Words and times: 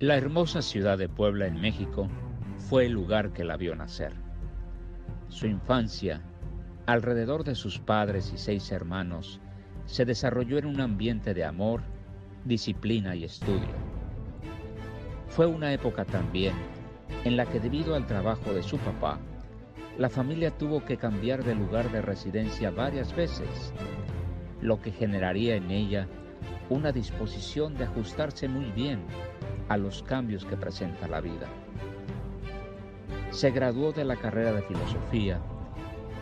La 0.00 0.16
hermosa 0.16 0.62
ciudad 0.62 0.96
de 0.96 1.10
Puebla 1.10 1.46
en 1.46 1.60
México 1.60 2.08
fue 2.56 2.86
el 2.86 2.92
lugar 2.92 3.34
que 3.34 3.44
la 3.44 3.58
vio 3.58 3.76
nacer. 3.76 4.14
Su 5.28 5.46
infancia, 5.46 6.22
alrededor 6.86 7.44
de 7.44 7.54
sus 7.54 7.78
padres 7.78 8.32
y 8.34 8.38
seis 8.38 8.72
hermanos, 8.72 9.42
se 9.84 10.06
desarrolló 10.06 10.56
en 10.56 10.64
un 10.64 10.80
ambiente 10.80 11.34
de 11.34 11.44
amor, 11.44 11.82
disciplina 12.46 13.14
y 13.14 13.24
estudio. 13.24 13.74
Fue 15.28 15.44
una 15.44 15.70
época 15.74 16.06
también 16.06 16.54
en 17.24 17.36
la 17.36 17.44
que 17.44 17.60
debido 17.60 17.94
al 17.94 18.06
trabajo 18.06 18.54
de 18.54 18.62
su 18.62 18.78
papá, 18.78 19.18
la 19.98 20.08
familia 20.08 20.50
tuvo 20.50 20.82
que 20.82 20.96
cambiar 20.96 21.44
de 21.44 21.54
lugar 21.54 21.92
de 21.92 22.00
residencia 22.00 22.70
varias 22.70 23.14
veces, 23.14 23.74
lo 24.62 24.80
que 24.80 24.92
generaría 24.92 25.56
en 25.56 25.70
ella 25.70 26.08
una 26.70 26.90
disposición 26.90 27.74
de 27.74 27.84
ajustarse 27.84 28.48
muy 28.48 28.70
bien 28.70 29.00
a 29.70 29.76
los 29.76 30.02
cambios 30.02 30.44
que 30.44 30.56
presenta 30.56 31.06
la 31.06 31.20
vida. 31.20 31.46
Se 33.30 33.52
graduó 33.52 33.92
de 33.92 34.04
la 34.04 34.16
carrera 34.16 34.52
de 34.52 34.62
filosofía 34.62 35.40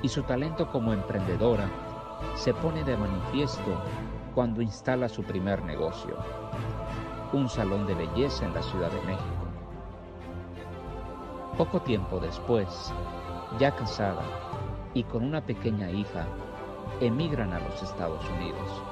y 0.03 0.09
su 0.09 0.23
talento 0.23 0.71
como 0.71 0.93
emprendedora 0.93 1.67
se 2.35 2.53
pone 2.53 2.85
de 2.85 2.95
manifiesto 2.99 3.83
cuando 4.35 4.61
instala 4.61 5.09
su 5.09 5.23
primer 5.23 5.63
negocio, 5.65 6.19
un 7.33 7.49
salón 7.49 7.87
de 7.87 7.95
belleza 7.95 8.45
en 8.45 8.53
la 8.53 8.63
Ciudad 8.63 8.91
de 8.91 9.01
México. 9.07 9.47
Poco 11.57 11.81
tiempo 11.81 12.21
después, 12.21 12.93
ya 13.59 13.75
casada 13.75 14.23
y 14.93 15.05
con 15.05 15.25
una 15.25 15.41
pequeña 15.41 15.91
hija, 15.91 16.27
emigran 17.01 17.55
a 17.55 17.61
los 17.61 17.83
Estados 17.83 18.23
Unidos. 18.29 18.83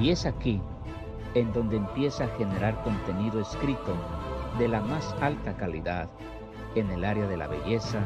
Y 0.00 0.10
es 0.10 0.26
aquí 0.26 0.60
en 1.36 1.52
donde 1.52 1.76
empieza 1.76 2.24
a 2.24 2.28
generar 2.38 2.82
contenido 2.82 3.38
escrito 3.38 3.94
de 4.58 4.68
la 4.68 4.80
más 4.80 5.14
alta 5.20 5.54
calidad 5.54 6.08
en 6.74 6.90
el 6.90 7.04
área 7.04 7.26
de 7.26 7.36
la 7.36 7.46
belleza, 7.46 7.98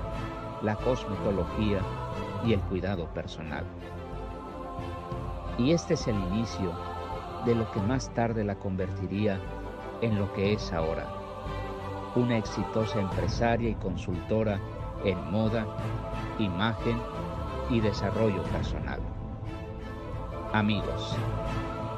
la 0.63 0.75
cosmetología 0.75 1.79
y 2.45 2.55
el 2.55 2.61
cuidado 2.63 3.07
personal. 3.15 3.63
Y 5.59 5.71
este 5.71 5.95
es 5.95 6.09
el 6.09 6.17
inicio 6.17 6.73
de 7.47 7.55
lo 7.55 7.71
que 7.71 7.81
más 7.81 8.13
tarde 8.15 8.43
la 8.43 8.57
convertiría 8.57 9.39
en 10.01 10.19
lo 10.19 10.33
que 10.33 10.53
es 10.53 10.73
ahora, 10.73 11.07
una 12.17 12.37
exitosa 12.37 12.99
empresaria 12.99 13.71
y 13.71 13.75
consultora 13.75 14.59
en 15.05 15.31
moda, 15.31 15.65
imagen 16.41 17.01
y 17.71 17.79
desarrollo 17.79 18.43
personal. 18.43 18.99
Amigos, 20.53 21.17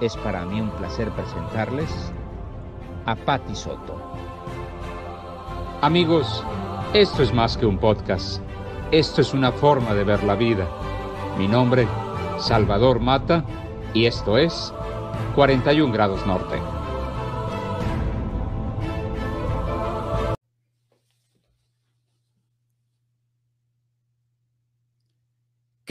es 0.03 0.17
para 0.17 0.45
mí 0.45 0.61
un 0.61 0.71
placer 0.71 1.11
presentarles 1.11 2.13
a 3.07 3.15
Patti 3.15 3.55
Soto. 3.55 3.97
Amigos, 5.81 6.45
esto 6.93 7.23
es 7.23 7.33
más 7.33 7.57
que 7.57 7.67
un 7.67 7.79
podcast. 7.79 8.43
Esto 8.91 9.21
es 9.21 9.33
una 9.33 9.53
forma 9.53 9.95
de 9.95 10.03
ver 10.03 10.25
la 10.25 10.35
vida. 10.35 10.67
Mi 11.39 11.47
nombre, 11.47 11.87
Salvador 12.39 12.99
Mata, 12.99 13.45
y 13.95 14.07
esto 14.07 14.37
es 14.37 14.75
41 15.37 15.93
grados 15.93 16.27
norte. 16.27 16.82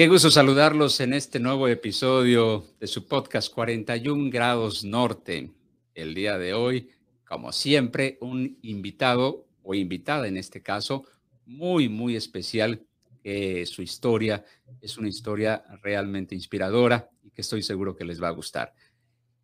Qué 0.02 0.08
gusto 0.08 0.32
saludarlos 0.32 1.00
en 1.00 1.14
este 1.14 1.40
nuevo 1.40 1.68
episodio 1.68 2.66
de 2.80 2.88
su 2.88 3.06
podcast 3.06 3.54
41 3.54 4.32
grados 4.32 4.84
norte. 4.84 5.52
El 5.94 6.16
día 6.16 6.40
de 6.40 6.56
hoy, 6.56 6.90
como 7.24 7.52
siempre, 7.52 8.18
un 8.20 8.58
invitado 8.64 9.46
o 9.62 9.76
invitada 9.76 10.28
en 10.28 10.38
este 10.38 10.64
caso 10.64 11.06
muy, 11.46 11.88
muy 11.88 12.16
especial. 12.16 12.84
su 13.66 13.84
historia 13.84 14.44
es 14.82 14.98
una 14.98 15.08
historia 15.08 15.64
realmente 15.84 16.34
inspiradora 16.34 17.08
y 17.22 17.30
que 17.30 17.42
estoy 17.42 17.62
seguro 17.62 17.96
que 17.96 18.04
les 18.04 18.20
va 18.20 18.30
a 18.30 18.32
gustar. 18.32 18.74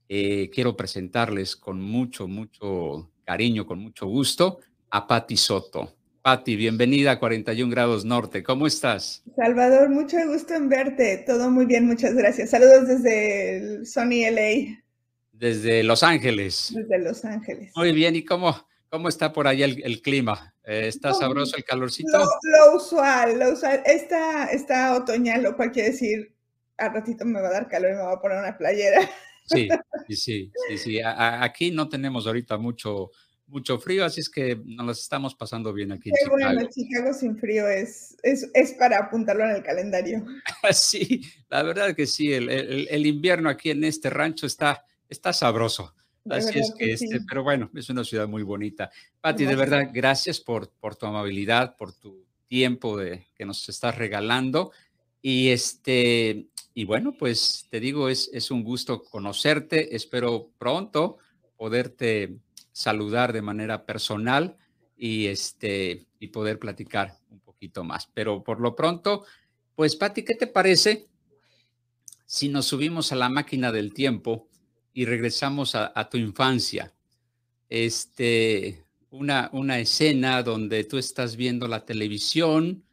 Eh, 0.09 0.49
quiero 0.51 0.75
presentarles 0.75 1.55
con 1.55 1.79
mucho, 1.79 2.27
mucho 2.27 3.11
cariño, 3.23 3.67
con 3.67 3.77
mucho 3.77 4.07
gusto 4.07 4.57
a 4.89 5.05
Patti 5.05 5.37
Soto. 5.37 5.96
Patti, 6.27 6.57
bienvenida 6.57 7.11
a 7.11 7.19
41 7.19 7.71
grados 7.71 8.03
norte. 8.03 8.43
¿Cómo 8.43 8.67
estás? 8.67 9.23
Salvador, 9.37 9.87
mucho 9.87 10.17
gusto 10.27 10.55
en 10.55 10.67
verte. 10.67 11.23
Todo 11.25 11.49
muy 11.49 11.65
bien, 11.65 11.87
muchas 11.87 12.15
gracias. 12.15 12.49
Saludos 12.49 12.85
desde 12.85 13.55
el 13.55 13.87
Sony 13.87 14.29
LA. 14.29 14.83
Desde 15.31 15.83
Los 15.83 16.03
Ángeles. 16.03 16.73
Desde 16.75 16.99
Los 16.99 17.23
Ángeles. 17.23 17.71
Muy 17.77 17.93
bien, 17.93 18.17
¿y 18.17 18.25
cómo, 18.25 18.53
cómo 18.89 19.07
está 19.07 19.31
por 19.31 19.47
ahí 19.47 19.63
el, 19.63 20.01
clima? 20.01 20.53
Eh, 20.65 20.89
¿Está 20.89 21.13
sabroso 21.13 21.55
el 21.55 21.63
calorcito? 21.63 22.17
Lo, 22.17 22.75
usual, 22.75 23.39
lo 23.39 23.53
usual. 23.53 23.81
Está, 23.85 24.47
está 24.47 24.97
otoñal, 24.97 25.43
lo 25.43 25.55
cual 25.55 25.71
quiere 25.71 25.91
decir, 25.91 26.35
al 26.75 26.93
ratito 26.93 27.23
me 27.23 27.39
va 27.39 27.47
a 27.47 27.53
dar 27.53 27.69
calor 27.69 27.91
y 27.91 27.95
me 27.95 28.01
va 28.01 28.11
a 28.15 28.21
poner 28.21 28.39
una 28.39 28.57
playera. 28.57 28.99
Sí, 29.45 29.69
sí, 30.09 30.15
sí, 30.17 30.51
sí. 30.67 30.77
sí. 30.77 30.99
aquí 31.05 31.71
no 31.71 31.87
tenemos 31.87 32.27
ahorita 32.27 32.57
mucho 32.57 33.11
mucho 33.47 33.79
frío, 33.79 34.05
así 34.05 34.21
es 34.21 34.29
que 34.29 34.59
nos 34.65 34.99
estamos 34.99 35.33
pasando 35.33 35.73
bien 35.73 35.91
aquí. 35.91 36.11
Qué 36.11 36.29
bueno, 36.29 36.67
Chicago 36.69 37.13
sin 37.13 37.37
frío 37.37 37.67
es, 37.67 38.17
es, 38.23 38.49
es, 38.53 38.73
para 38.73 38.99
apuntarlo 38.99 39.45
en 39.45 39.55
el 39.55 39.63
calendario. 39.63 40.25
sí, 40.71 41.21
la 41.49 41.63
verdad 41.63 41.95
que 41.95 42.05
sí, 42.05 42.33
el, 42.33 42.49
el, 42.49 43.05
invierno 43.05 43.49
aquí 43.49 43.71
en 43.71 43.83
este 43.83 44.09
rancho 44.09 44.45
está, 44.45 44.83
está 45.09 45.33
sabroso. 45.33 45.93
Así 46.29 46.59
es 46.59 46.73
que, 46.77 46.91
este, 46.91 47.21
pero 47.27 47.43
bueno, 47.43 47.69
es 47.73 47.89
una 47.89 48.03
ciudad 48.03 48.27
muy 48.27 48.43
bonita. 48.43 48.91
Pati, 49.21 49.45
de 49.45 49.55
verdad, 49.55 49.89
gracias 49.93 50.41
por, 50.41 50.69
por 50.69 50.95
tu 50.95 51.05
amabilidad, 51.05 51.77
por 51.77 51.93
tu 51.93 52.25
tiempo 52.47 52.97
de, 52.97 53.27
que 53.35 53.45
nos 53.45 53.67
estás 53.69 53.97
regalando. 53.97 54.71
Y 55.21 55.49
este, 55.49 56.47
y 56.73 56.85
bueno, 56.85 57.13
pues 57.17 57.65
te 57.69 57.79
digo, 57.79 58.09
es, 58.09 58.29
es 58.33 58.51
un 58.51 58.63
gusto 58.63 59.03
conocerte. 59.03 59.95
Espero 59.95 60.51
pronto 60.57 61.17
poderte 61.55 62.37
saludar 62.77 63.33
de 63.33 63.41
manera 63.41 63.87
personal 63.87 64.55
y, 64.95 65.25
este, 65.25 66.05
y 66.19 66.27
poder 66.27 66.59
platicar 66.59 67.17
un 67.31 67.39
poquito 67.39 67.83
más. 67.83 68.07
Pero 68.13 68.43
por 68.43 68.61
lo 68.61 68.75
pronto, 68.75 69.25
pues 69.73 69.95
Patti, 69.95 70.23
¿qué 70.23 70.35
te 70.35 70.45
parece 70.45 71.07
si 72.27 72.49
nos 72.49 72.67
subimos 72.67 73.11
a 73.11 73.15
la 73.15 73.29
máquina 73.29 73.71
del 73.71 73.95
tiempo 73.95 74.47
y 74.93 75.05
regresamos 75.05 75.73
a, 75.73 76.09
tu 76.11 76.17
infancia? 76.17 76.93
Este, 77.67 78.85
una, 79.09 79.49
una 79.53 79.79
escena 79.79 80.43
donde 80.43 80.83
tú 80.83 80.99
estás 80.99 81.35
viendo 81.35 81.67
la 81.67 81.83
televisión, 81.83 82.83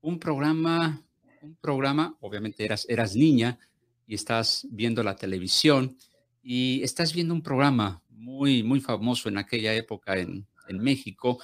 un 0.00 0.18
programa, 0.18 1.04
un 1.42 1.56
programa, 1.56 2.16
obviamente 2.20 2.64
eras, 2.64 2.86
eras 2.88 3.14
niña 3.14 3.58
y 4.06 4.14
estás 4.14 4.66
viendo 4.70 5.02
la 5.02 5.14
televisión 5.14 5.98
y 6.42 6.82
estás 6.82 7.12
viendo 7.12 7.34
un 7.34 7.42
programa 7.42 8.02
muy, 8.16 8.62
muy 8.62 8.80
famoso 8.80 9.28
en 9.28 9.38
aquella 9.38 9.74
época 9.74 10.16
en, 10.16 10.46
en 10.68 10.78
México, 10.78 11.38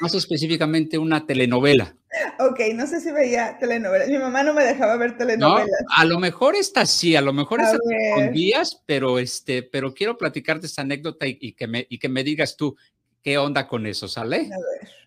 más 0.00 0.14
específicamente 0.14 0.98
una 0.98 1.26
telenovela. 1.26 1.96
Ok, 2.38 2.60
no 2.74 2.86
sé 2.86 3.00
si 3.00 3.10
veía 3.10 3.58
telenovelas. 3.58 4.08
Mi 4.08 4.18
mamá 4.18 4.42
no 4.42 4.54
me 4.54 4.64
dejaba 4.64 4.96
ver 4.96 5.16
telenovelas. 5.16 5.70
a 5.96 6.04
lo 6.04 6.18
mejor 6.18 6.56
esta 6.56 6.86
sí, 6.86 7.16
a 7.16 7.20
lo 7.20 7.32
mejor 7.32 7.60
esta 7.60 7.78
con 8.14 8.32
días, 8.32 8.82
pero 8.86 9.18
este, 9.18 9.62
pero 9.62 9.94
quiero 9.94 10.16
platicarte 10.16 10.66
esta 10.66 10.82
anécdota 10.82 11.26
y, 11.26 11.52
que 11.52 11.66
me, 11.66 11.86
y 11.88 11.98
que 11.98 12.08
me 12.08 12.24
digas 12.24 12.56
tú 12.56 12.76
qué 13.22 13.38
onda 13.38 13.66
con 13.66 13.86
eso, 13.86 14.06
¿sale? 14.08 14.50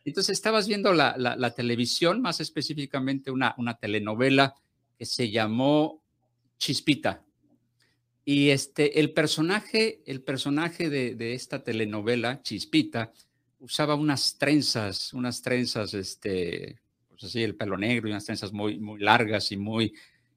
Entonces 0.04 0.34
estabas 0.34 0.68
viendo 0.68 0.94
la, 0.94 1.16
la, 1.18 1.36
la, 1.36 1.52
televisión, 1.52 2.22
más 2.22 2.40
específicamente 2.40 3.30
una, 3.30 3.54
una 3.58 3.78
telenovela 3.78 4.56
que 4.98 5.06
se 5.06 5.30
llamó 5.30 6.02
Chispita. 6.58 7.24
Y 8.29 8.50
este, 8.50 9.00
el 9.00 9.13
personaje, 9.13 10.01
el 10.06 10.21
personaje 10.21 10.89
de, 10.89 11.33
esta 11.33 11.63
telenovela, 11.63 12.41
Chispita, 12.41 13.13
usaba 13.57 13.95
unas 13.95 14.38
trenzas, 14.38 15.13
unas 15.13 15.41
trenzas, 15.41 15.94
este, 15.94 16.77
pues 17.07 17.24
así, 17.24 17.41
el 17.41 17.56
pelo 17.56 17.77
negro 17.77 18.09
y 18.09 18.12
unas 18.12 18.25
trenzas 18.25 18.51
muy, 18.51 18.79
muy 18.79 19.00
largas 19.00 19.53
y 19.53 19.56
muy, 19.56 19.94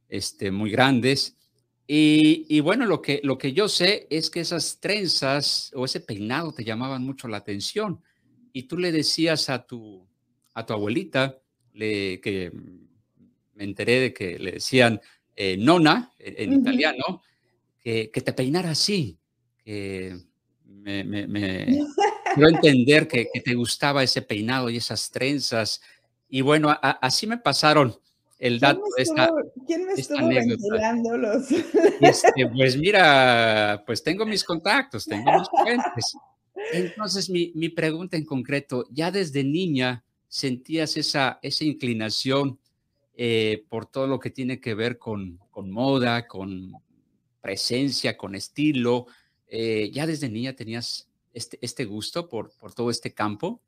este, 0.08 0.52
muy 0.52 0.70
grandes. 0.70 1.36
Y, 1.84 2.60
bueno, 2.60 2.86
lo 2.86 3.02
que, 3.02 3.20
lo 3.24 3.36
que 3.36 3.52
yo 3.52 3.68
sé 3.68 4.06
es 4.08 4.30
que 4.30 4.38
esas 4.38 4.78
trenzas 4.78 5.72
o 5.74 5.84
ese 5.84 5.98
peinado 5.98 6.52
te 6.52 6.62
llamaban 6.62 7.02
mucho 7.02 7.26
la 7.26 7.38
atención. 7.38 8.00
Y 8.52 8.68
tú 8.68 8.78
le 8.78 8.92
decías 8.92 9.50
a 9.50 9.66
tu, 9.66 10.06
a 10.54 10.64
tu 10.64 10.74
abuelita, 10.74 11.40
le, 11.72 12.20
que 12.20 12.52
me 13.54 13.64
enteré 13.64 13.98
de 13.98 14.14
que 14.14 14.38
le 14.38 14.52
decían 14.52 15.00
eh, 15.34 15.56
nona 15.56 16.12
en, 16.20 16.52
italiano, 16.52 17.22
que, 17.80 18.08
te 18.08 18.32
peinara 18.32 18.70
así, 18.70 19.18
que 19.64 20.16
me, 20.64 21.04
me, 21.04 21.66
entender 22.36 23.08
que, 23.08 23.28
te 23.44 23.54
gustaba 23.54 24.02
ese 24.02 24.22
peinado 24.22 24.70
y 24.70 24.76
esas 24.76 25.10
trenzas. 25.10 25.80
Y 26.28 26.42
bueno, 26.42 26.76
así 26.80 27.26
me 27.26 27.38
pasaron 27.38 27.94
el 28.38 28.58
dato 28.58 28.82
de 28.96 29.02
esta, 29.02 29.30
¿Quién 29.66 29.86
me 29.86 29.92
estuvo 29.92 30.26
ventilando 30.26 31.14
este, 32.00 32.46
pues 32.54 32.76
mira, 32.78 33.82
pues 33.84 34.02
tengo 34.02 34.24
mis 34.24 34.42
contactos, 34.42 35.04
tengo 35.04 35.30
mis 35.38 35.48
fuentes. 35.48 36.16
Entonces, 36.72 37.28
mi, 37.28 37.52
mi, 37.54 37.68
pregunta 37.68 38.16
en 38.16 38.24
concreto, 38.24 38.86
ya 38.90 39.10
desde 39.10 39.44
niña 39.44 40.04
sentías 40.28 40.96
esa, 40.96 41.38
esa 41.42 41.64
inclinación 41.64 42.58
eh, 43.14 43.64
por 43.68 43.86
todo 43.86 44.06
lo 44.06 44.18
que 44.18 44.30
tiene 44.30 44.60
que 44.60 44.74
ver 44.74 44.96
con, 44.96 45.38
con 45.50 45.70
moda, 45.70 46.26
con 46.26 46.72
presencia, 47.40 48.16
con 48.16 48.34
estilo. 48.34 49.06
Eh, 49.46 49.90
¿Ya 49.92 50.06
desde 50.06 50.28
niña 50.28 50.54
tenías 50.54 51.08
este, 51.32 51.58
este 51.60 51.84
gusto 51.84 52.28
por, 52.28 52.52
por 52.58 52.74
todo 52.74 52.90
este 52.90 53.12
campo? 53.12 53.60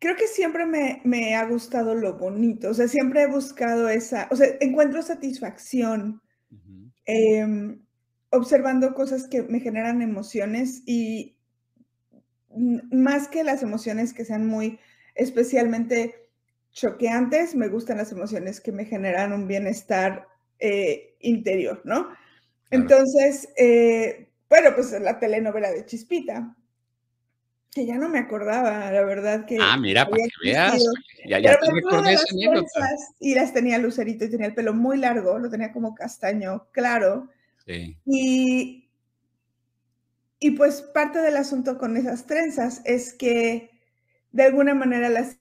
creo 0.00 0.16
que 0.16 0.26
siempre 0.26 0.66
me, 0.66 1.00
me, 1.04 1.34
ha 1.34 1.46
gustado 1.46 1.94
lo 1.94 2.18
bonito, 2.18 2.70
o 2.70 2.74
sea, 2.74 2.88
siempre 2.88 3.22
he 3.22 3.26
buscado 3.26 3.88
esa, 3.88 4.28
o 4.30 4.36
sea, 4.36 4.48
encuentro 4.60 5.00
satisfacción 5.00 6.20
em, 7.06 7.80
observando 8.30 8.94
cosas 8.94 9.28
que 9.28 9.44
me 9.44 9.60
generan 9.60 10.02
emociones 10.02 10.82
y 10.84 11.36
más 12.54 13.28
que 13.28 13.44
las 13.44 13.62
emociones 13.62 14.12
que 14.12 14.24
sean 14.24 14.46
muy 14.46 14.78
especialmente 15.14 16.28
choqueantes, 16.72 17.54
me 17.54 17.68
gustan 17.68 17.98
las 17.98 18.12
emociones 18.12 18.60
que 18.60 18.72
me 18.72 18.84
generan 18.84 19.32
un 19.32 19.46
bienestar 19.46 20.26
eh, 20.58 21.16
interior, 21.20 21.80
¿no? 21.84 22.08
Entonces, 22.70 23.48
eh, 23.56 24.30
bueno, 24.48 24.70
pues 24.74 24.92
la 25.00 25.18
telenovela 25.18 25.70
de 25.70 25.86
Chispita, 25.86 26.56
que 27.72 27.86
ya 27.86 27.98
no 27.98 28.08
me 28.08 28.18
acordaba, 28.18 28.90
la 28.90 29.04
verdad 29.04 29.46
que... 29.46 29.58
Ah, 29.60 29.76
mira, 29.76 30.08
para 30.08 30.22
que 30.22 30.30
veas, 30.48 30.84
ya, 31.26 31.40
ya 31.40 31.58
te 31.58 31.72
recordé 31.72 32.14
esa 32.14 32.24
Y 33.18 33.34
las 33.34 33.52
tenía 33.52 33.78
Lucerito 33.78 34.24
y 34.24 34.30
tenía 34.30 34.46
el 34.46 34.54
pelo 34.54 34.74
muy 34.74 34.96
largo, 34.96 35.38
lo 35.38 35.50
tenía 35.50 35.72
como 35.72 35.94
castaño 35.94 36.68
claro. 36.72 37.28
Sí. 37.66 37.96
Y, 38.06 38.88
y 40.38 40.50
pues 40.52 40.82
parte 40.82 41.20
del 41.20 41.36
asunto 41.36 41.78
con 41.78 41.96
esas 41.96 42.26
trenzas 42.26 42.80
es 42.84 43.12
que 43.12 43.70
de 44.30 44.42
alguna 44.42 44.74
manera 44.74 45.08
las 45.08 45.38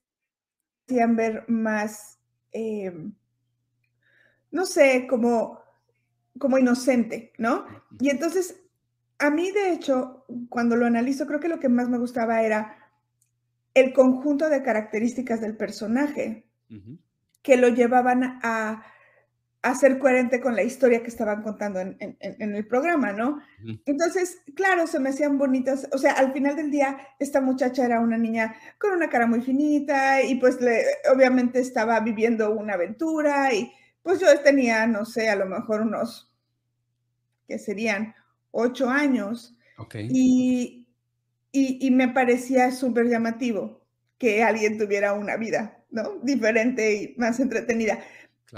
hacían 0.88 1.15
ver 1.15 1.45
más, 1.48 2.19
em, 2.51 3.13
no 4.54 4.66
sé, 4.66 5.06
como, 5.10 5.60
como 6.40 6.58
inocente, 6.58 7.34
¿no? 7.38 7.66
Y 8.00 8.10
entonces, 8.10 8.62
a 9.20 9.30
mí 9.30 9.52
de 9.52 9.74
hecho, 9.74 10.26
cuando 10.48 10.78
lo 10.78 10.86
analizo, 10.86 11.28
creo 11.28 11.42
que 11.42 11.50
lo 11.50 11.60
que 11.60 11.68
más 11.68 11.90
me 11.90 11.98
gustaba 11.98 12.42
era 12.42 12.78
el 13.74 13.92
conjunto 13.92 14.48
de 14.48 14.64
características 14.64 15.42
del 15.42 15.58
personaje 15.58 16.46
que 17.42 17.58
lo 17.58 17.68
llevaban 17.68 18.40
a 18.42 18.86
a 19.64 19.74
ser 19.76 19.98
coherente 19.98 20.42
con 20.42 20.58
la 20.58 20.64
historia 20.64 21.02
que 21.02 21.08
estaban 21.08 21.42
contando 21.42 21.80
en, 21.80 21.96
el 22.20 22.68
programa, 22.68 23.14
¿no? 23.14 23.40
Entonces, 23.86 24.40
claro, 24.56 24.88
se 24.88 25.00
me 25.00 25.10
hacían 25.10 25.38
bonitas, 25.38 25.88
o 25.94 25.98
sea, 25.98 26.12
al 26.14 26.34
final 26.34 26.58
del 26.58 26.70
día, 26.70 26.98
esta 27.18 27.40
muchacha 27.40 27.86
era 27.86 28.02
una 28.02 28.18
niña 28.18 28.56
con 28.78 28.92
una 28.92 29.10
cara 29.10 29.26
muy 29.26 29.40
finita 29.40 30.22
y 30.22 30.36
pues 30.36 30.60
le, 30.60 30.84
obviamente 31.16 31.62
estaba 31.62 32.02
viviendo 32.02 32.52
una 32.52 32.74
aventura 32.74 33.54
y 33.54 33.72
pues 34.04 34.20
yo 34.20 34.28
tenía, 34.42 34.86
no 34.86 35.06
sé, 35.06 35.30
a 35.30 35.36
lo 35.36 35.46
mejor 35.46 35.82
unos, 35.82 36.32
que 37.48 37.58
serían 37.58 38.14
ocho 38.52 38.90
años. 38.90 39.56
Y, 39.94 40.88
y, 41.52 41.86
y 41.88 41.92
me 41.92 42.10
parecía 42.10 42.72
súper 42.72 43.08
llamativo 43.08 43.82
que 44.18 44.44
alguien 44.44 44.78
tuviera 44.78 45.14
una 45.14 45.36
vida, 45.36 45.84
¿no? 45.90 46.20
Diferente 46.22 46.94
y 46.96 47.16
más 47.18 47.40
entretenida 47.40 48.00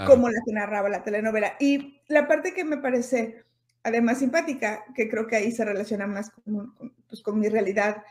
como 0.06 0.28
la 0.28 0.40
que 0.44 0.52
narraba 0.52 0.88
la 0.88 1.02
telenovela. 1.02 1.54
Y 1.58 2.00
la 2.08 2.28
parte 2.28 2.52
que 2.52 2.64
me 2.64 2.76
parece 2.76 3.46
además 3.86 4.18
simpática, 4.18 4.84
que 4.94 5.08
creo 5.08 5.28
que 5.28 5.36
ahí 5.36 5.52
se 5.52 5.64
relaciona 5.64 6.08
más 6.08 6.30
con, 6.30 6.74
pues, 7.08 7.22
con 7.22 7.38
mi 7.38 7.48
realidad 7.48 8.02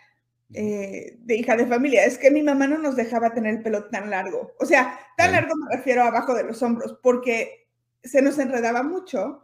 eh, 0.53 1.18
de 1.19 1.36
hija 1.36 1.56
de 1.56 1.65
familia, 1.65 2.06
es 2.06 2.18
que 2.18 2.31
mi 2.31 2.44
mamá 2.44 2.68
no 2.68 2.77
nos 2.77 2.95
dejaba 2.95 3.33
tener 3.33 3.56
el 3.56 3.63
pelo 3.63 3.86
tan 3.86 4.09
largo. 4.09 4.53
O 4.59 4.65
sea, 4.65 5.00
tan 5.18 5.31
largo 5.31 5.53
me 5.56 5.75
refiero 5.75 6.03
abajo 6.03 6.33
de 6.33 6.44
los 6.44 6.62
hombros, 6.62 6.97
porque 7.01 7.68
se 8.03 8.21
nos 8.21 8.38
enredaba 8.38 8.83
mucho 8.83 9.44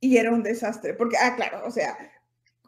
y 0.00 0.16
era 0.16 0.32
un 0.32 0.42
desastre. 0.42 0.94
Porque, 0.94 1.16
ah, 1.16 1.36
claro, 1.36 1.62
o 1.64 1.70
sea, 1.70 1.96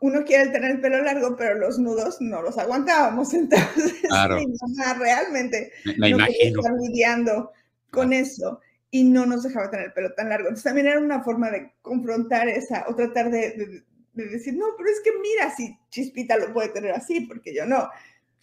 uno 0.00 0.24
quiere 0.24 0.50
tener 0.50 0.72
el 0.72 0.80
pelo 0.80 1.02
largo, 1.02 1.36
pero 1.36 1.54
los 1.54 1.78
nudos 1.78 2.20
no 2.20 2.42
los 2.42 2.58
aguantábamos. 2.58 3.34
Entonces, 3.34 4.02
mi 4.02 4.08
mamá 4.08 4.94
realmente 4.98 5.72
me, 5.84 6.10
no 6.10 6.18
imagino. 6.18 6.60
estar 6.60 6.74
lidiando 6.80 7.52
con 7.90 8.12
eso 8.12 8.60
y 8.90 9.04
no 9.04 9.26
nos 9.26 9.42
dejaba 9.42 9.70
tener 9.70 9.86
el 9.86 9.92
pelo 9.92 10.12
tan 10.12 10.28
largo. 10.28 10.48
Entonces 10.48 10.64
también 10.64 10.86
era 10.86 11.00
una 11.00 11.22
forma 11.22 11.50
de 11.50 11.72
confrontar 11.80 12.48
esa 12.48 12.84
o 12.88 12.94
tratar 12.94 13.30
de, 13.30 13.82
decir, 14.12 14.54
no, 14.54 14.66
pero 14.76 14.88
es 14.90 15.00
que 15.00 15.10
mira, 15.20 15.54
si 15.54 15.76
Chispita 15.90 16.36
lo 16.36 16.52
puede 16.52 16.68
tener 16.70 16.92
así, 16.92 17.20
porque 17.20 17.54
yo 17.54 17.66
no. 17.66 17.88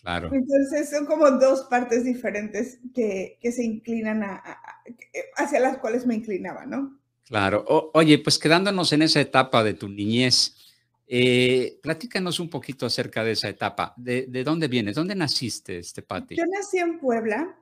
Claro. 0.02 0.30
Entonces 0.34 0.90
son 0.90 1.06
como 1.06 1.30
dos 1.32 1.64
partes 1.64 2.06
diferentes 2.06 2.80
que, 2.96 3.38
que 3.42 3.52
se 3.52 3.64
inclinan 3.64 4.24
a, 4.24 4.42
hacia 5.36 5.60
las 5.60 5.78
cuales 5.78 6.06
me 6.06 6.16
inclinaba, 6.16 6.66
¿no? 6.66 6.98
Claro. 7.28 7.64
oye, 7.94 8.18
pues 8.20 8.40
quedándonos 8.40 8.92
en 8.94 9.04
esa 9.04 9.22
etapa 9.22 9.64
de 9.64 9.76
tu 9.76 9.88
niñez, 9.88 10.56
eh, 11.06 11.80
platícanos 11.84 12.40
un 12.40 12.50
poquito 12.50 12.86
acerca 12.86 13.24
de 13.24 13.34
esa 13.34 13.50
etapa. 13.50 13.94
¿De, 13.98 14.26
de 14.28 14.44
dónde 14.44 14.68
vienes? 14.68 14.96
¿Dónde 14.96 15.16
naciste, 15.16 15.78
este 15.78 16.02
Pati? 16.02 16.36
Yo 16.36 16.46
nací 16.46 16.80
en 16.80 17.00
Puebla, 17.00 17.56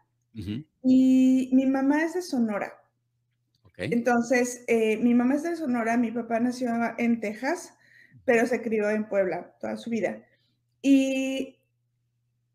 y 0.84 1.50
mi 1.52 1.66
mamá 1.66 2.04
es 2.04 2.14
de 2.14 2.22
Sonora. 2.22 2.74
Entonces, 3.78 4.64
eh, 4.68 4.98
mi 4.98 5.14
mamá 5.14 5.36
es 5.36 5.44
de 5.44 5.56
Sonora, 5.56 5.98
mi 5.98 6.12
papá 6.12 6.40
nació 6.40 6.70
en 6.98 7.20
Texas, 7.20 7.74
pero 8.28 8.46
se 8.46 8.62
crió 8.62 8.90
en 8.90 9.08
Puebla 9.08 9.56
toda 9.58 9.78
su 9.78 9.90
vida. 9.90 10.22
Y 10.82 11.58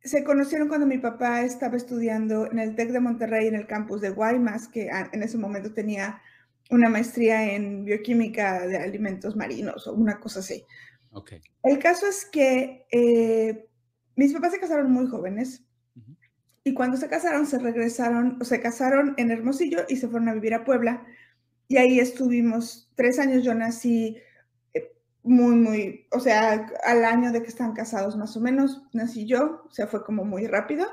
se 0.02 0.22
conocieron 0.22 0.69
cuando 0.69 0.86
mi 0.86 0.98
papá 0.98 1.40
estaba 1.40 1.78
estudiando 1.78 2.50
en 2.52 2.58
el 2.58 2.76
TEC 2.76 2.90
de 2.90 3.00
Monterrey, 3.00 3.46
en 3.46 3.54
el 3.54 3.66
campus 3.66 4.02
de 4.02 4.10
Guaymas, 4.10 4.69
que 4.69 4.90
en 4.90 5.22
ese 5.22 5.38
momento 5.38 5.72
tenía 5.72 6.20
una 6.69 6.90
maestría 6.90 7.54
en 7.54 7.86
bioquímica 7.86 8.66
de 8.66 8.76
alimentos 8.76 9.34
marinos 9.34 9.86
o 9.86 9.94
una 9.94 10.20
cosa 10.20 10.40
así. 10.40 10.62
El 11.62 11.78
caso 11.78 12.06
es 12.06 12.26
que 12.26 12.86
eh, 12.92 13.66
mis 14.14 14.34
papás 14.34 14.52
se 14.52 14.60
casaron 14.60 14.92
muy 14.92 15.06
jóvenes 15.06 15.64
y 16.64 16.74
cuando 16.74 16.98
se 16.98 17.08
casaron, 17.08 17.46
se 17.46 17.58
regresaron, 17.58 18.36
o 18.42 18.44
se 18.44 18.60
casaron 18.60 19.14
en 19.16 19.30
Hermosillo 19.30 19.86
y 19.88 19.96
se 19.96 20.06
fueron 20.06 20.29
a 20.29 20.34
vivir 20.34 20.52
a 20.52 20.64
Puebla. 20.64 21.06
Y 21.67 21.79
ahí 21.79 21.98
estuvimos 21.98 22.93
tres 22.94 23.19
años. 23.19 23.43
Yo 23.43 23.55
nací 23.55 24.19
muy, 25.22 25.55
muy, 25.55 26.06
o 26.10 26.20
sea, 26.20 26.69
al 26.84 27.05
año 27.05 27.32
de 27.32 27.43
que 27.43 27.48
están 27.48 27.72
casados 27.72 28.17
más 28.17 28.36
o 28.36 28.41
menos, 28.41 28.82
nací 28.93 29.26
yo, 29.26 29.62
o 29.67 29.70
sea, 29.70 29.86
fue 29.86 30.05
como 30.05 30.24
muy 30.24 30.46
rápido. 30.46 30.86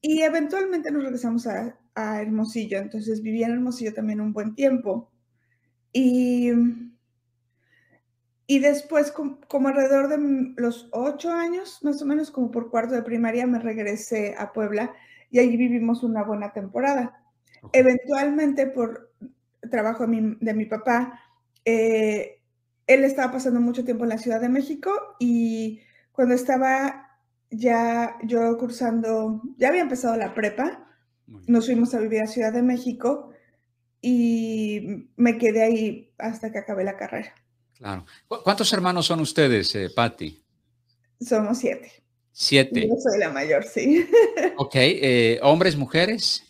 Y 0.00 0.22
eventualmente 0.22 0.90
nos 0.90 1.02
regresamos 1.02 1.46
a, 1.46 1.76
a 1.94 2.22
Hermosillo, 2.22 2.78
entonces 2.78 3.22
viví 3.22 3.42
en 3.42 3.52
Hermosillo 3.52 3.94
también 3.94 4.20
un 4.20 4.32
buen 4.32 4.54
tiempo. 4.54 5.10
Y 5.92 6.52
y 8.50 8.60
después, 8.60 9.12
como, 9.12 9.68
alrededor 9.68 10.08
de 10.08 10.54
los 10.56 10.88
ocho 10.92 11.30
años, 11.30 11.80
más 11.82 12.00
o 12.00 12.06
menos 12.06 12.30
como 12.30 12.50
por 12.50 12.70
cuarto 12.70 12.94
de 12.94 13.02
primaria, 13.02 13.46
me 13.46 13.58
regresé 13.58 14.34
a 14.38 14.54
Puebla 14.54 14.94
y 15.30 15.38
allí 15.38 15.58
vivimos 15.58 16.02
una 16.02 16.24
buena 16.24 16.54
temporada. 16.54 17.22
Eventualmente, 17.74 18.66
por 18.66 19.12
trabajo 19.70 20.06
de 20.06 20.54
mi, 20.54 20.64
papá, 20.64 21.20
eh, 21.66 22.37
él 22.88 23.04
estaba 23.04 23.32
pasando 23.32 23.60
mucho 23.60 23.84
tiempo 23.84 24.04
en 24.04 24.10
la 24.10 24.18
Ciudad 24.18 24.40
de 24.40 24.48
México 24.48 24.90
y 25.20 25.80
cuando 26.10 26.34
estaba 26.34 27.20
ya 27.50 28.16
yo 28.24 28.56
cursando, 28.58 29.42
ya 29.56 29.68
había 29.68 29.82
empezado 29.82 30.16
la 30.16 30.34
prepa, 30.34 30.86
nos 31.46 31.66
fuimos 31.66 31.94
a 31.94 32.00
vivir 32.00 32.22
a 32.22 32.26
Ciudad 32.26 32.52
de 32.52 32.62
México 32.62 33.30
y 34.00 35.10
me 35.16 35.36
quedé 35.38 35.62
ahí 35.62 36.12
hasta 36.18 36.50
que 36.50 36.58
acabé 36.58 36.82
la 36.82 36.96
carrera. 36.96 37.34
Claro. 37.76 38.06
¿Cuántos 38.26 38.72
hermanos 38.72 39.06
son 39.06 39.20
ustedes, 39.20 39.74
eh, 39.74 39.90
Patti? 39.94 40.42
Somos 41.20 41.58
siete. 41.58 41.92
Siete. 42.32 42.88
Yo 42.88 42.94
soy 42.96 43.18
la 43.18 43.30
mayor, 43.30 43.64
sí. 43.64 44.08
Ok. 44.56 44.74
Eh, 44.76 45.38
¿Hombres, 45.42 45.76
mujeres? 45.76 46.42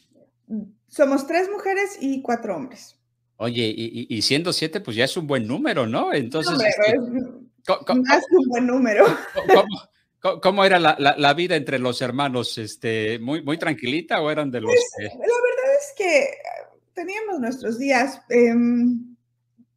Somos 0.87 1.26
tres 1.26 1.50
mujeres 1.50 1.99
y 2.00 2.23
cuatro 2.23 2.57
hombres. 2.57 2.98
Oye, 3.40 3.73
y, 3.76 4.21
siendo 4.23 4.52
siete, 4.52 4.80
pues 4.80 4.97
ya 4.97 5.04
es 5.04 5.16
un 5.16 5.28
buen 5.28 5.47
número, 5.47 5.87
¿no? 5.87 6.12
Entonces. 6.12 6.54
Este, 6.54 6.97
es 6.97 7.97
más 7.97 8.26
que 8.28 8.37
un 8.37 8.49
buen 8.49 8.66
número. 8.66 9.07
¿Cómo, 10.42 10.64
era 10.64 10.80
la, 10.80 11.35
vida 11.35 11.54
entre 11.54 11.78
los 11.78 12.02
hermanos? 12.02 12.59
Este, 12.59 13.21
muy, 13.21 13.42
¿Muy 13.42 13.57
tranquilita 13.57 14.21
o 14.21 14.30
eran 14.33 14.50
de 14.50 14.61
los.? 14.61 14.73
Pues, 14.73 15.12
la 15.12 15.21
verdad 15.21 15.75
es 15.78 15.95
que 15.97 16.30
teníamos 16.95 17.38
nuestros 17.38 17.78
días. 17.78 18.21
Em, 18.28 19.14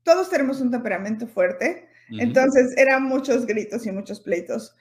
todos 0.01 0.31
tenemos 0.31 0.59
un 0.59 0.71
temperamento 0.71 1.27
fuerte, 1.27 1.87
entonces 2.09 2.75
eran 2.77 3.03
muchos 3.03 3.45
gritos 3.45 3.85
y 3.85 3.91
muchos 3.91 4.21
pleitos. 4.21 4.75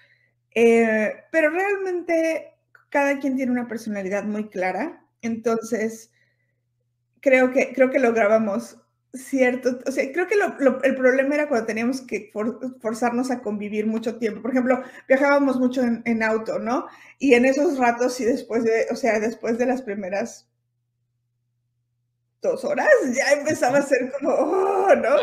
Eh, 0.54 1.12
pero 1.30 1.50
realmente 1.50 2.54
cada 2.88 3.18
quien 3.18 3.36
tiene 3.36 3.52
una 3.52 3.68
personalidad 3.68 4.24
muy 4.24 4.48
clara, 4.48 5.04
entonces 5.20 6.09
creo 7.20 7.52
que, 7.52 7.72
creo 7.72 7.90
que 7.90 7.98
lográbamos 7.98 8.76
cierto, 9.12 9.78
o 9.86 9.90
sea, 9.90 10.10
creo 10.12 10.26
que 10.28 10.36
el 10.84 10.94
problema 10.94 11.34
era 11.34 11.48
cuando 11.48 11.66
teníamos 11.66 12.00
que 12.00 12.30
forzarnos 12.80 13.30
a 13.30 13.42
convivir 13.42 13.86
mucho 13.86 14.16
tiempo. 14.16 14.40
Por 14.40 14.52
ejemplo, 14.52 14.82
viajábamos 15.08 15.58
mucho 15.58 15.82
en, 15.82 16.22
auto, 16.22 16.58
¿no? 16.58 16.86
Y 17.18 17.34
en 17.34 17.44
esos 17.44 17.78
ratos 17.78 18.20
y 18.20 18.24
después 18.24 18.64
de, 18.64 18.86
o 18.90 18.96
sea, 18.96 19.18
después 19.18 19.58
de 19.58 19.66
las 19.66 19.82
primeras 19.82 20.48
dos 22.40 22.64
horas, 22.64 22.88
ya 23.14 23.32
empezaba 23.32 23.78
a 23.78 23.82
ser 23.82 24.12
como, 24.12 24.32
oh, 24.34 24.94
¿no? 24.94 25.16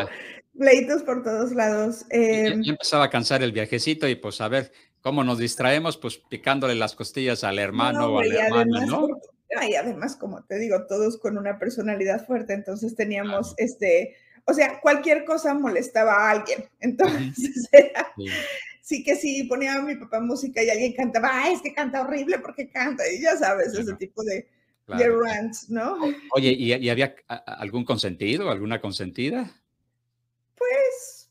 Pleitos 0.58 1.02
por 1.02 1.22
todos 1.22 1.52
lados. 1.52 2.04
Eh, 2.10 2.54
ya, 2.62 2.72
empezaba 2.72 3.04
a 3.04 3.10
cansar 3.10 3.42
el 3.42 3.52
viajecito 3.52 4.06
y 4.06 4.16
pues 4.16 4.40
a 4.40 4.48
ver 4.48 4.70
cómo 5.00 5.24
nos 5.24 5.38
distraemos, 5.38 5.96
pues 5.96 6.18
picándole 6.18 6.74
las 6.74 6.94
costillas 6.94 7.42
al 7.44 7.58
hermano 7.58 8.12
o 8.12 8.20
a 8.20 8.24
la 8.24 8.46
hermana, 8.46 8.86
¿no? 8.86 9.08
Y 9.68 9.74
además, 9.74 10.16
como 10.16 10.44
te 10.44 10.58
digo, 10.58 10.86
todos 10.86 11.18
con 11.18 11.38
una 11.38 11.58
personalidad 11.58 12.26
fuerte, 12.26 12.52
entonces 12.52 12.94
teníamos 12.94 13.54
este, 13.56 14.16
o 14.48 14.54
sea, 14.54 14.80
cualquier 14.80 15.26
cosa 15.26 15.52
molestaba 15.52 16.14
a 16.14 16.30
alguien. 16.30 16.64
Entonces, 16.80 17.68
sí. 18.82 19.04
que 19.04 19.14
sí, 19.14 19.44
ponía 19.44 19.74
a 19.74 19.82
mi 19.82 19.94
papá 19.96 20.20
música 20.20 20.62
y 20.62 20.70
alguien 20.70 20.94
cantaba, 20.94 21.28
ah, 21.30 21.50
es 21.50 21.60
que 21.60 21.74
canta 21.74 22.00
horrible 22.00 22.38
porque 22.38 22.70
canta, 22.70 23.04
y 23.10 23.20
ya 23.20 23.36
sabes, 23.36 23.74
ese 23.74 23.94
tipo 23.96 24.22
de, 24.24 24.48
rants, 24.86 25.68
¿no? 25.68 25.98
Oye, 26.32 26.52
¿y, 26.52 26.88
había 26.88 27.14
algún 27.28 27.84
consentido, 27.84 28.50
alguna 28.50 28.80
consentida? 28.80 29.50
Pues, 30.56 31.28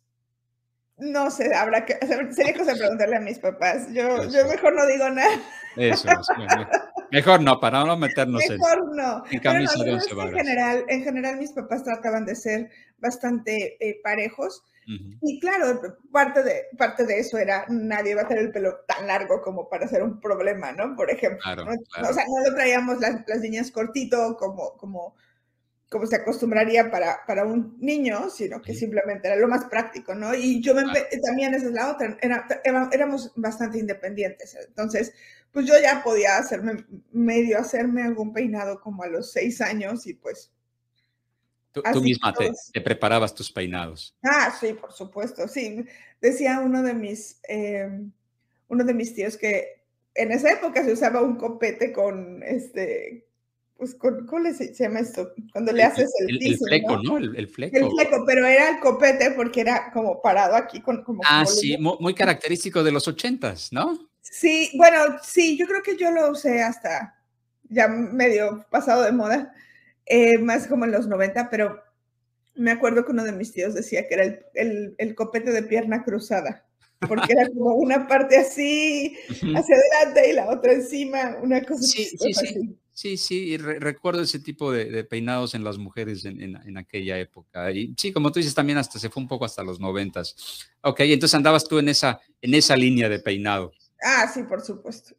no 0.97 1.31
sé, 1.31 1.55
habrá 1.55 1.85
que, 1.85 1.97
sería 2.35 2.53
cosa 2.55 2.73
de 2.73 2.79
preguntarle 2.79 3.15
a 3.15 3.21
mis 3.21 3.39
papás. 3.39 3.87
Yo, 3.91 4.29
yo 4.29 4.45
mejor 4.47 4.75
no 4.75 4.85
digo 4.85 5.09
nada. 5.09 5.41
Eso 5.75 6.07
es. 6.07 6.27
Mejor 7.11 7.41
no, 7.41 7.59
para 7.59 7.83
no 7.83 7.97
meternos 7.97 8.41
Mejor 8.49 8.95
no. 8.95 9.23
en 9.31 9.39
camisa 9.39 9.83
de 9.83 9.91
En 9.91 10.33
general, 10.33 10.85
en 10.87 11.03
general, 11.03 11.37
mis 11.37 11.51
papás 11.51 11.83
trataban 11.83 12.25
de 12.25 12.35
ser 12.35 12.69
bastante 12.97 13.77
eh, 13.79 13.99
parejos. 14.03 14.63
Y 15.21 15.41
claro, 15.41 15.81
parte 16.13 16.43
de, 16.43 16.63
parte 16.77 17.05
de 17.05 17.19
eso 17.19 17.37
era, 17.37 17.65
nadie 17.67 18.15
va 18.15 18.21
a 18.21 18.27
tener 18.29 18.45
el 18.45 18.51
pelo 18.53 18.85
tan 18.87 19.05
largo 19.05 19.41
como 19.41 19.67
para 19.67 19.85
ser 19.85 20.01
un 20.01 20.21
problema, 20.21 20.71
¿no? 20.71 20.95
Por 20.95 21.11
ejemplo. 21.11 21.39
O 21.43 22.13
sea, 22.13 22.23
no 22.25 22.49
lo 22.49 22.55
traíamos 22.55 23.01
las, 23.01 23.21
las 23.27 23.41
niñas 23.41 23.69
cortito 23.69 24.37
como, 24.37 24.77
como 24.77 25.15
como 25.89 26.05
se 26.05 26.17
acostumbraría 26.17 26.91
para, 26.91 27.19
para 27.25 27.45
un 27.45 27.77
niño, 27.79 28.29
sino 28.29 28.61
que 28.61 28.73
simplemente 28.73 29.27
era 29.27 29.37
lo 29.37 29.47
más 29.47 29.65
práctico, 29.65 30.13
¿no? 30.13 30.35
Y 30.35 30.61
yo 30.61 30.75
me, 30.75 30.83
también 31.25 31.53
esa 31.53 31.67
es 31.67 31.71
la 31.71 31.91
otra, 31.91 32.17
era, 32.21 32.45
éramos 32.91 33.31
bastante 33.35 33.79
independientes, 33.79 34.57
entonces, 34.67 35.13
pues 35.51 35.65
yo 35.65 35.73
ya 35.81 36.03
podía 36.03 36.37
hacerme, 36.37 36.85
medio 37.11 37.59
hacerme 37.59 38.03
algún 38.03 38.33
peinado 38.33 38.79
como 38.79 39.03
a 39.03 39.07
los 39.07 39.31
seis 39.31 39.61
años 39.61 40.05
y 40.07 40.13
pues... 40.13 40.51
Tú, 41.71 42.01
misma 42.01 42.33
te, 42.33 42.49
te, 42.73 42.81
preparabas 42.81 43.35
tus 43.35 43.51
peinados. 43.51 44.15
Ah, 44.23 44.51
sí, 44.59 44.73
por 44.73 44.91
supuesto, 44.91 45.47
sí. 45.47 45.85
Decía 46.19 46.59
uno 46.59 46.81
de 46.81 46.95
mis, 46.95 47.39
em, 47.43 48.11
uno 48.67 48.83
de 48.83 48.95
mis 48.95 49.13
tíos 49.13 49.37
que 49.37 49.83
en 50.15 50.31
esa 50.31 50.51
época 50.51 50.83
se 50.83 50.93
usaba 50.93 51.21
un 51.21 51.35
copete 51.35 51.91
con, 51.91 52.41
este, 52.41 53.27
pues, 53.77 53.95
¿cómo 53.95 54.51
se 54.53 54.73
llama 54.73 54.99
esto? 55.01 55.33
Cuando 55.51 55.71
le 55.71 55.83
haces 55.83 56.11
el, 56.19 56.37
el, 56.37 56.47
el 56.53 56.57
fleco, 56.57 56.97
¿no? 57.03 57.17
El, 57.17 57.47
fleco. 57.47 57.77
El 57.77 57.91
fleco, 57.91 58.23
pero 58.25 58.45
era 58.45 58.69
el 58.69 58.79
copete 58.79 59.31
porque 59.31 59.61
era 59.61 59.91
como 59.93 60.19
parado 60.21 60.55
aquí 60.55 60.81
con 60.81 61.03
como. 61.03 61.21
Ah, 61.25 61.45
sí, 61.45 61.77
muy, 61.77 62.13
característico 62.15 62.83
de 62.83 62.91
los 62.91 63.07
ochentas, 63.07 63.71
¿no? 63.71 64.06
Sí, 64.31 64.71
bueno, 64.75 65.17
sí, 65.23 65.57
yo 65.57 65.67
creo 65.67 65.83
que 65.83 65.97
yo 65.97 66.11
lo 66.11 66.31
usé 66.31 66.61
hasta 66.61 67.15
ya 67.69 67.87
medio 67.87 68.65
pasado 68.69 69.03
de 69.03 69.11
moda, 69.11 69.53
eh, 70.05 70.37
más 70.37 70.67
como 70.67 70.85
en 70.85 70.91
los 70.91 71.07
90, 71.07 71.49
pero 71.49 71.81
me 72.55 72.71
acuerdo 72.71 73.05
que 73.05 73.11
uno 73.11 73.23
de 73.23 73.33
mis 73.33 73.51
tíos 73.51 73.73
decía 73.73 74.07
que 74.07 74.13
era 74.15 74.23
el, 74.53 74.95
el 74.97 75.15
copete 75.15 75.51
de 75.51 75.63
pierna 75.63 76.03
cruzada 76.03 76.67
porque 77.07 77.33
era 77.33 77.47
como 77.49 77.75
una 77.75 78.07
parte 78.07 78.37
así 78.37 79.15
hacia 79.29 79.75
adelante 79.75 80.29
y 80.29 80.33
la 80.33 80.49
otra 80.49 80.73
encima, 80.73 81.37
una 81.41 81.61
cosa 81.61 81.83
sí, 81.83 82.05
sí, 82.05 82.33
sí. 82.33 82.77
Sí, 82.93 83.15
sí, 83.15 83.57
recuerdo 83.57 84.23
ese 84.23 84.39
tipo 84.39 84.71
de, 84.71 85.03
peinados 85.03 85.53
en 85.53 85.63
las 85.63 85.77
mujeres 85.77 86.25
en, 86.25 86.77
aquella 86.77 87.19
época. 87.19 87.71
Y 87.71 87.93
sí, 87.95 88.11
como 88.11 88.31
tú 88.31 88.39
dices, 88.39 88.55
también 88.55 88.79
hasta 88.79 88.97
se 88.97 89.11
fue 89.11 89.21
un 89.21 89.29
poco 89.29 89.45
hasta 89.45 89.61
los 89.61 89.79
noventas. 89.79 90.67
Ok, 90.81 91.01
entonces 91.01 91.35
andabas 91.35 91.63
tú 91.65 91.77
en 91.77 91.89
esa, 91.89 92.19
en 92.41 92.55
esa 92.55 92.75
línea 92.75 93.07
de 93.07 93.19
peinado. 93.19 93.71
Ah, 94.01 94.29
sí, 94.33 94.43
por 94.43 94.61
supuesto. 94.61 95.15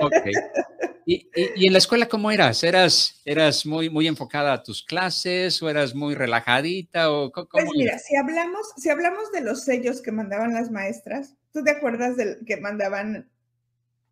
Ok. 0.00 0.14
¿Y, 1.06 1.28
en 1.34 1.72
la 1.72 1.78
escuela 1.78 2.08
cómo 2.08 2.30
eras? 2.30 2.64
¿Eras, 2.64 3.20
eras 3.26 3.66
muy, 3.66 3.90
muy 3.90 4.06
enfocada 4.06 4.54
a 4.54 4.62
tus 4.62 4.82
clases 4.82 5.62
o 5.62 5.68
eras 5.68 5.94
muy 5.94 6.14
relajadita? 6.14 7.12
O, 7.12 7.30
pues 7.30 7.66
mira, 7.74 7.98
si 7.98 8.16
hablamos, 8.16 8.72
si 8.78 8.88
hablamos 8.88 9.30
de 9.30 9.42
los 9.42 9.64
sellos 9.64 10.00
que 10.00 10.12
mandaban 10.12 10.54
las 10.54 10.70
maestras, 10.70 11.34
¿tú 11.52 11.62
te 11.62 11.72
acuerdas 11.72 12.16
del 12.16 12.38
que 12.46 12.56
mandaban 12.56 13.28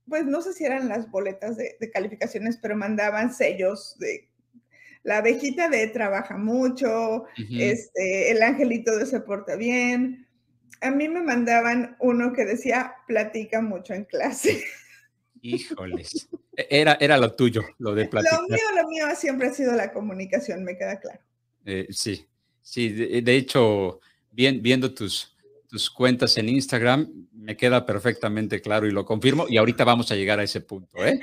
pues 0.09 0.25
no 0.27 0.43
sé 0.43 0.53
si 0.53 0.65
eran 0.65 0.89
las 0.89 1.11
boletas 1.11 1.57
de, 1.57 1.91
calificaciones, 1.93 2.59
pero 2.61 2.77
mandaban 2.77 3.33
sellos 3.33 3.97
de 3.99 4.29
la 5.05 5.19
abejita 5.19 5.69
de 5.69 5.89
trabaja 5.89 6.37
mucho, 6.37 7.25
este, 7.59 8.31
el 8.31 8.43
angelito 8.43 8.97
de 8.97 9.07
se 9.07 9.21
porta 9.21 9.57
bien. 9.57 10.22
A 10.83 10.91
mí 10.91 11.09
me 11.09 11.23
mandaban 11.23 11.97
uno 12.01 12.33
que 12.33 12.45
decía 12.45 12.95
platica 13.07 13.61
mucho 13.61 13.95
en 13.95 14.05
clase. 14.05 14.63
Híjoles, 15.43 16.29
e, 16.57 16.67
era, 16.71 16.97
era 17.01 17.17
lo 17.17 17.35
tuyo, 17.35 17.63
lo 17.79 17.95
de 17.95 18.07
platicar. 18.07 18.41
Lo 18.43 18.49
mío, 18.49 18.83
lo 18.83 18.89
mío 18.89 19.07
siempre 19.17 19.49
ha 19.49 19.53
sido 19.53 19.73
la 19.73 19.93
comunicación, 19.93 20.63
me 20.65 20.77
queda 20.77 21.01
claro. 21.01 21.21
Eh, 21.65 21.87
sí, 21.91 22.27
sí, 22.61 22.89
de, 22.89 23.37
hecho, 23.37 24.01
viendo 24.31 24.93
tus, 24.93 25.37
tus 25.69 25.91
cuentas 25.91 26.37
en 26.39 26.49
Instagram, 26.49 27.29
me 27.33 27.57
queda 27.57 27.85
perfectamente 27.85 28.61
claro 28.61 28.87
y 28.87 28.93
lo 28.93 29.05
confirmo. 29.05 29.47
Y 29.49 29.57
ahorita 29.57 29.85
vamos 29.85 30.13
a 30.13 30.15
llegar 30.15 30.39
a 30.39 30.45
ese 30.45 30.61
punto, 30.61 31.05
¿eh? 31.05 31.21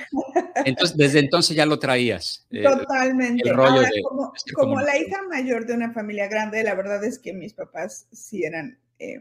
Entonces, 0.64 0.96
desde 0.96 1.18
entonces 1.20 1.56
ya 1.56 1.66
lo 1.66 1.78
traías. 1.78 2.46
Eh, 2.50 2.62
Totalmente. 2.62 3.50
como, 4.54 4.80
la 4.80 4.98
hija 4.98 5.22
mayor 5.28 5.66
de 5.66 5.74
una 5.74 5.92
familia 5.92 6.28
grande, 6.28 6.62
la 6.62 6.74
verdad 6.74 7.02
es 7.04 7.18
que 7.18 7.32
mis 7.32 7.54
papás 7.54 8.06
sí 8.12 8.44
eran 8.44 8.78
eh, 8.98 9.20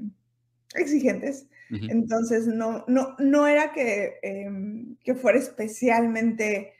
exigentes. 0.76 1.48
Entonces, 1.72 2.48
no, 2.48 2.84
no, 2.88 3.16
no 3.20 3.46
era 3.46 3.72
que, 3.72 4.18
em, 4.24 4.96
que 5.04 5.14
fuera 5.14 5.38
especialmente 5.38 6.74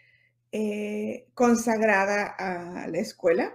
eh, 0.52 1.28
consagrada 1.36 2.26
a 2.26 2.88
la 2.88 2.98
escuela 2.98 3.54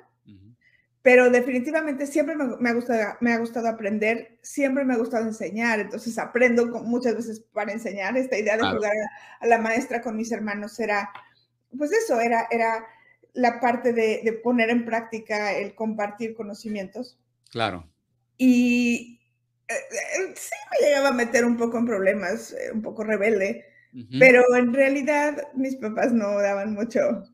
pero 1.04 1.28
definitivamente 1.28 2.06
siempre 2.06 2.34
me, 2.34 2.70
ha 2.70 2.72
gustado, 2.72 3.18
me 3.20 3.34
ha 3.34 3.38
gustado 3.38 3.68
aprender, 3.68 4.38
siempre 4.40 4.86
me 4.86 4.94
ha 4.94 4.96
gustado 4.96 5.26
enseñar, 5.26 5.78
entonces 5.78 6.16
aprendo 6.16 6.64
muchas 6.82 7.14
veces 7.14 7.44
para 7.52 7.74
enseñar. 7.74 8.16
Esta 8.16 8.38
idea 8.38 8.56
de 8.56 8.62
jugar 8.62 8.94
a, 9.40 9.46
la 9.46 9.58
maestra 9.58 10.00
con 10.00 10.16
mis 10.16 10.32
hermanos 10.32 10.80
era, 10.80 11.12
pues 11.76 11.92
eso, 11.92 12.18
era, 12.20 12.48
era 12.50 12.86
la 13.34 13.60
parte 13.60 13.92
de, 13.92 14.40
poner 14.42 14.70
en 14.70 14.86
práctica 14.86 15.52
el 15.52 15.74
compartir 15.74 16.34
conocimientos. 16.34 17.18
Claro. 17.50 17.86
Y 18.38 19.20
sí 19.68 20.54
me 20.70 20.86
llegaba 20.86 21.08
a 21.08 21.12
meter 21.12 21.44
un 21.44 21.56
poco 21.56 21.78
en 21.78 21.86
problemas, 21.86 22.52
eh, 22.52 22.72
un 22.72 22.82
poco 22.82 23.04
rebelde, 23.04 23.64
pero 24.18 24.42
en 24.56 24.74
realidad 24.74 25.36
mis 25.54 25.76
papás 25.76 26.12
no 26.12 26.40
daban 26.40 26.74
mucho, 26.74 27.24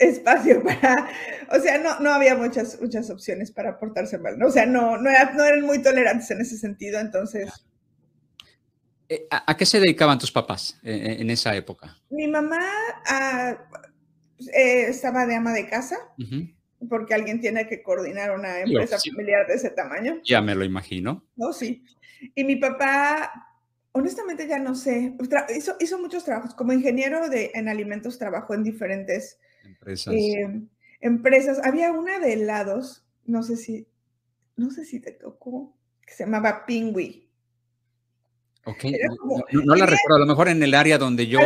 espacio 0.00 0.62
para, 0.64 1.08
o 1.50 1.60
sea, 1.60 1.78
no, 1.78 2.00
no 2.00 2.10
había 2.10 2.34
muchas, 2.34 2.80
muchas 2.80 3.10
opciones 3.10 3.52
para 3.52 3.78
portarse 3.78 4.18
mal, 4.18 4.38
¿no? 4.38 4.46
o 4.46 4.50
sea, 4.50 4.66
no, 4.66 4.96
no, 4.96 5.10
no 5.10 5.44
eran 5.44 5.60
muy 5.62 5.82
tolerantes 5.82 6.30
en 6.30 6.40
ese 6.40 6.56
sentido, 6.56 6.98
entonces... 6.98 7.52
Eh, 9.08 9.26
¿A, 9.30 9.56
qué 9.56 9.66
se 9.66 9.80
dedicaban 9.80 10.18
tus 10.18 10.30
papás 10.30 10.78
en, 10.84 11.28
esa 11.30 11.54
época? 11.56 11.98
Mi 12.10 12.28
mamá 12.28 12.60
ah, 13.08 13.58
eh, 14.54 14.86
estaba 14.88 15.26
de 15.26 15.34
ama 15.34 15.52
de 15.52 15.68
casa, 15.68 15.96
porque 16.88 17.14
alguien 17.14 17.40
tiene 17.40 17.66
que 17.66 17.82
coordinar 17.82 18.30
una 18.32 18.60
empresa 18.60 18.98
familiar 18.98 19.46
de 19.46 19.54
ese 19.54 19.70
tamaño. 19.70 20.20
Ya 20.24 20.40
me 20.40 20.54
lo 20.54 20.64
imagino. 20.64 21.24
No, 21.36 21.52
sí. 21.52 21.84
Y 22.34 22.44
mi 22.44 22.56
papá 22.56 23.50
honestamente 23.92 24.46
ya 24.46 24.58
no 24.58 24.74
sé, 24.74 25.16
hizo, 25.56 25.76
hizo, 25.80 25.98
muchos 25.98 26.24
trabajos. 26.24 26.54
Como 26.54 26.72
ingeniero 26.72 27.28
de, 27.28 27.50
en 27.54 27.68
alimentos 27.68 28.18
trabajó 28.18 28.54
en 28.54 28.62
diferentes 28.62 29.38
Empresas. 29.64 30.14
Eh, 30.14 30.62
empresas. 31.00 31.60
Había 31.64 31.92
una 31.92 32.18
de 32.18 32.34
helados, 32.34 33.04
no 33.24 33.42
sé 33.42 33.56
si, 33.56 33.86
no 34.56 34.70
sé 34.70 34.84
si 34.84 35.00
te 35.00 35.12
tocó, 35.12 35.76
que 36.06 36.14
se 36.14 36.24
llamaba 36.24 36.66
Pingui. 36.66 37.29
No, 39.52 39.74
la 39.74 39.86
recuerdo, 39.86 40.16
a 40.16 40.18
lo 40.18 40.26
mejor 40.26 40.48
en 40.48 40.62
el 40.62 40.74
área 40.74 40.98
donde 40.98 41.26
yo, 41.26 41.40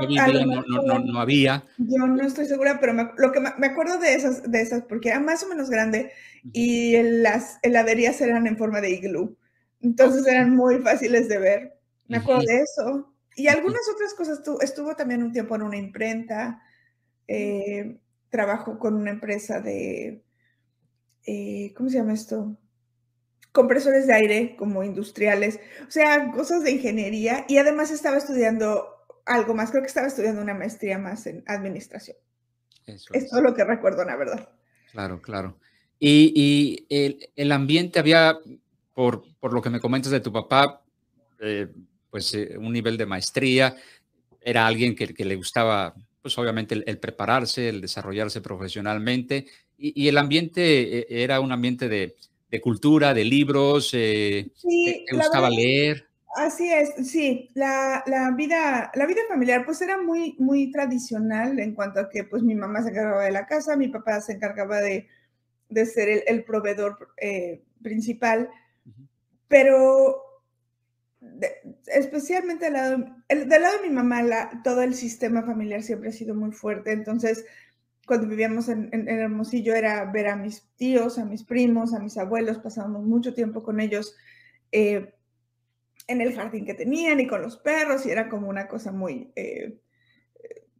vivía 0.00 0.26
no, 0.26 1.20
había. 1.20 1.64
Yo 1.78 2.06
no 2.06 2.22
estoy 2.22 2.46
segura, 2.46 2.78
pero 2.80 2.94
me, 2.94 3.10
lo 3.16 3.32
que 3.32 3.40
me, 3.40 3.66
acuerdo 3.66 3.98
de 3.98 4.14
esas, 4.14 4.50
de 4.50 4.60
esas, 4.60 4.84
porque 4.84 5.10
era 5.10 5.20
más 5.20 5.42
o 5.42 5.48
menos 5.48 5.70
grande 5.70 6.12
y 6.52 7.00
las 7.02 7.58
heladerías 7.62 8.20
eran 8.20 8.46
en 8.46 8.56
forma 8.56 8.80
de 8.80 8.90
iglú, 8.90 9.36
entonces 9.80 10.26
eran 10.26 10.54
muy 10.54 10.78
fáciles 10.78 11.28
de 11.28 11.38
ver. 11.38 11.76
Me 12.08 12.18
acuerdo 12.18 12.42
de 12.42 12.60
eso. 12.60 13.12
Y 13.36 13.48
algunas 13.48 13.82
otras 13.94 14.14
cosas, 14.14 14.40
estuvo 14.60 14.96
también 14.96 15.22
un 15.22 15.32
tiempo 15.32 15.54
en 15.54 15.62
una 15.62 15.76
imprenta, 15.76 16.60
eh, 17.28 17.98
trabajo 18.28 18.78
con 18.78 18.94
una 18.94 19.10
empresa 19.10 19.60
de, 19.60 20.22
eh, 21.26 21.72
¿cómo 21.76 21.88
se 21.88 21.98
llama 21.98 22.12
esto? 22.12 22.56
Compresores 23.52 24.06
de 24.06 24.14
aire 24.14 24.56
como 24.56 24.84
industriales, 24.84 25.58
o 25.86 25.90
sea, 25.90 26.30
cosas 26.30 26.62
de 26.62 26.70
ingeniería 26.70 27.44
y 27.48 27.58
además 27.58 27.90
estaba 27.90 28.16
estudiando 28.16 28.86
algo 29.26 29.54
más, 29.54 29.70
creo 29.70 29.82
que 29.82 29.88
estaba 29.88 30.06
estudiando 30.06 30.42
una 30.42 30.54
maestría 30.54 30.98
más 30.98 31.26
en 31.26 31.42
administración. 31.46 32.16
Eso 32.86 33.12
es. 33.12 33.32
lo 33.32 33.54
que 33.54 33.64
recuerdo, 33.64 34.04
la 34.04 34.16
verdad. 34.16 34.48
Claro, 34.92 35.20
claro. 35.20 35.58
Y, 35.98 36.86
el, 36.88 37.52
ambiente 37.52 37.98
había, 37.98 38.38
por, 38.94 39.22
por, 39.38 39.52
lo 39.52 39.60
que 39.60 39.70
me 39.70 39.80
comentas 39.80 40.10
de 40.10 40.20
tu 40.20 40.32
papá, 40.32 40.82
eh, 41.40 41.68
pues 42.10 42.34
eh, 42.34 42.56
un 42.58 42.72
nivel 42.72 42.96
de 42.96 43.06
maestría, 43.06 43.76
era 44.40 44.66
alguien 44.66 44.96
que, 44.96 45.12
que 45.12 45.24
le 45.24 45.36
gustaba, 45.36 45.94
pues 46.22 46.36
obviamente 46.38 46.82
el, 46.84 46.98
prepararse, 46.98 47.68
el 47.68 47.80
desarrollarse 47.80 48.40
profesionalmente, 48.40 49.46
y, 49.76 50.08
el 50.08 50.18
ambiente 50.18 50.98
eh, 50.98 51.06
era 51.22 51.40
un 51.40 51.52
ambiente 51.52 51.88
de, 51.88 52.16
de 52.50 52.60
cultura, 52.60 53.14
de 53.14 53.24
libros, 53.24 53.90
sí, 53.90 54.52
le 54.64 55.04
gustaba 55.16 55.48
leer. 55.50 56.06
Así 56.36 56.72
es, 56.72 57.10
sí, 57.10 57.50
la, 57.54 58.04
la, 58.06 58.30
vida, 58.30 58.92
la 58.94 59.06
vida 59.06 59.20
familiar 59.28 59.64
pues 59.64 59.82
era 59.82 60.00
muy, 60.00 60.36
muy 60.38 60.70
tradicional 60.70 61.58
en 61.58 61.74
cuanto 61.74 61.98
a 62.00 62.08
que 62.08 62.22
pues 62.22 62.42
mi 62.42 62.54
mamá 62.54 62.82
se 62.82 62.90
encargaba 62.90 63.24
de 63.24 63.32
la 63.32 63.46
casa, 63.46 63.76
mi 63.76 63.88
papá 63.88 64.20
se 64.20 64.34
encargaba 64.34 64.80
de, 64.80 65.08
de 65.68 65.86
ser 65.86 66.08
el, 66.08 66.22
el 66.28 66.44
proveedor 66.44 67.08
eh, 67.16 67.62
principal, 67.82 68.48
pero 69.48 70.22
especialmente 71.86 72.66
del 72.66 72.74
lado, 72.74 73.06
el, 73.28 73.48
del 73.48 73.62
lado 73.62 73.82
de 73.82 73.88
mi 73.88 73.94
mamá, 73.94 74.22
la, 74.22 74.60
todo 74.62 74.82
el 74.82 74.94
sistema 74.94 75.42
familiar 75.42 75.82
siempre 75.82 76.10
ha 76.10 76.12
sido 76.12 76.34
muy 76.34 76.52
fuerte, 76.52 76.92
entonces 76.92 77.44
cuando 78.10 78.26
vivíamos 78.26 78.68
en, 78.68 78.88
en, 78.92 79.08
Hermosillo 79.08 79.72
era 79.72 80.04
ver 80.10 80.26
a 80.26 80.34
mis 80.34 80.68
tíos, 80.74 81.16
a 81.16 81.24
mis 81.24 81.44
primos, 81.44 81.94
a 81.94 82.00
mis 82.00 82.18
abuelos, 82.18 82.58
pasábamos 82.58 83.04
mucho 83.04 83.34
tiempo 83.34 83.62
con 83.62 83.78
ellos. 83.78 84.16
Eh, 84.72 85.14
en 86.08 86.20
el 86.20 86.34
jardín 86.34 86.66
que 86.66 86.74
tenían 86.74 87.20
y 87.20 87.28
con 87.28 87.40
los 87.40 87.56
perros 87.58 88.04
y 88.04 88.10
era 88.10 88.28
como 88.28 88.48
una 88.48 88.66
cosa 88.66 88.90
muy, 88.90 89.30
eh, 89.36 89.78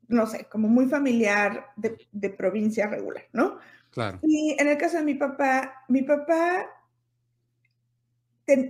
no 0.09 0.27
sé, 0.27 0.47
como 0.47 0.67
muy 0.67 0.87
familiar 0.87 1.67
de, 1.77 2.31
provincia 2.31 2.89
regular, 2.89 3.29
¿no? 3.33 3.59
Claro. 3.91 4.19
Y 4.25 4.57
en 4.59 4.67
el 4.67 4.77
caso 4.77 4.97
de 4.97 5.05
mi 5.05 5.15
papá, 5.15 5.85
mi 5.87 6.03
papá 6.03 6.67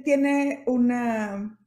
tiene 0.04 0.64
una, 0.66 1.58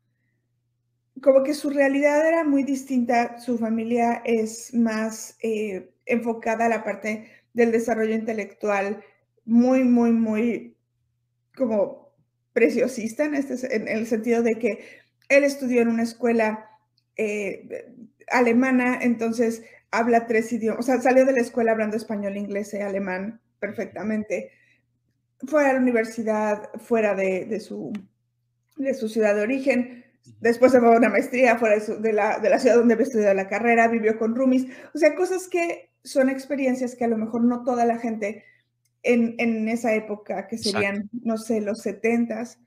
como 1.23 1.41
que 1.41 1.55
su 1.55 1.71
realidad 1.71 2.27
era 2.27 2.43
muy 2.43 2.63
distinta, 2.63 3.39
su 3.39 3.57
familia 3.57 4.21
es 4.25 4.75
más 4.75 5.39
eh, 5.41 5.91
enfocada 6.05 6.65
a 6.65 6.69
la 6.69 6.83
parte 6.83 7.29
del 7.53 7.72
desarrollo 7.72 8.13
intelectual, 8.13 9.03
muy, 9.45 9.83
muy, 9.83 10.12
muy 10.12 10.77
como 11.55 12.13
preciosista 12.53 13.25
en, 13.25 13.36
este, 13.36 13.75
en 13.75 13.88
el 13.88 14.07
sentido 14.07 14.41
de 14.41 14.55
que 14.55 14.86
él 15.29 15.43
estudió 15.43 15.81
en 15.81 15.88
una 15.88 16.03
escuela 16.03 16.69
eh, 17.15 17.93
alemana, 18.29 19.00
entonces 19.01 19.63
habla 19.91 20.27
tres 20.27 20.51
idiomas, 20.51 20.79
o 20.79 20.83
sea, 20.83 21.01
salió 21.01 21.25
de 21.25 21.33
la 21.33 21.41
escuela 21.41 21.72
hablando 21.72 21.98
español, 21.98 22.38
inglés 22.38 22.74
y 22.74 22.77
alemán 22.77 23.41
perfectamente. 23.60 24.51
Fue 25.45 25.65
a 25.65 25.74
la 25.74 25.79
universidad 25.79 26.69
fuera 26.79 27.15
de, 27.15 27.60
su, 27.60 27.91
de 28.77 28.93
su 28.93 29.10
ciudad 29.10 29.36
de 29.36 29.41
origen, 29.41 30.05
después 30.39 30.72
se 30.72 30.79
fue 30.79 30.93
a 30.93 30.98
una 30.98 31.10
maestría 31.10 31.57
fuera 31.57 31.77
de, 31.77 32.13
la, 32.13 32.39
de 32.39 32.50
la 32.50 32.60
ciudad 32.60 32.77
donde 32.77 32.93
había 32.93 33.05
estudiado 33.05 33.33
la 33.33 33.50
carrera, 33.50 33.88
vivió 33.88 34.17
con 34.17 34.36
roomies, 34.36 34.67
o 34.93 34.98
sea, 34.98 35.15
cosas 35.15 35.48
que 35.48 35.92
son 36.03 36.29
experiencias 36.29 36.95
que 36.95 37.05
a 37.05 37.07
lo 37.07 37.17
mejor 37.17 37.43
no 37.43 37.63
toda 37.63 37.86
la 37.86 37.98
gente 37.98 38.43
en, 39.03 39.67
esa 39.67 39.93
época, 39.93 40.48
que 40.48 40.57
serían, 40.57 41.10
no 41.12 41.38
sé, 41.38 41.60
los 41.60 41.82
setentas, 41.82 42.60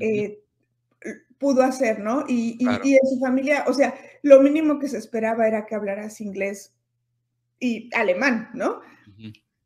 eh, 0.00 0.42
pudo 1.38 1.62
hacer, 1.62 1.98
¿no? 1.98 2.24
Y, 2.28 2.56
y, 2.60 2.94
en 2.94 3.06
su 3.06 3.18
familia, 3.20 3.64
o 3.66 3.74
sea, 3.74 3.94
lo 4.22 4.40
mínimo 4.40 4.78
que 4.78 4.88
se 4.88 4.96
esperaba 4.96 5.46
era 5.46 5.66
que 5.66 5.74
hablaras 5.74 6.20
inglés 6.20 6.72
y 7.58 7.90
alemán, 7.94 8.48
¿no? 8.54 8.80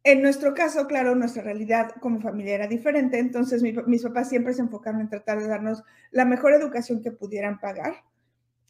En 0.03 0.23
nuestro 0.23 0.55
caso, 0.55 0.87
claro, 0.87 1.17
nuestra 1.17 1.43
realidad 1.43 1.91
como 2.01 2.21
familia 2.21 2.55
era 2.55 2.69
diferente, 2.69 3.19
entonces 3.19 3.61
mis 3.63 4.03
papás 4.03 4.29
siempre 4.29 4.55
se 4.55 4.63
enfocaron 4.63 5.01
en 5.01 5.09
tratar 5.09 5.41
de 5.41 5.49
darnos 5.49 5.83
la 6.13 6.25
mejor 6.25 6.53
educación 6.53 7.03
que 7.03 7.11
pudieran 7.11 7.59
pagar. 7.59 8.05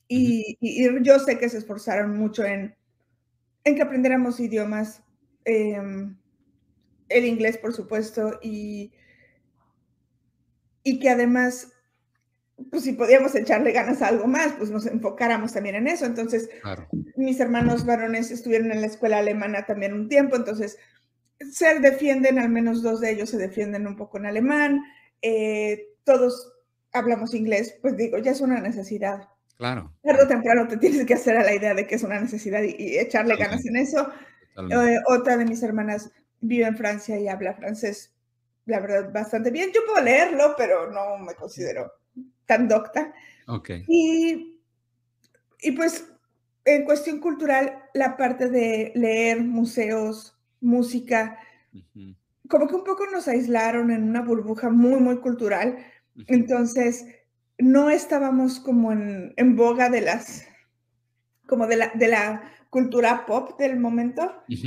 Y, 0.09 0.57
yo 1.03 1.19
sé 1.19 1.39
que 1.39 1.49
se 1.49 1.59
esforzaron 1.59 2.17
mucho 2.17 2.45
en, 2.45 2.75
en 3.67 3.75
que 3.75 3.83
aprendiéramos 3.83 4.41
idiomas. 4.41 5.03
Eh, 5.45 5.77
el 7.09 7.25
inglés, 7.25 7.59
por 7.59 7.73
supuesto, 7.73 8.39
y, 8.43 8.93
y 10.83 10.99
que 10.99 11.11
además, 11.11 11.73
pues 12.71 12.85
si 12.85 12.93
podíamos 12.93 13.35
echarle 13.35 13.73
ganas 13.73 14.03
a 14.03 14.09
algo 14.09 14.27
más, 14.27 14.53
pues 14.59 14.71
nos 14.71 14.87
enfocáramos 14.87 15.53
también 15.53 15.77
en 15.77 15.89
eso. 15.89 16.07
Entonces, 16.07 16.49
mis 17.17 17.39
hermanos 17.41 17.85
varones 17.85 18.31
estuvieron 18.31 18.73
en 18.73 18.81
la 18.81 18.87
escuela 18.87 19.19
alemana 19.19 19.67
también 19.67 19.93
un 19.93 20.09
tiempo, 20.09 20.37
entonces 20.37 20.79
se 21.51 21.79
defienden, 21.81 22.39
al 22.39 22.49
menos 22.49 22.83
dos 22.83 23.01
de 23.01 23.11
ellos 23.11 23.31
se 23.31 23.37
defienden 23.37 23.87
un 23.87 23.97
poco 23.97 24.19
en 24.19 24.27
alemán, 24.27 24.83
eh, 25.23 25.89
todos 26.05 26.55
hablamos 26.93 27.35
inglés, 27.35 27.79
pues 27.83 27.97
digo, 27.97 28.19
ya 28.19 28.31
es 28.31 28.41
una 28.41 28.61
necesidad. 28.61 29.29
Claro. 29.57 29.93
Tarde 30.03 30.25
o 30.25 30.29
temprano 30.29 30.69
te 30.69 30.77
tienes 30.77 31.07
que 31.07 31.15
hacer 31.15 31.37
a 31.37 31.45
la 31.45 31.55
idea 31.55 31.75
de 31.75 31.87
que 31.87 31.95
es 31.95 32.03
una 32.03 32.21
necesidad 32.21 32.63
y, 32.63 32.99
echarle 32.99 33.37
ganas 33.37 33.65
en 33.65 33.77
eso. 33.77 34.11
Eh, 34.71 34.99
otra 35.09 35.37
de 35.37 35.45
mis 35.45 35.63
hermanas 35.63 36.11
vive 36.41 36.67
en 36.67 36.77
Francia 36.77 37.19
y 37.19 37.29
habla 37.29 37.55
francés, 37.55 38.15
la 38.67 38.81
verdad, 38.81 39.13
bastante 39.13 39.51
bien. 39.51 39.71
Yo 39.75 39.81
puedo 39.87 40.05
leerlo, 40.05 40.55
pero 40.57 40.91
no 40.91 41.19
me 41.19 41.35
considero 41.35 41.93
tan 42.47 42.69
docta. 42.69 43.13
Ok. 43.47 43.71
Y, 43.89 44.61
y 45.61 45.73
pues, 45.73 46.07
en 46.65 46.85
cuestión 46.85 47.21
cultural, 47.21 47.83
la 47.95 48.17
parte 48.17 48.49
de 48.49 48.93
leer 48.95 49.43
museos, 49.43 50.37
música, 50.61 51.39
como 52.49 52.67
que 52.67 52.75
un 52.75 52.85
poco 52.85 53.07
nos 53.07 53.29
aislaron 53.29 53.91
en 53.91 54.03
una 54.03 54.23
burbuja 54.23 54.69
muy, 54.71 55.01
muy 55.01 55.19
cultural. 55.19 55.79
Entonces, 56.27 57.07
no 57.59 57.91
estábamos 57.91 58.61
como 58.61 58.93
en, 58.93 59.33
en 59.37 59.57
boga 59.57 59.89
de 59.89 60.01
las, 60.01 60.45
como 61.47 61.67
de 61.67 61.77
la, 61.77 61.93
de 61.95 62.09
la 62.09 62.53
cultura 62.71 63.25
pop 63.27 63.59
del 63.59 63.79
momento. 63.79 64.23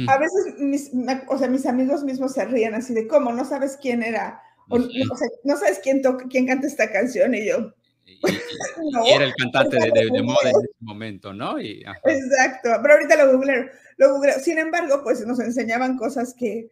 A 0.07 0.17
veces, 0.17 0.55
mis, 0.57 0.91
o 1.27 1.37
sea, 1.37 1.47
mis 1.47 1.65
amigos 1.65 2.03
mismos 2.03 2.33
se 2.33 2.45
ríen 2.45 2.73
así 2.73 2.93
de, 2.93 3.07
¿cómo? 3.07 3.31
¿No 3.31 3.45
sabes 3.45 3.77
quién 3.79 4.01
era? 4.03 4.41
O, 4.69 4.79
no 4.79 5.57
sabes 5.57 5.79
quién, 5.83 6.01
toca, 6.01 6.25
quién 6.29 6.47
canta 6.47 6.67
esta 6.67 6.91
canción 6.91 7.35
y 7.35 7.47
yo... 7.47 7.73
Y, 8.05 8.19
era 9.13 9.25
el 9.25 9.35
cantante 9.35 9.77
de, 9.77 10.23
moda 10.23 10.49
en 10.49 10.55
ese 10.63 10.75
momento, 10.79 11.33
¿no? 11.33 11.59
Exacto, 11.59 12.71
pero 12.81 12.95
ahorita 12.95 13.15
lo 13.23 13.33
googleo, 13.33 13.67
lo 13.97 14.13
googleo. 14.15 14.39
Sin 14.39 14.57
embargo, 14.57 15.01
pues 15.03 15.25
nos 15.27 15.39
enseñaban 15.39 15.95
cosas 15.95 16.33
que 16.33 16.71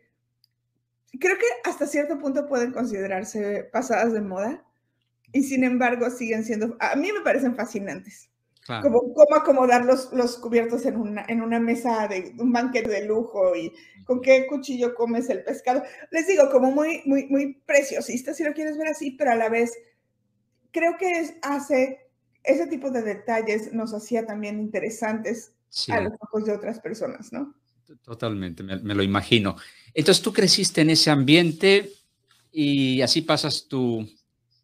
creo 1.19 1.37
que 1.37 1.45
hasta 1.69 1.85
cierto 1.85 2.17
punto 2.17 2.47
pueden 2.47 2.71
considerarse 2.71 3.69
pasadas 3.71 4.13
de 4.13 4.21
moda 4.21 4.66
y 5.37 5.43
sin 5.43 5.63
embargo 5.63 6.09
siguen 6.09 6.43
siendo, 6.43 6.75
a 6.79 6.95
mí 6.95 7.11
me 7.11 7.21
parecen 7.21 7.55
fascinantes. 7.55 8.29
Como 8.65 9.13
cómo 9.13 9.35
acomodar 9.35 9.85
los, 9.85 10.11
los 10.11 10.35
cubiertos 10.37 10.85
en 10.85 10.97
una, 10.97 11.23
en 11.29 11.41
una 11.41 11.57
mesa 11.57 12.05
de 12.09 12.33
un 12.37 12.51
banquete 12.51 12.89
de 12.89 13.05
lujo 13.05 13.55
y 13.55 13.71
con 14.03 14.19
qué 14.19 14.45
cuchillo 14.45 14.93
comes 14.93 15.29
el 15.29 15.43
pescado. 15.43 15.83
Les 16.11 16.27
digo, 16.27 16.49
como 16.49 16.71
muy, 16.71 17.01
muy, 17.05 17.27
muy 17.27 17.61
preciosista, 17.65 18.33
si 18.33 18.43
lo 18.43 18.53
quieres 18.53 18.77
ver 18.77 18.87
así, 18.87 19.11
pero 19.11 19.31
a 19.31 19.35
la 19.35 19.47
vez 19.47 19.71
creo 20.71 20.97
que 20.97 21.11
es, 21.11 21.35
hace 21.43 22.09
ese 22.43 22.67
tipo 22.67 22.89
de 22.89 23.03
detalles 23.03 23.71
nos 23.71 23.93
hacía 23.93 24.25
también 24.25 24.59
interesantes 24.59 25.53
a 25.87 26.01
los 26.01 26.13
ojos 26.19 26.45
de 26.45 26.51
otras 26.53 26.81
personas, 26.81 27.31
¿no? 27.31 27.55
Totalmente, 28.01 28.63
me, 28.63 28.77
me, 28.79 28.95
lo 28.95 29.03
imagino. 29.03 29.55
Entonces 29.93 30.21
tú 30.21 30.33
creciste 30.33 30.81
en 30.81 30.89
ese 30.89 31.09
ambiente 31.09 31.89
y 32.51 33.01
así 33.01 33.21
pasas 33.21 33.67
tu, 33.69 34.05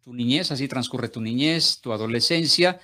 tu 0.03 0.13
niñez, 0.13 0.51
así 0.51 0.67
transcurre 0.67 1.07
tu 1.07 1.21
niñez, 1.21 1.79
tu 1.81 1.93
adolescencia 1.93 2.79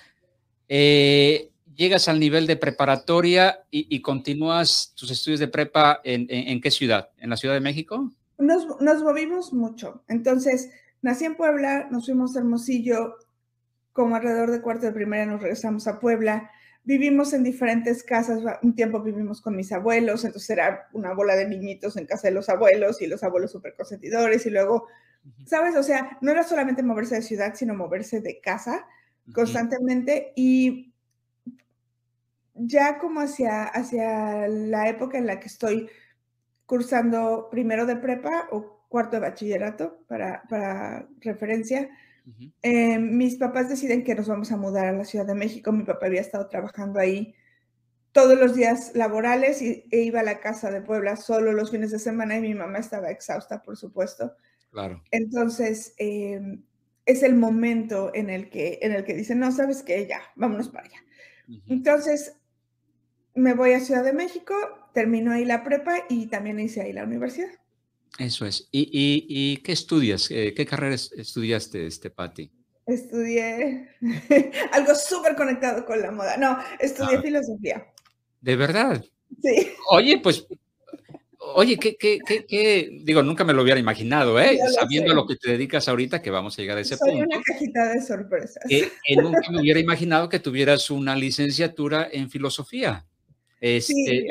eh, 0.72 1.50
llegas 1.74 2.06
al 2.06 2.20
nivel 2.20 2.46
de 2.46 2.56
preparatoria 2.56 3.64
y, 3.72 4.00
continúas 4.02 4.92
tus 4.94 5.10
estudios 5.10 5.40
de 5.40 5.48
prepa 5.48 6.00
en, 6.04 6.60
qué 6.60 6.70
ciudad? 6.70 7.10
¿En 7.18 7.30
la 7.30 7.36
Ciudad 7.36 7.54
de 7.54 7.60
México? 7.60 8.12
Nos, 8.38 8.66
movimos 9.02 9.52
mucho. 9.52 10.04
Entonces, 10.06 10.70
nací 11.02 11.24
en 11.24 11.36
Puebla, 11.36 11.88
nos 11.90 12.06
fuimos 12.06 12.36
a 12.36 12.40
Hermosillo, 12.40 13.16
como 13.92 14.14
alrededor 14.14 14.52
de 14.52 14.62
cuarto 14.62 14.86
de 14.86 14.92
primaria 14.92 15.26
nos 15.26 15.40
regresamos 15.42 15.88
a 15.88 15.98
Puebla. 15.98 16.50
Vivimos 16.84 17.32
en 17.32 17.42
diferentes 17.42 18.04
casas, 18.04 18.42
un 18.62 18.74
tiempo 18.76 19.02
vivimos 19.02 19.40
con 19.40 19.56
mis 19.56 19.72
abuelos, 19.72 20.24
entonces 20.24 20.50
era 20.50 20.88
una 20.92 21.14
bola 21.14 21.34
de 21.34 21.48
niñitos 21.48 21.96
en 21.96 22.06
casa 22.06 22.28
de 22.28 22.34
los 22.34 22.48
abuelos 22.48 23.02
y 23.02 23.08
los 23.08 23.24
abuelos 23.24 23.50
súper 23.50 23.74
consentidores 23.74 24.46
y 24.46 24.50
luego, 24.50 24.86
¿sabes? 25.46 25.76
O 25.76 25.82
sea, 25.82 26.18
no 26.20 26.30
era 26.30 26.42
solamente 26.42 26.82
moverse 26.82 27.16
de 27.16 27.22
ciudad, 27.22 27.54
sino 27.54 27.74
moverse 27.74 28.20
de 28.20 28.40
casa 28.40 28.86
constantemente 29.32 30.32
y 30.34 30.92
ya 32.54 32.98
como 32.98 33.20
hacia, 33.20 33.64
hacia 33.64 34.48
la 34.48 34.88
época 34.88 35.18
en 35.18 35.26
la 35.26 35.40
que 35.40 35.48
estoy 35.48 35.88
cursando 36.66 37.48
primero 37.50 37.86
de 37.86 37.96
prepa 37.96 38.48
o 38.50 38.80
cuarto 38.88 39.16
de 39.16 39.20
bachillerato, 39.20 40.04
para, 40.08 40.42
para 40.48 41.08
referencia. 41.20 41.88
Eh, 42.62 42.98
mis 42.98 43.36
papás 43.36 43.68
deciden 43.68 44.04
que 44.04 44.14
nos 44.14 44.28
vamos 44.28 44.52
a 44.52 44.56
mudar 44.56 44.86
a 44.86 44.92
la 44.92 45.04
Ciudad 45.04 45.26
de 45.26 45.34
México. 45.34 45.72
Mi 45.72 45.84
papá 45.84 46.06
había 46.06 46.20
estado 46.20 46.48
trabajando 46.48 46.98
ahí 46.98 47.34
todos 48.12 48.38
los 48.38 48.54
días 48.54 48.92
laborales 48.94 49.62
y, 49.62 49.86
e 49.90 50.00
iba 50.00 50.20
a 50.20 50.24
la 50.24 50.40
casa 50.40 50.70
de 50.70 50.82
Puebla 50.82 51.16
solo 51.16 51.52
los 51.52 51.70
fines 51.70 51.92
de 51.92 51.98
semana 51.98 52.36
y 52.36 52.40
mi 52.40 52.54
mamá 52.54 52.78
estaba 52.78 53.10
exhausta, 53.10 53.62
por 53.62 53.76
supuesto. 53.76 54.34
Claro. 54.70 55.02
Entonces, 55.10 55.94
em, 55.98 56.62
es 57.06 57.22
el 57.22 57.34
momento 57.34 58.12
en 58.14 58.30
el 58.30 58.50
que, 58.50 58.78
en 58.82 58.92
el 58.92 59.04
que 59.04 59.14
dicen, 59.14 59.40
no, 59.40 59.50
sabes 59.52 59.82
qué, 59.82 60.06
ya, 60.06 60.20
vámonos 60.36 60.68
para 60.68 60.86
allá. 60.86 61.04
Entonces, 61.66 62.36
me 63.34 63.54
voy 63.54 63.72
a 63.72 63.80
Ciudad 63.80 64.04
de 64.04 64.12
México, 64.12 64.54
termino 64.94 65.32
ahí 65.32 65.44
la 65.44 65.64
prepa 65.64 66.04
y 66.08 66.26
también 66.26 66.60
hice 66.60 66.82
ahí 66.82 66.92
la 66.92 67.04
universidad. 67.04 67.50
Eso 68.18 68.46
es. 68.46 68.68
¿Y, 68.72 69.56
qué 69.58 69.72
estudias? 69.72 70.30
Eh, 70.30 70.52
¿Qué 70.54 70.66
carrera 70.66 70.94
estudiaste, 70.94 71.86
este, 71.86 72.10
Patti? 72.10 72.50
Estudié 72.86 73.88
algo 74.72 74.94
súper 74.94 75.36
conectado 75.36 75.86
con 75.86 76.00
la 76.00 76.10
moda. 76.10 76.36
No, 76.36 76.58
estudié 76.78 77.16
ah. 77.18 77.22
filosofía. 77.22 77.86
¿De 78.40 78.56
verdad? 78.56 79.04
Sí. 79.42 79.70
Oye, 79.90 80.18
pues, 80.22 80.46
oye, 81.40 81.78
¿qué, 81.78 81.96
qué, 81.96 82.18
qué, 82.46 83.00
digo, 83.02 83.22
nunca 83.22 83.44
me 83.44 83.52
lo 83.52 83.62
hubiera 83.62 83.80
imaginado, 83.80 84.38
¿eh? 84.38 84.58
Sabiendo 84.78 85.14
lo 85.14 85.26
que 85.26 85.36
te 85.36 85.50
dedicas 85.50 85.88
ahorita, 85.88 86.20
que 86.20 86.30
vamos 86.30 86.58
a 86.58 86.62
llegar 86.62 86.78
a 86.78 86.82
ese 86.82 86.96
punto. 86.96 87.12
Soy 87.12 87.22
una 87.22 87.42
cajita 87.42 87.88
de 87.92 88.02
sorpresas. 88.02 88.62
Que, 88.68 88.90
nunca 89.16 89.50
me 89.50 89.60
hubiera 89.60 89.80
imaginado 89.80 90.28
que 90.28 90.38
tuvieras 90.38 90.90
una 90.90 91.16
licenciatura 91.16 92.08
en 92.10 92.30
filosofía. 92.30 93.06
Este, 93.60 93.92
sí, 93.92 94.26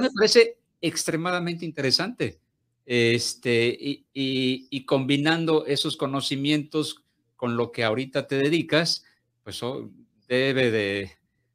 me 0.00 0.10
parece 0.10 0.58
extremadamente 0.80 1.64
interesante. 1.64 2.38
Este, 2.86 3.66
y, 3.80 4.06
y, 4.12 4.84
combinando 4.84 5.64
esos 5.66 5.96
conocimientos 5.96 7.02
con 7.36 7.56
lo 7.56 7.72
que 7.72 7.84
ahorita 7.84 8.26
te 8.26 8.36
dedicas, 8.36 9.04
pues 9.42 9.62
oh, 9.62 9.90
debe 10.28 10.70
de, 10.70 11.12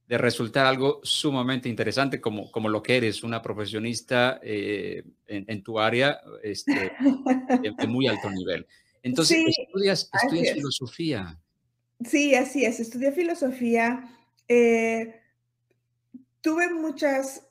de 0.09 0.17
resultar 0.17 0.65
algo 0.65 1.01
sumamente 1.03 1.69
interesante 1.69 2.19
como, 2.19 2.51
como 2.51 2.67
lo 2.67 2.81
que 2.81 2.97
eres, 2.97 3.21
una 3.21 3.43
profesionista 3.43 4.39
eh, 4.41 5.03
en, 5.27 5.61
tu 5.61 5.79
área 5.79 6.19
este, 6.41 6.91
de, 7.61 7.87
muy 7.87 8.07
alto 8.07 8.27
nivel. 8.31 8.65
Entonces, 9.03 9.37
estudias, 9.55 10.09
estudias 10.11 10.55
filosofía. 10.55 11.39
Sí, 12.03 12.33
así 12.33 12.65
es, 12.65 12.79
estudié 12.79 13.11
filosofía. 13.11 14.09
Eh, 14.47 15.21
tuve 16.41 16.73
muchas, 16.73 17.47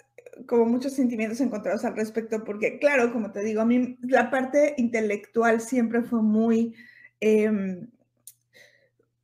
como 0.49 0.65
muchos 0.65 0.95
sentimientos 0.95 1.41
encontrados 1.41 1.85
al 1.85 1.95
respecto, 1.95 2.43
porque 2.43 2.81
claro, 2.81 3.13
como 3.13 3.31
te 3.31 3.45
digo, 3.45 3.61
a 3.61 3.67
mí 3.67 3.99
la 4.03 4.33
parte 4.33 4.75
intelectual 4.79 5.61
siempre 5.61 6.03
fue 6.03 6.23
muy, 6.23 6.75
em, 7.21 7.89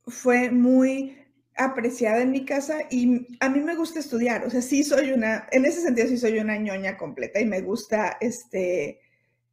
fue 0.07 0.51
muy 0.51 1.17
apreciada 1.55 2.21
en 2.21 2.31
mi 2.31 2.45
casa 2.45 2.79
y 2.89 3.27
a 3.39 3.49
mí 3.49 3.61
me 3.61 3.75
gusta 3.75 3.99
estudiar, 3.99 4.45
o 4.45 4.49
sea, 4.49 4.61
sí 4.61 4.83
soy 4.83 5.11
una, 5.11 5.47
en 5.51 5.65
ese 5.65 5.81
sentido 5.81 6.07
sí 6.07 6.17
soy 6.17 6.39
una 6.39 6.57
ñoña 6.57 6.97
completa 6.97 7.39
y 7.39 7.45
me 7.45 7.61
gusta, 7.61 8.17
este, 8.19 8.99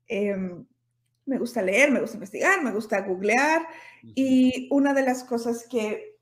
em, 0.08 0.64
me 1.26 1.38
gusta 1.38 1.62
leer, 1.62 1.90
me 1.92 2.00
gusta 2.00 2.16
investigar, 2.16 2.62
me 2.62 2.72
gusta 2.72 3.00
googlear 3.02 3.62
y 4.02 4.68
una 4.72 4.92
de 4.92 5.02
las 5.02 5.22
cosas 5.22 5.66
que, 5.70 6.16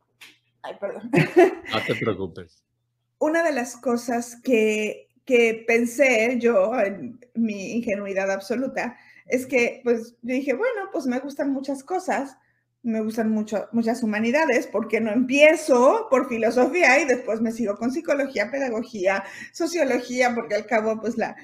ay, 0.63 0.77
perdón. 0.79 1.11
No 1.13 1.85
te 1.87 1.95
preocupes. 1.95 2.63
Una 3.23 3.43
de 3.43 3.53
las 3.53 3.77
cosas 3.77 4.41
que, 4.43 5.09
que 5.27 5.65
pensé 5.67 6.39
yo 6.39 6.73
en 6.81 7.21
mi 7.35 7.73
ingenuidad 7.73 8.31
absoluta 8.31 8.97
es 9.27 9.45
que, 9.45 9.83
pues, 9.85 10.17
yo 10.23 10.35
dije, 10.35 10.55
bueno, 10.55 10.89
pues 10.91 11.07
me 11.07 11.19
gustan 11.21 11.53
muchas 11.53 11.85
cosas, 11.85 12.39
me 12.83 13.01
gustan 13.01 13.31
mucho, 13.31 13.69
muchas 13.73 14.03
humanidades, 14.03 14.67
porque 14.67 15.01
no 15.01 15.13
empiezo 15.13 16.07
por 16.11 16.29
filosofía 16.29 17.01
y 17.01 17.05
después 17.05 17.41
me 17.41 17.53
sigo 17.53 17.77
con 17.77 17.93
psicología, 17.93 18.51
pedagogía, 18.51 19.25
sociología, 19.53 20.35
porque 20.35 20.55
al 20.55 20.67
cabo, 20.67 21.01
pues 21.01 21.19
la, 21.19 21.37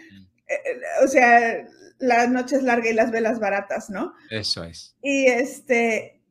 eh, 0.49 0.55
eh, 0.55 1.05
o 1.05 1.09
sea, 1.09 1.66
la 1.99 2.27
noche 2.27 2.57
es 2.57 2.62
larga 2.62 2.88
y 2.90 2.94
las 2.94 3.11
velas 3.11 3.38
baratas, 3.38 3.90
¿no? 3.90 4.14
Eso 4.31 4.64
es. 4.64 4.96
Y 5.03 5.27
este, 5.27 6.22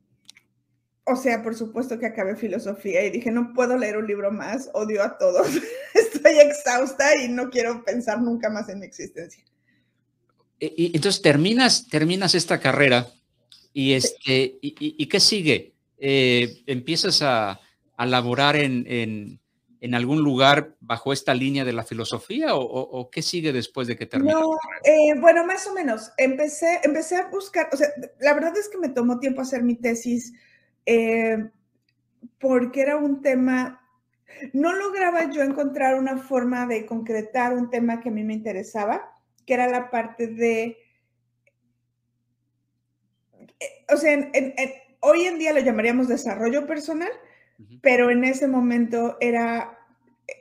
o 1.04 1.14
sea, 1.14 1.42
por 1.42 1.54
supuesto 1.54 1.98
que 1.98 2.06
acabé 2.06 2.34
filosofía 2.34 3.04
y 3.04 3.10
dije, 3.10 3.30
no 3.30 3.52
puedo 3.54 3.78
leer 3.78 3.96
un 3.96 4.06
libro 4.06 4.32
más, 4.32 4.68
odio 4.74 5.02
a 5.02 5.16
todos, 5.18 5.46
estoy 5.94 6.38
exhausta 6.40 7.16
y 7.16 7.28
no 7.28 7.48
quiero 7.50 7.84
pensar 7.84 8.20
nunca 8.20 8.50
más 8.50 8.68
en 8.68 8.80
mi 8.80 8.86
existencia. 8.86 9.44
Y, 10.58 10.96
entonces 10.96 11.22
terminas, 11.22 11.86
terminas 11.88 12.34
esta 12.34 12.58
carrera 12.60 13.06
y, 13.78 13.92
este, 13.92 14.56
y, 14.62 15.06
qué 15.06 15.20
sigue? 15.20 15.74
Eh, 15.98 16.62
¿Empiezas 16.66 17.20
a, 17.20 17.60
a 17.94 18.06
laborar 18.06 18.56
en, 18.56 19.38
en, 19.80 19.94
algún 19.94 20.22
lugar 20.22 20.74
bajo 20.80 21.12
esta 21.12 21.34
línea 21.34 21.62
de 21.62 21.74
la 21.74 21.84
filosofía 21.84 22.54
o, 22.54 23.10
qué 23.10 23.20
sigue 23.20 23.52
después 23.52 23.86
de 23.86 23.94
que 23.94 24.06
termine? 24.06 24.32
No, 24.32 24.56
eh, 24.82 25.12
bueno, 25.20 25.44
más 25.44 25.66
o 25.66 25.74
menos. 25.74 26.10
Empecé, 26.16 26.80
empecé 26.84 27.16
a 27.16 27.28
buscar, 27.28 27.68
o 27.70 27.76
sea, 27.76 27.88
la 28.18 28.32
verdad 28.32 28.56
es 28.56 28.70
que 28.70 28.78
me 28.78 28.88
tomó 28.88 29.18
tiempo 29.18 29.42
hacer 29.42 29.62
mi 29.62 29.74
tesis 29.74 30.32
eh, 30.86 31.36
porque 32.38 32.80
era 32.80 32.96
un 32.96 33.20
tema, 33.20 33.86
no 34.54 34.72
lograba 34.72 35.30
yo 35.30 35.42
encontrar 35.42 35.96
una 35.96 36.16
forma 36.16 36.66
de 36.66 36.86
concretar 36.86 37.52
un 37.52 37.68
tema 37.68 38.00
que 38.00 38.08
a 38.08 38.12
mí 38.12 38.24
me 38.24 38.32
interesaba, 38.32 39.20
que 39.44 39.52
era 39.52 39.68
la 39.68 39.90
parte 39.90 40.28
de 40.28 40.78
o 43.92 43.96
sea, 43.96 44.30
hoy 45.00 45.26
en 45.26 45.38
día 45.38 45.52
lo 45.52 45.60
llamaríamos 45.60 46.08
desarrollo 46.08 46.66
personal, 46.66 47.10
pero 47.80 48.10
en 48.10 48.24
ese 48.24 48.48
momento 48.48 49.16
era, 49.20 49.78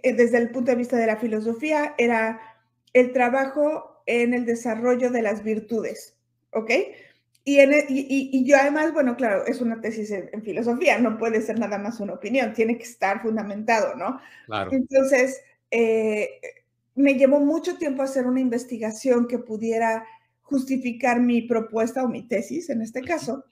eh, 0.04 0.13
desde 0.13 0.38
el 0.38 0.50
punto 0.50 0.72
de 0.72 0.78
vista 0.78 0.98
de 0.98 1.08
la 1.08 1.18
filosofía, 1.18 1.96
era 1.98 2.41
el 2.94 3.13
trabajo 3.13 4.02
en 4.06 4.34
el 4.34 4.46
desarrollo 4.46 5.12
de 5.12 5.22
las 5.22 5.44
virtudes, 5.44 6.18
¿ok? 6.52 6.72
Y, 7.44 7.60
en, 7.60 7.74
e, 7.74 7.86
y, 7.89 8.44
yo 8.46 8.58
además, 8.58 8.91
bueno, 8.91 9.15
claro, 9.15 9.46
es 9.46 9.62
una 9.62 9.80
tesis 9.80 10.10
en, 10.12 10.41
filosofía, 10.41 10.98
no 10.98 11.18
puede 11.18 11.41
ser 11.41 11.60
nada 11.60 11.78
más 11.78 12.00
una 12.00 12.13
opinión, 12.13 12.54
tiene 12.54 12.78
que 12.78 12.84
estar 12.84 13.22
fundamentado, 13.22 13.96
¿no? 13.96 14.20
Claro. 14.48 14.72
Entonces, 14.74 15.41
eh, 15.70 16.39
me 16.96 17.13
llevó 17.15 17.39
mucho 17.39 17.78
tiempo 17.78 18.02
hacer 18.02 18.26
una 18.26 18.39
investigación 18.39 19.28
que 19.28 19.38
pudiera 19.38 20.06
justificar 20.45 21.19
mi 21.19 21.41
propuesta 21.41 22.03
o 22.03 22.08
mi 22.08 22.27
tesis 22.27 22.69
en 22.69 22.81
este 22.81 23.01
caso. 23.01 23.45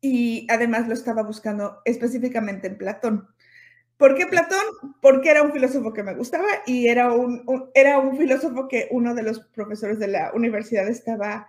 Y 0.00 0.46
además 0.50 0.86
lo 0.86 0.94
estaba 0.94 1.22
buscando 1.22 1.78
específicamente 1.84 2.68
en 2.68 2.76
Platón. 2.78 3.26
¿Por 3.96 4.14
qué 4.16 4.26
Platón? 4.26 4.64
Porque 5.00 5.30
era 5.30 5.42
un 5.42 5.52
filósofo 5.52 5.92
que 5.92 6.02
me 6.02 6.14
gustaba 6.14 6.46
y 6.66 6.88
era 6.88 7.12
un, 7.12 7.70
era 7.74 7.98
un 7.98 8.16
filósofo 8.18 8.68
que 8.68 8.88
uno 8.90 9.14
de 9.14 9.22
los 9.22 9.40
profesores 9.40 9.98
de 9.98 10.08
la 10.08 10.32
universidad 10.34 10.86
estaba, 10.88 11.46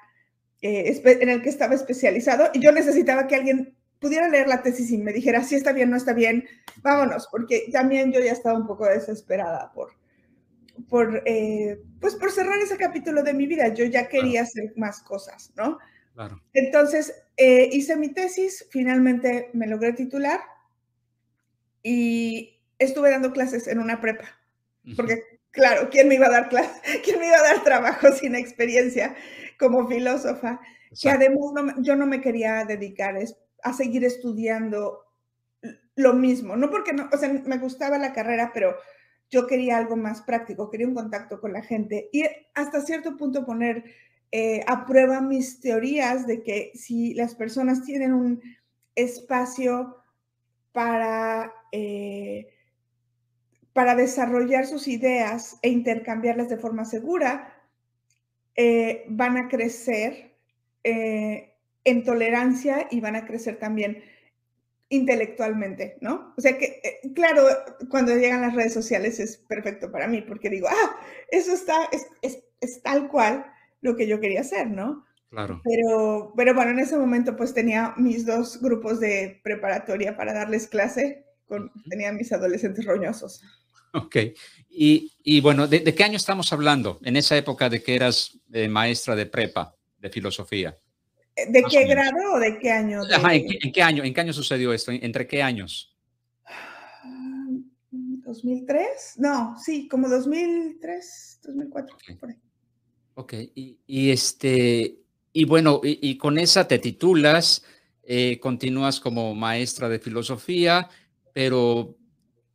eh, 0.61 1.01
en 1.03 1.29
el 1.29 1.41
que 1.41 1.49
estaba 1.49 1.75
especializado 1.75 2.49
y 2.53 2.61
yo 2.61 2.71
necesitaba 2.71 3.27
que 3.27 3.35
alguien 3.35 3.75
pudiera 3.99 4.29
leer 4.29 4.47
la 4.47 4.61
tesis 4.61 4.91
y 4.91 4.97
me 4.99 5.11
dijera 5.11 5.43
si 5.43 5.55
está 5.55 5.73
bien, 5.73 5.89
no 5.89 5.97
está 5.97 6.13
bien, 6.13 6.45
vámonos, 6.81 7.27
porque 7.29 7.67
también 7.71 8.13
yo 8.13 8.21
ya 8.21 8.31
estaba 8.31 8.57
un 8.57 8.67
poco 8.67 8.85
desesperada 8.85 9.71
por, 9.73 9.91
por, 10.89 11.23
eh, 11.25 11.81
pues 11.99 12.15
por 12.15 12.31
cerrar 12.31 12.59
ese 12.59 12.77
capítulo 12.77 13.23
de 13.23 13.33
mi 13.33 13.47
vida. 13.47 13.67
Yo 13.69 13.85
ya 13.85 14.07
quería 14.07 14.43
hacer 14.43 14.73
más 14.75 15.01
cosas, 15.01 15.51
¿no? 15.55 15.79
Claro. 16.13 16.41
Entonces, 16.53 17.13
eh, 17.37 17.69
hice 17.71 17.97
mi 17.97 18.13
tesis, 18.13 18.65
finalmente 18.69 19.49
me 19.53 19.67
logré 19.67 19.93
titular 19.93 20.39
y 21.83 22.61
estuve 22.79 23.11
dando 23.11 23.33
clases 23.33 23.67
en 23.67 23.79
una 23.79 23.99
prepa, 23.99 24.25
porque 24.95 25.23
claro, 25.51 25.89
¿quién 25.89 26.07
me 26.07 26.15
iba 26.15 26.27
a 26.27 26.31
dar 26.31 26.49
clase? 26.49 26.71
¿Quién 27.03 27.19
me 27.19 27.27
iba 27.27 27.37
a 27.37 27.43
dar 27.43 27.63
trabajo 27.63 28.11
sin 28.19 28.35
experiencia 28.35 29.15
como 29.59 29.87
filósofa? 29.87 30.61
Que 31.01 31.09
además 31.09 31.75
yo 31.79 31.95
no 31.95 32.05
me 32.05 32.21
quería 32.21 32.63
dedicar 32.63 33.17
a 33.63 33.73
seguir 33.73 34.05
estudiando 34.05 35.05
lo 35.95 36.13
mismo, 36.13 36.55
no 36.55 36.69
porque 36.69 36.93
no, 36.93 37.09
o 37.11 37.17
sea, 37.17 37.29
me 37.29 37.57
gustaba 37.57 37.97
la 37.97 38.13
carrera, 38.13 38.51
pero 38.53 38.77
yo 39.29 39.47
quería 39.47 39.77
algo 39.77 39.95
más 39.95 40.21
práctico, 40.21 40.69
quería 40.69 40.87
un 40.87 40.93
contacto 40.93 41.39
con 41.41 41.53
la 41.53 41.61
gente 41.61 42.09
y 42.11 42.23
hasta 42.53 42.81
cierto 42.81 43.17
punto 43.17 43.45
poner 43.45 43.83
eh, 44.31 44.63
a 44.67 44.85
prueba 44.85 45.21
mis 45.21 45.59
teorías 45.59 46.27
de 46.27 46.43
que 46.43 46.71
si 46.75 47.13
las 47.13 47.35
personas 47.35 47.83
tienen 47.83 48.13
un 48.13 48.41
espacio 48.95 49.97
para, 50.71 51.53
eh, 51.71 52.47
para 53.73 53.95
desarrollar 53.95 54.65
sus 54.65 54.87
ideas 54.87 55.57
e 55.61 55.69
intercambiarlas 55.69 56.49
de 56.49 56.57
forma 56.57 56.85
segura, 56.85 57.61
eh, 58.55 59.05
van 59.07 59.37
a 59.37 59.47
crecer 59.47 60.33
en 60.83 62.03
tolerancia 62.03 62.87
y 62.91 62.99
van 62.99 63.15
a 63.15 63.25
crecer 63.25 63.57
también 63.57 64.03
intelectualmente, 64.89 65.97
¿no? 66.01 66.33
O 66.37 66.41
sea 66.41 66.57
que, 66.57 66.79
eh, 66.83 67.13
claro, 67.13 67.47
cuando 67.89 68.15
llegan 68.15 68.41
las 68.41 68.53
redes 68.53 68.73
sociales 68.73 69.19
es 69.19 69.37
perfecto 69.37 69.91
para 69.91 70.07
mí, 70.07 70.21
porque 70.21 70.49
digo, 70.49 70.67
ah, 70.69 70.97
eso 71.29 71.53
está, 71.53 71.89
es, 71.91 72.07
es, 72.21 72.81
tal 72.83 73.09
cual 73.09 73.45
lo 73.81 73.95
que 73.95 74.07
yo 74.07 74.19
quería 74.19 74.41
hacer, 74.41 74.67
¿no? 74.69 75.05
Claro. 75.29 75.61
Pero, 75.63 76.33
pero 76.37 76.53
bueno, 76.53 76.71
en 76.71 76.79
ese 76.79 76.97
momento 76.97 77.35
pues 77.35 77.53
tenía 77.53 77.93
mis 77.97 78.25
dos 78.25 78.61
grupos 78.61 78.99
de 78.99 79.41
preparatoria 79.43 80.15
para 80.15 80.33
darles 80.33 80.67
clase, 80.67 81.25
con, 81.47 81.71
tenía 81.89 82.11
mis 82.11 82.31
adolescentes 82.31 82.85
roñosos. 82.85 83.41
Ok, 83.93 84.17
y, 84.69 85.13
y 85.23 85.39
bueno, 85.41 85.67
¿de, 85.67 85.81
qué 85.95 86.03
año 86.03 86.17
estamos 86.17 86.51
hablando? 86.51 86.99
En 87.03 87.15
esa 87.15 87.37
época 87.37 87.69
de 87.69 87.81
que 87.81 87.95
eras 87.95 88.37
eh, 88.51 88.67
maestra 88.67 89.15
de 89.15 89.25
prepa, 89.25 89.73
de 89.97 90.09
filosofía. 90.09 90.77
¿De 91.35 91.63
qué 91.69 91.85
grado 91.85 92.33
o 92.33 92.39
de 92.39 92.57
qué 92.59 92.71
año? 92.71 93.01
¿en, 93.03 93.71
qué, 93.71 93.81
año? 93.81 94.03
¿En 94.03 94.13
qué 94.13 94.21
año 94.21 94.33
sucedió 94.33 94.71
esto? 94.71 94.91
¿Entre 94.91 95.27
qué 95.27 95.43
años? 95.43 95.93
¿2003? 97.91 98.85
No, 99.17 99.57
sí, 99.59 99.87
como 99.87 100.07
2003, 100.07 101.39
2004, 101.43 101.97
por 102.19 102.29
ahí. 102.29 102.35
Ok, 103.15 103.33
y, 103.53 103.77
y 103.85 104.11
este, 104.11 104.97
y 105.37 105.43
bueno, 105.43 105.81
y, 105.83 106.17
con 106.17 106.39
esa 106.39 106.65
te 106.65 106.79
titulas, 106.79 107.65
eh, 108.03 108.39
continúas 108.39 109.01
como 109.01 109.35
maestra 109.35 109.89
de 109.89 109.99
filosofía, 109.99 110.89
pero 111.33 111.97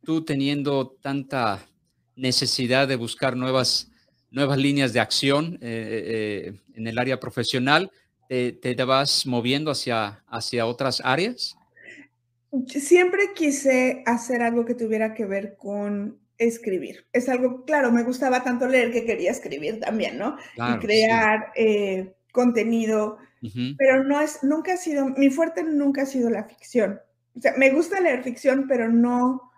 tú 0.03 0.25
teniendo 0.25 0.97
tanta 0.99 1.67
necesidad 2.15 2.87
de 2.87 2.95
buscar 2.95 3.37
nuevas, 3.37 3.91
nuevas 4.31 4.57
líneas 4.57 4.93
de 4.93 4.99
acción 4.99 5.59
eh, 5.61 6.49
eh, 6.51 6.59
en 6.73 6.87
el 6.87 6.97
área 6.97 7.19
profesional, 7.19 7.91
¿te, 8.31 8.75
te 8.75 8.83
vas 8.85 9.25
moviendo 9.25 9.71
hacia, 9.71 10.23
hacia 10.27 10.65
otras 10.65 11.01
áreas? 11.03 11.57
Siempre 12.65 13.33
quise 13.35 14.03
hacer 14.05 14.41
algo 14.41 14.63
que 14.63 14.73
tuviera 14.73 15.13
que 15.13 15.25
ver 15.25 15.57
con 15.57 16.17
escribir. 16.37 17.05
Es 17.11 17.27
algo, 17.27 17.65
claro, 17.65 17.91
me 17.91 18.03
gustaba 18.03 18.43
tanto 18.43 18.67
leer 18.67 18.91
que 18.91 19.05
quería 19.05 19.31
escribir 19.31 19.81
también, 19.81 20.17
¿no? 20.17 20.37
y 20.55 20.79
crear 20.79 21.51
contenido, 22.31 23.17
pero 23.77 24.03
no 24.05 24.21
es, 24.21 24.39
nunca 24.43 24.73
ha 24.73 24.77
sido, 24.77 25.07
mi 25.09 25.29
fuerte 25.29 25.63
nunca 25.63 26.03
ha 26.03 26.05
sido 26.05 26.29
la 26.29 26.45
ficción. 26.45 27.01
O 27.35 27.41
sea, 27.41 27.53
me 27.57 27.71
gusta 27.71 27.99
leer 27.99 28.23
ficción, 28.23 28.65
pero 28.67 28.89
no, 28.89 29.51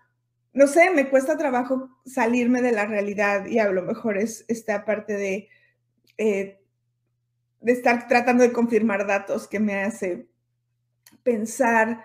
no 0.53 0.67
sé, 0.67 0.89
me 0.89 1.09
cuesta 1.09 1.37
trabajo 1.37 1.89
salirme 2.05 2.61
de 2.61 2.71
la 2.71 2.85
realidad 2.85 3.45
y 3.45 3.59
a 3.59 3.71
lo 3.71 3.83
mejor 3.83 4.17
es 4.17 4.45
esta 4.47 4.83
parte 4.83 5.13
de, 5.13 5.49
eh, 6.17 6.62
de 7.63 7.71
estar 7.71 8.07
tratando 8.07 8.43
de 8.43 8.53
confirmar 8.53 9.07
datos 9.07 9.47
que 9.47 9.59
me 9.59 9.81
hace 9.81 10.27
pensar 11.23 12.03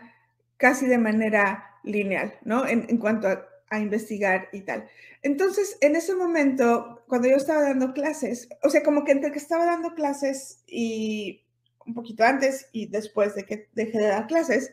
casi 0.56 0.86
de 0.86 0.98
manera 0.98 1.78
lineal, 1.84 2.34
¿no? 2.44 2.66
En, 2.66 2.86
en 2.88 2.96
cuanto 2.96 3.28
a, 3.28 3.46
a 3.70 3.80
investigar 3.80 4.48
y 4.52 4.62
tal. 4.62 4.88
Entonces, 5.22 5.76
en 5.80 5.96
ese 5.96 6.14
momento, 6.14 7.04
cuando 7.06 7.28
yo 7.28 7.36
estaba 7.36 7.62
dando 7.62 7.92
clases, 7.92 8.48
o 8.62 8.70
sea, 8.70 8.82
como 8.82 9.04
que 9.04 9.12
entre 9.12 9.32
que 9.32 9.38
estaba 9.38 9.66
dando 9.66 9.94
clases 9.94 10.62
y 10.66 11.44
un 11.86 11.94
poquito 11.94 12.24
antes 12.24 12.68
y 12.72 12.86
después 12.86 13.34
de 13.34 13.44
que 13.44 13.68
dejé 13.72 13.98
de 13.98 14.06
dar 14.06 14.26
clases, 14.26 14.72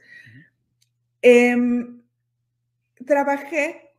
em, 1.22 2.02
trabajé 3.06 3.94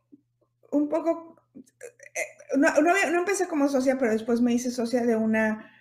un 0.71 0.87
poco, 0.87 1.41
eh, 1.55 2.57
no, 2.57 2.69
no, 2.81 3.19
empecé 3.19 3.47
como 3.47 3.67
socia, 3.67 3.97
pero 3.97 4.11
después 4.11 4.41
me 4.41 4.53
hice 4.53 4.71
socia 4.71 5.03
de 5.03 5.15
una, 5.15 5.71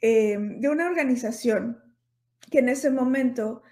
em, 0.00 0.60
de 0.60 0.68
una 0.68 0.86
organización 0.86 1.82
que 2.50 2.58
en 2.58 2.68
ese 2.68 2.90
momento 2.90 3.62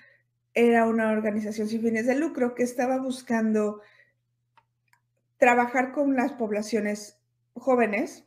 era 0.54 0.86
una 0.86 1.10
organización 1.10 1.68
sin 1.68 1.82
fines 1.82 2.06
de 2.06 2.16
lucro 2.16 2.54
que 2.54 2.62
estaba 2.62 2.98
buscando 2.98 3.80
trabajar 5.38 5.92
con 5.92 6.16
las 6.16 6.32
poblaciones 6.32 7.18
jóvenes 7.54 8.24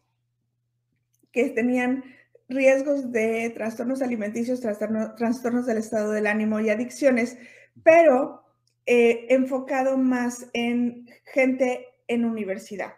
que 1.32 1.50
tenían 1.50 2.04
riesgos 2.50 3.12
de 3.12 3.50
trastornos 3.52 4.02
alimenticios, 4.02 4.62
trastornos, 4.62 5.66
del 5.66 5.78
estado 5.78 6.12
del 6.12 6.28
ánimo 6.28 6.60
y 6.60 6.70
adicciones, 6.70 7.38
pero 7.84 8.44
eh, 8.86 9.28
enfocado 9.30 9.98
más 9.98 10.48
en 10.54 11.08
gente 11.34 11.88
en 12.08 12.26
universidad. 12.26 12.94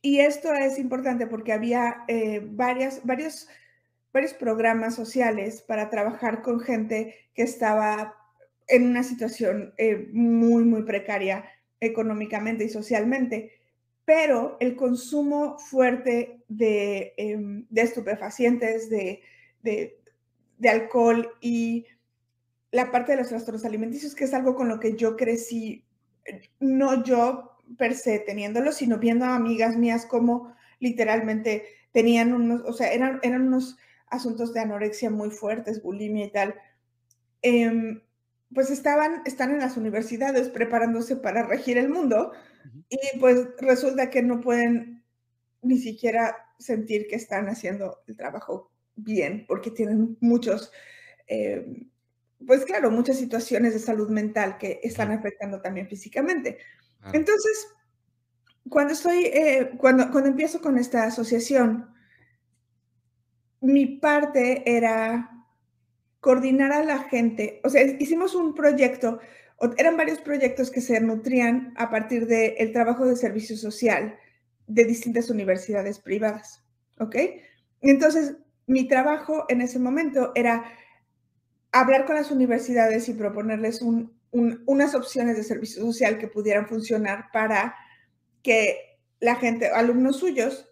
Y 0.00 0.20
esto 0.20 0.52
es 0.52 0.78
importante 0.78 1.26
porque 1.26 1.52
había 1.52 2.04
eh, 2.08 2.40
varias, 2.44 3.04
varios, 3.04 3.48
varios 4.12 4.34
programas 4.34 4.94
sociales 4.94 5.62
para 5.62 5.90
trabajar 5.90 6.42
con 6.42 6.60
gente 6.60 7.14
que 7.34 7.42
estaba 7.42 8.14
en 8.68 8.86
una 8.86 9.02
situación 9.02 9.74
eh, 9.78 10.08
muy, 10.12 10.64
muy 10.64 10.82
precaria 10.82 11.44
económicamente 11.80 12.64
y 12.64 12.68
socialmente, 12.68 13.52
pero 14.04 14.56
el 14.60 14.76
consumo 14.76 15.58
fuerte 15.58 16.42
de, 16.48 17.14
em, 17.16 17.66
estupefacientes, 17.74 18.88
de, 18.88 19.20
alcohol 20.64 21.28
y 21.40 21.86
la 22.70 22.92
parte 22.92 23.12
de 23.12 23.18
los 23.18 23.28
trastornos 23.28 23.64
alimenticios, 23.64 24.14
que 24.14 24.24
es 24.24 24.34
algo 24.34 24.54
con 24.54 24.68
lo 24.68 24.78
que 24.78 24.96
yo 24.96 25.16
crecí, 25.16 25.84
no 26.60 27.02
yo 27.02 27.58
per 27.76 27.94
se 27.94 28.20
teniéndolo, 28.20 28.70
sino 28.70 28.98
viendo 28.98 29.24
a 29.24 29.34
amigas 29.34 29.76
mías 29.76 30.06
como 30.06 30.54
literalmente 30.78 31.64
tenían 31.92 32.32
unos, 32.32 32.62
o 32.64 32.72
sea, 32.72 32.92
eran, 32.92 33.18
eran 33.22 33.48
unos 33.48 33.76
asuntos 34.12 34.52
de 34.52 34.60
anorexia 34.60 35.10
muy 35.10 35.30
fuertes, 35.30 35.82
bulimia 35.82 36.26
y 36.26 36.30
tal. 36.30 36.54
Em, 37.40 38.02
pues 38.54 38.70
estaban, 38.70 39.22
están 39.24 39.50
en 39.52 39.60
las 39.60 39.76
universidades 39.76 40.48
preparándose 40.50 41.16
para 41.16 41.42
regir 41.42 41.78
el 41.78 41.88
mundo 41.88 42.32
y 42.88 43.18
pues 43.18 43.48
resulta 43.58 44.10
que 44.10 44.22
no 44.22 44.40
pueden 44.40 45.02
ni 45.62 45.78
siquiera 45.78 46.36
sentir 46.58 47.06
que 47.08 47.16
están 47.16 47.48
haciendo 47.48 48.02
el 48.06 48.16
trabajo 48.16 48.70
bien 48.94 49.46
porque 49.48 49.70
tienen 49.70 50.18
muchos, 50.20 50.70
eh, 51.26 51.86
pues 52.46 52.64
claro, 52.64 52.90
muchas 52.90 53.16
situaciones 53.16 53.72
de 53.72 53.78
salud 53.78 54.10
mental 54.10 54.58
que 54.58 54.80
están 54.82 55.10
afectando 55.10 55.62
también 55.62 55.88
físicamente. 55.88 56.58
Entonces, 57.12 57.68
cuando 58.68 58.92
estoy, 58.92 59.24
eh, 59.24 59.70
cuando, 59.78 60.10
cuando 60.10 60.28
empiezo 60.28 60.60
con 60.60 60.76
esta 60.76 61.04
asociación, 61.04 61.91
mi 63.62 63.86
parte 63.86 64.62
era 64.66 65.46
coordinar 66.20 66.72
a 66.72 66.84
la 66.84 66.98
gente, 66.98 67.60
o 67.64 67.70
sea, 67.70 67.82
hicimos 67.82 68.34
un 68.34 68.54
proyecto, 68.54 69.20
eran 69.76 69.96
varios 69.96 70.20
proyectos 70.20 70.70
que 70.70 70.80
se 70.80 71.00
nutrían 71.00 71.72
a 71.76 71.90
partir 71.90 72.26
del 72.26 72.72
trabajo 72.72 73.06
de 73.06 73.16
servicio 73.16 73.56
social 73.56 74.16
de 74.66 74.84
distintas 74.84 75.30
universidades 75.30 76.00
privadas, 76.00 76.62
¿ok? 76.98 77.16
Entonces, 77.80 78.36
mi 78.66 78.88
trabajo 78.88 79.44
en 79.48 79.60
ese 79.60 79.78
momento 79.78 80.32
era 80.34 80.64
hablar 81.70 82.04
con 82.04 82.16
las 82.16 82.30
universidades 82.30 83.08
y 83.08 83.14
proponerles 83.14 83.80
unas 84.32 84.94
opciones 84.94 85.36
de 85.36 85.44
servicio 85.44 85.82
social 85.82 86.18
que 86.18 86.28
pudieran 86.28 86.66
funcionar 86.66 87.26
para 87.32 87.74
que 88.42 88.98
la 89.20 89.36
gente, 89.36 89.68
alumnos 89.68 90.16
suyos, 90.16 90.68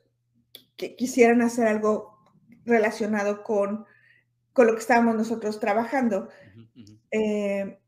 que 0.76 0.96
quisieran 0.96 1.42
hacer 1.42 1.68
algo 1.68 2.10
relacionado 2.64 3.42
con 3.42 3.87
con 4.53 4.66
lo 4.66 4.75
que 4.75 4.81
estábamos 4.81 5.16
nosotros 5.16 5.61
trabajando. 5.61 6.29
Eh, 7.11 7.79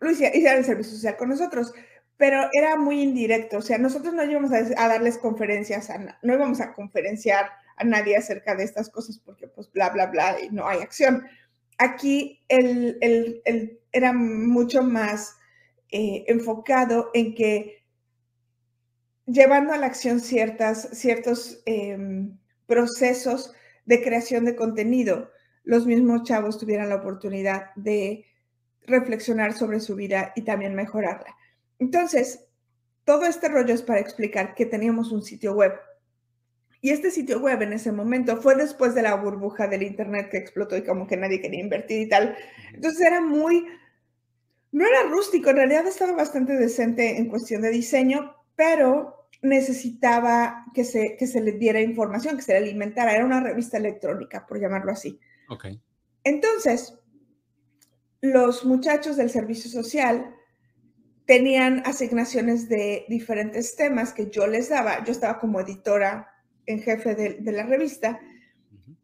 Luis 0.00 0.20
hizo 0.20 0.48
el 0.50 0.64
servicio 0.64 0.92
social 0.92 1.16
con 1.16 1.28
nosotros, 1.30 1.72
pero 2.16 2.48
era 2.52 2.76
muy 2.76 3.00
indirecto, 3.00 3.58
o 3.58 3.62
sea, 3.62 3.78
nosotros 3.78 4.14
no 4.14 4.24
íbamos 4.24 4.52
a, 4.52 4.88
darles 4.88 5.18
conferencias, 5.18 5.88
no 6.22 6.34
íbamos 6.34 6.60
a 6.60 6.72
conferenciar 6.72 7.50
a 7.76 7.84
nadie 7.84 8.16
acerca 8.16 8.54
de 8.54 8.64
estas 8.64 8.88
cosas 8.88 9.18
porque 9.18 9.48
pues 9.48 9.70
bla, 9.72 9.90
bla, 9.90 10.06
bla, 10.06 10.36
y 10.40 10.50
no 10.50 10.68
hay 10.68 10.80
acción. 10.80 11.26
Aquí 11.78 12.40
el, 12.48 12.98
el, 13.00 13.80
era 13.90 14.12
mucho 14.12 14.82
más 14.82 15.36
eh, 15.90 16.24
enfocado 16.28 17.10
en 17.14 17.34
que 17.34 17.82
llevando 19.26 19.72
a 19.72 19.78
la 19.78 19.86
acción 19.86 20.20
ciertas, 20.20 20.88
ciertos 20.92 21.62
em, 21.66 22.36
procesos 22.66 23.54
de 23.84 24.02
creación 24.02 24.44
de 24.44 24.56
contenido 24.56 25.30
los 25.64 25.86
mismos 25.86 26.22
chavos 26.24 26.58
tuvieran 26.58 26.90
la 26.90 26.96
oportunidad 26.96 27.74
de 27.74 28.26
reflexionar 28.86 29.54
sobre 29.54 29.80
su 29.80 29.96
vida 29.96 30.32
y 30.36 30.42
también 30.42 30.74
mejorarla. 30.74 31.34
Entonces, 31.78 32.44
todo 33.04 33.24
este 33.24 33.48
rollo 33.48 33.74
es 33.74 33.82
para 33.82 34.00
explicar 34.00 34.54
que 34.54 34.66
teníamos 34.66 35.10
un 35.10 35.22
sitio 35.22 35.54
web. 35.54 35.72
Y 36.82 36.90
este 36.90 37.10
sitio 37.10 37.40
web 37.40 37.62
en 37.62 37.72
ese 37.72 37.92
momento 37.92 38.36
fue 38.42 38.56
después 38.56 38.94
de 38.94 39.00
la 39.00 39.14
burbuja 39.14 39.66
del 39.66 39.82
Internet 39.82 40.28
que 40.30 40.36
explotó 40.36 40.76
y 40.76 40.84
como 40.84 41.06
que 41.06 41.16
nadie 41.16 41.40
quería 41.40 41.60
invertir 41.60 42.02
y 42.02 42.08
tal. 42.10 42.36
Entonces 42.74 43.00
era 43.00 43.22
muy, 43.22 43.66
no 44.70 44.86
era 44.86 45.04
rústico, 45.04 45.48
en 45.48 45.56
realidad 45.56 45.86
estaba 45.86 46.12
bastante 46.12 46.52
decente 46.52 47.16
en 47.16 47.30
cuestión 47.30 47.62
de 47.62 47.70
diseño, 47.70 48.36
pero 48.54 49.23
necesitaba 49.44 50.64
que 50.74 50.84
se, 50.84 51.16
que 51.16 51.26
se 51.26 51.40
le 51.40 51.52
diera 51.52 51.80
información, 51.80 52.36
que 52.36 52.42
se 52.42 52.52
le 52.52 52.58
alimentara. 52.58 53.14
Era 53.14 53.24
una 53.24 53.40
revista 53.40 53.76
electrónica, 53.76 54.46
por 54.46 54.58
llamarlo 54.58 54.90
así. 54.90 55.20
Ok. 55.48 55.66
Entonces, 56.24 56.98
los 58.22 58.64
muchachos 58.64 59.16
del 59.16 59.28
servicio 59.28 59.70
social 59.70 60.34
tenían 61.26 61.82
asignaciones 61.84 62.68
de 62.68 63.04
diferentes 63.08 63.76
temas 63.76 64.12
que 64.12 64.30
yo 64.30 64.46
les 64.46 64.70
daba. 64.70 65.04
Yo 65.04 65.12
estaba 65.12 65.38
como 65.38 65.60
editora 65.60 66.30
en 66.66 66.80
jefe 66.80 67.14
de, 67.14 67.52
la 67.52 67.64
revista 67.64 68.20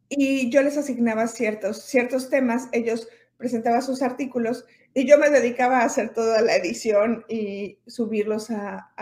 y 0.09 0.49
yo 0.49 0.61
les 0.63 0.77
asignaba 0.77 1.27
ciertos, 1.27 1.83
ciertos 1.83 2.29
temas, 2.29 2.67
ellos 2.71 3.07
presentaban 3.41 3.81
sus 3.81 4.03
artículos 4.03 4.65
y 4.93 5.07
yo 5.07 5.17
me 5.17 5.29
dedicaba 5.29 5.79
a 5.79 5.85
hacer 5.85 6.13
toda 6.13 6.41
la 6.41 6.55
edición 6.55 7.25
y 7.27 7.79
subirlos 7.87 8.51
a, 8.51 8.93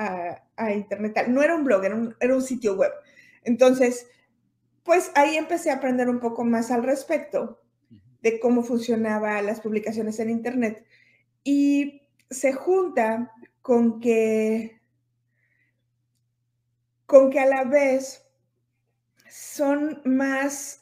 internet. 0.73 1.28
No 1.28 1.43
era 1.43 1.56
un 1.56 1.63
blog, 1.63 1.84
era 1.84 1.95
un, 1.95 2.15
era 2.19 2.36
un 2.36 2.41
sitio 2.41 2.75
web. 2.75 2.91
Entonces, 3.43 4.08
pues 4.84 5.12
ahí 5.15 5.36
empecé 5.36 5.71
a 5.71 5.75
aprender 5.75 6.10
un 6.10 6.19
poco 6.19 6.45
más 6.45 6.71
al 6.71 6.84
respecto 6.84 7.62
de 8.21 8.39
cómo 8.39 8.63
funcionaban 8.63 9.45
las 9.45 9.62
publicaciones 9.62 10.19
en 10.19 10.30
internet 10.30 10.86
y 11.43 12.02
se 12.30 12.54
junta 12.54 13.32
con 13.62 13.99
que 13.99 14.80
con 17.06 17.30
que 17.30 17.39
a 17.39 17.45
la 17.45 17.63
vez 17.63 18.25
son 19.30 20.02
más 20.06 20.78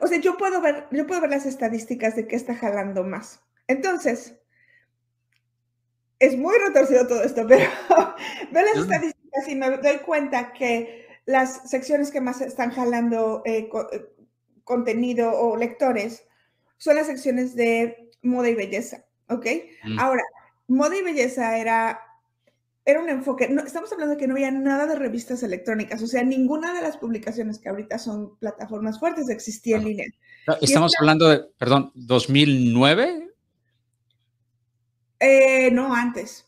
o 0.00 0.06
sea, 0.06 0.18
yo 0.18 0.36
puedo 0.36 0.60
ver 0.60 0.86
yo 0.90 1.06
puedo 1.06 1.20
ver 1.20 1.30
las 1.30 1.46
estadísticas 1.46 2.16
de 2.16 2.26
qué 2.26 2.36
está 2.36 2.54
jalando 2.54 3.04
más. 3.04 3.40
Entonces, 3.66 4.36
es 6.18 6.36
muy 6.36 6.56
retorcido 6.58 7.06
todo 7.06 7.22
esto, 7.22 7.46
pero 7.48 7.68
veo 8.50 8.64
las 8.64 8.78
estadísticas 8.78 9.48
y 9.48 9.54
me 9.54 9.70
doy 9.78 9.98
cuenta 9.98 10.52
que 10.52 11.04
las 11.26 11.70
secciones 11.70 12.10
que 12.10 12.20
más 12.20 12.40
están 12.40 12.70
jalando 12.70 13.42
eh, 13.44 13.70
eh, 13.92 14.06
contenido 14.64 15.32
o 15.32 15.56
lectores 15.56 16.26
son 16.76 16.96
las 16.96 17.06
secciones 17.06 17.54
de 17.54 18.10
moda 18.22 18.48
y 18.48 18.54
belleza, 18.54 19.04
¿ok? 19.28 19.46
Mm. 19.84 19.98
Ahora, 19.98 20.22
moda 20.66 20.96
y 20.96 21.02
belleza 21.02 21.56
era, 21.58 22.00
era 22.86 23.00
un 23.00 23.08
enfoque, 23.08 23.48
no, 23.48 23.62
estamos 23.62 23.90
hablando 23.92 24.14
de 24.14 24.20
que 24.20 24.26
no 24.26 24.34
había 24.34 24.50
nada 24.50 24.86
de 24.86 24.96
revistas 24.96 25.42
electrónicas, 25.42 26.02
o 26.02 26.06
sea, 26.06 26.22
ninguna 26.22 26.74
de 26.74 26.82
las 26.82 26.98
publicaciones 26.98 27.58
que 27.58 27.70
ahorita 27.70 27.98
son 27.98 28.36
plataformas 28.38 29.00
fuertes 29.00 29.30
existía 29.30 29.78
en 29.78 29.84
línea. 29.84 30.06
Estamos 30.60 30.92
hablando 31.00 31.28
de, 31.28 31.44
perdón, 31.56 31.90
2009. 31.94 33.30
Eh, 35.20 35.70
no, 35.70 35.94
antes. 35.94 36.46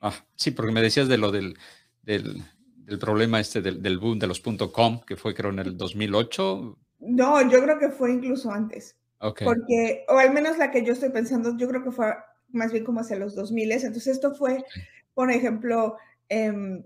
Ah, 0.00 0.12
sí, 0.36 0.50
porque 0.50 0.72
me 0.72 0.82
decías 0.82 1.08
de 1.08 1.16
lo 1.16 1.32
del, 1.32 1.56
del, 2.02 2.44
problema 3.00 3.40
este 3.40 3.62
del, 3.62 3.98
boom 3.98 4.18
de 4.18 4.26
los 4.26 4.40
.com, 4.40 5.00
que 5.00 5.16
fue 5.16 5.34
creo 5.34 5.50
en 5.50 5.60
el 5.60 5.76
2008. 5.78 6.78
No, 7.00 7.50
yo 7.50 7.62
creo 7.62 7.78
que 7.78 7.88
fue 7.88 8.12
incluso 8.12 8.50
antes. 8.50 8.96
Okay. 9.20 9.46
Porque, 9.46 10.04
o 10.08 10.18
al 10.18 10.32
menos 10.34 10.58
la 10.58 10.70
que 10.70 10.84
yo 10.84 10.92
estoy 10.92 11.08
pensando, 11.08 11.56
yo 11.56 11.66
creo 11.66 11.82
que 11.82 11.90
fue 11.90 12.14
más 12.50 12.72
bien 12.72 12.84
como 12.84 13.00
hacia 13.00 13.16
los 13.16 13.34
2000. 13.34 13.72
Entonces 13.72 14.06
esto 14.08 14.34
fue, 14.34 14.64
por 15.18 15.32
ejemplo, 15.32 15.96
em, 16.28 16.84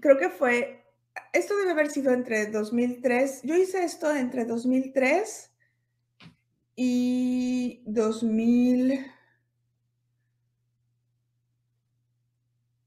creo 0.00 0.18
que 0.18 0.28
fue, 0.28 0.84
esto 1.32 1.56
debe 1.56 1.70
haber 1.70 1.88
sido 1.90 2.12
entre 2.12 2.44
2003, 2.50 3.40
yo 3.42 3.56
hice 3.56 3.84
esto 3.84 4.14
entre 4.14 4.44
2003 4.44 5.50
y 6.76 7.82
2000. 7.86 9.06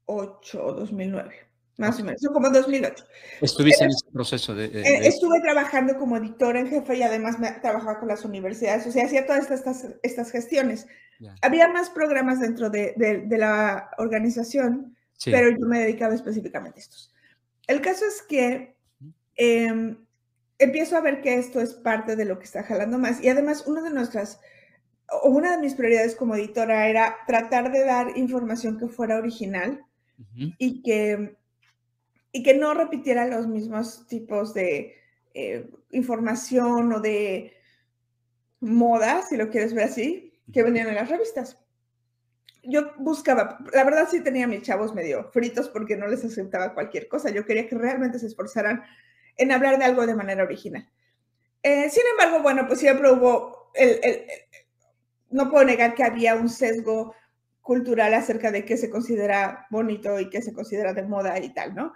2008 0.06 0.64
o 0.64 0.74
2009, 0.74 1.34
más 1.80 1.98
o 1.98 2.04
menos, 2.04 2.20
como 2.32 2.50
2008. 2.50 3.04
¿Estuviste 3.40 3.84
en 3.84 3.90
ese 3.90 4.06
proceso 4.12 4.54
de, 4.54 4.66
eh, 4.66 5.06
Estuve 5.08 5.40
trabajando 5.40 5.96
como 5.98 6.16
editora 6.16 6.60
en 6.60 6.68
jefe 6.68 6.96
y 6.96 7.02
además 7.02 7.38
me 7.38 7.50
trabajaba 7.52 7.98
con 7.98 8.08
las 8.08 8.24
universidades, 8.24 8.86
o 8.86 8.92
sea, 8.92 9.06
hacía 9.06 9.26
todas 9.26 9.50
estas, 9.50 9.86
estas 10.02 10.30
gestiones. 10.30 10.86
Había 11.42 11.68
más 11.68 11.90
programas 11.90 12.40
dentro 12.40 12.70
de, 12.70 12.94
de, 12.96 13.38
la 13.38 13.90
organización, 13.98 14.96
pero 15.24 15.50
yo 15.50 15.66
me 15.66 15.80
dedicaba 15.80 16.14
específicamente 16.14 16.80
a 16.80 16.82
estos. 16.82 17.12
El 17.66 17.82
caso 17.82 18.06
es 18.06 18.22
que 18.22 18.74
eh, 19.36 19.96
empiezo 20.58 20.96
a 20.96 21.00
ver 21.00 21.20
que 21.20 21.34
esto 21.34 21.60
es 21.60 21.74
parte 21.74 22.16
de 22.16 22.24
lo 22.24 22.38
que 22.38 22.44
está 22.44 22.62
jalando 22.62 22.98
más 22.98 23.22
y 23.22 23.28
además 23.28 23.66
una 23.66 23.82
de 23.82 23.90
nuestras 23.90 24.40
una 25.24 25.52
de 25.52 25.58
mis 25.58 25.74
prioridades 25.74 26.14
como 26.14 26.36
editora 26.36 26.88
era 26.88 27.16
tratar 27.26 27.72
de 27.72 27.84
dar 27.84 28.16
información 28.16 28.78
que 28.78 28.86
fuera 28.86 29.18
original 29.18 29.84
y, 30.58 30.82
que, 30.82 31.36
y 32.32 32.42
que 32.42 32.54
no 32.54 32.74
repitiera 32.74 33.26
los 33.26 33.46
mismos 33.46 34.06
tipos 34.06 34.54
de 34.54 34.94
eh, 35.34 35.68
información 35.90 36.92
o 36.92 37.00
de 37.00 37.54
moda, 38.60 39.22
si 39.22 39.36
lo 39.36 39.50
quieres 39.50 39.74
ver 39.74 39.84
así, 39.84 40.40
que 40.52 40.62
venían 40.62 40.88
en 40.88 40.96
las 40.96 41.08
revistas. 41.08 41.58
Yo 42.62 42.92
buscaba, 42.98 43.58
la 43.72 43.84
verdad 43.84 44.08
sí 44.10 44.22
tenía 44.22 44.44
a 44.44 44.48
mis 44.48 44.62
chavos 44.62 44.94
medio 44.94 45.30
fritos 45.32 45.68
porque 45.68 45.96
no 45.96 46.06
les 46.06 46.24
aceptaba 46.24 46.74
cualquier 46.74 47.08
cosa. 47.08 47.30
Yo 47.30 47.46
quería 47.46 47.66
que 47.68 47.76
realmente 47.76 48.18
se 48.18 48.26
esforzaran 48.26 48.82
en 49.36 49.52
hablar 49.52 49.78
de 49.78 49.86
algo 49.86 50.06
de 50.06 50.14
manera 50.14 50.44
original. 50.44 50.88
Eh, 51.62 51.88
sin 51.88 52.02
embargo, 52.10 52.42
bueno, 52.42 52.66
pues 52.66 52.80
siempre 52.80 53.10
hubo 53.10 53.70
el, 53.74 54.26
no 55.30 55.50
puedo 55.50 55.64
negar 55.64 55.94
que 55.94 56.04
había 56.04 56.34
un 56.34 56.48
sesgo 56.48 57.14
cultural 57.70 58.12
acerca 58.14 58.50
de 58.50 58.64
qué 58.64 58.76
se 58.76 58.90
considera 58.90 59.68
bonito 59.70 60.18
y 60.18 60.28
qué 60.28 60.42
se 60.42 60.52
considera 60.52 60.92
de 60.92 61.04
moda 61.04 61.38
y 61.38 61.54
tal, 61.54 61.72
¿no? 61.72 61.92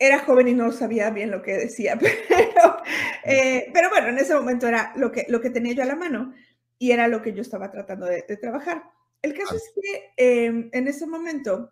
Era 0.00 0.18
joven 0.18 0.48
y 0.48 0.54
no 0.54 0.72
sabía 0.72 1.10
bien 1.10 1.30
lo 1.30 1.42
que 1.42 1.52
decía, 1.52 1.96
eh, 3.24 3.70
pero, 3.72 3.88
bueno, 3.88 4.08
en 4.08 4.18
ese 4.18 4.34
momento 4.34 4.66
era 4.66 4.92
lo 4.96 5.12
que, 5.12 5.26
lo 5.28 5.40
que 5.40 5.50
tenía 5.50 5.74
yo 5.74 5.84
a 5.84 5.86
la 5.86 5.94
mano 5.94 6.34
y 6.76 6.90
era 6.90 7.06
lo 7.06 7.22
que 7.22 7.32
yo 7.32 7.40
estaba 7.40 7.70
tratando 7.70 8.06
de, 8.06 8.22
trabajar. 8.36 8.82
El 9.22 9.32
caso 9.32 9.54
es 9.54 9.70
que 9.80 10.12
em, 10.16 10.70
en 10.72 10.88
ese 10.88 11.06
momento 11.06 11.70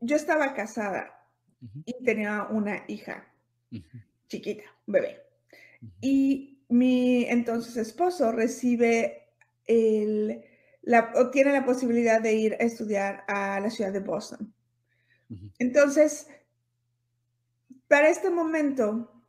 yo 0.00 0.16
estaba 0.16 0.54
casada 0.54 1.22
y 1.84 2.02
tenía 2.02 2.44
una 2.44 2.82
hija 2.88 3.30
chiquita, 4.28 4.64
un 4.86 4.92
bebé. 4.94 5.20
Y 6.00 6.64
mi 6.70 7.26
entonces 7.26 7.76
esposo 7.76 8.32
recibe 8.32 9.23
el, 9.66 10.44
la, 10.82 11.12
tiene 11.30 11.52
la 11.52 11.64
posibilidad 11.64 12.20
de 12.20 12.34
ir 12.34 12.54
a 12.54 12.64
estudiar 12.64 13.24
a 13.28 13.60
la 13.60 13.70
ciudad 13.70 13.92
de 13.92 14.00
Boston. 14.00 14.52
Entonces, 15.58 16.28
para 17.88 18.08
este 18.08 18.30
momento, 18.30 19.24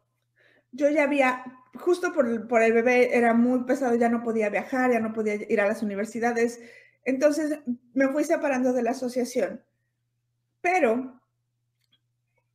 yo 0.72 0.90
ya 0.90 1.04
había, 1.04 1.44
justo 1.76 2.14
por, 2.14 2.48
por, 2.48 2.62
el 2.62 2.74
bebé 2.74 3.18
era 3.18 3.34
muy 3.34 3.64
pesado, 3.64 3.96
ya 3.96 4.10
no 4.10 4.24
podía 4.24 4.50
viajar, 4.50 4.92
ya 4.92 5.00
no 5.00 5.14
podía 5.14 5.36
ir 5.36 5.62
a 5.62 5.68
las 5.68 5.82
universidades. 5.82 6.60
Entonces, 7.04 7.60
me 7.94 8.10
fui 8.10 8.24
separando 8.24 8.74
de 8.74 8.84
la 8.84 8.92
asociación. 8.92 9.64
Pero 10.62 11.22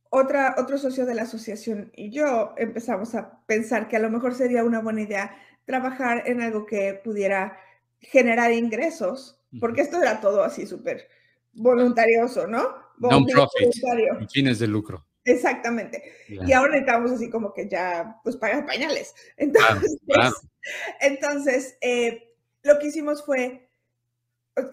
otra, 0.09 0.55
otro 0.57 0.77
socio 0.77 1.05
de 1.05 1.15
la 1.15 1.21
asociación 1.21 1.89
y 1.95 2.11
yo 2.11 2.53
empezamos 2.57 3.15
a 3.15 3.39
pensar 3.45 3.87
que 3.87 3.95
a 3.95 3.99
lo 3.99 4.09
mejor 4.09 4.35
sería 4.35 4.65
una 4.65 4.81
buena 4.81 5.01
idea 5.01 5.33
trabajar 5.65 6.23
en 6.25 6.41
algo 6.41 6.65
que 6.65 6.99
pudiera 7.01 7.57
generar 8.01 8.51
ingresos, 8.51 9.39
porque 9.59 9.81
esto 9.81 10.01
era 10.01 10.19
todo 10.19 10.43
así 10.43 10.65
súper 10.65 11.07
voluntarioso, 11.53 12.47
¿no? 12.47 12.75
Non-profit, 12.97 13.71
fines 14.31 14.59
de 14.59 14.67
lucro. 14.67 15.05
Exactamente. 15.23 16.01
Y 16.27 16.51
ahora 16.51 16.77
estamos 16.77 17.11
así 17.11 17.29
como 17.29 17.53
que 17.53 17.69
ya, 17.69 18.19
pues, 18.23 18.37
pagas 18.37 18.65
pañales. 18.65 19.13
Entonces, 19.37 19.97
entonces 20.99 21.77
eh, 21.81 22.35
lo 22.63 22.77
que 22.77 22.87
hicimos 22.87 23.25
fue 23.25 23.67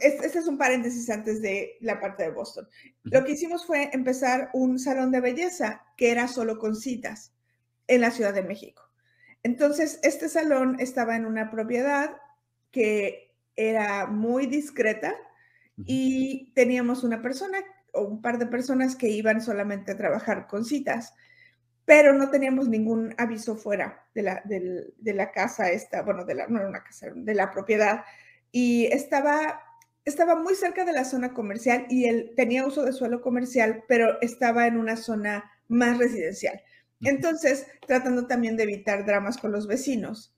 este 0.01 0.39
es 0.39 0.47
un 0.47 0.59
paréntesis 0.59 1.09
antes 1.09 1.41
de 1.41 1.77
la 1.81 2.01
parte 2.01 2.25
de 2.25 2.31
Boston. 2.31 2.69
Lo 3.05 3.25
que 3.25 3.33
hicimos 3.33 3.65
fue 3.65 3.91
empezar 3.93 4.51
un 4.53 4.79
salón 4.79 5.13
de 5.13 5.21
belleza 5.21 5.85
que 5.97 6.11
era 6.11 6.29
solo 6.29 6.59
con 6.59 6.75
citas 6.75 7.33
en 7.87 8.01
la 8.01 8.11
Ciudad 8.11 8.35
de 8.35 8.43
México. 8.43 8.83
Entonces, 9.43 10.01
este 10.03 10.29
salón 10.29 10.77
estaba 10.81 11.17
en 11.17 11.27
una 11.27 11.51
propiedad 11.51 12.17
que 12.71 13.35
era 13.57 14.07
muy 14.07 14.47
discreta 14.47 15.15
y 15.85 16.53
teníamos 16.55 17.05
una 17.05 17.23
persona 17.23 17.59
o 17.93 18.03
un 18.03 18.21
par 18.21 18.39
de 18.39 18.47
personas 18.47 18.97
que 18.97 19.09
iban 19.09 19.41
solamente 19.41 19.93
a 19.93 19.97
trabajar 19.97 20.47
con 20.47 20.65
citas, 20.65 21.15
pero 21.85 22.13
no 22.13 22.31
teníamos 22.31 22.69
ningún 22.69 23.15
aviso 23.17 23.57
fuera 23.57 24.07
de 24.15 24.23
la, 24.23 24.43
de 24.45 25.15
la 25.15 25.31
casa 25.31 25.71
esta, 25.71 26.03
bueno, 26.03 26.25
de 26.25 26.35
la, 26.35 26.47
no 26.49 26.59
era 26.59 26.69
una 26.69 26.85
casa, 26.85 27.09
de 27.15 27.35
la 27.35 27.51
propiedad. 27.51 28.05
Y 28.51 28.87
estaba 28.87 29.61
estaba 30.09 30.35
muy 30.37 30.55
cerca 30.55 30.85
de 30.85 30.93
la 30.93 31.05
zona 31.05 31.35
comercial 31.35 31.87
y 31.89 32.07
él 32.07 32.33
tenía 32.35 32.67
uso 32.67 32.85
de 32.85 32.93
suelo 32.93 33.21
comercial, 33.21 33.85
pero 33.87 34.21
estaba 34.21 34.67
en 34.67 34.79
una 34.79 34.97
zona 34.97 35.51
más 35.69 35.99
residencial. 35.99 36.61
Entonces, 37.03 37.67
tratando 37.87 38.27
también 38.27 38.57
de 38.57 38.65
evitar 38.65 39.05
dramas 39.05 39.37
con 39.39 39.53
los 39.53 39.67
vecinos, 39.67 40.35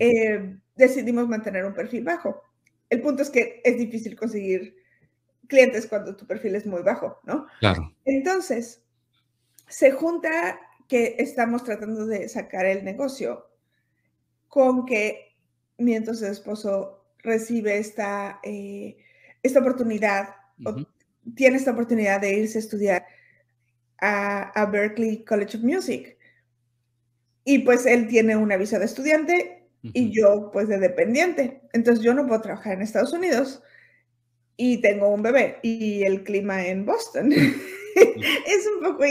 eh, 0.00 0.56
decidimos 0.74 1.28
mantener 1.28 1.64
un 1.64 1.74
perfil 1.74 2.04
bajo. 2.04 2.42
El 2.90 3.00
punto 3.00 3.22
es 3.22 3.30
que 3.30 3.60
es 3.64 3.78
difícil 3.78 4.16
conseguir 4.16 4.76
clientes 5.48 5.86
cuando 5.86 6.16
tu 6.16 6.26
perfil 6.26 6.54
es 6.54 6.66
muy 6.66 6.82
bajo, 6.82 7.20
¿no? 7.24 7.46
Claro. 7.60 7.92
Entonces, 8.04 8.82
se 9.68 9.90
junta 9.90 10.58
que 10.88 11.16
estamos 11.18 11.64
tratando 11.64 12.06
de 12.06 12.28
sacar 12.28 12.66
el 12.66 12.84
negocio 12.84 13.48
con 14.48 14.86
que 14.86 15.34
mi 15.78 15.94
entonces 15.94 16.30
esposo 16.30 17.04
recibe 17.18 17.78
esta, 17.78 18.40
eh, 18.42 18.96
esta 19.42 19.60
oportunidad, 19.60 20.28
tiene 21.34 21.56
esta 21.56 21.72
oportunidad 21.72 22.20
de 22.20 22.34
irse 22.34 22.58
a 22.58 22.60
estudiar 22.60 23.06
a, 23.98 24.66
Berkeley 24.70 25.24
College 25.24 25.56
of 25.56 25.64
Music. 25.64 26.16
Y 27.44 27.60
pues 27.60 27.86
él 27.86 28.08
tiene 28.08 28.36
una 28.36 28.56
visa 28.56 28.78
de 28.78 28.84
estudiante 28.84 29.63
y 29.92 30.10
yo 30.10 30.50
pues 30.52 30.68
de 30.68 30.78
dependiente. 30.78 31.60
Entonces 31.72 32.04
yo 32.04 32.14
no 32.14 32.26
puedo 32.26 32.40
trabajar 32.40 32.74
en 32.74 32.82
Estados 32.82 33.12
Unidos 33.12 33.62
y 34.56 34.80
tengo 34.80 35.08
un 35.08 35.22
bebé 35.22 35.58
y 35.62 36.02
el 36.04 36.24
clima 36.24 36.66
en 36.66 36.86
Boston 36.86 37.32
es, 37.32 38.68
un 38.76 38.82
poco 38.82 39.04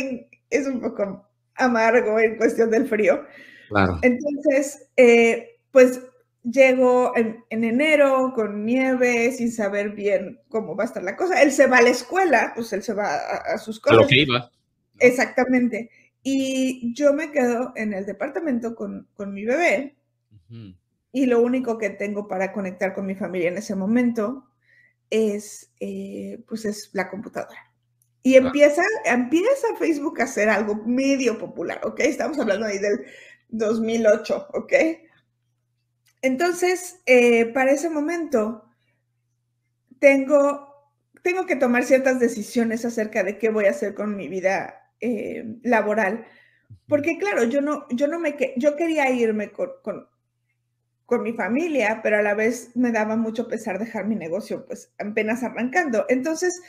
es 0.49 0.67
un 0.67 0.81
poco 0.81 1.27
amargo 1.55 2.19
en 2.19 2.37
cuestión 2.37 2.69
del 2.71 2.87
frío. 2.87 3.25
Claro. 3.69 3.99
Entonces, 4.01 4.89
eh, 4.97 5.57
pues 5.71 6.01
llego 6.43 7.13
en, 7.15 7.43
enero 7.49 8.33
con 8.35 8.65
nieve, 8.65 9.31
sin 9.31 9.51
saber 9.51 9.91
bien 9.91 10.39
cómo 10.49 10.75
va 10.75 10.83
a 10.83 10.87
estar 10.87 11.03
la 11.03 11.15
cosa. 11.15 11.41
Él 11.41 11.51
se 11.51 11.67
va 11.67 11.77
a 11.77 11.81
la 11.81 11.89
escuela, 11.89 12.51
pues 12.55 12.71
él 12.73 12.83
se 12.83 12.93
va 12.93 13.15
a, 13.15 13.57
sus 13.57 13.79
cosas. 13.79 14.01
lo 14.01 14.07
que 14.07 14.21
iba. 14.21 14.51
Exactamente. 14.99 15.89
Y 16.21 16.93
yo 16.93 17.13
me 17.13 17.31
quedo 17.31 17.73
en 17.75 17.93
el 17.93 18.05
departamento 18.05 18.75
con, 18.75 19.07
mi 19.33 19.45
bebé. 19.45 19.95
Y 21.11 21.25
lo 21.25 21.41
único 21.41 21.77
que 21.77 21.89
tengo 21.89 22.27
para 22.27 22.51
conectar 22.51 22.93
con 22.93 23.05
mi 23.05 23.15
familia 23.15 23.49
en 23.49 23.57
ese 23.57 23.75
momento 23.75 24.49
es, 25.09 25.71
eh, 25.79 26.43
pues 26.47 26.65
es 26.65 26.89
la 26.93 27.09
computadora. 27.09 27.73
Y 28.23 28.35
empieza, 28.35 28.83
empieza 29.05 29.75
Facebook 29.77 30.21
a 30.21 30.23
hacer 30.23 30.49
algo 30.49 30.75
medio 30.85 31.37
popular, 31.37 31.81
¿ok? 31.83 31.99
Estamos 31.99 32.39
hablando 32.39 32.65
ahí 32.65 32.79
del 32.79 33.05
2008, 33.49 34.47
¿ok? 34.53 34.73
Entonces, 36.21 37.01
eh, 37.05 37.45
para 37.47 37.71
ese 37.71 37.89
momento, 37.89 38.63
tengo, 39.99 40.91
tengo 41.21 41.45
que 41.45 41.57
tomar 41.57 41.83
ciertas 41.83 42.19
decisiones 42.19 42.85
acerca 42.85 43.23
de 43.23 43.37
qué 43.37 43.49
voy 43.49 43.65
a 43.65 43.71
hacer 43.71 43.93
con 43.93 44.15
mi 44.15 44.29
vida 44.29 44.89
eh, 45.01 45.57
laboral. 45.63 46.25
Porque 46.87 47.17
claro, 47.17 47.43
yo 47.43 47.61
no, 47.61 47.85
yo 47.89 48.07
no 48.07 48.19
me, 48.19 48.35
yo 48.55 48.75
quería 48.77 49.11
irme 49.11 49.51
con, 49.51 49.69
con, 49.83 50.07
con, 51.05 51.23
mi 51.23 51.33
familia, 51.33 52.01
pero 52.01 52.17
a 52.17 52.21
la 52.21 52.33
vez 52.33 52.75
me 52.75 52.91
daba 52.91 53.15
mucho 53.15 53.47
pesar 53.47 53.77
dejar 53.77 54.07
mi 54.07 54.15
negocio, 54.15 54.65
pues 54.65 54.91
apenas 54.97 55.43
arrancando. 55.43 56.05
Entonces, 56.09 56.61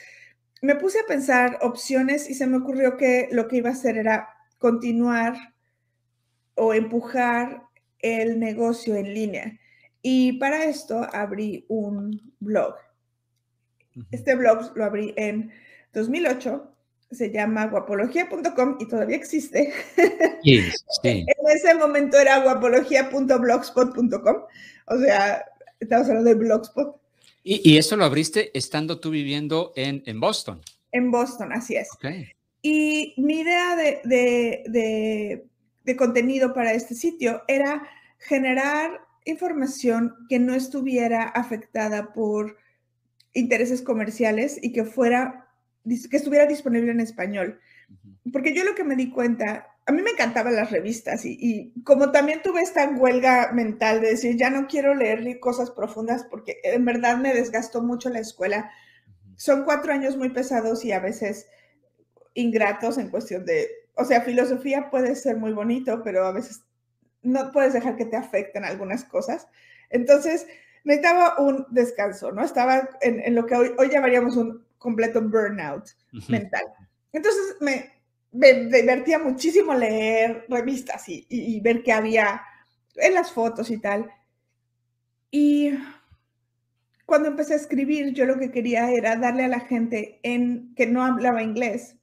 me 0.60 0.76
puse 0.76 1.00
a 1.00 1.06
pensar 1.06 1.58
opciones 1.62 2.28
y 2.28 2.34
se 2.34 2.46
me 2.46 2.58
ocurrió 2.58 2.96
que 2.96 3.28
lo 3.32 3.48
que 3.48 3.56
iba 3.56 3.70
a 3.70 3.72
hacer 3.72 3.96
era 3.96 4.28
continuar 4.58 5.34
o 6.54 6.74
empujar 6.74 7.62
el 8.00 8.38
negocio 8.38 8.96
en 8.96 9.14
línea. 9.14 9.58
Y 10.02 10.34
para 10.34 10.64
esto 10.64 11.08
abrí 11.12 11.64
un 11.68 12.34
blog. 12.40 12.74
Este 14.10 14.34
blog 14.34 14.76
lo 14.76 14.84
abrí 14.84 15.14
en 15.16 15.52
2008, 15.92 16.73
se 17.14 17.30
llama 17.30 17.66
guapología.com 17.66 18.76
y 18.80 18.88
todavía 18.88 19.16
existe. 19.16 19.72
en 20.44 20.72
ese 21.48 21.74
momento 21.74 22.18
era 22.18 22.40
guapología.blogspot.com, 22.40 24.36
o 24.86 24.98
sea, 24.98 25.44
estamos 25.80 26.08
hablando 26.08 26.30
de 26.30 26.36
Blogspot. 26.36 27.00
¿Y, 27.46 27.76
eso 27.76 27.96
lo 27.96 28.04
abriste 28.06 28.50
estando 28.56 29.00
tú 29.00 29.10
viviendo 29.10 29.74
en, 29.76 30.02
en 30.06 30.18
Boston? 30.18 30.62
En 30.92 31.10
Boston, 31.10 31.52
así 31.52 31.76
es. 31.76 31.88
Y 32.62 33.12
mi 33.18 33.40
idea 33.40 33.76
de, 33.76 34.00
de, 34.64 35.46
de 35.84 35.96
contenido 35.96 36.54
para 36.54 36.72
este 36.72 36.94
sitio 36.94 37.42
era 37.46 37.86
generar 38.18 39.02
información 39.26 40.14
que 40.28 40.38
no 40.38 40.54
estuviera 40.54 41.24
afectada 41.24 42.14
por 42.14 42.56
intereses 43.34 43.82
comerciales 43.82 44.58
y 44.62 44.72
que 44.72 44.84
fuera, 44.84 45.43
que 45.84 46.16
estuviera 46.16 46.46
disponible 46.46 46.90
en 46.90 47.00
español. 47.00 47.60
Porque 48.32 48.54
yo 48.54 48.64
lo 48.64 48.74
que 48.74 48.84
me 48.84 48.96
di 48.96 49.10
cuenta, 49.10 49.68
a 49.86 49.92
mí 49.92 50.02
me 50.02 50.10
encantaban 50.10 50.56
las 50.56 50.70
revistas 50.70 51.24
y, 51.24 51.72
como 51.84 52.10
también 52.10 52.42
tuve 52.42 52.62
esta 52.62 52.88
huelga 52.88 53.52
mental 53.52 54.00
de 54.00 54.10
decir, 54.10 54.36
ya 54.36 54.50
no 54.50 54.66
quiero 54.66 54.94
leer 54.94 55.38
cosas 55.40 55.70
profundas 55.70 56.24
porque 56.24 56.58
en 56.64 56.84
verdad 56.84 57.18
me 57.18 57.34
desgastó 57.34 57.82
mucho 57.82 58.08
la 58.08 58.20
escuela. 58.20 58.70
Son 59.36 59.64
cuatro 59.64 59.92
años 59.92 60.16
muy 60.16 60.30
pesados 60.30 60.84
y 60.84 60.92
a 60.92 61.00
veces 61.00 61.46
ingratos 62.34 62.98
en 62.98 63.10
cuestión 63.10 63.44
de, 63.44 63.68
o 63.94 64.04
sea, 64.04 64.22
filosofía 64.22 64.90
puede 64.90 65.14
ser 65.14 65.36
muy 65.36 65.52
bonito, 65.52 66.02
pero 66.02 66.26
a 66.26 66.32
veces 66.32 66.62
no 67.22 67.52
puedes 67.52 67.72
dejar 67.72 67.96
que 67.96 68.06
te 68.06 68.16
afecten 68.16 68.64
algunas 68.64 69.04
cosas. 69.04 69.48
Entonces, 69.90 70.46
necesitaba 70.84 71.38
un 71.38 71.66
descanso, 71.70 72.32
¿no? 72.32 72.44
Estaba 72.44 72.88
en, 73.00 73.34
lo 73.34 73.46
que 73.46 73.54
hoy, 73.54 73.72
hoy, 73.78 73.88
llamaríamos 73.90 74.36
un 74.36 74.63
completo 74.84 75.20
burnout 75.22 75.88
mental. 76.28 76.64
Entonces, 77.10 77.56
me, 77.60 77.90
divertía 78.30 79.18
muchísimo 79.18 79.74
leer 79.74 80.44
revistas 80.48 81.08
y, 81.08 81.26
y, 81.28 81.60
ver 81.60 81.82
qué 81.82 81.92
había 81.92 82.42
en 82.96 83.14
las 83.14 83.32
fotos 83.32 83.70
y 83.70 83.78
tal. 83.78 84.10
Y 85.30 85.72
cuando 87.06 87.28
empecé 87.28 87.54
a 87.54 87.56
escribir, 87.56 88.12
yo 88.12 88.26
lo 88.26 88.38
que 88.38 88.50
quería 88.50 88.90
era 88.90 89.16
darle 89.16 89.44
a 89.44 89.48
la 89.48 89.60
gente 89.60 90.20
en, 90.22 90.74
que 90.74 90.86
no 90.86 91.04
hablaba 91.04 91.42
inglés 91.42 91.96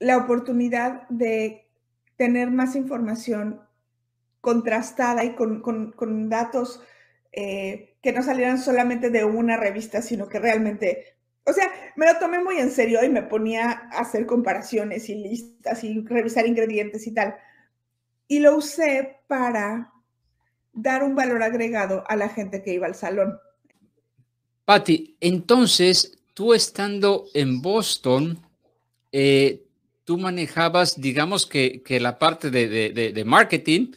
la 0.00 0.16
oportunidad 0.16 1.06
de 1.10 1.68
tener 2.16 2.50
más 2.50 2.74
información 2.74 3.60
contrastada 4.40 5.24
y 5.24 5.34
con, 5.34 6.28
datos 6.28 6.82
eh, 7.32 7.96
que 8.02 8.12
no 8.12 8.22
salieran 8.22 8.58
solamente 8.58 9.10
de 9.10 9.24
una 9.24 9.56
revista, 9.56 10.02
sino 10.02 10.28
que 10.28 10.38
realmente, 10.38 11.16
o 11.44 11.52
sea, 11.52 11.70
me 11.96 12.06
lo 12.06 12.18
tomé 12.18 12.42
muy 12.42 12.58
en 12.58 12.70
serio 12.70 13.02
y 13.02 13.08
me 13.08 13.22
ponía 13.22 13.70
a 13.92 14.00
hacer 14.00 14.26
comparaciones 14.26 15.08
y 15.08 15.14
listas 15.14 15.82
y 15.84 16.00
revisar 16.02 16.46
ingredientes 16.46 17.06
y 17.06 17.12
tal. 17.12 17.34
Y 18.28 18.40
lo 18.40 18.56
usé 18.56 19.18
para 19.26 19.92
dar 20.72 21.02
un 21.02 21.14
valor 21.14 21.42
agregado 21.42 22.04
a 22.06 22.16
la 22.16 22.28
gente 22.28 22.62
que 22.62 22.74
iba 22.74 22.86
al 22.86 22.94
salón. 22.94 23.38
Patti, 24.64 25.16
entonces, 25.20 26.18
tú 26.34 26.54
estando 26.54 27.26
en 27.34 27.60
Boston, 27.60 28.38
eh, 29.10 29.64
tú 30.04 30.18
manejabas, 30.18 31.00
digamos 31.00 31.46
que, 31.46 31.82
la 32.00 32.18
parte 32.18 32.50
de 32.50 33.24
marketing, 33.26 33.92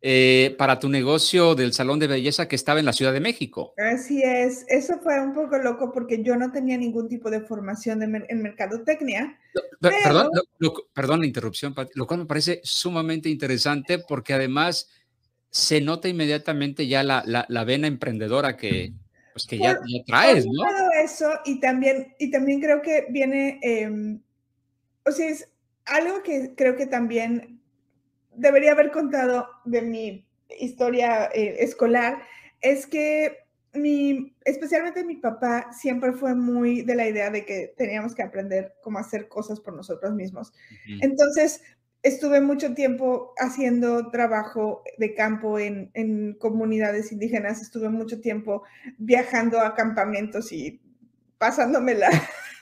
eh, 0.00 0.54
para 0.56 0.78
tu 0.78 0.88
negocio 0.88 1.56
del 1.56 1.72
salón 1.72 1.98
de 1.98 2.06
belleza 2.06 2.46
que 2.46 2.54
estaba 2.54 2.78
en 2.78 2.86
la 2.86 2.92
Ciudad 2.92 3.12
de 3.12 3.18
México. 3.18 3.74
Así 3.76 4.22
es, 4.22 4.64
eso 4.68 5.00
fue 5.02 5.20
un 5.20 5.34
poco 5.34 5.58
loco 5.58 5.90
porque 5.92 6.22
yo 6.22 6.36
no 6.36 6.52
tenía 6.52 6.78
ningún 6.78 7.08
tipo 7.08 7.30
de 7.30 7.40
formación 7.40 8.02
en 8.02 8.42
mercadotecnia. 8.42 9.36
perdón, 9.80 10.30
perdón 10.92 11.20
la 11.20 11.26
interrupción, 11.26 11.74
lo 11.94 12.06
cual 12.06 12.20
me 12.20 12.26
parece 12.26 12.60
sumamente 12.62 13.28
interesante 13.28 13.98
porque 13.98 14.34
además 14.34 14.88
se 15.50 15.80
nota 15.80 16.08
inmediatamente 16.08 16.86
ya 16.86 17.02
la, 17.02 17.24
la, 17.26 17.64
vena 17.64 17.88
emprendedora 17.88 18.56
que, 18.56 18.92
pues 19.32 19.46
que 19.46 19.58
ya, 19.58 19.78
traes, 20.06 20.46
¿no? 20.46 20.64
Todo 20.64 20.90
eso 21.02 21.28
y 21.44 21.58
también, 21.58 22.14
y 22.20 22.30
también 22.30 22.60
creo 22.60 22.82
que 22.82 23.06
viene, 23.10 23.58
em, 23.62 24.20
o 25.04 25.10
sea, 25.10 25.28
es 25.28 25.48
algo 25.86 26.22
que 26.22 26.54
creo 26.56 26.76
que 26.76 26.86
también 26.86 27.57
debería 28.38 28.72
haber 28.72 28.90
contado 28.90 29.48
de 29.64 29.82
mi 29.82 30.26
historia 30.58 31.26
eh, 31.34 31.56
escolar 31.60 32.22
es 32.60 32.86
que 32.86 33.38
mi, 33.74 34.34
especialmente 34.44 35.04
mi 35.04 35.16
papá 35.16 35.70
siempre 35.72 36.12
fue 36.12 36.34
muy 36.34 36.82
de 36.82 36.94
la 36.94 37.06
idea 37.06 37.30
de 37.30 37.44
que 37.44 37.74
teníamos 37.76 38.14
que 38.14 38.22
aprender 38.22 38.74
cómo 38.82 38.98
hacer 38.98 39.28
cosas 39.28 39.60
por 39.60 39.74
nosotros 39.74 40.14
mismos. 40.14 40.52
Entonces, 41.00 41.60
estuve 42.02 42.40
mucho 42.40 42.74
tiempo 42.74 43.34
haciendo 43.36 44.10
trabajo 44.10 44.82
de 44.96 45.14
campo 45.14 45.58
en, 45.58 45.90
en, 45.94 46.34
comunidades 46.34 47.12
indígenas, 47.12 47.60
estuve 47.60 47.90
mucho 47.90 48.20
tiempo 48.20 48.62
viajando 48.96 49.60
a 49.60 49.74
campamentos 49.74 50.50
y 50.50 50.80
pasándomela 51.36 52.08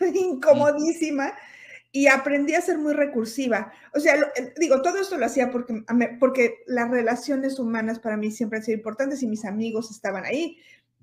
incomodísima 0.15 1.35
y 1.97 2.09
aprendí 2.09 2.53
a 2.53 2.61
ser 2.61 2.77
muy 2.77 2.93
recursiva. 2.93 3.73
O 3.95 4.01
sea, 4.01 4.17
eh, 4.17 4.53
digo, 4.59 4.83
todo 4.83 4.99
esto 4.99 5.17
lo 5.17 5.25
hacía 5.25 5.51
porque, 5.51 5.83
porque 6.21 6.59
las 6.67 6.91
relaciones 6.91 7.59
humanas 7.59 8.01
para 8.01 8.19
mí 8.19 8.31
siempre 8.31 8.59
han 8.59 8.65
sido 8.67 8.77
importantes 8.77 9.23
y 9.23 9.27
mis 9.27 9.47
amigos 9.47 9.91
estaban 9.91 10.27
ahí. 10.27 10.59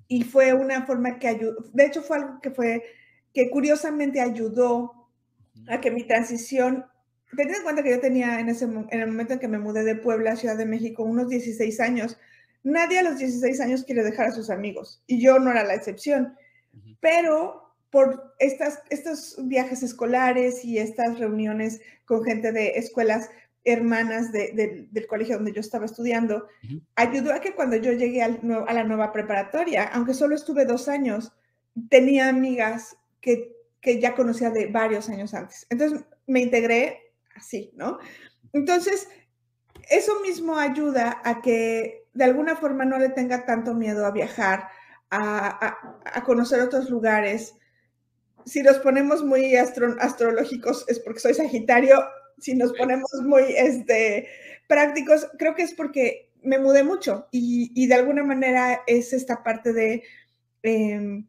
Y 0.08 0.22
fue 0.22 0.54
una 0.54 0.86
forma 0.86 1.18
que 1.18 1.30
ayudó, 1.30 1.66
de 1.74 1.86
hecho 1.88 2.04
fue 2.04 2.18
algo 2.18 2.40
que 2.42 2.52
fue, 2.52 2.84
que 3.34 3.50
curiosamente 3.50 4.22
ayudó 4.22 5.10
a 5.68 5.82
que 5.82 5.90
mi 5.90 6.04
transición, 6.04 6.86
teniendo 7.32 7.58
en 7.58 7.64
cuenta 7.64 7.82
que 7.82 7.90
yo 7.90 8.00
tenía 8.00 8.40
en, 8.40 8.50
ese, 8.50 8.66
en 8.66 9.00
el 9.02 9.08
momento 9.08 9.34
en 9.34 9.40
que 9.40 9.48
me 9.48 9.58
mudé 9.58 9.84
de 9.84 9.96
Puebla 9.96 10.34
a 10.34 10.36
Ciudad 10.36 10.58
de 10.58 10.68
México 10.68 11.02
unos 11.02 11.28
16 11.28 11.80
años, 11.80 12.20
nadie 12.62 13.00
a 13.00 13.04
los 13.04 13.18
16 13.18 13.60
años 13.62 13.84
quiere 13.84 14.04
dejar 14.04 14.28
a 14.28 14.32
sus 14.32 14.52
amigos 14.52 15.02
y 15.08 15.20
yo 15.20 15.40
no 15.40 15.50
era 15.50 15.64
la 15.64 15.74
excepción. 15.74 16.36
Pero 17.00 17.63
por 17.94 18.34
estas, 18.40 18.82
estos 18.90 19.36
viajes 19.44 19.84
escolares 19.84 20.66
y 20.66 20.80
estas 20.80 21.20
reuniones 21.20 21.80
con 22.06 22.24
gente 22.24 22.52
de 22.52 22.70
escuelas 22.70 23.30
hermanas 23.64 24.32
del 24.32 25.08
colegio 25.08 25.36
donde 25.36 25.54
yo 25.54 25.62
estaba 25.62 25.86
estudiando, 25.86 26.48
ayudó 26.96 27.32
a 27.34 27.40
que 27.40 27.54
cuando 27.54 27.76
yo 27.76 27.92
llegué 27.92 28.24
a 28.24 28.74
la 28.74 28.84
nueva 28.84 29.12
preparatoria, 29.12 29.84
aunque 29.94 30.16
solo 30.16 30.34
estuve 30.34 30.66
dos 30.66 30.88
años, 30.88 31.34
tenía 31.90 32.30
amigas 32.30 32.98
que, 33.22 33.56
que 33.80 34.02
ya 34.02 34.16
conocía 34.16 34.50
de 34.50 34.66
varios 34.66 35.08
años 35.10 35.36
antes. 35.36 35.68
Entonces, 35.70 36.04
me 36.26 36.42
integré 36.42 37.14
así, 37.36 37.72
¿no? 37.76 38.00
Entonces, 38.54 39.08
eso 39.88 40.20
mismo 40.22 40.58
ayuda 40.58 41.22
a 41.24 41.42
que 41.42 42.08
de 42.14 42.24
alguna 42.24 42.56
forma 42.56 42.86
no 42.86 42.98
le 42.98 43.10
tenga 43.10 43.46
tanto 43.46 43.76
miedo 43.76 44.04
a 44.08 44.12
viajar, 44.12 44.68
a, 45.12 46.24
conocer 46.26 46.60
otros 46.60 46.90
lugares. 46.90 47.56
Si 48.46 48.62
nos 48.62 48.78
ponemos 48.80 49.24
muy 49.24 49.56
astrológicos 49.56 50.86
es 50.88 51.00
porque 51.00 51.20
soy 51.20 51.34
Sagitario, 51.34 52.04
si 52.40 52.56
nos 52.56 52.74
ponemos 52.74 53.10
muy 53.24 53.44
este, 53.56 54.28
prácticos, 54.68 55.28
creo 55.38 55.56
que 55.56 55.64
es 55.64 55.74
porque 55.74 56.30
me 56.42 56.60
mudé 56.60 56.84
mucho 56.84 57.28
y, 57.32 57.88
de 57.88 57.96
alguna 57.96 58.24
manera 58.24 58.82
es 58.86 59.14
esta 59.14 59.44
parte 59.44 59.72
de, 59.72 60.04
em, 60.62 61.26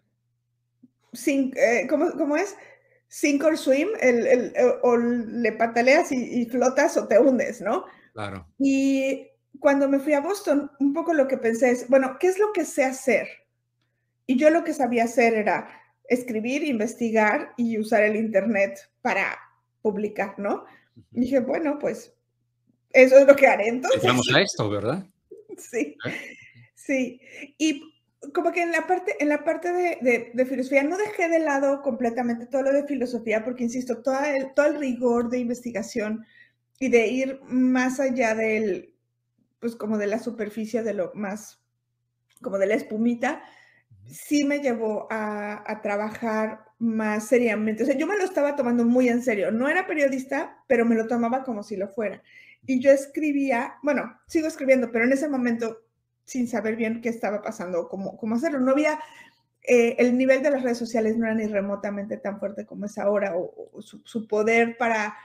sin, 1.12 1.52
eh, 1.56 1.86
¿cómo, 1.88 2.36
es? 2.36 2.56
Sink 3.08 3.44
or 3.44 3.56
swim, 3.56 3.88
el, 4.00 4.52
o 4.82 4.96
le 4.96 5.52
pataleas 5.52 6.10
y, 6.10 6.42
y, 6.42 6.46
flotas 6.46 6.96
o 6.96 7.06
te 7.06 7.18
hundes, 7.18 7.60
¿no? 7.60 7.84
Claro. 8.12 8.48
Y 8.58 9.28
cuando 9.60 9.88
me 9.88 10.00
fui 10.00 10.14
a 10.14 10.20
Boston, 10.20 10.70
un 10.80 10.92
poco 10.92 11.14
lo 11.14 11.28
que 11.28 11.38
pensé 11.38 11.70
es, 11.70 11.88
bueno, 11.88 12.16
¿qué 12.18 12.26
es 12.26 12.38
lo 12.38 12.52
que 12.52 12.64
sé 12.64 12.84
hacer? 12.84 13.28
Y 14.26 14.36
yo 14.36 14.50
lo 14.50 14.64
que 14.64 14.74
sabía 14.74 15.04
hacer 15.04 15.34
era 15.34 15.68
escribir, 16.08 16.64
investigar 16.64 17.54
y 17.56 17.78
usar 17.78 18.02
el 18.02 18.16
Internet 18.16 18.90
para 19.02 19.38
publicar, 19.82 20.38
¿no? 20.38 20.64
Y 21.12 21.20
dije, 21.20 21.40
bueno, 21.40 21.78
pues 21.78 22.14
eso 22.90 23.18
es 23.18 23.26
lo 23.26 23.36
que 23.36 23.46
haré 23.46 23.68
entonces. 23.68 24.02
Vamos 24.02 24.28
a 24.32 24.40
esto, 24.40 24.68
¿verdad? 24.68 25.06
Sí, 25.56 25.96
¿Eh? 26.04 26.36
sí. 26.74 27.20
Y 27.58 27.94
como 28.32 28.50
que 28.50 28.62
en 28.62 28.72
la 28.72 28.86
parte, 28.86 29.16
en 29.20 29.28
la 29.28 29.44
parte 29.44 29.72
de, 29.72 30.46
filosofía 30.46 30.82
no 30.82 30.96
dejé 30.96 31.28
de 31.28 31.38
lado 31.38 31.82
completamente 31.82 32.46
todo 32.46 32.62
lo 32.62 32.72
de 32.72 32.86
filosofía, 32.86 33.44
porque 33.44 33.64
insisto, 33.64 34.02
todo 34.02 34.18
el, 34.24 34.54
todo 34.54 34.66
el 34.66 34.78
rigor 34.78 35.28
de 35.28 35.38
investigación 35.38 36.24
y 36.80 36.88
de 36.88 37.06
ir 37.06 37.40
más 37.44 38.00
allá 38.00 38.34
del, 38.34 38.94
pues 39.60 39.76
como 39.76 39.98
de 39.98 40.06
la 40.06 40.18
superficie, 40.18 40.82
de 40.82 40.94
lo 40.94 41.12
más, 41.14 41.62
como 42.40 42.58
de 42.58 42.66
la 42.66 42.74
espumita, 42.74 43.42
sí 44.10 44.44
me 44.44 44.60
llevó 44.60 45.06
a, 45.10 45.80
trabajar 45.82 46.64
más 46.78 47.28
seriamente. 47.28 47.82
O 47.82 47.86
sea, 47.86 47.96
yo 47.96 48.06
me 48.06 48.16
lo 48.16 48.24
estaba 48.24 48.56
tomando 48.56 48.84
muy 48.84 49.08
en 49.08 49.22
serio. 49.22 49.50
No 49.50 49.68
era 49.68 49.86
periodista, 49.86 50.62
pero 50.66 50.84
me 50.84 50.94
lo 50.94 51.06
tomaba 51.06 51.44
como 51.44 51.62
si 51.62 51.76
lo 51.76 51.88
fuera. 51.88 52.22
Y 52.66 52.80
yo 52.80 52.90
escribía, 52.90 53.74
bueno, 53.82 54.18
sigo 54.26 54.46
escribiendo, 54.46 54.90
pero 54.90 55.04
en 55.04 55.12
ese 55.12 55.28
momento 55.28 55.78
sin 56.24 56.48
saber 56.48 56.76
bien 56.76 57.00
qué 57.02 57.10
estaba 57.10 57.42
pasando, 57.42 57.88
cómo, 57.88 58.16
cómo 58.16 58.36
hacerlo. 58.36 58.60
No 58.60 58.72
había, 58.72 58.98
eh, 59.62 59.96
el 59.98 60.16
nivel 60.16 60.42
de 60.42 60.50
las 60.50 60.62
redes 60.62 60.78
sociales 60.78 61.16
no 61.16 61.26
era 61.26 61.34
ni 61.34 61.46
remotamente 61.46 62.16
tan 62.16 62.38
fuerte 62.38 62.64
como 62.66 62.86
es 62.86 62.98
ahora, 62.98 63.34
o, 63.36 63.80
su, 63.80 64.26
poder 64.26 64.76
para 64.78 65.16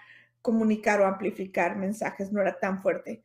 comunicar 0.41 1.01
o 1.01 1.05
amplificar 1.05 1.77
mensajes 1.77 2.31
no 2.31 2.41
era 2.41 2.59
tan 2.59 2.81
fuerte. 2.81 3.23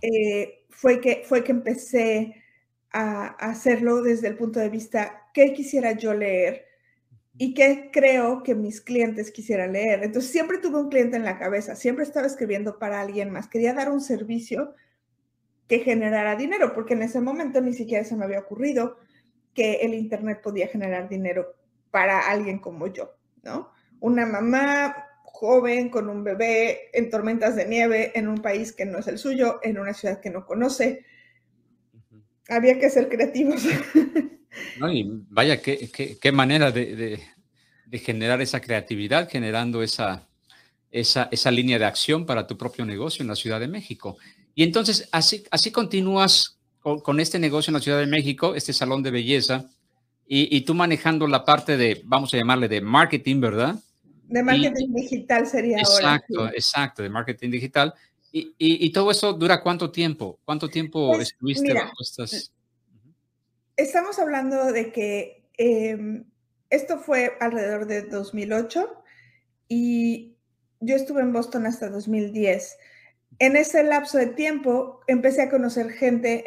Eh, 0.00 0.64
fue, 0.70 1.00
que, 1.00 1.22
fue 1.26 1.42
que 1.42 1.52
empecé 1.52 2.41
a, 2.92 3.28
hacerlo 3.38 4.02
desde 4.02 4.28
el 4.28 4.36
punto 4.36 4.60
de 4.60 4.68
vista, 4.68 5.28
¿qué 5.34 5.52
quisiera 5.52 5.92
yo 5.92 6.14
leer? 6.14 6.66
y 7.38 7.54
qué 7.54 7.88
creo 7.90 8.42
que 8.42 8.54
mis 8.54 8.82
clientes 8.82 9.30
quisieran 9.30 9.72
leer. 9.72 10.04
Entonces 10.04 10.30
siempre 10.30 10.58
tuve 10.58 10.78
un 10.78 10.90
cliente 10.90 11.16
en 11.16 11.24
la 11.24 11.38
cabeza, 11.38 11.74
siempre 11.74 12.04
estaba 12.04 12.26
escribiendo 12.26 12.78
para 12.78 13.00
alguien 13.00 13.30
más, 13.30 13.48
quería 13.48 13.72
dar 13.72 13.90
un 13.90 14.02
servicio 14.02 14.74
que 15.66 15.78
generara 15.78 16.36
dinero, 16.36 16.74
porque 16.74 16.92
en 16.92 17.02
ese 17.02 17.20
momento 17.20 17.60
ni 17.62 17.72
siquiera 17.72 18.04
se 18.04 18.16
me 18.16 18.26
había 18.26 18.40
ocurrido 18.40 18.98
que 19.54 19.76
el 19.76 19.94
Internet 19.94 20.40
podía 20.42 20.68
generar 20.68 21.08
dinero 21.08 21.54
para 21.90 22.30
alguien 22.30 22.58
como 22.58 22.86
yo, 22.88 23.14
¿no? 23.42 23.70
Una 24.00 24.26
mamá 24.26 24.94
joven 25.24 25.88
con 25.88 26.08
un 26.08 26.24
bebé 26.24 26.90
en 26.92 27.10
tormentas 27.10 27.56
de 27.56 27.66
nieve 27.66 28.12
en 28.14 28.28
un 28.28 28.38
país 28.42 28.72
que 28.72 28.84
no 28.84 28.98
es 28.98 29.08
el 29.08 29.18
suyo, 29.18 29.60
en 29.62 29.78
una 29.78 29.94
ciudad 29.94 30.20
que 30.20 30.30
no 30.30 30.46
conoce, 30.46 31.04
había 32.56 32.78
que 32.78 32.90
ser 32.90 33.08
creativos. 33.08 33.62
No, 34.78 34.92
y 34.92 35.08
vaya, 35.30 35.62
qué, 35.62 35.90
qué, 36.20 36.30
manera 36.30 36.70
de, 36.70 37.18
de, 37.86 37.98
generar 37.98 38.42
esa 38.42 38.60
creatividad, 38.60 39.26
generando 39.30 39.82
esa, 39.82 40.28
esa, 40.90 41.30
esa, 41.32 41.50
línea 41.50 41.78
de 41.78 41.86
acción 41.86 42.26
para 42.26 42.46
tu 42.46 42.58
propio 42.58 42.84
negocio 42.84 43.22
en 43.22 43.28
la 43.28 43.34
Ciudad 43.34 43.60
de 43.60 43.68
México. 43.68 44.18
Y 44.54 44.62
entonces, 44.62 45.08
así, 45.10 45.44
así 45.50 45.70
continúas 45.70 46.58
con, 46.80 47.18
este 47.18 47.38
negocio 47.38 47.70
en 47.70 47.74
la 47.74 47.80
Ciudad 47.80 47.98
de 47.98 48.06
México, 48.06 48.54
este 48.54 48.74
salón 48.74 49.02
de 49.02 49.10
belleza, 49.10 49.70
y, 50.26 50.54
y, 50.54 50.60
tú 50.62 50.74
manejando 50.74 51.26
la 51.26 51.46
parte 51.46 51.78
de, 51.78 52.02
vamos 52.04 52.32
a 52.34 52.36
llamarle 52.36 52.68
de 52.68 52.82
marketing, 52.82 53.40
¿verdad? 53.40 53.76
De 54.28 54.42
marketing 54.42 54.94
digital 54.94 55.46
sería 55.46 55.78
exacto, 55.78 56.00
ahora. 56.00 56.14
Exacto, 56.16 56.56
exacto, 56.56 57.02
de 57.02 57.10
marketing 57.10 57.50
digital. 57.50 57.94
Y, 58.34 58.90
todo 58.92 59.10
eso 59.10 59.34
dura 59.34 59.62
cuánto 59.62 59.90
tiempo? 59.90 60.38
¿Cuánto 60.44 60.68
tiempo 60.68 61.12
pues, 61.12 61.32
estuviste 61.32 61.74
bajo 61.74 61.92
estas? 62.00 62.52
Estamos 63.76 64.18
hablando 64.18 64.72
de 64.72 64.90
que 64.90 65.44
em, 65.58 66.24
esto 66.70 66.98
fue 66.98 67.36
alrededor 67.40 67.86
de 67.86 68.02
2008 68.02 68.88
y 69.68 70.36
yo 70.80 70.96
estuve 70.96 71.20
en 71.20 71.32
Boston 71.32 71.66
hasta 71.66 71.90
2010. 71.90 72.78
En 73.38 73.56
ese 73.56 73.82
lapso 73.82 74.18
de 74.18 74.28
tiempo 74.28 75.00
empecé 75.06 75.42
a 75.42 75.50
conocer 75.50 75.90
gente 75.90 76.44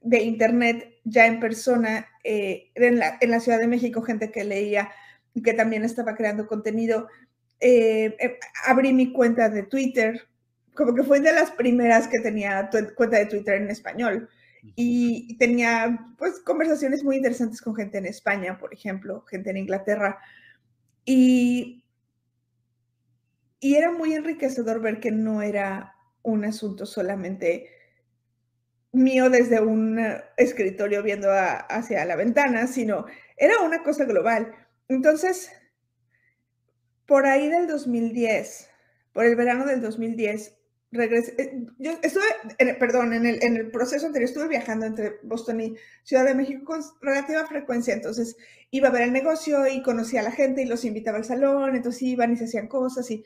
de 0.00 0.22
internet 0.22 1.00
ya 1.04 1.26
en 1.26 1.40
persona 1.40 2.08
eh, 2.24 2.70
en, 2.74 2.98
la, 2.98 3.40
Ciudad 3.40 3.58
de 3.58 3.66
México, 3.66 4.02
gente 4.02 4.30
que 4.30 4.44
leía 4.44 4.90
y 5.34 5.42
que 5.42 5.54
también 5.54 5.84
estaba 5.84 6.14
creando 6.14 6.46
contenido. 6.46 7.08
Eh, 7.60 8.16
eh, 8.18 8.38
abrí 8.66 8.92
mi 8.92 9.12
cuenta 9.12 9.48
de 9.48 9.62
Twitter, 9.62 10.29
como 10.74 10.94
que 10.94 11.02
fue 11.02 11.20
de 11.20 11.32
las 11.32 11.50
primeras 11.50 12.08
que 12.08 12.20
tenía 12.20 12.70
cuenta 12.96 13.18
de 13.18 13.26
Twitter 13.26 13.54
en 13.54 13.70
español. 13.70 14.28
Y 14.76 15.36
tenía 15.38 16.14
pues 16.18 16.40
conversaciones 16.40 17.02
muy 17.02 17.16
interesantes 17.16 17.62
con 17.62 17.74
gente 17.74 17.98
en 17.98 18.06
España, 18.06 18.58
por 18.58 18.74
ejemplo, 18.74 19.24
gente 19.26 19.50
en 19.50 19.56
Inglaterra. 19.56 20.18
Y, 21.04 21.84
y 23.58 23.74
era 23.76 23.90
muy 23.90 24.12
enriquecedor 24.14 24.80
ver 24.80 25.00
que 25.00 25.10
no 25.10 25.40
era 25.42 25.94
un 26.22 26.44
asunto 26.44 26.84
solamente 26.84 27.70
mío 28.92 29.30
desde 29.30 29.60
un 29.60 29.98
escritorio 30.36 31.02
viendo 31.02 31.28
hacia 31.30 32.04
la 32.04 32.16
ventana, 32.16 32.66
sino 32.66 33.06
era 33.36 33.60
una 33.60 33.82
cosa 33.82 34.04
global. 34.04 34.54
Entonces, 34.88 35.52
por 37.06 37.26
ahí 37.26 37.48
del 37.48 37.66
2010, 37.66 38.68
por 39.12 39.24
el 39.24 39.36
verano 39.36 39.66
del 39.66 39.80
2010, 39.80 40.59
regresé, 40.92 41.34
eh, 41.38 41.66
yo 41.78 41.92
estuve, 42.02 42.24
perdón, 42.78 43.12
en 43.12 43.26
el, 43.26 43.42
en 43.42 43.56
el 43.56 43.70
proceso 43.70 44.06
anterior 44.06 44.28
estuve 44.28 44.48
viajando 44.48 44.86
entre 44.86 45.18
Boston 45.22 45.60
y 45.60 45.76
Ciudad 46.02 46.24
de 46.24 46.34
México 46.34 46.64
con 46.64 46.82
relativa 47.00 47.46
frecuencia, 47.46 47.94
entonces 47.94 48.36
iba 48.70 48.88
a 48.88 48.92
ver 48.92 49.02
el 49.02 49.12
negocio 49.12 49.66
y 49.66 49.82
conocía 49.82 50.20
a 50.20 50.24
la 50.24 50.32
gente 50.32 50.62
y 50.62 50.66
los 50.66 50.84
invitaba 50.84 51.18
al 51.18 51.24
salón, 51.24 51.76
entonces 51.76 52.02
iban 52.02 52.32
y 52.32 52.36
se 52.36 52.44
hacían 52.44 52.68
cosas 52.68 53.10
y 53.10 53.24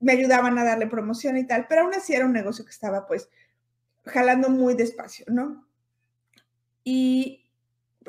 me 0.00 0.12
ayudaban 0.12 0.58
a 0.58 0.64
darle 0.64 0.86
promoción 0.86 1.36
y 1.38 1.46
tal, 1.46 1.66
pero 1.68 1.82
aún 1.82 1.94
así 1.94 2.14
era 2.14 2.26
un 2.26 2.32
negocio 2.32 2.64
que 2.64 2.70
estaba 2.70 3.06
pues 3.06 3.30
jalando 4.04 4.50
muy 4.50 4.74
despacio, 4.74 5.24
¿no? 5.28 5.66
Y 6.84 7.50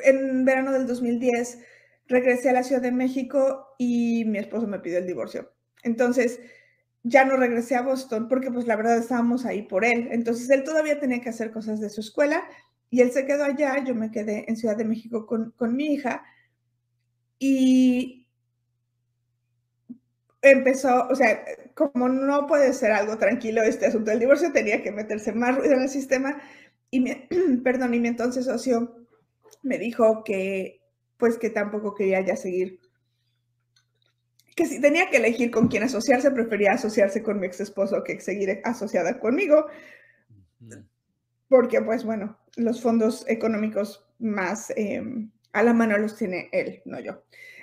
en 0.04 0.46
verano 0.46 0.72
del 0.72 0.86
2010 0.86 1.60
regresé 2.08 2.50
a 2.50 2.54
la 2.54 2.64
Ciudad 2.64 2.82
de 2.82 2.92
México 2.92 3.76
y 3.78 4.26
mi 4.26 4.38
esposo 4.38 4.68
me 4.68 4.80
pidió 4.80 5.00
el 5.00 5.08
divorcio. 5.08 5.52
Entonces, 5.84 6.40
ya 7.08 7.26
no 7.26 7.38
regresé 7.38 7.76
a 7.76 7.82
Boston 7.82 8.28
porque 8.28 8.52
pues 8.52 8.68
la 8.68 8.76
verdad 8.76 8.98
estábamos 8.98 9.46
ahí 9.46 9.64
por 9.64 9.86
él. 9.86 10.10
Entonces 10.12 10.50
él 10.50 10.64
todavía 10.64 11.00
tenía 11.00 11.22
que 11.22 11.30
hacer 11.30 11.52
cosas 11.52 11.80
de 11.80 11.90
su 11.90 12.02
escuela 12.02 12.44
y 12.90 13.02
él 13.02 13.12
se 13.12 13.26
quedó 13.26 13.44
allá, 13.44 13.84
yo 13.84 13.96
me 13.96 14.12
quedé 14.12 14.46
en 14.48 14.58
Ciudad 14.58 14.78
de 14.78 14.86
México 14.86 15.26
con, 15.26 15.52
con 15.52 15.76
mi 15.76 15.94
hija 15.94 16.24
y 17.40 18.28
empezó, 20.42 21.08
o 21.08 21.16
sea, 21.16 21.44
como 21.74 22.10
no 22.10 22.48
puede 22.48 22.74
ser 22.74 22.92
algo 22.92 23.18
tranquilo 23.18 23.62
este 23.62 23.88
asunto 23.88 24.12
del 24.12 24.20
divorcio, 24.20 24.52
tenía 24.52 24.82
que 24.82 24.92
meterse 24.92 25.34
más 25.34 25.56
ruido 25.58 25.74
en 25.74 25.82
el 25.84 25.90
sistema 25.90 26.42
y 26.92 27.00
mi, 27.02 27.12
y 27.30 28.00
mi 28.00 28.08
entonces 28.08 28.46
socio 28.46 28.96
me 29.64 29.78
dijo 29.78 30.24
que 30.24 30.82
pues 31.18 31.38
que 31.38 31.50
tampoco 31.50 31.96
quería 31.96 32.22
ya 32.22 32.36
seguir 32.36 32.80
que 34.58 34.66
si 34.66 34.82
tenía 34.82 35.08
que 35.08 35.18
elegir 35.18 35.52
con 35.52 35.68
quién 35.68 35.84
asociarse, 35.84 36.32
prefería 36.32 36.72
asociarse 36.72 37.22
con 37.22 37.40
mi 37.40 37.46
ex 37.46 37.60
esposo 37.60 38.04
que 38.04 38.20
seguir 38.20 38.60
asociada 38.64 39.20
conmigo, 39.20 39.68
porque 41.48 41.80
pues 41.80 42.04
bueno, 42.04 42.40
los 42.56 42.82
fondos 42.82 43.24
económicos 43.28 44.04
más 44.18 44.74
em, 44.76 45.30
a 45.54 45.62
la 45.62 45.74
mano 45.74 45.96
los 46.00 46.18
tiene 46.18 46.50
él, 46.52 46.82
no 46.86 47.00
yo. 47.00 47.22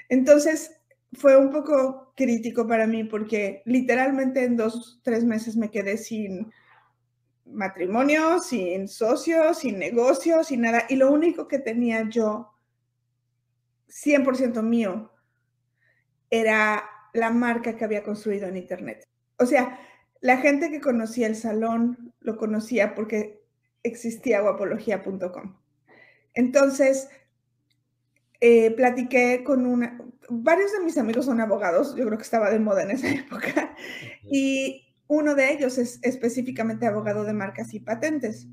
Entonces 0.09 0.71
fue 1.15 1.37
un 1.37 1.51
poco 1.51 2.13
crítico 2.17 2.65
para 2.69 2.87
mí 2.87 3.03
porque 3.03 3.63
literalmente 3.65 4.45
en 4.45 4.57
dos, 4.57 5.01
tres 5.03 5.25
meses 5.25 5.57
me 5.57 5.73
quedé 5.73 5.97
sin 5.97 6.53
matrimonio, 7.45 8.39
sin 8.39 8.87
socios, 8.87 9.59
sin 9.59 9.81
negocio, 9.81 10.45
sin 10.45 10.61
nada. 10.61 10.85
Y 10.89 10.95
lo 10.95 11.11
único 11.11 11.49
que 11.49 11.59
tenía 11.59 12.09
yo, 12.09 12.53
100% 13.89 14.63
mío, 14.63 15.11
era 16.41 16.85
la 17.13 17.31
marca 17.31 17.77
que 17.77 17.85
había 17.85 18.03
construido 18.03 18.49
en 18.49 18.57
Internet. 18.57 19.07
o 19.39 19.47
sea, 19.47 19.79
la 20.21 20.39
gente 20.39 20.71
que 20.71 20.81
conocía 20.81 21.27
el 21.27 21.37
salón 21.37 22.15
lo 22.21 22.37
conocía 22.39 22.95
porque 22.95 23.45
existía 23.83 24.41
guapología.com. 24.41 25.57
Entonces, 26.33 27.09
eh, 28.41 28.71
platiqué 28.71 29.45
con 29.45 29.67
una, 29.67 29.99
varios 30.31 30.73
de 30.73 30.81
mis 30.81 30.99
amigos 30.99 31.27
son 31.27 31.41
abogados, 31.41 31.95
yo 31.95 32.07
creo 32.07 32.17
que 32.17 32.25
estaba 32.25 32.51
de 32.51 32.59
moda 32.59 32.83
en 32.83 32.93
esa 32.93 33.11
época, 33.23 33.77
y 34.23 34.97
uno 35.07 35.35
de 35.35 35.53
ellos 35.53 35.79
es 35.79 36.01
específicamente 36.03 36.87
abogado 36.87 37.25
de 37.25 37.35
marcas 37.35 37.75
y 37.75 37.81
patentes. 37.81 38.49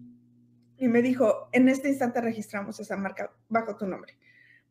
Y 0.78 0.88
me 0.88 1.02
dijo, 1.02 1.48
en 1.54 1.70
este 1.70 1.90
instante 1.90 2.22
registramos 2.22 2.80
esa 2.80 2.98
marca 2.98 3.32
bajo 3.48 3.78
tu 3.78 3.88
nombre, 3.88 4.18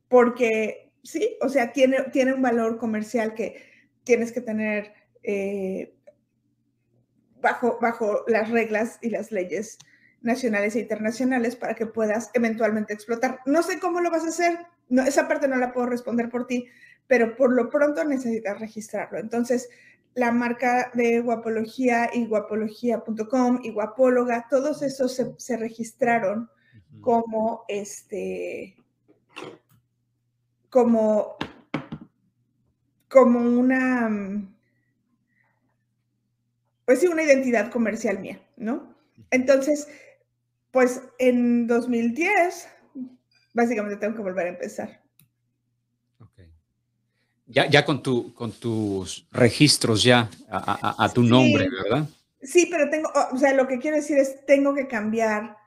porque 0.07 0.90
sí, 1.03 1.37
o 1.41 1.49
sea, 1.49 1.73
tiene, 1.73 2.05
tiene 2.13 2.35
un 2.35 2.43
valor 2.43 2.79
comercial 2.79 3.35
que 3.35 3.63
tienes 4.05 4.33
que 4.33 4.41
tener 4.41 4.93
eh, 5.23 5.95
bajo, 7.41 7.79
bajo 7.81 8.25
las 8.27 8.51
reglas 8.51 8.99
y 9.03 9.11
las 9.11 9.33
leyes 9.33 9.79
nacionales 10.23 10.77
e 10.77 10.81
internacionales 10.81 11.57
para 11.57 11.75
que 11.75 11.87
puedas 11.87 12.31
eventualmente 12.35 12.93
explotar. 12.93 13.41
No 13.47 13.63
sé 13.63 13.79
cómo 13.81 14.01
lo 14.01 14.11
vas 14.11 14.25
a 14.25 14.29
hacer, 14.29 14.59
no, 14.89 15.03
esa 15.03 15.29
parte 15.29 15.49
no 15.49 15.57
la 15.57 15.73
puedo 15.73 15.87
responder 15.87 16.29
por 16.29 16.47
ti, 16.47 16.67
pero 17.07 17.37
por 17.37 17.53
lo 17.53 17.71
pronto 17.71 18.05
necesitas 18.05 18.61
registrarlo. 18.61 19.19
Entonces, 19.19 19.69
la 20.15 20.33
marca 20.33 20.91
de 20.95 21.21
Guapología 21.21 22.11
y 22.13 22.27
guapología.com 22.27 23.61
y 23.63 23.73
Guapóloga, 23.73 24.47
todos 24.51 24.83
esos 24.83 25.21
se, 25.39 25.57
registraron 25.57 26.51
como 27.01 27.65
este, 27.69 28.77
como, 30.71 31.37
como 33.09 33.41
una, 33.41 34.09
pues 36.85 37.01
sí, 37.01 37.09
una 37.09 37.25
identidad 37.25 37.71
comercial 37.71 38.21
mía, 38.21 38.41
¿no? 38.57 38.95
Entonces, 39.31 39.89
pues 40.71 41.03
en 41.19 41.67
2010, 41.67 42.69
básicamente 43.53 43.97
tengo 43.97 44.15
que 44.15 44.23
volver 44.23 44.47
a 44.47 44.51
empezar. 44.51 45.03
Ok. 46.21 46.41
Ya, 47.47 47.69
ya 47.69 47.85
con, 47.85 48.03
tu, 48.03 48.33
con 48.33 48.53
tus 48.53 49.27
registros 49.33 50.05
ya 50.05 50.31
a, 50.49 51.11
tu 51.13 51.25
nombre, 51.25 51.69
¿verdad? 51.69 52.09
Sí, 52.43 52.69
pero 52.71 52.89
tengo, 52.89 53.11
o 53.33 53.37
sea, 53.37 53.53
lo 53.55 53.67
que 53.67 53.79
quiero 53.79 53.97
decir 53.97 54.19
es, 54.19 54.47
tengo 54.47 54.73
que 54.73 54.87
cambiar 54.87 55.59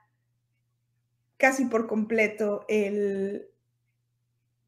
casi 1.38 1.66
por 1.66 1.88
completo 1.88 2.66
el, 2.70 3.53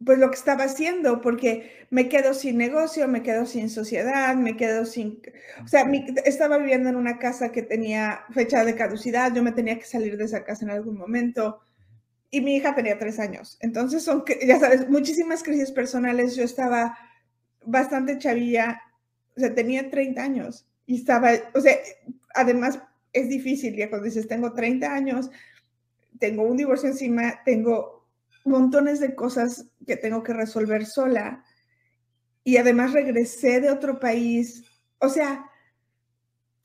pues 0.04 0.20
lo 0.20 0.30
que 0.30 0.36
estaba 0.36 0.66
haciendo, 0.66 1.22
porque 1.22 1.88
me 1.90 2.10
quedo 2.10 2.34
sin 2.34 2.58
negocio, 2.58 3.08
me 3.08 3.24
quedo 3.24 3.46
sin 3.46 3.70
sociedad, 3.70 4.36
me 4.36 4.58
quedo 4.58 4.86
sin, 4.86 5.22
o 5.64 5.68
sea, 5.68 5.90
estaba 6.26 6.58
viviendo 6.58 6.90
en 6.90 6.98
una 6.98 7.18
casa 7.18 7.52
que 7.52 7.62
tenía 7.62 8.26
fecha 8.32 8.66
de 8.66 8.76
caducidad, 8.76 9.34
yo 9.34 9.42
me 9.42 9.54
tenía 9.54 9.80
que 9.80 9.86
salir 9.86 10.18
de 10.18 10.26
esa 10.26 10.44
casa 10.44 10.66
en 10.66 10.72
algún 10.72 10.98
momento 10.98 11.62
y 12.30 12.42
mi 12.42 12.58
hija 12.58 12.76
tenía 12.76 13.00
tres 13.00 13.20
años. 13.20 13.58
Entonces 13.62 14.04
son, 14.04 14.26
ya 14.46 14.60
sabes, 14.60 14.90
muchísimas 14.90 15.44
crisis 15.44 15.72
personales, 15.72 16.36
yo 16.36 16.44
estaba 16.44 16.98
bastante 17.64 18.18
chavilla, 18.18 18.82
o 19.38 19.40
sea, 19.40 19.56
tenía 19.56 19.90
30 19.90 20.22
años 20.22 20.68
y 20.86 20.96
estaba, 20.96 21.32
o 21.54 21.62
sea, 21.62 21.78
además 22.34 22.80
es 23.14 23.30
difícil, 23.30 23.76
ya 23.76 23.90
cuando 23.90 24.06
dices, 24.06 24.28
tengo 24.28 24.52
30 24.52 24.94
años, 24.94 25.32
tengo 26.20 26.44
un 26.44 26.58
divorcio 26.58 26.90
encima, 26.90 27.42
tengo 27.46 27.95
montones 28.46 29.00
de 29.00 29.16
cosas 29.16 29.66
que 29.86 29.98
tengo 29.98 30.24
que 30.24 30.34
resolver 30.34 30.86
sola. 30.86 31.44
Y 32.44 32.58
además 32.58 32.94
regresé 32.94 33.60
de 33.60 33.72
otro 33.72 34.00
país. 34.00 34.64
O 35.00 35.10
sea, 35.10 35.46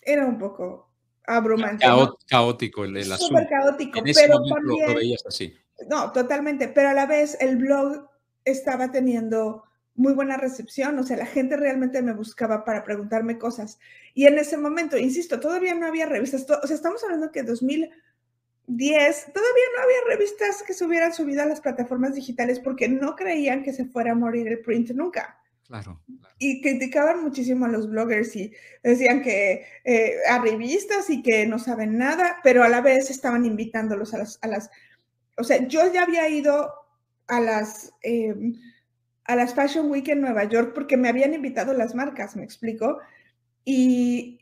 era 0.02 0.26
un 0.26 0.38
poco 0.38 0.90
abrumante. 1.26 1.86
Caótico 2.28 2.84
el, 2.84 2.96
el 2.96 3.12
asunto. 3.12 3.40
Súper 3.40 3.48
caótico, 3.48 4.00
pero 4.14 4.42
también, 4.42 5.16
así. 5.26 5.54
No, 5.88 6.12
totalmente. 6.12 6.68
Pero 6.68 6.90
a 6.90 6.94
la 6.94 7.06
vez 7.06 7.36
el 7.40 7.56
blog 7.56 8.08
estaba 8.44 8.90
teniendo 8.90 9.64
muy 9.94 10.14
buena 10.14 10.38
recepción, 10.38 10.98
o 10.98 11.02
sea, 11.02 11.18
la 11.18 11.26
gente 11.26 11.56
realmente 11.56 12.00
me 12.00 12.14
buscaba 12.14 12.64
para 12.64 12.84
preguntarme 12.84 13.38
cosas. 13.38 13.78
Y 14.14 14.26
en 14.26 14.38
ese 14.38 14.56
momento, 14.56 14.96
insisto, 14.96 15.40
todavía 15.40 15.74
no 15.74 15.86
había 15.86 16.06
revistas, 16.06 16.46
o 16.48 16.66
sea, 16.66 16.74
estamos 16.76 17.04
hablando 17.04 17.30
que 17.30 17.42
2000 17.42 17.90
10, 18.76 19.32
todavía 19.32 19.64
no 19.76 19.82
había 19.82 20.16
revistas 20.16 20.62
que 20.62 20.74
se 20.74 20.84
hubieran 20.84 21.12
subido 21.12 21.42
a 21.42 21.46
las 21.46 21.60
plataformas 21.60 22.14
digitales 22.14 22.60
porque 22.60 22.88
no 22.88 23.16
creían 23.16 23.62
que 23.62 23.72
se 23.72 23.84
fuera 23.84 24.12
a 24.12 24.14
morir 24.14 24.48
el 24.48 24.60
print 24.60 24.90
nunca. 24.90 25.36
Claro, 25.66 26.00
Y 26.38 26.60
criticaban 26.62 27.22
muchísimo 27.22 27.66
a 27.66 27.68
los 27.68 27.88
bloggers 27.88 28.34
y 28.34 28.52
decían 28.82 29.22
que 29.22 29.66
eh, 29.84 30.16
a 30.28 30.40
revistas 30.40 31.08
y 31.10 31.22
que 31.22 31.46
no 31.46 31.60
saben 31.60 31.96
nada, 31.96 32.38
pero 32.42 32.64
a 32.64 32.68
la 32.68 32.80
vez 32.80 33.08
estaban 33.08 33.44
invitándolos 33.44 34.12
a 34.14 34.18
las, 34.18 34.38
a 34.42 34.48
las 34.48 34.70
o 35.36 35.44
sea, 35.44 35.66
yo 35.66 35.92
ya 35.92 36.02
había 36.02 36.28
ido 36.28 36.72
a 37.28 37.40
las, 37.40 37.92
em, 38.02 38.54
a 39.24 39.36
las 39.36 39.54
Fashion 39.54 39.90
Week 39.90 40.08
en 40.08 40.20
Nueva 40.20 40.44
York 40.44 40.72
porque 40.74 40.96
me 40.96 41.08
habían 41.08 41.34
invitado 41.34 41.72
las 41.72 41.94
marcas, 41.94 42.36
me 42.36 42.44
explico, 42.44 42.98
y, 43.64 44.39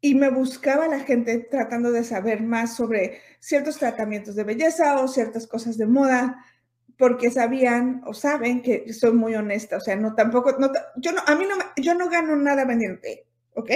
y 0.00 0.14
me 0.14 0.30
buscaba 0.30 0.88
la 0.88 1.00
gente 1.00 1.38
tratando 1.38 1.92
de 1.92 2.04
saber 2.04 2.42
más 2.42 2.76
sobre 2.76 3.20
ciertos 3.38 3.78
tratamientos 3.78 4.34
de 4.34 4.44
belleza 4.44 5.00
o 5.00 5.08
ciertas 5.08 5.46
cosas 5.46 5.76
de 5.76 5.86
moda, 5.86 6.44
porque 6.96 7.30
sabían 7.30 8.02
o 8.06 8.14
saben 8.14 8.62
que 8.62 8.92
soy 8.92 9.12
muy 9.12 9.34
honesta, 9.34 9.76
o 9.76 9.80
sea, 9.80 9.96
no 9.96 10.14
tampoco, 10.14 10.56
no, 10.58 10.70
yo 10.96 11.12
no, 11.12 11.22
a 11.26 11.34
mí 11.34 11.44
no, 11.48 11.56
yo 11.82 11.94
no 11.94 12.08
gano 12.08 12.36
nada 12.36 12.64
vendiendo 12.64 13.00
¿ok? 13.54 13.70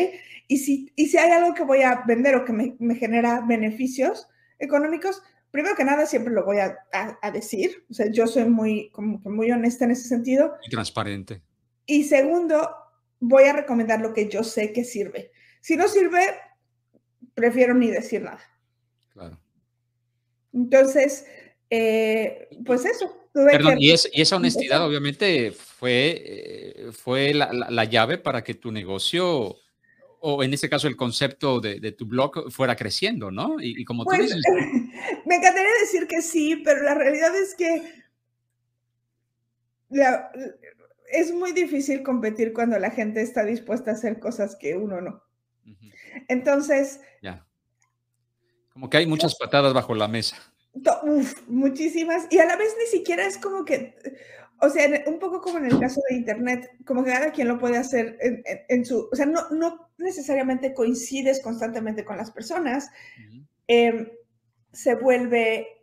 Y 0.46 0.58
si, 0.58 0.92
y 0.94 1.06
si 1.06 1.16
hay 1.16 1.30
algo 1.30 1.54
que 1.54 1.64
voy 1.64 1.82
a 1.82 2.04
vender 2.06 2.36
o 2.36 2.44
que 2.44 2.52
me, 2.52 2.76
me 2.78 2.94
genera 2.96 3.42
beneficios 3.46 4.28
económicos, 4.58 5.22
primero 5.50 5.74
que 5.76 5.84
nada 5.84 6.04
siempre 6.04 6.34
lo 6.34 6.44
voy 6.44 6.58
a, 6.58 6.76
a, 6.92 7.30
decir, 7.30 7.84
o 7.88 7.94
sea, 7.94 8.10
yo 8.10 8.26
soy 8.26 8.44
muy, 8.44 8.90
como 8.90 9.22
que 9.22 9.28
muy 9.28 9.50
honesta 9.50 9.84
en 9.84 9.92
ese 9.92 10.08
sentido. 10.08 10.54
Y 10.66 10.70
transparente. 10.70 11.42
Y 11.86 12.04
segundo, 12.04 12.70
voy 13.20 13.44
a 13.44 13.52
recomendar 13.52 14.00
lo 14.00 14.12
que 14.12 14.28
yo 14.28 14.42
sé 14.42 14.72
que 14.72 14.84
sirve. 14.84 15.30
Si 15.64 15.78
no 15.78 15.88
sirve, 15.88 16.20
prefiero 17.32 17.72
ni 17.72 17.90
decir 17.90 18.20
nada. 18.20 18.38
Claro. 19.14 19.40
Entonces, 20.52 21.24
eh, 21.70 22.50
pues 22.66 22.84
eso. 22.84 23.16
Perdón, 23.32 23.76
y, 23.78 23.90
esa 23.90 24.36
honestidad 24.36 24.86
obviamente 24.86 25.52
fue, 25.52 26.22
eh, 26.22 26.92
fue 26.92 27.32
la, 27.32 27.84
llave 27.84 28.18
para 28.18 28.44
que 28.44 28.52
tu 28.52 28.70
negocio, 28.72 29.56
o 30.20 30.42
en 30.42 30.52
este 30.52 30.68
caso 30.68 30.86
el 30.86 30.96
concepto 30.96 31.60
de, 31.60 31.92
tu 31.92 32.04
blog, 32.04 32.52
fuera 32.52 32.76
creciendo, 32.76 33.30
¿no? 33.30 33.56
Y, 33.58 33.86
como 33.86 34.04
tú 34.04 34.10
pues, 34.10 34.20
dices... 34.20 34.42
Me 35.24 35.36
encantaría 35.36 35.70
decir 35.80 36.06
que 36.06 36.20
sí, 36.20 36.60
pero 36.62 36.82
la 36.82 36.94
realidad 36.94 37.34
es 37.34 37.54
que 37.54 38.04
es 41.10 41.32
muy 41.32 41.52
difícil 41.52 42.02
competir 42.02 42.52
cuando 42.52 42.78
la 42.78 42.90
gente 42.90 43.22
está 43.22 43.46
dispuesta 43.46 43.92
a 43.92 43.94
hacer 43.94 44.20
cosas 44.20 44.56
que 44.56 44.76
uno 44.76 45.00
no. 45.00 45.23
Entonces... 46.28 47.00
Ya. 47.22 47.46
Como 48.72 48.90
que 48.90 48.96
hay 48.96 49.06
muchas 49.06 49.36
patadas 49.36 49.72
bajo 49.72 49.94
la 49.94 50.08
mesa. 50.08 50.36
Uf, 51.04 51.48
muchísimas. 51.48 52.26
Y 52.30 52.38
a 52.38 52.46
la 52.46 52.56
vez 52.56 52.74
ni 52.78 52.86
siquiera 52.86 53.24
es 53.24 53.38
como 53.38 53.64
que, 53.64 53.94
o 54.60 54.68
sea, 54.68 54.88
un 55.06 55.18
poco 55.18 55.40
como 55.40 55.58
en 55.58 55.66
el 55.66 55.78
caso 55.78 56.00
de 56.08 56.16
Internet, 56.16 56.70
como 56.84 57.04
que 57.04 57.10
cada 57.10 57.30
quien 57.30 57.48
lo 57.48 57.58
puede 57.58 57.76
hacer 57.76 58.18
en, 58.20 58.84
su, 58.84 59.08
o 59.10 59.14
sea, 59.14 59.26
no, 59.26 59.48
no, 59.50 59.90
necesariamente 59.98 60.74
coincides 60.74 61.40
constantemente 61.40 62.04
con 62.04 62.16
las 62.16 62.32
personas, 62.32 62.90
em, 63.68 64.08
se 64.72 64.96
vuelve 64.96 65.73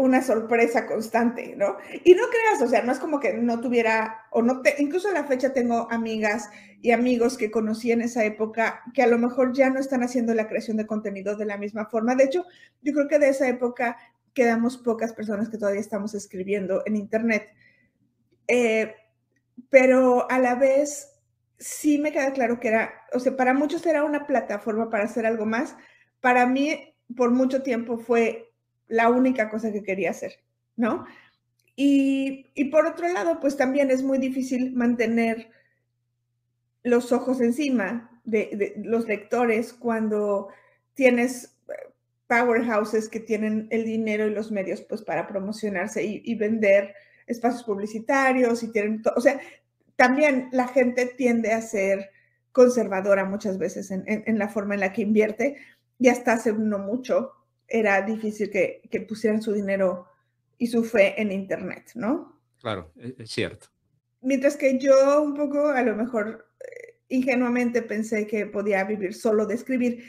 una 0.00 0.22
sorpresa 0.22 0.86
constante, 0.86 1.54
¿no? 1.56 1.76
Y 2.04 2.14
no 2.14 2.24
creas, 2.28 2.62
o 2.62 2.68
sea, 2.68 2.82
no 2.82 2.92
es 2.92 2.98
como 2.98 3.20
que 3.20 3.34
no 3.34 3.60
tuviera, 3.60 4.26
o 4.30 4.42
no 4.42 4.62
te, 4.62 4.76
incluso 4.78 5.08
a 5.08 5.12
la 5.12 5.24
fecha 5.24 5.52
tengo 5.52 5.88
amigas 5.90 6.48
y 6.82 6.92
amigos 6.92 7.36
que 7.36 7.50
conocí 7.50 7.92
en 7.92 8.00
esa 8.00 8.24
época 8.24 8.82
que 8.94 9.02
a 9.02 9.06
lo 9.06 9.18
mejor 9.18 9.52
ya 9.52 9.70
no 9.70 9.78
están 9.78 10.02
haciendo 10.02 10.34
la 10.34 10.48
creación 10.48 10.76
de 10.76 10.86
contenido 10.86 11.36
de 11.36 11.44
la 11.44 11.56
misma 11.56 11.86
forma. 11.86 12.14
De 12.14 12.24
hecho, 12.24 12.44
yo 12.82 12.92
creo 12.92 13.08
que 13.08 13.18
de 13.18 13.28
esa 13.28 13.48
época 13.48 13.96
quedamos 14.34 14.78
pocas 14.78 15.12
personas 15.12 15.48
que 15.48 15.58
todavía 15.58 15.80
estamos 15.80 16.14
escribiendo 16.14 16.82
en 16.86 16.96
Internet. 16.96 17.48
Eh, 18.48 18.94
pero 19.68 20.30
a 20.30 20.38
la 20.38 20.54
vez 20.54 21.10
sí 21.58 21.98
me 21.98 22.12
queda 22.12 22.32
claro 22.32 22.58
que 22.58 22.68
era, 22.68 22.92
o 23.12 23.20
sea, 23.20 23.36
para 23.36 23.54
muchos 23.54 23.84
era 23.86 24.04
una 24.04 24.26
plataforma 24.26 24.90
para 24.90 25.04
hacer 25.04 25.26
algo 25.26 25.46
más. 25.46 25.76
Para 26.20 26.46
mí, 26.46 26.94
por 27.16 27.30
mucho 27.30 27.62
tiempo 27.62 27.98
fue 27.98 28.49
la 28.90 29.08
única 29.08 29.48
cosa 29.48 29.72
que 29.72 29.82
quería 29.82 30.10
hacer, 30.10 30.40
¿no? 30.76 31.06
Y, 31.76 32.64
por 32.70 32.84
otro 32.84 33.08
lado, 33.08 33.40
pues 33.40 33.56
también 33.56 33.90
es 33.90 34.02
muy 34.02 34.18
difícil 34.18 34.74
mantener 34.74 35.50
los 36.82 37.10
ojos 37.10 37.40
encima 37.40 38.20
de, 38.24 38.74
los 38.84 39.06
lectores 39.06 39.72
cuando 39.72 40.48
tienes 40.92 41.56
eh, 41.68 41.72
powerhouses 42.26 43.08
que 43.08 43.20
tienen 43.20 43.66
el 43.70 43.86
dinero 43.86 44.26
y 44.26 44.34
los 44.34 44.52
medios 44.52 44.82
pues 44.82 45.00
para 45.00 45.26
promocionarse 45.26 46.04
y, 46.04 46.34
vender 46.34 46.94
espacios 47.26 47.64
publicitarios 47.64 48.62
y 48.62 48.72
tienen, 48.72 49.02
o 49.16 49.20
sea, 49.22 49.40
también 49.96 50.50
la 50.52 50.68
gente 50.68 51.06
tiende 51.06 51.52
a 51.52 51.62
ser 51.62 52.10
conservadora 52.52 53.24
muchas 53.24 53.56
veces 53.56 53.90
en, 53.90 54.38
la 54.38 54.48
forma 54.48 54.74
en 54.74 54.80
la 54.80 54.92
que 54.92 55.02
invierte 55.02 55.56
y 55.98 56.08
hasta 56.08 56.34
hace 56.34 56.52
no 56.52 56.78
mucho 56.78 57.32
era 57.70 58.02
difícil 58.02 58.50
que, 58.50 58.82
que 58.90 59.00
pusieran 59.00 59.40
su 59.40 59.52
dinero 59.52 60.06
y 60.58 60.66
su 60.66 60.84
fe 60.84 61.20
en 61.20 61.32
Internet, 61.32 61.92
¿no? 61.94 62.38
Claro, 62.60 62.92
e, 62.96 63.14
es 63.18 63.30
cierto. 63.30 63.68
Mientras 64.20 64.56
que 64.56 64.78
yo 64.78 65.22
un 65.22 65.34
poco, 65.34 65.68
a 65.68 65.82
lo 65.82 65.96
mejor 65.96 66.46
eh, 66.60 66.98
ingenuamente 67.08 67.80
pensé 67.80 68.26
que 68.26 68.44
podía 68.44 68.84
vivir 68.84 69.14
solo 69.14 69.46
de 69.46 69.54
escribir, 69.54 70.04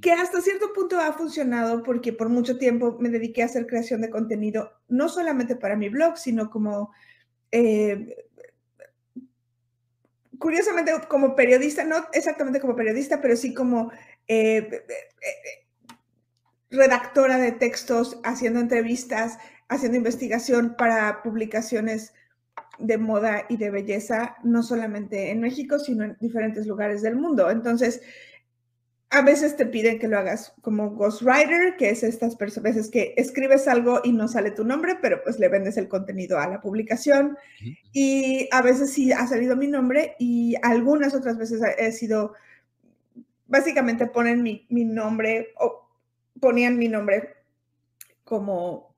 que 0.00 0.12
hasta 0.12 0.40
cierto 0.40 0.72
punto 0.72 1.00
ha 1.00 1.12
funcionado 1.12 1.82
porque 1.82 2.12
por 2.12 2.28
mucho 2.28 2.58
tiempo 2.58 2.96
me 3.00 3.08
dediqué 3.08 3.42
a 3.42 3.46
hacer 3.46 3.66
creación 3.66 4.00
de 4.00 4.10
contenido, 4.10 4.72
no 4.88 5.08
solamente 5.08 5.56
para 5.56 5.76
mi 5.76 5.88
blog, 5.88 6.18
sino 6.18 6.50
como, 6.50 6.92
eh, 7.50 8.28
curiosamente 10.38 10.92
como 11.08 11.34
periodista, 11.34 11.84
no 11.84 11.96
exactamente 12.12 12.60
como 12.60 12.76
periodista, 12.76 13.20
pero 13.20 13.34
sí 13.34 13.54
como 13.54 13.90
eh, 14.28 14.84
redactora 16.70 17.38
de 17.38 17.52
textos, 17.52 18.18
haciendo 18.24 18.60
entrevistas, 18.60 19.38
haciendo 19.68 19.98
investigación 19.98 20.74
para 20.76 21.22
publicaciones 21.22 22.12
de 22.78 22.98
moda 22.98 23.44
y 23.48 23.56
de 23.56 23.70
belleza, 23.70 24.36
no 24.44 24.62
solamente 24.62 25.30
en 25.30 25.40
México, 25.40 25.78
sino 25.78 26.04
en 26.04 26.16
diferentes 26.20 26.66
lugares 26.66 27.02
del 27.02 27.16
mundo. 27.16 27.50
Entonces, 27.50 28.00
a 29.10 29.22
veces 29.22 29.56
te 29.56 29.64
piden 29.64 29.98
que 29.98 30.06
lo 30.06 30.18
hagas 30.18 30.52
como 30.60 30.90
ghostwriter, 30.90 31.76
que 31.78 31.90
es 31.90 32.02
estas 32.02 32.36
veces 32.36 32.90
que 32.90 33.14
escribes 33.16 33.66
algo 33.66 34.02
y 34.04 34.12
no 34.12 34.28
sale 34.28 34.50
tu 34.50 34.64
nombre, 34.64 34.98
pero 35.00 35.22
pues 35.22 35.38
le 35.38 35.48
vendes 35.48 35.78
el 35.78 35.88
contenido 35.88 36.38
a 36.38 36.46
la 36.46 36.60
publicación. 36.60 37.36
Y 37.92 38.48
a 38.52 38.60
veces 38.60 38.92
sí 38.92 39.10
ha 39.12 39.26
salido 39.26 39.56
mi 39.56 39.66
nombre 39.66 40.14
y 40.18 40.56
algunas 40.62 41.14
otras 41.14 41.38
veces 41.38 41.62
he 41.78 41.90
sido, 41.92 42.34
básicamente 43.46 44.06
ponen 44.06 44.42
mi, 44.42 44.66
mi 44.68 44.84
nombre 44.84 45.54
o 45.58 45.87
ponían 46.40 46.78
mi 46.78 46.88
nombre 46.88 47.34
como 48.24 48.96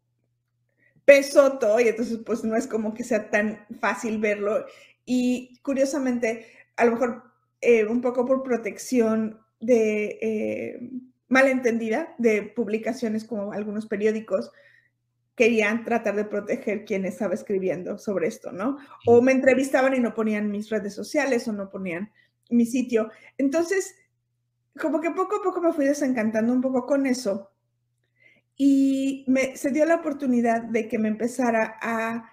Pesoto 1.05 1.81
y 1.81 1.89
entonces 1.89 2.19
pues 2.25 2.45
no 2.45 2.57
es 2.57 2.67
como 2.67 2.95
que 2.95 3.05
sea 3.05 3.31
tan 3.31 3.67
fácil 3.81 4.19
verlo. 4.19 4.67
Y 5.05 5.59
curiosamente, 5.63 6.47
a 6.77 6.85
lo 6.85 6.93
mejor 6.93 7.23
eh, 7.61 7.85
un 7.85 8.01
poco 8.01 8.25
por 8.25 8.43
protección 8.43 9.41
de 9.61 10.19
eh, 10.23 10.91
malentendida 11.29 12.15
de 12.19 12.43
publicaciones 12.43 13.25
como 13.25 13.53
algunos 13.53 13.87
periódicos 13.87 14.51
querían 15.35 15.85
tratar 15.85 16.17
de 16.17 16.25
proteger 16.25 16.85
quien 16.85 17.05
estaba 17.07 17.35
escribiendo 17.35 17.99
sobre 17.99 18.29
esto, 18.29 18.53
¿no? 18.53 18.77
O 19.07 19.23
me 19.23 19.33
entrevistaban 19.33 19.95
y 19.95 20.01
no 20.01 20.15
ponían 20.15 20.51
mis 20.51 20.69
redes 20.69 20.95
sociales 20.95 21.49
o 21.49 21.53
no 21.53 21.71
ponían 21.71 22.13
mi 22.51 22.67
sitio. 22.67 23.11
Entonces, 23.39 23.95
como 24.81 25.01
que 25.01 25.11
poco 25.11 25.37
a 25.37 25.43
poco 25.43 25.61
me 25.61 25.73
fui 25.73 25.85
desencantando 25.85 26.53
un 26.53 26.61
poco 26.61 26.87
con 26.87 27.07
eso 27.07 27.51
y 28.57 29.25
me, 29.27 29.57
se 29.57 29.71
dio 29.71 29.87
la 29.87 29.97
oportunidad 29.97 30.63
de 30.63 30.87
que 30.87 30.99
me 30.99 31.09
empezara 31.09 31.79
a, 31.81 32.31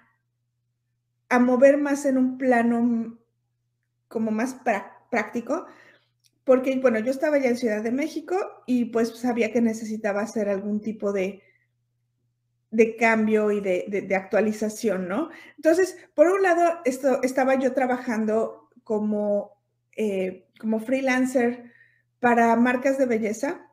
a 1.29 1.39
mover 1.39 1.77
más 1.77 2.05
en 2.05 2.17
un 2.17 2.37
plano 2.37 3.17
como 4.09 4.31
más 4.31 4.57
práctico, 5.09 5.65
porque, 6.43 6.77
bueno, 6.79 6.99
yo 6.99 7.11
estaba 7.11 7.37
ya 7.37 7.49
en 7.49 7.57
Ciudad 7.57 7.81
de 7.81 7.91
México 7.91 8.37
y 8.65 8.85
pues 8.85 9.17
sabía 9.17 9.53
que 9.53 9.61
necesitaba 9.61 10.21
hacer 10.21 10.49
algún 10.49 10.81
tipo 10.81 11.13
de, 11.13 11.43
de 12.71 12.95
cambio 12.95 13.51
y 13.51 13.61
de, 13.61 14.05
de, 14.05 14.15
actualización, 14.15 15.07
¿no? 15.07 15.29
Entonces, 15.55 15.97
por 16.13 16.27
un 16.27 16.41
lado, 16.43 16.79
esto, 16.83 17.21
estaba 17.23 17.55
yo 17.55 17.73
trabajando 17.73 18.69
como, 18.83 19.61
eh, 19.95 20.49
como 20.59 20.79
freelancer 20.79 21.71
para 22.19 22.55
marcas 22.55 22.97
de 22.97 23.05
belleza. 23.05 23.71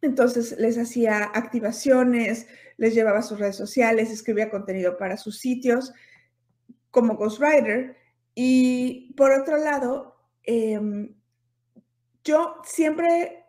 Entonces, 0.00 0.56
les 0.58 0.78
hacía 0.78 1.24
activaciones, 1.34 2.46
les 2.76 2.94
llevaba 2.94 3.22
sus 3.22 3.38
redes 3.38 3.56
sociales, 3.56 4.10
escribía 4.10 4.50
contenido 4.50 4.96
para 4.96 5.16
sus 5.16 5.38
sitios 5.38 5.92
como 6.90 7.16
ghostwriter. 7.16 7.96
Y 8.34 9.12
por 9.16 9.30
otro 9.30 9.58
lado, 9.58 10.16
eh, 10.44 10.80
yo 12.24 12.56
siempre 12.64 13.44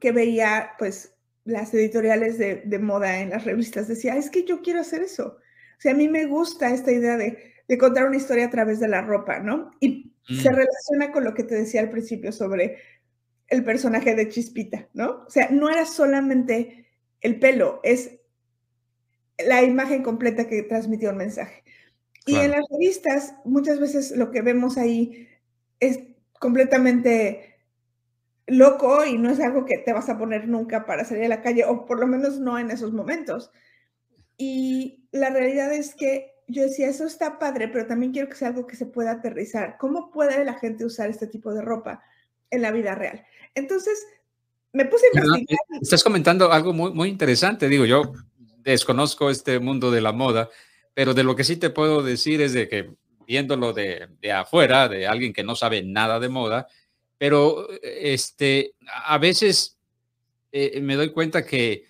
que 0.00 0.12
veía, 0.12 0.72
pues, 0.78 1.14
las 1.44 1.72
editoriales 1.72 2.38
de, 2.38 2.78
moda 2.78 3.20
en 3.20 3.30
las 3.30 3.44
revistas, 3.44 3.88
decía, 3.88 4.16
es 4.16 4.30
que 4.30 4.44
yo 4.44 4.62
quiero 4.62 4.80
hacer 4.80 5.02
eso. 5.02 5.38
O 5.78 5.80
sea, 5.80 5.92
a 5.92 5.96
mí 5.96 6.08
me 6.08 6.26
gusta 6.26 6.70
esta 6.70 6.90
idea 6.90 7.16
de, 7.16 7.54
contar 7.78 8.06
una 8.06 8.16
historia 8.16 8.46
a 8.46 8.50
través 8.50 8.80
de 8.80 8.88
la 8.88 9.02
ropa, 9.02 9.38
¿no? 9.38 9.70
Y 9.80 10.12
se 10.26 10.50
mm. 10.50 10.54
relaciona 10.54 11.12
con 11.12 11.24
lo 11.24 11.34
que 11.34 11.44
te 11.44 11.54
decía 11.54 11.80
al 11.80 11.90
principio 11.90 12.32
sobre 12.32 12.78
el 13.48 13.64
personaje 13.64 14.14
de 14.14 14.28
Chispita, 14.28 14.88
¿no? 14.92 15.24
O 15.26 15.30
sea, 15.30 15.48
no 15.50 15.68
era 15.68 15.86
solamente 15.86 16.86
el 17.20 17.38
pelo, 17.38 17.80
es 17.82 18.20
la 19.38 19.62
imagen 19.62 20.02
completa 20.02 20.46
que 20.46 20.62
transmitió 20.62 21.10
un 21.10 21.18
mensaje. 21.18 21.62
Y 22.24 22.34
en 22.36 22.50
las 22.50 22.64
revistas, 22.70 23.36
muchas 23.44 23.78
veces 23.78 24.10
lo 24.10 24.32
que 24.32 24.42
vemos 24.42 24.78
ahí 24.78 25.28
es 25.78 26.00
completamente 26.40 27.56
loco 28.46 29.04
y 29.04 29.18
no 29.18 29.30
es 29.30 29.40
algo 29.40 29.64
que 29.64 29.78
te 29.78 29.92
vas 29.92 30.08
a 30.08 30.18
poner 30.18 30.48
nunca 30.48 30.86
para 30.86 31.04
salir 31.04 31.24
a 31.24 31.28
la 31.28 31.42
calle, 31.42 31.64
o 31.64 31.86
por 31.86 32.00
lo 32.00 32.06
menos 32.06 32.40
no 32.40 32.58
en 32.58 32.70
esos 32.70 32.92
momentos. 32.92 33.52
Y 34.36 35.08
la 35.12 35.30
realidad 35.30 35.72
es 35.72 35.94
que 35.94 36.32
yo 36.48 36.62
decía, 36.62 36.88
eso 36.88 37.06
está 37.06 37.38
padre, 37.38 37.68
pero 37.68 37.86
también 37.86 38.12
quiero 38.12 38.28
que 38.28 38.36
sea 38.36 38.48
algo 38.48 38.66
que 38.66 38.76
se 38.76 38.86
pueda 38.86 39.12
aterrizar. 39.12 39.76
¿Cómo 39.78 40.10
puede 40.10 40.44
la 40.44 40.54
gente 40.54 40.84
usar 40.84 41.10
este 41.10 41.26
tipo 41.26 41.52
de 41.52 41.62
ropa 41.62 42.02
en 42.50 42.62
la 42.62 42.70
vida 42.70 42.94
real? 42.94 43.24
Entonces, 43.56 44.06
me 44.72 44.84
puse 44.84 45.06
a 45.06 45.18
investigar. 45.18 45.58
Estás 45.82 46.04
comentando 46.04 46.52
algo 46.52 46.72
muy, 46.72 46.92
muy 46.92 47.08
interesante. 47.08 47.68
Digo, 47.68 47.84
yo 47.84 48.12
desconozco 48.58 49.30
este 49.30 49.58
mundo 49.58 49.90
de 49.90 50.00
la 50.00 50.12
moda, 50.12 50.48
pero 50.94 51.14
de 51.14 51.24
lo 51.24 51.34
que 51.34 51.44
sí 51.44 51.56
te 51.56 51.70
puedo 51.70 52.02
decir 52.02 52.40
es 52.40 52.52
de 52.52 52.68
que 52.68 52.94
viéndolo 53.26 53.72
de, 53.72 54.08
de 54.20 54.32
afuera, 54.32 54.88
de 54.88 55.06
alguien 55.06 55.32
que 55.32 55.42
no 55.42 55.56
sabe 55.56 55.82
nada 55.82 56.20
de 56.20 56.28
moda, 56.28 56.68
pero 57.18 57.68
este, 57.82 58.74
a 58.86 59.18
veces 59.18 59.78
eh, 60.52 60.80
me 60.80 60.94
doy 60.94 61.10
cuenta 61.10 61.44
que, 61.44 61.84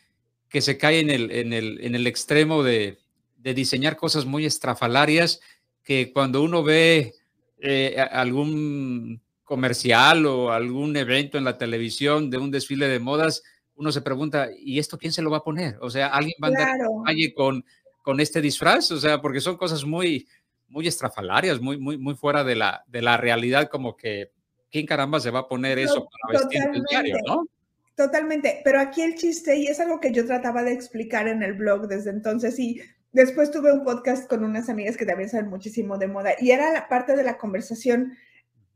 que 0.49 0.63
se 0.63 0.79
cae 0.79 1.01
en 1.01 1.11
el, 1.11 1.31
en 1.31 1.53
el, 1.53 1.79
en 1.83 1.95
el 1.95 2.07
extremo 2.07 2.63
de, 2.63 2.99
de, 3.37 3.55
diseñar 3.55 3.97
cosas 3.97 4.25
muy 4.25 4.47
estrafalarias 4.47 5.41
que 5.83 6.13
cuando 6.13 6.43
uno 6.43 6.63
ve 6.63 7.15
eh, 7.59 7.97
algún 8.11 9.21
comercial 9.47 10.27
o 10.27 10.53
algún 10.53 10.95
evento 10.97 11.39
en 11.39 11.45
la 11.45 11.57
televisión 11.57 12.29
de 12.29 12.37
un 12.37 12.51
desfile 12.51 12.89
de 12.89 12.99
modas, 12.99 13.43
uno 13.77 13.93
se 13.93 14.03
pregunta, 14.03 14.49
¿y 14.59 14.79
esto 14.79 14.99
quién 14.99 15.13
se 15.13 15.23
lo 15.23 15.31
va 15.31 15.39
a 15.39 15.45
poner? 15.45 15.79
O 15.81 15.89
sea, 15.89 16.09
¿alguien 16.09 16.35
va 16.43 16.49
a 16.49 16.51
andar 16.51 16.69
calle 17.07 17.33
con, 17.33 17.65
con 18.03 18.21
este 18.21 18.41
disfraz? 18.41 18.91
O 18.91 18.99
sea, 18.99 19.23
porque 19.23 19.41
son 19.41 19.57
cosas 19.57 19.85
muy, 19.85 20.27
muy 20.69 20.87
estrafalarias, 20.89 21.61
muy, 21.61 21.79
muy, 21.79 21.97
muy 21.97 22.15
fuera 22.15 22.43
de 22.43 22.57
la, 22.57 22.83
de 22.89 23.03
la 23.03 23.17
realidad, 23.17 23.69
como 23.71 23.97
que 23.97 24.33
¿quién 24.71 24.85
caramba 24.85 25.21
se 25.21 25.31
va 25.31 25.41
a 25.41 25.49
poner 25.49 25.79
eso 25.79 26.09
para 26.11 26.41
vestir 26.41 26.63
el 26.75 26.83
diario, 26.91 27.17
no? 27.27 27.47
Totalmente, 27.95 28.61
pero 28.65 28.81
aquí 28.81 29.01
el 29.01 29.15
chiste, 29.15 29.57
y 29.57 29.69
es 29.69 29.81
algo 29.81 30.01
que 30.01 30.13
yo 30.13 30.27
trataba 30.27 30.63
de 30.63 30.73
explicar 30.73 31.29
en 31.29 31.43
el 31.43 31.55
blog 31.55 31.87
desde 31.87 32.11
entonces, 32.11 32.59
y 32.59 32.81
después 33.13 33.51
tuve 33.51 33.73
un 33.73 33.85
podcast 33.85 34.29
con 34.29 34.45
unas 34.45 34.69
amigas 34.69 34.97
que 34.97 35.07
también 35.07 35.31
saben 35.31 35.49
muchísimo 35.49 35.97
de 35.97 36.09
moda, 36.09 36.33
y 36.39 36.51
era 36.51 36.73
la 36.73 36.89
parte 36.89 37.17
de 37.17 37.23
la 37.23 37.39
conversación, 37.39 38.15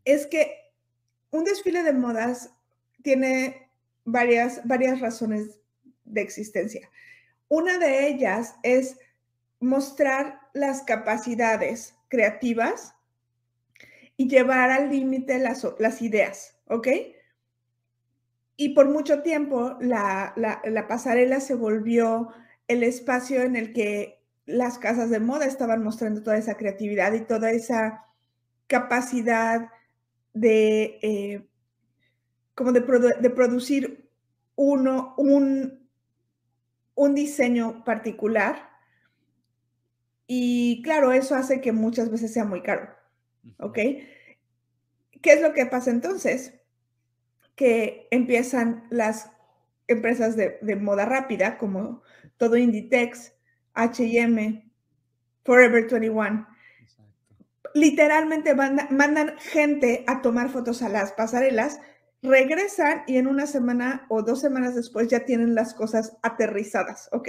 es 0.05 0.27
que 0.27 0.57
un 1.31 1.45
desfile 1.45 1.83
de 1.83 1.93
modas 1.93 2.51
tiene 3.03 3.71
varias, 4.05 4.61
varias 4.67 5.01
razones 5.01 5.61
de 6.05 6.21
existencia. 6.21 6.91
Una 7.49 7.79
de 7.79 8.09
ellas 8.09 8.55
es 8.63 8.99
mostrar 9.61 10.41
las 10.55 10.83
capacidades 10.83 11.95
creativas 12.09 12.95
y 14.17 14.29
llevar 14.29 14.71
al 14.71 14.91
límite 14.91 15.39
las, 15.39 15.67
las, 15.79 16.03
ideas, 16.03 16.57
¿ok? 16.67 16.89
Y 18.57 18.71
por 18.71 18.89
mucho 18.89 19.23
tiempo 19.23 19.77
la, 19.81 20.35
la, 20.37 20.89
pasarela 20.89 21.41
se 21.41 21.55
volvió 21.55 22.29
el 22.69 22.83
espacio 22.83 23.43
en 23.43 23.57
el 23.57 23.73
que 23.73 24.21
las 24.45 24.79
casas 24.79 25.11
de 25.11 25.21
moda 25.21 25.47
estaban 25.47 25.83
mostrando 25.83 26.23
toda 26.23 26.37
esa 26.37 26.57
creatividad 26.57 27.13
y 27.15 27.21
toda 27.21 27.51
esa 27.51 28.05
capacidad 28.67 29.71
de, 30.33 30.99
eh, 31.03 31.49
como 32.55 32.73
de, 32.73 32.81
de, 32.81 33.31
producir 33.31 34.11
uno, 34.57 35.15
un, 35.17 35.89
un 36.95 37.15
diseño 37.15 37.85
particular. 37.85 38.71
Y 40.27 40.83
claro, 40.83 41.13
eso 41.13 41.35
hace 41.35 41.61
que 41.61 41.73
muchas 41.73 42.11
veces 42.11 42.33
sea 42.33 42.45
muy 42.45 42.63
caro. 42.63 42.89
¿Ok? 43.59 43.79
¿Qué 45.23 45.33
es 45.33 45.43
lo 45.43 45.53
que 45.53 45.67
pasa 45.67 45.91
entonces? 45.91 46.55
Que 47.55 48.09
empiezan 48.11 48.87
las 48.91 49.31
empresas 49.91 50.37
de, 50.37 50.77
moda 50.77 51.05
rápida, 51.05 51.59
como 51.59 52.03
todo 52.37 52.57
Inditex, 52.57 53.33
HM, 53.75 54.71
Forever 55.45 55.89
21, 55.91 56.47
literalmente 57.75 58.55
mandan 58.55 59.39
gente 59.39 60.05
a 60.07 60.23
tomar 60.23 60.51
fotos 60.51 60.83
a 60.83 60.89
las 60.89 61.13
pasarelas, 61.13 61.81
regresan 62.23 63.03
y 63.07 63.17
en 63.17 63.27
una 63.27 63.47
semana 63.47 64.07
o 64.09 64.23
dos 64.23 64.41
semanas 64.41 64.75
después 64.75 65.09
ya 65.09 65.25
tienen 65.25 65.55
las 65.55 65.75
cosas 65.75 66.17
aterrizadas, 66.23 67.09
¿ok? 67.13 67.29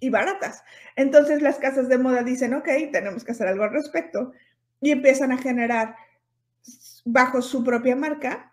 Y 0.00 0.10
baratas. 0.10 0.64
Entonces 0.96 1.42
las 1.42 1.58
casas 1.58 1.88
de 1.88 1.98
moda 1.98 2.22
dicen, 2.22 2.54
ok, 2.54 2.68
tenemos 2.92 3.24
que 3.24 3.32
hacer 3.32 3.48
algo 3.48 3.64
al 3.64 3.72
respecto 3.72 4.32
y 4.80 4.90
empiezan 4.90 5.32
a 5.32 5.38
generar 5.38 5.96
bajo 7.04 7.42
su 7.42 7.64
propia 7.64 7.96
marca 7.96 8.52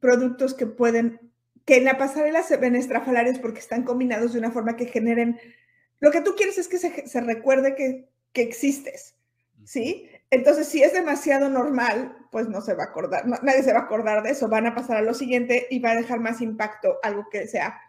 productos 0.00 0.54
que 0.54 0.66
pueden, 0.66 1.32
que 1.64 1.76
en 1.76 1.84
la 1.84 1.96
pasarela 1.96 2.42
se 2.42 2.56
ven 2.56 2.76
estrafalarios 2.76 3.38
porque 3.38 3.60
están 3.60 3.84
combinados 3.84 4.32
de 4.32 4.38
una 4.38 4.50
forma 4.50 4.76
que 4.76 4.86
generen, 4.86 5.40
lo 6.00 6.10
que 6.10 6.20
tú 6.20 6.34
quieres 6.36 6.58
es 6.58 6.68
que 6.68 6.78
se, 6.78 7.20
recuerde 7.22 7.74
que, 7.74 8.08
que 8.32 8.42
existes, 8.42 9.14
¿sí? 9.64 10.10
Entonces, 10.30 10.68
si 10.68 10.82
es 10.82 10.92
demasiado 10.92 11.48
normal, 11.48 12.16
pues 12.30 12.48
no 12.48 12.60
se 12.60 12.74
va 12.74 12.84
a 12.84 12.86
acordar, 12.86 13.26
nadie 13.26 13.62
se 13.62 13.72
va 13.72 13.80
a 13.80 13.82
acordar 13.82 14.22
de 14.22 14.30
eso, 14.30 14.48
van 14.48 14.66
a 14.66 14.74
pasar 14.74 14.96
a 14.96 15.02
lo 15.02 15.14
siguiente 15.14 15.66
y 15.70 15.78
va 15.78 15.92
a 15.92 15.96
dejar 15.96 16.20
más 16.20 16.40
impacto 16.40 16.98
algo 17.02 17.28
que 17.30 17.46
sea 17.46 17.80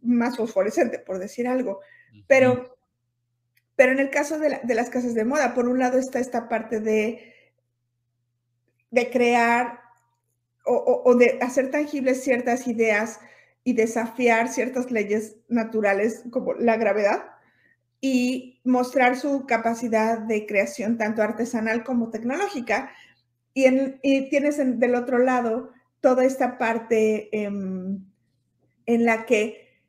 más 0.00 0.36
fosforescente, 0.36 0.98
por 0.98 1.18
decir 1.18 1.46
algo. 1.46 1.80
Pero, 2.26 2.76
pero 3.76 3.92
en 3.92 3.98
el 3.98 4.10
caso 4.10 4.38
de, 4.38 4.60
las 4.64 4.90
casas 4.90 5.14
de 5.14 5.24
moda, 5.24 5.54
por 5.54 5.68
un 5.68 5.78
lado 5.78 5.98
está 5.98 6.20
esta 6.20 6.48
parte 6.48 6.80
de, 6.80 7.34
de 8.90 9.10
crear 9.10 9.80
o, 10.64 11.02
o 11.04 11.14
de 11.16 11.38
hacer 11.42 11.70
tangibles 11.70 12.22
ciertas 12.22 12.66
ideas 12.66 13.20
y 13.64 13.74
desafiar 13.74 14.48
ciertas 14.48 14.90
leyes 14.90 15.36
naturales 15.48 16.24
como 16.30 16.54
la 16.54 16.76
gravedad 16.76 17.33
y 18.06 18.60
mostrar 18.64 19.16
su 19.16 19.46
capacidad 19.46 20.18
de 20.18 20.44
creación 20.44 20.98
tanto 20.98 21.22
artesanal 21.22 21.84
como 21.84 22.10
tecnológica. 22.10 22.92
Y, 23.54 23.64
en, 23.64 23.98
tienes 24.02 24.58
del 24.58 24.94
otro 24.94 25.16
lado 25.16 25.72
toda 26.02 26.26
esta 26.26 26.58
parte 26.58 27.30
em, 27.32 28.04
en 28.84 29.04
la 29.06 29.24
que 29.24 29.80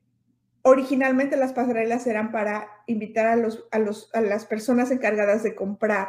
originalmente 0.61 1.35
las 1.35 1.51
pasarelas 1.51 2.07
eran 2.07 2.31
para 2.31 2.69
invitar 2.87 3.25
a, 3.25 3.35
los, 3.35 3.65
a, 3.71 3.79
los, 3.79 4.09
a 4.13 4.21
las 4.21 4.45
personas 4.45 4.91
encargadas 4.91 5.43
de 5.43 5.53
comprar 5.53 6.07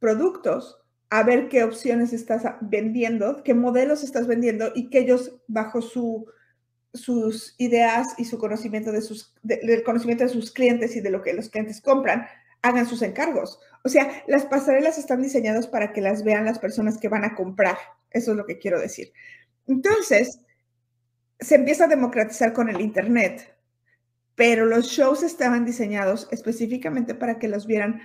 productos 0.00 0.78
a 1.08 1.22
ver 1.22 1.48
qué 1.48 1.64
opciones 1.64 2.12
estás 2.12 2.42
vendiendo, 2.60 3.42
qué 3.44 3.54
modelos 3.54 4.04
estás 4.04 4.26
vendiendo 4.26 4.72
y 4.74 4.90
que 4.90 4.98
ellos 4.98 5.40
bajo 5.46 5.80
su 5.80 6.26
sus 6.94 7.54
ideas 7.58 8.08
y 8.18 8.24
su 8.24 8.38
conocimiento 8.38 8.92
de 8.92 9.02
sus, 9.02 9.34
del 9.42 9.82
conocimiento 9.82 10.24
de 10.24 10.30
sus 10.30 10.50
clientes 10.50 10.96
y 10.96 11.00
de 11.00 11.10
lo 11.10 11.22
que 11.22 11.34
los 11.34 11.50
clientes 11.50 11.80
compran, 11.80 12.26
hagan 12.62 12.86
sus 12.86 13.02
encargos. 13.02 13.60
O 13.84 13.88
sea, 13.88 14.22
las 14.26 14.46
pasarelas 14.46 14.98
están 14.98 15.22
diseñadas 15.22 15.66
para 15.66 15.92
que 15.92 16.00
las 16.00 16.24
vean 16.24 16.44
las 16.44 16.58
personas 16.58 16.98
que 16.98 17.08
van 17.08 17.24
a 17.24 17.34
comprar. 17.34 17.76
Eso 18.10 18.32
es 18.32 18.36
lo 18.36 18.46
que 18.46 18.58
quiero 18.58 18.80
decir. 18.80 19.12
Entonces, 19.66 20.40
se 21.38 21.54
empieza 21.54 21.84
a 21.84 21.88
democratizar 21.88 22.52
con 22.52 22.68
el 22.68 22.80
Internet, 22.80 23.54
pero 24.34 24.66
los 24.66 24.86
shows 24.86 25.22
estaban 25.22 25.64
diseñados 25.64 26.28
específicamente 26.30 27.14
para 27.14 27.38
que 27.38 27.48
los 27.48 27.66
vieran 27.66 28.00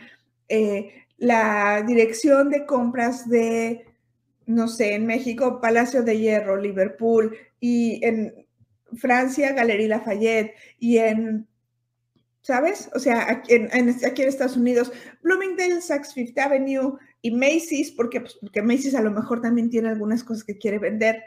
eh, 0.50 1.06
la 1.18 1.84
dirección 1.86 2.50
de 2.50 2.66
compras 2.66 3.30
de, 3.30 3.86
no 4.46 4.68
sé, 4.68 4.94
en 4.94 5.06
México, 5.06 5.62
Palacio 5.62 6.04
de 6.04 6.20
Hierro, 6.20 6.58
Liverpool, 6.58 7.36
y 7.60 8.06
en 8.06 8.43
Francia, 8.98 9.54
Galería 9.54 9.90
Lafayette, 9.90 10.54
y 10.80 10.98
en, 10.98 11.48
¿sabes? 12.42 12.90
O 12.94 13.00
sea, 13.00 13.30
aquí 13.30 13.54
en, 13.54 13.90
Estados 13.90 14.58
Unidos, 14.58 14.92
Bloomingdale, 15.22 15.82
Saks 15.82 16.14
Fifth 16.14 16.38
Avenue 16.38 16.98
y 17.22 17.32
Macy's, 17.32 17.92
porque, 17.92 18.22
pues, 18.22 18.36
porque 18.40 18.62
Macy's 18.62 18.96
a 18.96 19.02
lo 19.02 19.12
mejor 19.12 19.42
también 19.42 19.70
tiene 19.70 19.90
algunas 19.90 20.24
cosas 20.24 20.44
que 20.44 20.58
quiere 20.58 20.80
vender. 20.80 21.24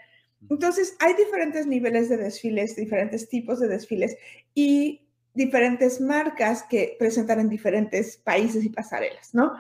Entonces, 0.51 0.95
hay 1.01 1.15
diferentes 1.15 1.67
niveles 1.67 2.09
de 2.09 2.19
desfiles, 2.19 2.77
diferentes 2.77 3.29
tipos 3.29 3.59
de 3.59 3.69
desfiles 3.69 4.17
y 4.55 5.07
diferentes 5.35 6.01
marcas 6.01 6.63
que 6.63 6.97
presentan 6.99 7.41
en 7.41 7.49
diferentes 7.49 8.17
países 8.19 8.65
y 8.65 8.69
pasarelas, 8.69 9.35
¿no? 9.35 9.55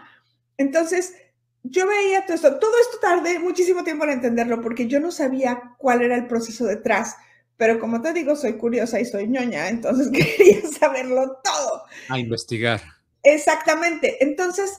Entonces, 0.59 1.15
yo 1.63 1.87
veía 1.87 2.25
todo 2.25 2.35
esto, 2.35 2.59
todo 2.59 2.73
esto 2.81 2.99
tardé 3.01 3.39
muchísimo 3.39 3.83
tiempo 3.85 4.05
en 4.05 4.11
entenderlo 4.11 4.61
porque 4.61 4.87
yo 4.87 5.01
no 5.01 5.11
sabía 5.11 5.75
cuál 5.79 6.03
era 6.03 6.17
el 6.17 6.27
proceso 6.27 6.65
detrás 6.65 7.17
pero 7.57 7.81
como 7.81 8.01
te 8.03 8.13
digo, 8.13 8.37
soy 8.37 8.55
curiosa 8.55 9.01
y 9.01 9.05
soy 9.05 9.29
ñoña, 9.29 9.69
entonces 9.69 10.09
quería 10.13 10.61
saberlo 10.69 11.39
todo. 11.43 11.85
A 12.09 12.19
investigar. 12.19 12.81
Exactamente. 13.23 14.23
Entonces, 14.23 14.79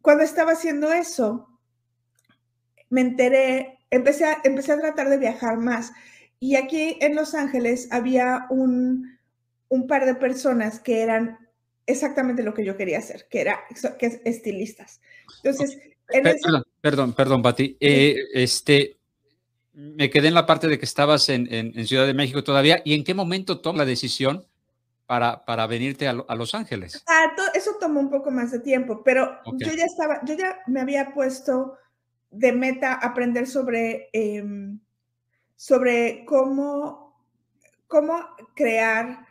cuando 0.00 0.24
estaba 0.24 0.52
haciendo 0.52 0.92
eso, 0.92 1.48
me 2.88 3.02
enteré, 3.02 3.78
empecé 3.90 4.24
a, 4.24 4.38
empecé 4.44 4.72
a 4.72 4.80
tratar 4.80 5.10
de 5.10 5.18
viajar 5.18 5.58
más. 5.58 5.92
Y 6.38 6.56
aquí 6.56 6.96
en 7.00 7.14
Los 7.14 7.34
Ángeles 7.34 7.88
había 7.90 8.46
un, 8.50 9.18
un 9.68 9.86
par 9.86 10.06
de 10.06 10.14
personas 10.14 10.80
que 10.80 11.02
eran 11.02 11.38
exactamente 11.86 12.42
lo 12.42 12.54
que 12.54 12.64
yo 12.64 12.76
quería 12.76 12.98
hacer, 12.98 13.26
que 13.28 13.40
era 13.40 13.60
que 13.98 14.20
estilistas. 14.24 15.00
Entonces, 15.42 15.78
perdón, 16.06 16.64
perdón, 16.80 17.12
perdón, 17.14 17.42
Pati. 17.42 17.76
Eh, 17.80 18.16
este, 18.32 18.99
me 19.80 20.10
quedé 20.10 20.28
en 20.28 20.34
la 20.34 20.46
parte 20.46 20.68
de 20.68 20.78
que 20.78 20.84
estabas 20.84 21.28
en, 21.28 21.46
Ciudad 21.86 22.06
de 22.06 22.14
México 22.14 22.44
todavía. 22.44 22.82
¿Y 22.84 22.94
en 22.94 23.04
qué 23.04 23.14
momento 23.14 23.60
tomas 23.60 23.78
la 23.78 23.84
decisión 23.86 24.46
para, 25.06 25.44
para 25.44 25.66
venirte 25.66 26.06
a, 26.06 26.12
Los 26.12 26.54
Ángeles? 26.54 27.02
Ah, 27.06 27.34
eso 27.54 27.72
tomó 27.80 28.00
un 28.00 28.10
poco 28.10 28.30
más 28.30 28.50
de 28.52 28.60
tiempo, 28.60 29.02
pero 29.02 29.38
yo 29.58 29.72
ya 29.72 29.84
estaba, 29.84 30.20
yo 30.24 30.34
ya 30.34 30.58
me 30.66 30.80
había 30.80 31.12
puesto 31.14 31.78
de 32.30 32.52
meta 32.52 32.94
aprender 32.94 33.46
sobre, 33.46 34.10
em, 34.12 34.78
sobre 35.56 36.24
cómo, 36.26 37.24
cómo 37.86 38.20
crear 38.54 39.26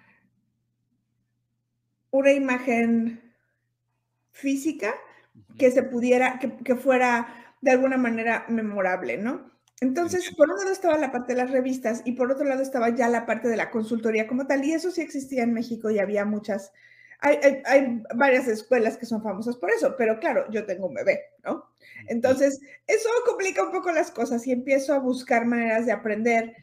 una 2.11 2.31
imagen 2.31 3.33
física 4.31 4.95
que 5.57 5.69
se 5.69 5.83
pudiera, 5.83 6.39
que, 6.39 6.57
que 6.57 6.75
fuera 6.75 7.55
de 7.61 7.71
alguna 7.71 7.97
manera 7.97 8.45
memorable, 8.49 9.17
¿no? 9.17 9.58
Entonces, 9.81 10.33
por 10.35 10.49
un 10.49 10.57
lado 10.57 10.71
estaba 10.71 10.97
la 10.97 11.11
parte 11.11 11.33
de 11.33 11.41
las 11.41 11.51
revistas 11.51 12.01
y 12.03 12.11
por 12.11 12.31
otro 12.31 12.45
lado 12.45 12.61
estaba 12.61 12.89
ya 12.89 13.07
la 13.07 13.25
parte 13.25 13.47
de 13.47 13.55
la 13.55 13.71
consultoría 13.71 14.27
como 14.27 14.45
tal, 14.45 14.63
y 14.65 14.73
eso 14.73 14.91
sí 14.91 15.01
existía 15.01 15.43
en 15.43 15.53
México 15.53 15.89
y 15.89 15.99
había 15.99 16.25
muchas, 16.25 16.73
hay, 17.21 18.03
varias 18.13 18.47
escuelas 18.47 18.97
que 18.97 19.05
son 19.05 19.23
famosas 19.23 19.55
por 19.55 19.71
eso, 19.71 19.95
pero 19.97 20.19
claro, 20.19 20.45
yo 20.51 20.65
tengo 20.65 20.87
un 20.87 20.95
bebé, 20.95 21.21
¿no? 21.45 21.69
Entonces, 22.07 22.59
eso 22.87 23.09
complica 23.25 23.63
un 23.63 23.71
poco 23.71 23.91
las 23.91 24.11
cosas 24.11 24.45
y 24.47 24.51
empiezo 24.51 24.93
a 24.93 24.99
buscar 24.99 25.45
maneras 25.45 25.85
de 25.85 25.93
aprender. 25.93 26.55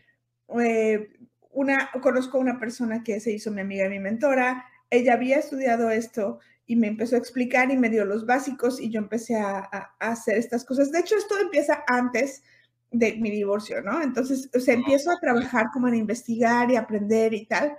Eh, 0.60 1.08
una, 1.52 1.90
conozco 2.02 2.36
a 2.36 2.40
una 2.40 2.60
persona 2.60 3.02
que 3.02 3.18
se 3.20 3.32
hizo 3.32 3.50
mi 3.50 3.62
amiga 3.62 3.86
y 3.86 3.90
mi 3.90 3.98
mentora, 3.98 4.66
ella 4.90 5.14
había 5.14 5.38
estudiado 5.38 5.90
esto 5.90 6.38
y 6.66 6.76
me 6.76 6.88
empezó 6.88 7.14
a 7.14 7.18
explicar 7.18 7.70
y 7.70 7.78
me 7.78 7.88
dio 7.88 8.04
los 8.04 8.26
básicos 8.26 8.78
y 8.78 8.90
yo 8.90 8.98
empecé 8.98 9.36
a, 9.36 9.68
a 9.72 9.94
hacer 10.00 10.36
estas 10.36 10.64
cosas. 10.64 10.92
De 10.92 10.98
hecho, 10.98 11.16
esto 11.16 11.38
empieza 11.38 11.82
antes 11.86 12.42
de 12.90 13.16
mi 13.16 13.30
divorcio, 13.30 13.82
¿no? 13.82 14.02
Entonces, 14.02 14.50
o 14.54 14.60
sea, 14.60 14.74
empiezo 14.74 15.10
a 15.10 15.20
trabajar 15.20 15.66
como 15.72 15.88
en 15.88 15.96
investigar 15.96 16.70
y 16.70 16.76
aprender 16.76 17.34
y 17.34 17.46
tal. 17.46 17.76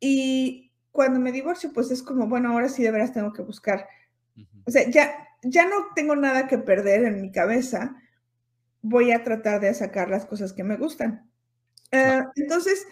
Y 0.00 0.72
cuando 0.92 1.20
me 1.20 1.32
divorcio, 1.32 1.72
pues 1.72 1.90
es 1.90 2.02
como, 2.02 2.26
bueno, 2.26 2.52
ahora 2.52 2.68
sí 2.68 2.82
de 2.82 2.90
veras 2.90 3.12
tengo 3.12 3.32
que 3.32 3.42
buscar. 3.42 3.86
O 4.66 4.70
sea, 4.70 4.88
ya, 4.90 5.12
ya 5.42 5.64
no 5.66 5.76
tengo 5.94 6.16
nada 6.16 6.46
que 6.46 6.58
perder 6.58 7.04
en 7.04 7.22
mi 7.22 7.30
cabeza. 7.32 7.96
Voy 8.82 9.12
a 9.12 9.24
tratar 9.24 9.60
de 9.60 9.72
sacar 9.74 10.10
las 10.10 10.26
cosas 10.26 10.52
que 10.52 10.64
me 10.64 10.76
gustan. 10.76 11.30
Eh, 11.90 12.22
entonces, 12.36 12.86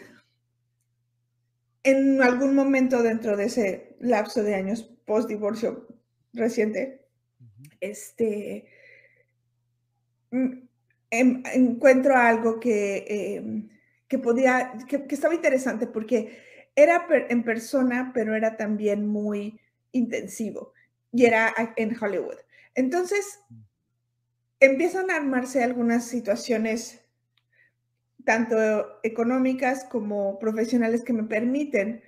en 1.82 2.22
algún 2.22 2.54
momento 2.54 3.02
dentro 3.02 3.36
de 3.36 3.44
ese 3.44 3.96
lapso 4.00 4.42
de 4.42 4.54
años 4.54 4.82
post 5.04 5.28
divorcio 5.28 5.86
reciente, 6.32 7.06
este, 7.80 8.66
Em, 11.11 11.42
encuentro 11.54 12.16
algo 12.16 12.59
que, 12.59 13.04
em, 13.09 13.68
que 14.09 14.18
podía, 14.18 14.72
que, 14.88 15.04
estaba 15.11 15.34
interesante 15.34 15.86
porque 15.86 16.38
era 16.74 17.07
en 17.30 17.44
persona, 17.44 18.11
pero 18.12 18.34
era 18.34 18.57
también 18.57 19.07
muy 19.07 19.61
intensivo 19.92 20.72
y 21.12 21.24
era 21.24 21.54
en 21.76 21.96
Hollywood. 21.98 22.36
Entonces, 22.74 23.40
empiezan 24.61 25.11
a 25.11 25.16
armarse 25.16 25.62
algunas 25.62 26.07
situaciones, 26.07 27.00
tanto 28.24 28.57
económicas 29.04 29.84
como 29.84 30.38
profesionales, 30.40 31.04
que 31.04 31.12
me 31.12 31.22
permiten 31.22 32.02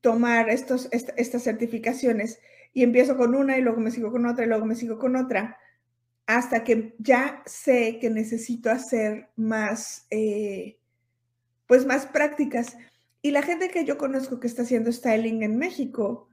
tomar 0.00 0.50
estos, 0.50 0.88
estas 0.90 1.42
certificaciones 1.44 2.40
y 2.72 2.82
empiezo 2.82 3.16
con 3.16 3.34
una 3.34 3.56
y 3.56 3.62
luego 3.62 3.80
me 3.80 3.90
sigo 3.92 4.10
con 4.10 4.26
otra 4.26 4.44
y 4.44 4.48
luego 4.48 4.66
me 4.66 4.74
sigo 4.74 4.98
con 4.98 5.16
otra 5.16 5.58
hasta 6.36 6.64
que 6.64 6.94
ya 6.98 7.42
sé 7.46 7.98
que 8.00 8.10
necesito 8.10 8.70
hacer 8.70 9.30
más, 9.36 10.06
eh, 10.10 10.78
pues 11.66 11.86
más 11.86 12.06
prácticas. 12.06 12.76
Y 13.22 13.32
la 13.32 13.42
gente 13.42 13.68
que 13.68 13.84
yo 13.84 13.98
conozco 13.98 14.40
que 14.40 14.46
está 14.46 14.62
haciendo 14.62 14.92
styling 14.92 15.42
en 15.42 15.58
México, 15.58 16.30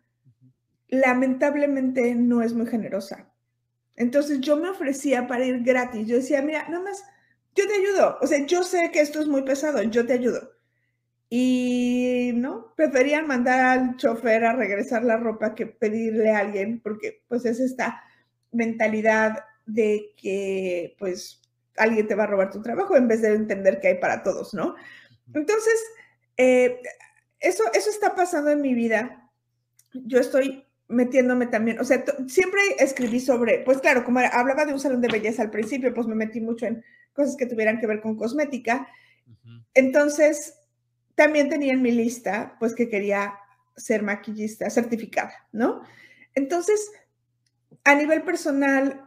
lamentablemente 0.87 2.15
no 2.15 2.41
es 2.41 2.53
muy 2.53 2.67
generosa. 2.67 3.31
Entonces 3.95 4.39
yo 4.41 4.57
me 4.57 4.69
ofrecía 4.69 5.27
para 5.27 5.45
ir 5.45 5.63
gratis. 5.63 6.07
Yo 6.07 6.17
decía, 6.17 6.41
mira, 6.41 6.67
nada 6.69 6.83
más, 6.83 7.03
yo 7.55 7.67
te 7.67 7.73
ayudo. 7.73 8.17
O 8.21 8.27
sea, 8.27 8.45
yo 8.45 8.63
sé 8.63 8.91
que 8.91 9.01
esto 9.01 9.19
es 9.19 9.27
muy 9.27 9.41
pesado, 9.41 9.81
yo 9.83 10.05
te 10.05 10.13
ayudo. 10.13 10.51
Y 11.29 12.31
no, 12.35 12.73
preferían 12.75 13.27
mandar 13.27 13.59
al 13.79 13.97
chofer 13.97 14.45
a 14.45 14.53
regresar 14.53 15.03
la 15.03 15.17
ropa 15.17 15.55
que 15.55 15.65
pedirle 15.65 16.31
a 16.31 16.39
alguien, 16.39 16.79
porque 16.81 17.23
pues 17.27 17.45
es 17.45 17.59
esta 17.59 18.03
mentalidad 18.51 19.39
de 19.67 20.13
que 20.17 20.95
pues 20.97 21.41
alguien 21.75 22.07
te 22.07 22.15
va 22.15 22.23
a 22.23 22.27
robar 22.27 22.49
tu 22.49 22.61
trabajo 22.61 22.95
en 22.95 23.07
vez 23.07 23.21
de 23.21 23.33
entender 23.33 23.79
que 23.79 23.89
hay 23.89 23.99
para 23.99 24.23
todos, 24.23 24.53
¿no? 24.53 24.75
Entonces, 25.33 25.83
eh, 26.37 26.81
eso, 27.39 27.63
eso 27.73 27.89
está 27.89 28.15
pasando 28.15 28.49
en 28.49 28.61
mi 28.61 28.73
vida. 28.73 29.29
Yo 29.93 30.19
estoy 30.19 30.65
metiéndome 30.87 31.47
también, 31.47 31.79
o 31.79 31.83
sea, 31.83 32.03
siempre 32.27 32.61
escribí 32.79 33.19
sobre, 33.19 33.59
pues 33.59 33.79
claro, 33.79 34.05
como 34.05 34.19
hablaba 34.19 34.65
de 34.65 34.73
un 34.73 34.79
salón 34.79 35.01
de 35.01 35.09
belleza 35.09 35.41
al 35.41 35.51
principio, 35.51 35.93
pues 35.93 36.07
me 36.07 36.15
metí 36.15 36.39
mucho 36.39 36.65
en 36.65 36.83
cosas 37.11 37.35
que 37.35 37.45
tuvieran 37.45 37.79
que 37.79 37.87
ver 37.87 38.01
con 38.01 38.15
cosmética. 38.15 38.87
Entonces, 39.73 40.59
también 41.15 41.49
tenía 41.49 41.73
en 41.73 41.81
mi 41.81 41.91
lista, 41.91 42.55
pues 42.59 42.73
que 42.73 42.87
quería 42.87 43.33
ser 43.75 44.01
maquillista 44.01 44.69
certificada, 44.69 45.33
¿no? 45.51 45.81
Entonces, 46.33 46.91
a 47.83 47.95
nivel 47.95 48.23
personal, 48.23 49.06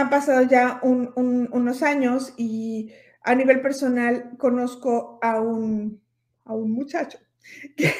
han 0.00 0.10
pasado 0.10 0.42
ya 0.42 0.80
unos 0.82 1.82
años 1.82 2.34
y 2.36 2.92
a 3.22 3.34
nivel 3.34 3.60
personal 3.60 4.36
conozco 4.38 5.18
a 5.22 5.40
un, 5.40 6.02
a 6.44 6.54
un 6.54 6.72
muchacho 6.72 7.18
que, 7.76 7.92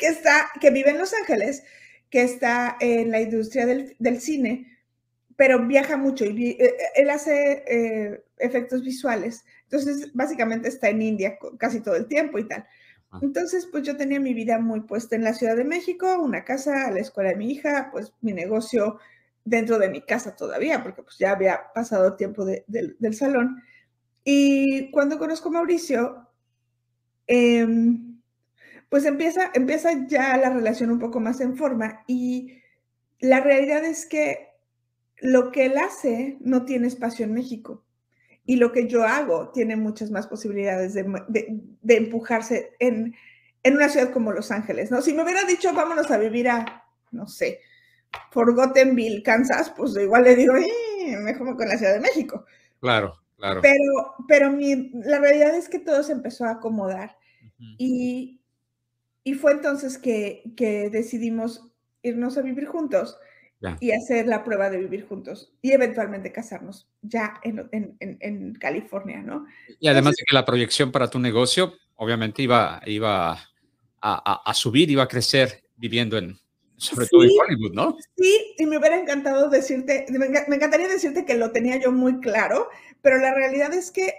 está, 0.00 0.48
que 0.60 0.70
vive 0.70 0.90
en 0.90 0.98
Los 0.98 1.14
Ángeles, 1.14 1.62
que 2.10 2.22
está 2.22 2.76
en 2.80 3.10
la 3.10 3.20
industria 3.20 3.66
del, 3.66 4.20
cine, 4.20 4.78
pero 5.36 5.66
viaja 5.66 5.96
mucho 5.96 6.24
y 6.24 6.50
eh, 6.50 6.74
él 6.96 7.10
hace 7.10 7.64
eh, 7.66 8.24
efectos 8.38 8.82
visuales. 8.82 9.44
Entonces, 9.64 10.12
básicamente 10.14 10.68
está 10.68 10.88
en 10.88 11.02
India 11.02 11.38
casi 11.58 11.80
todo 11.80 11.96
el 11.96 12.08
tiempo 12.08 12.38
y 12.38 12.48
tal. 12.48 12.66
Entonces, 13.22 13.66
pues 13.70 13.84
yo 13.84 13.96
tenía 13.96 14.20
mi 14.20 14.34
vida 14.34 14.58
muy 14.58 14.80
puesta 14.80 15.16
en 15.16 15.24
la 15.24 15.32
Ciudad 15.32 15.56
de 15.56 15.64
México, 15.64 16.18
una 16.20 16.44
casa, 16.44 16.90
la 16.90 17.00
escuela 17.00 17.30
de 17.30 17.36
mi 17.36 17.52
hija, 17.52 17.88
pues 17.90 18.12
mi 18.20 18.32
negocio 18.32 18.98
dentro 19.48 19.78
de 19.78 19.88
mi 19.88 20.02
casa 20.02 20.36
todavía, 20.36 20.82
porque 20.82 21.02
pues 21.02 21.18
ya 21.18 21.32
había 21.32 21.72
pasado 21.74 22.16
tiempo 22.16 22.44
del 22.44 23.14
salón. 23.14 23.62
Y 24.24 24.90
cuando 24.90 25.18
conozco 25.18 25.48
a 25.48 25.52
Mauricio, 25.52 26.28
em, 27.26 28.20
pues 28.88 29.04
empieza, 29.04 29.50
empieza 29.54 30.06
ya 30.06 30.36
la 30.36 30.50
relación 30.50 30.90
un 30.90 30.98
poco 30.98 31.20
más 31.20 31.40
en 31.40 31.56
forma 31.56 32.04
y 32.06 32.58
la 33.20 33.40
realidad 33.40 33.84
es 33.84 34.06
que 34.06 34.48
lo 35.20 35.50
que 35.50 35.66
él 35.66 35.78
hace 35.78 36.36
no 36.40 36.64
tiene 36.64 36.86
espacio 36.86 37.24
en 37.24 37.34
México 37.34 37.84
y 38.44 38.56
lo 38.56 38.72
que 38.72 38.86
yo 38.86 39.04
hago 39.04 39.50
tiene 39.50 39.76
muchas 39.76 40.10
más 40.10 40.26
posibilidades 40.26 40.94
de, 40.94 41.96
empujarse 41.96 42.72
en, 42.78 43.14
en, 43.62 43.76
una 43.76 43.88
ciudad 43.88 44.10
como 44.10 44.32
Los 44.32 44.50
Ángeles, 44.50 44.90
¿no? 44.90 45.02
Si 45.02 45.12
me 45.12 45.22
hubiera 45.22 45.44
dicho, 45.44 45.72
vámonos 45.74 46.10
a 46.10 46.18
vivir 46.18 46.48
a, 46.48 46.84
no 47.10 47.26
sé, 47.28 47.60
Forgottenville, 48.30 49.22
Kansas, 49.22 49.72
pues 49.76 49.96
igual 49.96 50.24
le 50.24 50.36
digo, 50.36 50.54
eh, 50.56 51.16
mejor 51.18 51.56
con 51.56 51.68
la 51.68 51.76
Ciudad 51.76 51.94
de 51.94 52.00
México. 52.00 52.44
Claro, 52.80 53.14
claro. 53.36 53.60
Pero, 53.62 54.14
pero 54.26 54.50
mi, 54.50 54.90
la 55.04 55.18
realidad 55.18 55.56
es 55.56 55.68
que 55.68 55.78
todo 55.78 56.02
se 56.02 56.12
empezó 56.12 56.44
a 56.44 56.52
acomodar 56.52 57.16
y, 57.76 58.40
y, 59.24 59.34
fue 59.34 59.52
entonces 59.52 59.98
que, 59.98 60.44
que 60.56 60.90
decidimos 60.90 61.66
irnos 62.02 62.38
a 62.38 62.42
vivir 62.42 62.66
juntos 62.66 63.18
y 63.80 63.90
hacer 63.90 64.28
la 64.28 64.44
prueba 64.44 64.70
de 64.70 64.78
vivir 64.78 65.08
juntos 65.08 65.52
y 65.60 65.72
eventualmente 65.72 66.30
casarnos 66.30 66.88
ya 67.02 67.40
en, 67.42 67.68
en, 67.72 67.96
en 67.98 68.54
California, 68.54 69.20
¿no? 69.20 69.46
Y 69.80 69.88
además 69.88 70.14
de 70.14 70.22
que 70.24 70.34
la 70.34 70.44
proyección 70.44 70.92
para 70.92 71.10
tu 71.10 71.18
negocio 71.18 71.74
obviamente 71.96 72.42
iba, 72.42 72.80
iba 72.86 73.32
a, 73.32 73.38
a, 74.00 74.42
a 74.44 74.54
subir, 74.54 74.88
iba 74.88 75.02
a 75.02 75.08
crecer 75.08 75.64
viviendo 75.76 76.16
en, 76.16 76.38
sobre 76.78 77.06
todo 77.06 77.24
en 77.24 77.30
Hollywood, 77.30 77.74
¿no? 77.74 77.96
Sí, 78.16 78.54
y 78.56 78.66
me 78.66 78.78
hubiera 78.78 78.98
encantado 78.98 79.50
decirte, 79.50 80.06
me, 80.10 80.26
encantaría 80.26 80.88
decirte 80.88 81.24
que 81.24 81.34
lo 81.34 81.50
tenía 81.50 81.76
yo 81.76 81.92
muy 81.92 82.20
claro, 82.20 82.68
pero 83.02 83.18
la 83.18 83.34
realidad 83.34 83.74
es 83.74 83.90
que 83.90 84.14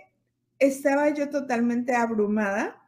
estaba 0.59 1.09
yo 1.09 1.29
totalmente 1.29 1.95
abrumada 1.95 2.83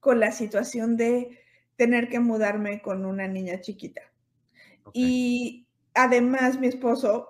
con 0.00 0.20
la 0.20 0.32
situación 0.32 0.96
de 0.96 1.38
tener 1.76 2.08
que 2.08 2.20
mudarme 2.20 2.82
con 2.82 3.06
una 3.06 3.26
niña 3.26 3.60
chiquita. 3.60 4.02
Y 4.92 5.66
además 5.94 6.58
mi 6.58 6.66
esposo 6.66 7.28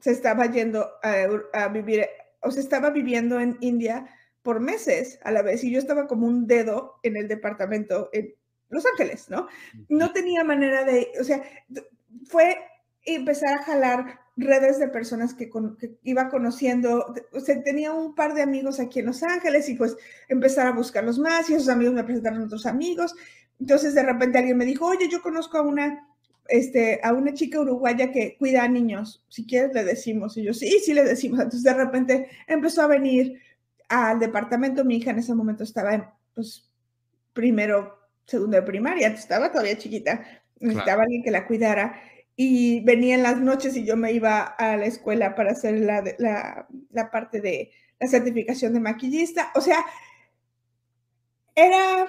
se 0.00 0.10
estaba 0.10 0.46
yendo 0.50 0.86
a, 1.02 1.68
vivir, 1.68 2.06
o 2.40 2.50
se 2.50 2.60
estaba 2.60 2.90
viviendo 2.90 3.40
en 3.40 3.56
India 3.60 4.06
por 4.42 4.60
meses 4.60 5.18
a 5.24 5.32
la 5.32 5.42
vez 5.42 5.64
y 5.64 5.72
yo 5.72 5.78
estaba 5.78 6.06
como 6.06 6.26
un 6.26 6.46
dedo 6.46 7.00
en 7.02 7.16
el 7.16 7.26
departamento 7.26 8.10
en 8.12 8.34
Los 8.68 8.84
Ángeles, 8.86 9.30
¿no? 9.30 9.48
No 9.88 10.12
tenía 10.12 10.44
manera 10.44 10.84
de, 10.84 11.12
o 11.20 11.24
sea, 11.24 11.42
fue 12.24 12.56
empezar 13.04 13.58
a 13.58 13.62
jalar 13.62 14.20
redes 14.36 14.78
de 14.78 14.88
personas 14.88 15.34
que, 15.34 15.50
iba 16.02 16.28
conociendo, 16.28 17.14
o 17.32 17.40
sea, 17.40 17.62
tenía 17.62 17.92
un 17.92 18.14
par 18.14 18.34
de 18.34 18.42
amigos 18.42 18.80
aquí 18.80 19.00
en 19.00 19.06
Los 19.06 19.22
Ángeles 19.22 19.68
y 19.68 19.74
pues 19.74 19.96
empezar 20.28 20.66
a 20.66 20.72
buscarlos 20.72 21.18
más 21.18 21.48
y 21.48 21.54
esos 21.54 21.68
amigos 21.68 21.94
me 21.94 22.04
presentaron 22.04 22.42
a 22.42 22.46
otros 22.46 22.66
amigos. 22.66 23.14
Entonces 23.58 23.94
de 23.94 24.02
repente 24.02 24.38
alguien 24.38 24.58
me 24.58 24.66
dijo, 24.66 24.86
oye, 24.86 25.08
yo 25.08 25.22
conozco 25.22 25.58
a 25.58 25.62
una 25.62 26.06
este, 26.48 27.00
a 27.02 27.12
una 27.12 27.34
chica 27.34 27.60
uruguaya 27.60 28.12
que 28.12 28.36
cuida 28.38 28.64
a 28.64 28.68
niños, 28.68 29.24
si 29.28 29.46
quieres 29.46 29.74
le 29.74 29.84
decimos, 29.84 30.36
y 30.36 30.44
yo, 30.44 30.54
sí, 30.54 30.78
sí 30.84 30.94
le 30.94 31.02
decimos, 31.04 31.40
entonces 31.40 31.64
de 31.64 31.74
repente 31.74 32.28
empezó 32.46 32.82
a 32.82 32.86
venir 32.86 33.40
al 33.88 34.18
departamento, 34.18 34.84
mi 34.84 34.96
hija 34.96 35.10
en 35.10 35.18
ese 35.18 35.34
momento 35.34 35.64
estaba 35.64 35.94
en, 35.94 36.04
pues, 36.34 36.68
primero, 37.32 37.98
segundo 38.26 38.56
de 38.56 38.62
primaria, 38.62 39.08
estaba 39.08 39.50
todavía 39.50 39.78
chiquita, 39.78 40.24
necesitaba 40.60 41.02
alguien 41.02 41.22
que 41.22 41.30
la 41.30 41.46
cuidara, 41.46 42.00
y 42.34 42.84
venía 42.84 43.14
en 43.14 43.22
las 43.22 43.40
noches 43.40 43.76
y 43.76 43.84
yo 43.84 43.96
me 43.96 44.12
iba 44.12 44.42
a 44.42 44.76
la 44.76 44.86
escuela 44.86 45.34
para 45.34 45.52
hacer 45.52 45.80
la, 45.80 46.04
la, 46.18 46.66
la 46.90 47.10
parte 47.10 47.40
de 47.40 47.70
la 47.98 48.08
certificación 48.08 48.74
de 48.74 48.80
maquillista, 48.80 49.50
o 49.54 49.60
sea, 49.60 49.84
era 51.54 52.06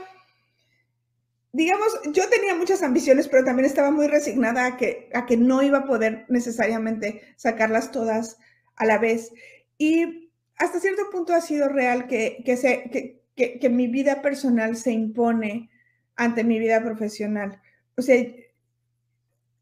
digamos, 1.58 2.00
yo 2.14 2.30
tenía 2.30 2.54
muchas 2.54 2.84
ambiciones, 2.84 3.28
pero 3.28 3.44
también 3.44 3.66
estaba 3.66 3.90
muy 3.90 4.06
resignada 4.06 4.68
a 4.68 4.78
que, 4.78 5.10
a 5.16 5.26
que 5.26 5.38
no 5.38 5.64
iba 5.64 5.80
a 5.80 5.86
poder 5.88 6.26
necesariamente 6.30 7.24
sacarlas 7.36 7.92
todas 7.92 8.38
a 8.76 8.86
la 8.86 9.00
vez. 9.00 9.32
Y 9.80 10.30
hasta 10.58 10.80
cierto 10.80 11.10
punto 11.12 11.34
ha 11.34 11.42
sido 11.42 11.68
real 11.68 12.06
que, 12.06 12.44
que, 12.46 12.58
se, 12.58 13.20
que, 13.36 13.60
que, 13.60 13.70
mi 13.70 13.88
vida 13.88 14.22
personal 14.22 14.78
se 14.78 14.92
impone 14.92 15.72
ante 16.18 16.44
mi 16.44 16.60
vida 16.60 16.84
profesional. 16.84 17.62
O 17.96 18.02
sea, 18.02 18.26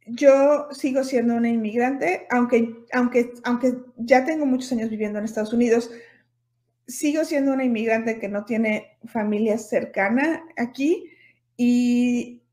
yo 0.08 0.68
sigo 0.72 1.04
siendo 1.04 1.36
una 1.36 1.50
inmigrante, 1.50 2.28
aunque, 2.30 2.86
aunque, 2.94 3.34
aunque 3.44 3.76
ya 3.98 4.26
tengo 4.26 4.46
muchos 4.46 4.72
años 4.72 4.90
viviendo 4.90 5.20
en 5.20 5.26
Estados 5.26 5.54
Unidos, 5.54 5.92
sigo 6.88 7.24
siendo 7.26 7.54
una 7.54 7.64
inmigrante 7.64 8.20
que 8.20 8.30
no 8.30 8.46
tiene 8.46 8.98
familia 9.06 9.58
cercana 9.58 10.44
aquí 10.58 11.10
y 11.58 12.44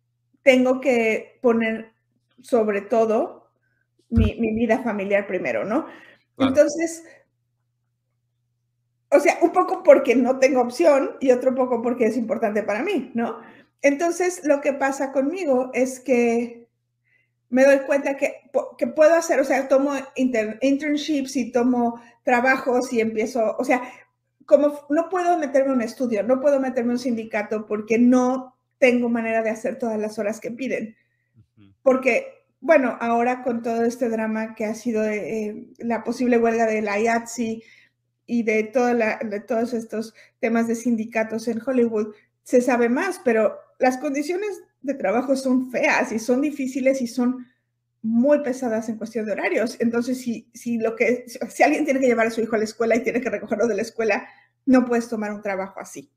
tengo 0.43 0.81
que 0.81 1.39
poner 1.43 1.93
sobre 2.41 2.81
todo 2.81 3.51
mi, 4.09 4.35
vida 4.55 4.83
familiar 4.83 5.27
primero, 5.27 5.65
¿no? 5.65 5.87
Entonces, 6.39 7.05
o 9.11 9.21
sea, 9.21 9.39
un 9.43 9.53
poco 9.53 9.83
porque 9.83 10.15
no 10.15 10.39
tengo 10.39 10.61
opción 10.61 11.17
y 11.21 11.31
otro 11.31 11.55
poco 11.55 11.83
porque 11.83 12.07
es 12.07 12.17
importante 12.17 12.63
para 12.63 12.83
mí, 12.83 13.11
¿no? 13.15 13.41
Entonces, 13.83 14.43
lo 14.45 14.61
que 14.61 14.73
pasa 14.73 15.13
conmigo 15.13 15.71
es 15.75 16.01
que 16.01 16.69
me 17.51 17.65
doy 17.65 17.81
cuenta 17.81 18.17
que, 18.17 18.51
que 18.79 18.87
puedo 18.87 19.15
hacer, 19.15 19.39
o 19.41 19.45
sea, 19.45 19.69
tomo 19.69 19.93
internships 20.17 21.37
y 21.37 21.53
tomo 21.53 22.01
trabajos 22.23 22.93
y 22.93 23.01
empiezo, 23.01 23.57
o 23.59 23.65
sea, 23.65 23.83
como 24.47 24.87
no 24.89 25.09
puedo 25.09 25.37
meterme 25.37 25.71
en 25.71 25.77
un 25.77 25.83
estudio, 25.83 26.23
no 26.23 26.41
puedo 26.41 26.61
meterme 26.61 26.91
en 26.91 26.97
un 26.97 26.99
sindicato 26.99 27.67
porque 27.67 27.99
no 27.99 28.57
tengo 28.79 29.09
manera 29.09 29.43
de 29.43 29.51
hacer 29.51 29.79
todas 29.79 29.99
las 29.99 30.19
horas 30.19 30.41
que 30.41 30.51
piden. 30.51 30.97
Porque, 31.83 32.47
bueno, 32.61 32.97
ahora 33.01 33.43
con 33.43 33.63
todo 33.63 33.85
este 33.85 34.09
drama 34.09 34.55
que 34.55 34.65
ha 34.65 34.75
sido 34.75 35.05
eh, 35.05 35.67
la 35.79 36.05
posible 36.05 36.39
huelga 36.39 36.67
de 36.67 36.83
la 36.83 36.99
IATSE 36.99 37.63
y 38.27 38.43
de, 38.45 38.65
toda 38.65 39.19
de 39.19 39.41
todos 39.41 39.75
estos 39.75 40.15
temas 40.41 40.69
de 40.69 40.75
sindicatos 40.75 41.49
en 41.49 41.61
Hollywood, 41.65 42.15
se 42.43 42.61
sabe 42.61 42.89
más, 42.89 43.21
pero 43.25 43.59
las 43.79 43.99
condiciones 43.99 44.63
de 44.81 44.95
trabajo 44.95 45.37
son 45.37 45.71
feas 45.71 46.13
y 46.13 46.19
son 46.19 46.41
difíciles 46.41 47.01
y 47.01 47.07
son 47.07 47.47
muy 48.03 48.41
pesadas 48.41 48.89
en 48.89 48.97
cuestión 48.97 49.27
de 49.27 49.33
horarios. 49.33 49.77
Entonces, 49.81 50.21
si, 50.21 50.49
si, 50.53 50.79
lo 50.79 50.97
que, 50.97 51.25
si 51.27 51.63
alguien 51.63 51.85
tiene 51.85 52.01
que 52.01 52.07
llevar 52.07 52.27
a 52.27 52.31
su 52.31 52.41
hijo 52.41 52.57
a 52.57 52.59
la 52.59 52.65
escuela 52.65 52.97
y 52.97 53.05
tiene 53.05 53.21
que 53.21 53.31
recogerlo 53.31 53.69
de 53.69 53.77
la 53.77 53.83
escuela, 53.83 54.29
no 54.67 54.85
puedes 54.85 55.09
tomar 55.09 55.33
un 55.33 55.43
trabajo 55.43 55.79
así. 55.81 56.11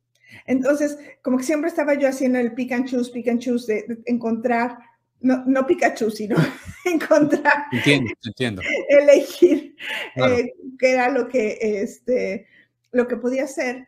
Entonces, 0.48 0.98
como 1.22 1.38
que 1.38 1.44
siempre 1.44 1.70
estaba 1.70 1.94
yo 1.94 2.08
haciendo 2.08 2.40
el 2.40 2.54
pick 2.54 2.72
and 2.72 2.88
choose, 2.88 3.12
pick 3.12 3.28
and 3.28 3.40
choose, 3.40 3.72
de, 3.72 4.00
encontrar 4.06 4.78
no, 5.22 5.44
no 5.48 5.66
Pikachu, 5.66 6.12
sino 6.12 6.36
encontrar, 6.86 7.66
entiendo, 7.72 8.12
entiendo. 8.24 8.62
elegir 8.90 9.76
eh, 10.16 10.54
qué 10.78 10.92
era 10.92 11.10
lo 11.10 11.28
que, 11.28 11.58
este, 11.60 12.48
lo 12.92 13.08
que 13.08 13.18
podía 13.18 13.46
hacer. 13.46 13.88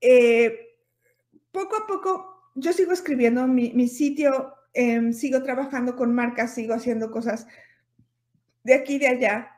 Eh, 0.00 0.65
poco 1.56 1.76
a 1.76 1.86
poco, 1.86 2.52
yo 2.54 2.72
sigo 2.72 2.92
escribiendo 2.92 3.46
mi, 3.46 3.72
mi 3.72 3.88
sitio, 3.88 4.54
em, 4.74 5.12
sigo 5.12 5.42
trabajando 5.42 5.96
con 5.96 6.14
marcas, 6.14 6.54
sigo 6.54 6.74
haciendo 6.74 7.10
cosas 7.10 7.46
de 8.62 8.74
aquí 8.74 8.96
y 8.96 8.98
de 8.98 9.08
allá, 9.08 9.50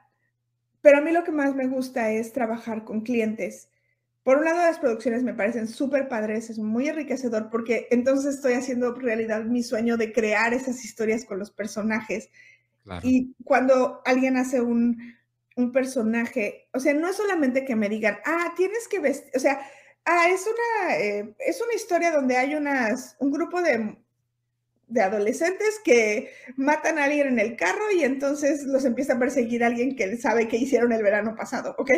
pero 0.81 0.99
a 0.99 1.01
mí 1.01 1.11
lo 1.11 1.25
que 1.25 1.33
más 1.33 1.55
me 1.55 1.67
gusta 1.67 2.11
es 2.11 2.33
trabajar 2.33 2.85
con 2.85 3.01
clientes 3.01 3.69
por 4.29 4.37
un 4.37 4.45
lado, 4.45 4.59
las 4.59 4.79
producciones 4.79 5.23
me 5.23 5.33
parecen 5.33 5.67
súper 5.67 6.07
padres, 6.07 6.51
es 6.51 6.59
muy 6.59 6.87
enriquecedor 6.87 7.49
porque 7.49 7.89
entonces 7.91 8.35
estoy 8.35 8.53
haciendo 8.53 8.93
realidad 8.93 9.43
mi 9.45 9.63
sueño 9.63 9.97
de 9.97 10.13
crear 10.13 10.53
esas 10.53 10.85
historias 10.85 11.25
con 11.25 11.39
los 11.39 11.51
personajes. 11.51 12.29
Y 13.03 13.35
cuando 13.43 14.03
alguien 14.05 14.37
hace 14.37 14.61
un, 14.61 15.15
un, 15.57 15.73
personaje, 15.73 16.69
o 16.75 16.79
sea, 16.79 16.93
no 16.93 17.09
es 17.09 17.17
solamente 17.17 17.65
que 17.65 17.75
me 17.75 17.89
digan, 17.89 18.19
ah, 18.27 18.53
tienes 18.55 18.87
que 18.87 18.99
vestir, 18.99 19.33
o 19.35 19.39
sea, 19.39 19.61
ah, 20.09 20.29
es 20.31 20.47
una, 20.47 20.97
eh, 20.97 21.35
es 21.39 21.61
una 21.61 21.75
historia 21.75 22.11
donde 22.11 22.37
hay 22.37 22.55
unas, 22.55 23.17
un 23.21 23.31
grupo 23.31 23.61
de, 23.61 23.97
de 24.89 25.03
adolescentes 25.03 25.81
que 25.85 26.33
matan 26.57 26.99
a 26.99 27.05
alguien 27.05 27.29
en 27.29 27.39
el 27.39 27.57
carro 27.57 27.93
y 27.93 28.05
entonces 28.05 28.65
los 28.65 28.85
empieza 28.87 29.15
a 29.15 29.19
perseguir 29.19 29.63
alguien 29.63 29.95
que 29.95 30.17
sabe 30.17 30.49
que 30.49 30.57
hicieron 30.57 30.93
el 30.93 31.03
verano 31.03 31.37
pasado, 31.37 31.75
¿ok? 31.79 31.91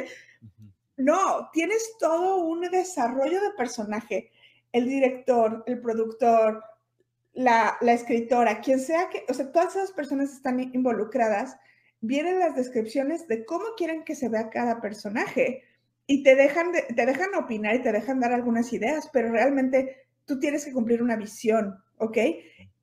No, 0.96 1.48
tienes 1.52 1.96
todo 1.98 2.38
un 2.38 2.60
desarrollo 2.62 3.40
de 3.40 3.52
personaje. 3.56 4.32
El 4.72 4.86
director, 4.86 5.62
el 5.66 5.80
productor, 5.80 6.62
la, 7.32 7.78
escritora, 7.80 8.60
quien 8.60 8.80
sea 8.80 9.08
que, 9.08 9.24
o 9.28 9.34
sea, 9.34 9.50
todas 9.50 9.76
esas 9.76 9.92
personas 9.92 10.32
están 10.32 10.60
involucradas, 10.60 11.56
vienen 12.00 12.40
las 12.40 12.56
descripciones 12.56 13.28
de 13.28 13.44
cómo 13.44 13.64
quieren 13.76 14.04
que 14.04 14.14
se 14.14 14.28
vea 14.28 14.50
cada 14.50 14.80
personaje 14.80 15.64
y 16.10 16.22
te 16.22 16.34
dejan, 16.34 16.72
te 16.72 17.06
dejan 17.06 17.34
opinar 17.34 17.74
y 17.74 17.82
te 17.82 17.92
dejan 17.92 18.20
dar 18.20 18.32
algunas 18.32 18.72
ideas, 18.72 19.08
pero 19.12 19.30
realmente 19.30 20.06
tú 20.24 20.38
tienes 20.38 20.64
que 20.64 20.72
cumplir 20.72 21.02
una 21.02 21.16
visión, 21.16 21.76
¿ok? 21.98 22.18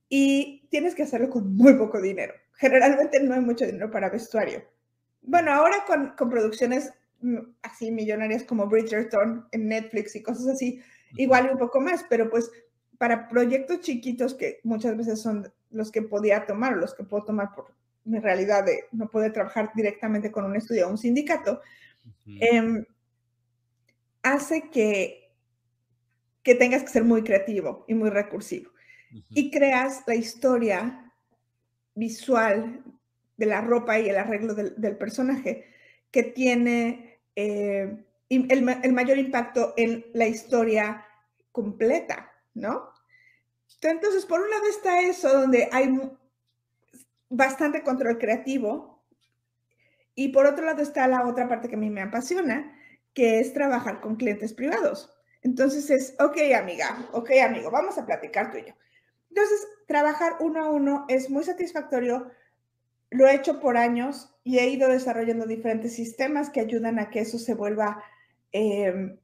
Y 0.10 0.68
tienes 0.70 0.96
que 0.96 1.04
hacerlo 1.04 1.30
con 1.30 1.56
muy 1.56 1.74
poco 1.74 2.02
dinero. 2.02 2.34
Generalmente 2.54 3.22
no 3.22 3.34
hay 3.34 3.42
mucho 3.42 3.66
dinero 3.66 3.92
para 3.92 4.10
vestuario. 4.10 4.64
Bueno, 5.22 5.52
ahora 5.52 5.84
con, 5.86 6.14
con 6.16 6.30
producciones 6.30 6.94
Mm, 7.22 7.38
así 7.64 7.92
millonarias 7.92 8.44
como 8.44 8.68
Bridgerton 8.68 9.48
en 9.52 9.68
Netflix 9.68 10.16
y 10.16 10.22
cosas 10.22 10.48
así, 10.48 10.82
igual 11.16 11.50
un 11.52 11.58
poco 11.58 11.82
más, 11.82 12.06
pero 12.10 12.30
pues 12.30 12.52
para 13.00 13.28
proyectos 13.28 13.82
chiquitos 13.82 14.36
que 14.36 14.60
muchas 14.64 14.96
veces 14.96 15.22
son 15.22 15.52
los 15.72 15.92
que 15.92 16.04
podía 16.04 16.46
tomar 16.46 16.74
o 16.74 16.78
los 16.78 16.94
que 16.94 17.04
puedo 17.04 17.24
tomar 17.24 17.54
por 17.56 17.74
mi 18.06 18.20
realidad 18.20 18.64
de 18.66 18.86
no 18.92 19.10
poder 19.10 19.34
trabajar 19.34 19.72
directamente 19.76 20.32
con 20.32 20.46
un 20.46 20.56
estudio 20.56 20.88
o 20.88 20.92
un 20.92 20.98
sindicato, 20.98 21.62
em, 22.40 22.86
hace 24.34 24.70
que, 24.70 25.34
que 26.44 26.56
tengas 26.56 26.84
que 26.84 26.90
ser 26.90 27.04
muy 27.04 27.24
creativo 27.24 27.86
y 27.88 27.94
muy 27.94 28.10
recursivo. 28.10 28.72
Y 29.30 29.52
creas 29.52 30.04
la 30.06 30.16
historia 30.16 31.14
visual 31.96 32.84
de 33.38 33.46
la 33.46 33.62
ropa 33.62 34.00
y 34.00 34.10
el 34.10 34.18
arreglo 34.18 34.54
del 34.54 34.98
personaje 34.98 35.66
que 36.12 36.24
tiene 36.24 37.20
eh, 37.36 38.06
el, 38.30 38.94
mayor 38.94 39.18
impacto 39.18 39.74
en 39.78 40.06
la 40.14 40.28
historia 40.28 41.06
completa, 41.52 42.32
¿no? 42.54 42.90
Entonces, 43.82 44.26
por 44.26 44.42
un 44.42 44.50
lado 44.50 44.66
está 44.68 45.02
eso, 45.02 45.42
donde 45.42 45.70
hay 45.72 46.00
bastante 47.30 47.84
control 47.84 48.18
creativo, 48.18 49.04
y 50.16 50.30
por 50.30 50.48
otro 50.48 50.66
lado 50.66 50.82
está 50.82 51.08
la 51.08 51.28
otra 51.28 51.48
parte 51.48 51.70
que 51.70 51.76
a 51.76 51.80
mí 51.80 51.90
me 51.90 52.02
apasiona, 52.02 52.77
que 53.18 53.40
es 53.40 53.52
trabajar 53.52 54.00
con 54.00 54.16
clientes 54.16 54.54
privados. 54.54 55.12
Entonces 55.42 55.90
es, 55.90 56.14
ok, 56.20 56.38
amiga, 56.56 57.10
ok, 57.14 57.32
amigo, 57.44 57.72
vamos 57.72 57.98
a 57.98 58.06
platicar 58.06 58.52
tú 58.52 58.60
y 58.60 58.66
yo. 58.66 58.76
Entonces, 59.32 59.68
trabajar 59.88 60.34
uno 60.40 60.64
a 60.64 60.70
uno 60.70 61.06
es 61.10 61.28
muy 61.28 61.44
satisfactorio 61.44 62.30
lo 63.10 63.26
he 63.26 63.34
hecho 63.34 63.60
por 63.60 63.76
años 63.76 64.38
y 64.44 64.60
he 64.60 64.70
ido 64.70 64.88
desarrollando 64.88 65.48
diferentes 65.48 65.96
sistemas 65.96 66.52
que 66.52 66.60
ayudan 66.60 67.00
a 67.00 67.10
que 67.10 67.22
eso 67.22 67.40
se 67.40 67.56
vuelva 67.56 68.04
em, 68.52 69.18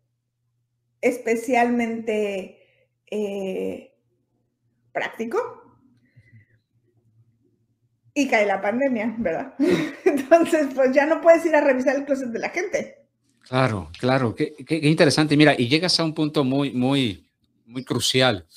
especialmente 0.99 2.57
eh, 3.11 3.93
práctico. 4.91 5.37
Y 8.15 8.27
cae 8.27 8.47
la 8.47 8.59
pandemia, 8.59 9.13
¿verdad? 9.19 9.53
Entonces, 10.05 10.69
pues 10.73 10.93
ya 10.93 11.05
no 11.05 11.21
puedes 11.21 11.45
ir 11.45 11.55
a 11.55 11.61
revisar 11.61 11.95
el 11.95 12.05
closet 12.05 12.29
de 12.29 12.39
la 12.39 12.49
gente. 12.49 13.02
Claro, 13.47 13.89
claro, 13.99 14.35
qué, 14.35 14.53
interesante. 14.83 15.37
Mira, 15.37 15.53
y 15.57 15.67
llegas 15.67 15.99
a 15.99 16.03
un 16.03 16.13
punto 16.13 16.43
muy, 16.43 16.71
muy, 16.71 17.29
muy 17.65 17.83
crucial. 17.83 18.47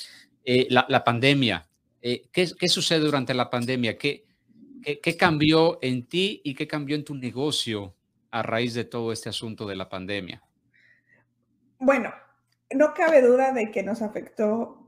Eh, 0.44 0.68
la, 0.70 1.02
pandemia. 1.04 1.66
Eh, 2.00 2.28
¿qué, 2.32 2.48
¿qué, 2.58 2.68
sucede 2.68 3.00
durante 3.00 3.34
la 3.34 3.50
pandemia? 3.50 3.98
¿Qué, 3.98 4.24
¿Qué, 5.02 5.16
cambió 5.16 5.80
en 5.82 6.06
ti 6.06 6.40
y 6.44 6.54
qué 6.54 6.68
cambió 6.68 6.94
en 6.94 7.04
tu 7.04 7.16
negocio 7.16 7.94
a 8.30 8.42
raíz 8.42 8.74
de 8.74 8.84
todo 8.84 9.12
este 9.12 9.28
asunto 9.28 9.66
de 9.66 9.74
la 9.74 9.88
pandemia? 9.88 10.40
Bueno, 11.80 12.14
no 12.72 12.94
cabe 12.94 13.22
duda 13.22 13.52
de 13.52 13.72
que 13.72 13.82
nos 13.82 14.00
afectó 14.02 14.86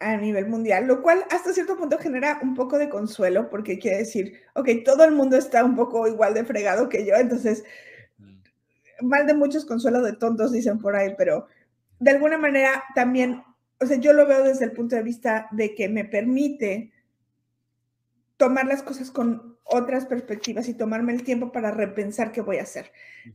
a 0.00 0.16
nivel 0.16 0.46
mundial, 0.48 0.86
lo 0.86 1.02
cual 1.02 1.24
hasta 1.30 1.54
cierto 1.54 1.76
punto 1.76 1.98
genera 1.98 2.38
un 2.42 2.54
poco 2.54 2.76
de 2.76 2.90
consuelo, 2.90 3.48
porque 3.48 3.78
quiere 3.78 3.98
decir, 3.98 4.40
ok, 4.54 4.68
todo 4.84 5.04
el 5.04 5.12
mundo 5.12 5.36
está 5.36 5.64
un 5.64 5.74
poco 5.74 6.06
igual 6.06 6.34
de 6.34 6.44
fregado 6.44 6.88
que 6.88 7.06
yo, 7.06 7.14
entonces, 7.14 7.64
mal 9.02 9.26
de 9.26 9.34
muchos 9.34 9.64
consuelo 9.64 10.02
de 10.02 10.14
tontos, 10.14 10.52
dicen 10.52 10.78
por 10.78 10.96
ahí, 10.96 11.14
pero 11.16 11.46
de 12.00 12.10
alguna 12.12 12.38
manera 12.38 12.84
también, 12.94 13.42
o 13.80 13.86
sea, 13.86 13.96
yo 13.98 14.12
lo 14.12 14.26
veo 14.26 14.42
desde 14.44 14.64
el 14.64 14.72
punto 14.72 14.96
de 14.96 15.02
vista 15.02 15.48
de 15.52 15.74
que 15.74 15.88
me 15.88 16.04
permite 16.04 16.92
tomar 18.36 18.66
las 18.66 18.82
cosas 18.82 19.10
con 19.10 19.58
otras 19.64 20.06
perspectivas 20.06 20.68
y 20.68 20.74
tomarme 20.74 21.12
el 21.12 21.24
tiempo 21.24 21.52
para 21.52 21.70
repensar 21.70 22.32
qué 22.32 22.40
voy 22.40 22.56
a 22.56 22.62
hacer. 22.62 22.90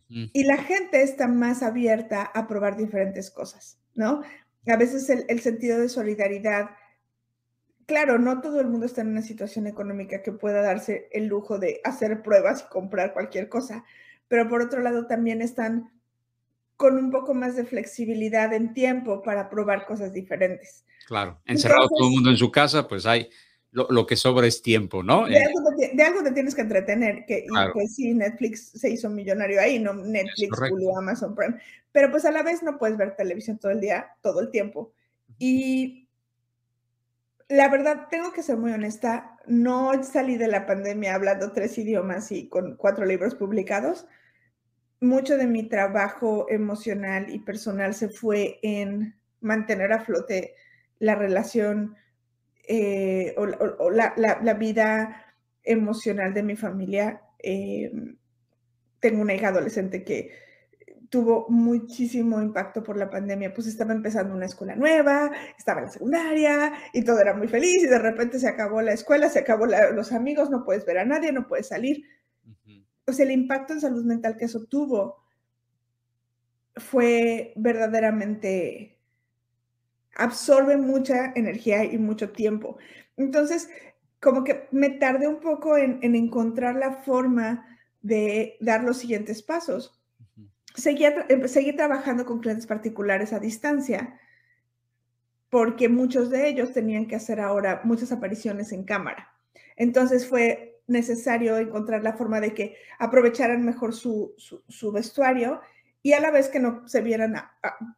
Y 0.10 0.46
la 0.46 0.58
gente 0.58 1.04
está 1.04 1.28
más 1.28 1.62
abierta 1.62 2.24
a 2.24 2.48
probar 2.48 2.76
diferentes 2.76 3.30
cosas, 3.30 3.78
¿no? 3.94 4.24
A 4.66 4.78
veces 4.78 5.10
el, 5.10 5.40
sentido 5.42 5.80
de 5.80 5.90
solidaridad, 5.90 6.72
claro, 7.86 8.18
no 8.18 8.42
todo 8.42 8.62
el 8.62 8.68
mundo 8.68 8.88
está 8.88 9.02
en 9.02 9.10
una 9.10 9.22
situación 9.22 9.68
económica 9.68 10.24
que 10.24 10.32
pueda 10.32 10.62
darse 10.62 11.10
el 11.12 11.28
lujo 11.28 11.60
de 11.60 11.82
hacer 11.84 12.24
pruebas 12.24 12.66
y 12.66 12.72
comprar 12.72 13.14
cualquier 13.14 13.50
cosa, 13.50 13.84
pero 14.34 14.50
por 14.50 14.64
otro 14.64 14.82
lado 14.82 15.06
también 15.06 15.44
están 15.44 15.92
con 16.76 16.98
un 16.98 17.12
poco 17.12 17.36
más 17.36 17.56
de 17.56 17.66
flexibilidad 17.66 18.52
en 18.52 18.74
tiempo 18.74 19.22
para 19.22 19.48
probar 19.48 19.86
cosas 19.86 20.12
diferentes. 20.12 20.86
Claro, 21.06 21.40
encerrado 21.46 21.88
todo 21.88 22.08
el 22.08 22.16
mundo 22.16 22.32
en 22.32 22.38
su 22.38 22.50
casa, 22.50 22.88
pues 22.88 23.06
hay 23.06 23.30
lo, 23.70 24.08
que 24.08 24.16
sobra 24.16 24.48
es 24.48 24.64
tiempo, 24.64 25.04
¿no? 25.04 25.28
De, 25.28 25.38
algo, 25.38 26.24
te, 26.24 26.32
tienes 26.32 26.56
que 26.56 26.62
entretener, 26.62 27.26
que 27.28 27.46
pues 27.74 27.94
sí, 27.94 28.16
Netflix 28.16 28.72
se 28.72 28.90
hizo 28.90 29.08
millonario 29.08 29.62
ahí, 29.62 29.78
no 29.78 29.94
Netflix, 29.94 30.60
Hulu, 30.72 30.98
Amazon 30.98 31.36
Prime, 31.36 31.60
pero 31.92 32.10
pues 32.10 32.26
a 32.26 32.32
la 32.32 32.42
vez 32.42 32.64
no 32.64 32.80
puedes 32.80 32.98
ver 32.98 33.16
televisión 33.16 33.60
todo 33.60 33.72
el 33.72 33.82
día, 33.82 34.16
todo 34.24 34.40
el 34.40 34.50
tiempo. 34.50 34.94
Y 35.38 36.10
la 37.50 37.70
verdad, 37.70 38.08
tengo 38.10 38.34
que 38.34 38.42
ser 38.42 38.58
muy 38.58 38.72
honesta, 38.72 39.38
no 39.46 39.92
salí 40.04 40.38
de 40.38 40.48
la 40.48 40.66
pandemia 40.66 41.14
hablando 41.14 41.52
tres 41.52 41.78
idiomas 41.78 42.32
y 42.32 42.50
con 42.50 42.78
cuatro 42.78 43.06
libros 43.06 43.36
publicados. 43.36 44.08
Mucho 45.04 45.36
de 45.36 45.48
mi 45.48 45.68
trabajo 45.68 46.46
emocional 46.50 47.30
y 47.30 47.40
personal 47.40 47.94
se 47.94 48.08
fue 48.08 48.60
en 48.62 49.14
mantener 49.42 49.92
a 49.92 50.00
flote 50.00 50.56
la 51.00 51.14
relación 51.14 51.98
eh, 52.70 53.36
o, 53.36 53.92
la, 53.92 54.54
vida 54.54 55.36
emocional 55.62 56.34
de 56.34 56.44
mi 56.44 56.56
familia. 56.56 57.22
Eh, 57.40 57.92
tengo 59.02 59.22
una 59.22 59.34
hija 59.34 59.50
adolescente 59.50 60.06
que 60.06 60.32
tuvo 61.10 61.48
muchísimo 61.50 62.42
impacto 62.42 62.82
por 62.82 62.96
la 62.96 63.10
pandemia, 63.10 63.54
pues 63.54 63.68
estaba 63.68 63.92
empezando 63.92 64.34
una 64.34 64.46
escuela 64.46 64.78
nueva, 64.78 65.34
estaba 65.58 65.82
en 65.82 65.88
la 65.88 65.92
secundaria 65.92 66.74
y 66.94 67.04
todo 67.04 67.20
era 67.20 67.34
muy 67.34 67.50
feliz 67.50 67.84
y 67.84 67.88
de 67.88 68.00
repente 68.00 68.40
se 68.40 68.48
acabó 68.48 68.82
la 68.82 68.94
escuela, 68.94 69.30
se 69.30 69.40
acabó 69.40 69.66
los 69.66 70.14
amigos, 70.14 70.50
no 70.50 70.64
puedes 70.64 70.86
ver 70.86 71.00
a 71.00 71.06
nadie, 71.06 71.34
no 71.34 71.46
puedes 71.46 71.68
salir. 71.68 72.06
O 73.06 73.14
sea, 73.14 73.26
el 73.26 73.32
impacto 73.32 73.74
en 73.74 73.82
salud 73.82 74.04
mental 74.06 74.38
que 74.38 74.46
eso 74.46 74.64
tuvo 74.66 75.24
fue 76.76 77.54
verdaderamente 77.56 78.98
absorbe 80.16 80.78
mucha 80.78 81.34
energía 81.36 81.84
y 81.84 81.98
mucho 81.98 82.32
tiempo. 82.32 82.78
Entonces, 83.18 83.70
como 84.20 84.44
que 84.44 84.68
me 84.72 84.90
tardé 84.90 85.28
un 85.28 85.40
poco 85.40 85.78
en, 85.78 86.00
encontrar 86.02 86.76
la 86.76 86.94
forma 86.94 87.66
de 88.02 88.58
dar 88.60 88.84
los 88.84 88.98
siguientes 88.98 89.42
pasos. 89.42 90.00
Seguí, 90.76 91.06
seguí 91.46 91.74
trabajando 91.74 92.26
con 92.26 92.40
clientes 92.40 92.66
particulares 92.66 93.34
a 93.34 93.40
distancia, 93.40 94.20
porque 95.50 95.90
muchos 95.90 96.30
de 96.30 96.48
ellos 96.48 96.74
tenían 96.74 97.06
que 97.06 97.16
hacer 97.16 97.40
ahora 97.40 97.82
muchas 97.84 98.12
apariciones 98.12 98.72
en 98.72 98.84
cámara. 98.86 99.30
Entonces 99.76 100.28
fue 100.28 100.73
necesario 100.88 101.58
encontrar 101.58 102.04
la 102.04 102.14
forma 102.14 102.42
de 102.42 102.54
que 102.54 102.76
aprovecharan 103.00 103.64
mejor 103.64 103.94
su, 103.94 104.36
vestuario 104.94 105.62
y 106.02 106.14
a 106.14 106.20
la 106.20 106.32
vez 106.32 106.50
que 106.50 106.60
no 106.60 106.88
se 106.88 107.02
vieran 107.02 107.36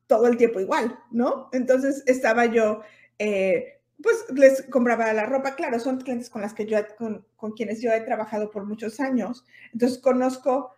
todo 0.08 0.28
el 0.28 0.38
tiempo 0.38 0.60
igual, 0.60 1.00
¿no? 1.12 1.50
Entonces 1.54 2.04
estaba 2.06 2.46
yo, 2.46 2.82
eh, 3.18 3.80
pues 4.02 4.26
les 4.34 4.64
compraba 4.64 5.12
la 5.14 5.26
ropa, 5.26 5.56
claro, 5.56 5.80
son 5.80 5.98
clientes 5.98 6.30
con 6.30 6.42
las 6.42 6.54
que 6.54 6.66
yo, 6.68 6.78
con, 6.98 7.26
con 7.36 7.54
quienes 7.54 7.82
yo 7.82 7.92
he 7.92 8.02
trabajado 8.02 8.52
por 8.52 8.66
muchos 8.66 9.00
años, 9.00 9.46
entonces 9.74 9.98
conozco 9.98 10.75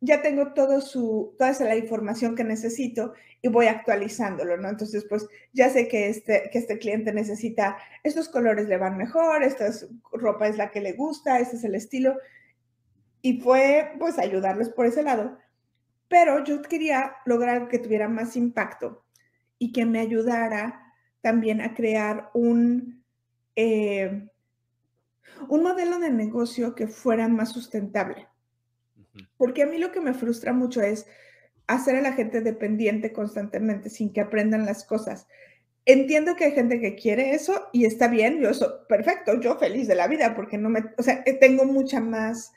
ya 0.00 0.22
tengo 0.22 0.52
todo 0.52 0.80
su, 0.80 1.34
toda 1.38 1.52
la 1.60 1.76
información 1.76 2.36
que 2.36 2.44
necesito 2.44 3.14
y 3.42 3.48
voy 3.48 3.66
actualizándolo, 3.66 4.56
¿no? 4.56 4.68
Entonces, 4.68 5.04
pues 5.08 5.26
ya 5.52 5.70
sé 5.70 5.88
que 5.88 6.08
este, 6.08 6.48
que 6.52 6.58
este 6.58 6.78
cliente 6.78 7.12
necesita, 7.12 7.78
estos 8.02 8.28
colores 8.28 8.68
le 8.68 8.76
van 8.76 8.96
mejor, 8.96 9.42
esta 9.42 9.70
ropa 10.12 10.48
es 10.48 10.56
la 10.56 10.70
que 10.70 10.80
le 10.80 10.92
gusta, 10.92 11.38
este 11.38 11.56
es 11.56 11.64
el 11.64 11.74
estilo. 11.74 12.16
Y 13.22 13.40
fue, 13.40 13.92
pues, 13.98 14.18
ayudarles 14.18 14.68
por 14.68 14.86
ese 14.86 15.02
lado. 15.02 15.38
Pero 16.08 16.44
yo 16.44 16.62
quería 16.62 17.16
lograr 17.26 17.68
que 17.68 17.78
tuviera 17.78 18.08
más 18.08 18.36
impacto 18.36 19.04
y 19.58 19.72
que 19.72 19.84
me 19.84 20.00
ayudara 20.00 20.94
también 21.20 21.60
a 21.60 21.74
crear 21.74 22.30
un, 22.34 23.04
eh, 23.56 24.28
un 25.48 25.62
modelo 25.62 25.98
de 25.98 26.10
negocio 26.10 26.74
que 26.74 26.86
fuera 26.86 27.28
más 27.28 27.52
sustentable. 27.52 28.27
Porque 29.36 29.62
a 29.62 29.66
mí 29.66 29.78
lo 29.78 29.92
que 29.92 30.00
me 30.00 30.14
frustra 30.14 30.52
mucho 30.52 30.82
es 30.82 31.06
hacer 31.66 31.96
a 31.96 32.00
la 32.00 32.12
gente 32.12 32.40
dependiente 32.40 33.12
constantemente 33.12 33.90
sin 33.90 34.12
que 34.12 34.20
aprendan 34.20 34.66
las 34.66 34.84
cosas. 34.84 35.26
Entiendo 35.84 36.36
que 36.36 36.44
hay 36.44 36.52
gente 36.52 36.80
que 36.80 36.96
quiere 36.96 37.32
eso 37.32 37.68
y 37.72 37.84
está 37.86 38.08
bien, 38.08 38.40
yo 38.40 38.50
eso, 38.50 38.86
perfecto, 38.88 39.40
yo 39.40 39.58
feliz 39.58 39.86
de 39.86 39.94
la 39.94 40.06
vida 40.06 40.34
porque 40.34 40.58
no 40.58 40.68
me, 40.68 40.84
o 40.98 41.02
sea, 41.02 41.22
eh, 41.24 41.34
tengo 41.34 41.64
mucha 41.64 42.00
más 42.00 42.52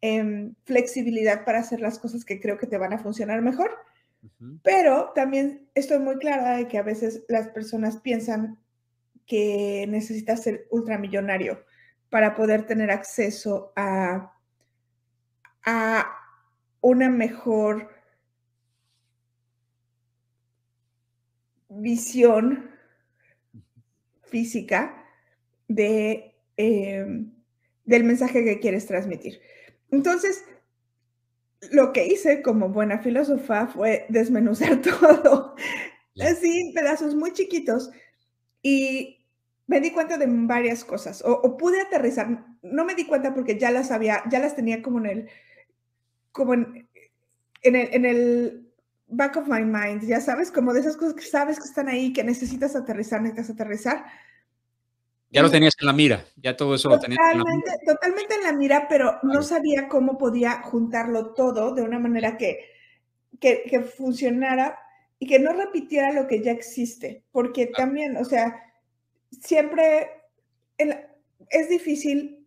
em, 0.00 0.54
flexibilidad 0.64 1.44
para 1.44 1.60
hacer 1.60 1.80
las 1.80 1.98
cosas 1.98 2.24
que 2.24 2.40
creo 2.40 2.58
que 2.58 2.66
te 2.66 2.78
van 2.78 2.92
a 2.92 2.98
funcionar 2.98 3.42
mejor. 3.42 3.70
Pero 4.64 5.12
también 5.14 5.68
estoy 5.74 6.00
muy 6.00 6.16
clara 6.18 6.56
de 6.56 6.66
que 6.66 6.78
a 6.78 6.82
veces 6.82 7.24
las 7.28 7.48
personas 7.48 7.98
piensan 7.98 8.58
que 9.24 9.86
necesitas 9.88 10.42
ser 10.42 10.66
ultramillonario 10.70 11.64
para 12.10 12.34
poder 12.34 12.66
tener 12.66 12.90
acceso 12.90 13.72
a 13.76 14.35
a 15.66 16.06
una 16.80 17.10
mejor 17.10 17.90
visión 21.68 22.70
física 24.22 25.04
de, 25.68 26.34
em, 26.56 27.32
del 27.84 28.04
mensaje 28.04 28.44
que 28.44 28.60
quieres 28.60 28.86
transmitir. 28.86 29.40
Entonces, 29.90 30.44
lo 31.72 31.92
que 31.92 32.06
hice 32.06 32.42
como 32.42 32.68
buena 32.68 32.98
filósofa 32.98 33.66
fue 33.66 34.06
desmenuzar 34.08 34.80
todo, 34.82 35.54
así 36.20 36.72
pedazos 36.74 37.14
muy 37.14 37.32
chiquitos, 37.32 37.90
y 38.62 39.26
me 39.66 39.80
di 39.80 39.92
cuenta 39.92 40.18
de 40.18 40.26
varias 40.28 40.84
cosas, 40.84 41.22
o, 41.24 41.32
o, 41.32 41.56
pude 41.56 41.80
aterrizar, 41.80 42.46
no 42.62 42.84
me 42.84 42.94
di 42.94 43.06
cuenta 43.06 43.34
porque 43.34 43.58
ya 43.58 43.70
las 43.70 43.90
había, 43.90 44.22
ya 44.30 44.38
las 44.38 44.56
tenía 44.56 44.82
como 44.82 44.98
en 45.00 45.06
el, 45.06 45.28
como 46.36 46.52
en, 46.52 46.86
el, 47.62 47.76
en 47.94 48.04
el 48.04 48.70
back 49.08 49.36
of 49.38 49.48
my 49.48 49.62
mind, 49.62 50.06
ya 50.06 50.20
sabes, 50.20 50.50
como 50.50 50.74
de 50.74 50.80
esas 50.80 50.96
cosas 50.96 51.14
que 51.14 51.22
sabes 51.22 51.58
que 51.58 51.64
están 51.64 51.88
ahí, 51.88 52.12
que 52.12 52.22
necesitas 52.22 52.76
aterrizar, 52.76 53.22
necesitas 53.22 53.50
aterrizar. 53.50 54.04
Ya 55.30 55.42
lo 55.42 55.50
tenías 55.50 55.74
en 55.80 55.86
la 55.86 55.92
mira, 55.92 56.24
ya 56.36 56.56
todo 56.56 56.74
eso 56.74 56.90
lo 56.90 57.00
tenías 57.00 57.18
en 57.32 57.38
la 57.38 57.44
mira. 57.44 57.72
Totalmente 57.86 58.34
en 58.34 58.42
la 58.42 58.52
mira, 58.52 58.86
pero 58.88 59.18
no 59.22 59.42
sabía 59.42 59.88
cómo 59.88 60.18
podía 60.18 60.62
juntarlo 60.62 61.32
todo 61.32 61.74
de 61.74 61.82
una 61.82 61.98
manera 61.98 62.36
que, 62.36 62.60
que, 63.40 63.64
que 63.68 63.80
funcionara 63.80 64.78
y 65.18 65.26
que 65.26 65.38
no 65.38 65.52
repitiera 65.52 66.12
lo 66.12 66.26
que 66.26 66.42
ya 66.42 66.52
existe, 66.52 67.24
porque 67.32 67.66
también, 67.66 68.18
o 68.18 68.24
sea, 68.24 68.62
siempre 69.40 70.10
es 70.76 71.68
difícil 71.70 72.46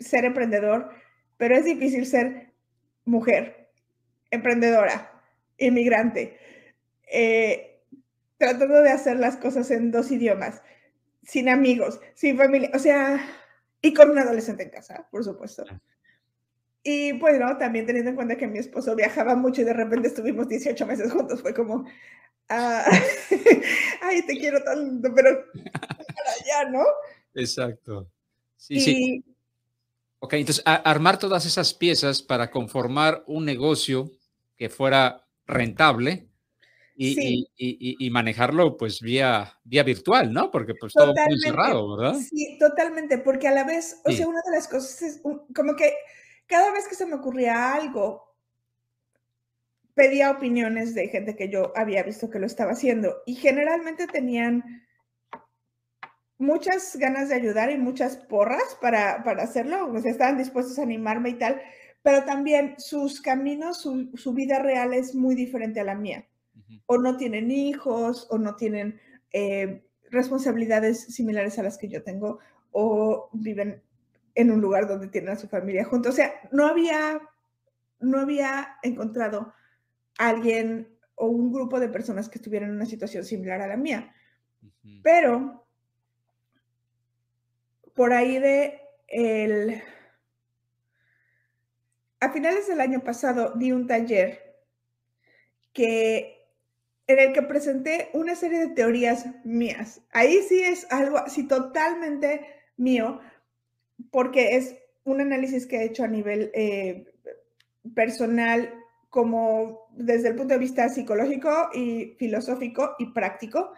ser 0.00 0.24
emprendedor, 0.24 0.90
pero 1.36 1.56
es 1.56 1.64
difícil 1.64 2.06
ser 2.06 2.53
mujer, 3.04 3.70
emprendedora, 4.30 5.10
inmigrante, 5.58 6.38
eh, 7.10 7.82
tratando 8.38 8.82
de 8.82 8.90
hacer 8.90 9.18
las 9.18 9.36
cosas 9.36 9.70
en 9.70 9.90
dos 9.90 10.10
idiomas, 10.10 10.62
sin 11.22 11.48
amigos, 11.48 12.00
sin 12.14 12.36
familia, 12.36 12.70
o 12.74 12.78
sea, 12.78 13.24
y 13.80 13.94
con 13.94 14.10
un 14.10 14.18
adolescente 14.18 14.64
en 14.64 14.70
casa, 14.70 15.06
por 15.10 15.24
supuesto. 15.24 15.64
Y 16.82 17.12
bueno, 17.12 17.56
también 17.56 17.86
teniendo 17.86 18.10
en 18.10 18.16
cuenta 18.16 18.36
que 18.36 18.46
mi 18.46 18.58
esposo 18.58 18.94
viajaba 18.94 19.34
mucho 19.34 19.62
y 19.62 19.64
de 19.64 19.72
repente 19.72 20.08
estuvimos 20.08 20.48
18 20.48 20.86
meses 20.86 21.12
juntos, 21.12 21.40
fue 21.40 21.54
como, 21.54 21.86
ah, 22.50 22.84
ay, 24.02 24.22
te 24.26 24.36
quiero 24.36 24.62
tanto, 24.62 25.12
pero 25.14 25.44
para 25.52 26.32
allá, 26.32 26.70
¿no? 26.70 26.84
Exacto. 27.34 28.10
Sí, 28.56 28.80
sí. 28.80 29.24
Ok, 30.24 30.32
entonces 30.32 30.64
armar 30.64 31.18
todas 31.18 31.44
esas 31.44 31.74
piezas 31.74 32.22
para 32.22 32.50
conformar 32.50 33.24
un 33.26 33.44
negocio 33.44 34.10
que 34.56 34.70
fuera 34.70 35.28
rentable 35.46 36.30
y, 36.96 37.46
y, 37.58 38.08
manejarlo 38.08 38.78
pues 38.78 39.02
vía, 39.02 39.60
vía 39.64 39.82
virtual, 39.82 40.32
¿no? 40.32 40.50
Porque 40.50 40.72
pues 40.80 40.94
todo 40.94 41.12
muy 41.26 41.38
cerrado, 41.38 41.94
¿verdad? 41.94 42.18
Sí, 42.18 42.56
totalmente, 42.58 43.18
porque 43.18 43.48
a 43.48 43.50
la 43.50 43.64
vez, 43.64 44.00
o 44.06 44.12
sea, 44.12 44.26
una 44.26 44.40
de 44.46 44.56
las 44.56 44.66
cosas 44.66 45.02
es 45.02 45.20
como 45.54 45.76
que 45.76 45.92
cada 46.46 46.72
vez 46.72 46.88
que 46.88 46.94
se 46.94 47.04
me 47.04 47.16
ocurría 47.16 47.74
algo, 47.74 48.34
pedía 49.92 50.30
opiniones 50.30 50.94
de 50.94 51.08
gente 51.08 51.36
que 51.36 51.50
yo 51.50 51.70
había 51.76 52.02
visto 52.02 52.30
que 52.30 52.38
lo 52.38 52.46
estaba 52.46 52.72
haciendo 52.72 53.14
y 53.26 53.34
generalmente 53.34 54.06
tenían 54.06 54.86
muchas 56.38 56.96
ganas 56.96 57.28
de 57.28 57.36
ayudar 57.36 57.70
y 57.70 57.78
muchas 57.78 58.16
porras 58.16 58.76
para, 58.80 59.22
hacerlo, 59.40 59.92
o 59.92 60.00
sea, 60.00 60.10
estaban 60.10 60.38
dispuestos 60.38 60.78
a 60.78 60.82
animarme 60.82 61.30
y 61.30 61.34
tal, 61.34 61.60
pero 62.02 62.24
también 62.24 62.74
sus 62.78 63.20
caminos, 63.20 63.80
su, 63.80 64.34
vida 64.34 64.58
real 64.58 64.92
es 64.92 65.14
muy 65.14 65.34
diferente 65.34 65.80
a 65.80 65.84
la 65.84 65.94
mía. 65.94 66.26
O 66.86 66.98
no 66.98 67.16
tienen 67.16 67.50
hijos, 67.50 68.26
o 68.30 68.38
no 68.38 68.56
tienen 68.56 69.00
eh, 69.32 69.86
responsabilidades 70.10 71.00
similares 71.14 71.58
a 71.58 71.62
las 71.62 71.78
que 71.78 71.88
yo 71.88 72.02
tengo, 72.02 72.40
o 72.72 73.30
viven 73.32 73.82
en 74.34 74.50
un 74.50 74.60
lugar 74.60 74.86
donde 74.86 75.08
tienen 75.08 75.30
a 75.30 75.36
su 75.36 75.48
familia 75.48 75.84
juntos. 75.84 76.12
O 76.12 76.16
sea, 76.16 76.34
no 76.52 76.66
había, 76.66 77.20
no 78.00 78.18
había 78.18 78.76
encontrado 78.82 79.54
alguien 80.18 80.88
o 81.14 81.26
un 81.26 81.52
grupo 81.52 81.80
de 81.80 81.88
personas 81.88 82.28
que 82.28 82.38
estuvieran 82.38 82.70
en 82.70 82.76
una 82.76 82.86
situación 82.86 83.24
similar 83.24 83.60
a 83.62 83.68
la 83.68 83.76
mía. 83.76 84.12
Pero 85.02 85.63
por 87.94 88.12
ahí 88.12 88.38
de 88.38 88.80
el... 89.08 89.82
A 92.20 92.32
finales 92.32 92.66
del 92.66 92.80
año 92.80 93.00
pasado 93.00 93.52
di 93.54 93.72
un 93.72 93.86
taller 93.86 94.54
que 95.72 96.34
en 97.06 97.18
el 97.18 97.32
que 97.32 97.42
presenté 97.42 98.08
una 98.14 98.34
serie 98.34 98.60
de 98.60 98.74
teorías 98.74 99.26
mías. 99.44 100.00
Ahí 100.10 100.40
sí 100.48 100.62
es 100.62 100.90
algo 100.90 101.18
así 101.18 101.46
totalmente 101.46 102.46
mío, 102.76 103.20
porque 104.10 104.56
es 104.56 104.76
un 105.04 105.20
análisis 105.20 105.66
que 105.66 105.78
he 105.78 105.84
hecho 105.84 106.04
a 106.04 106.08
nivel 106.08 106.50
eh, 106.54 107.12
personal, 107.94 108.72
como 109.10 109.86
desde 109.92 110.28
el 110.28 110.34
punto 110.34 110.54
de 110.54 110.60
vista 110.60 110.88
psicológico 110.88 111.68
y 111.74 112.16
filosófico 112.18 112.96
y 112.98 113.12
práctico, 113.12 113.74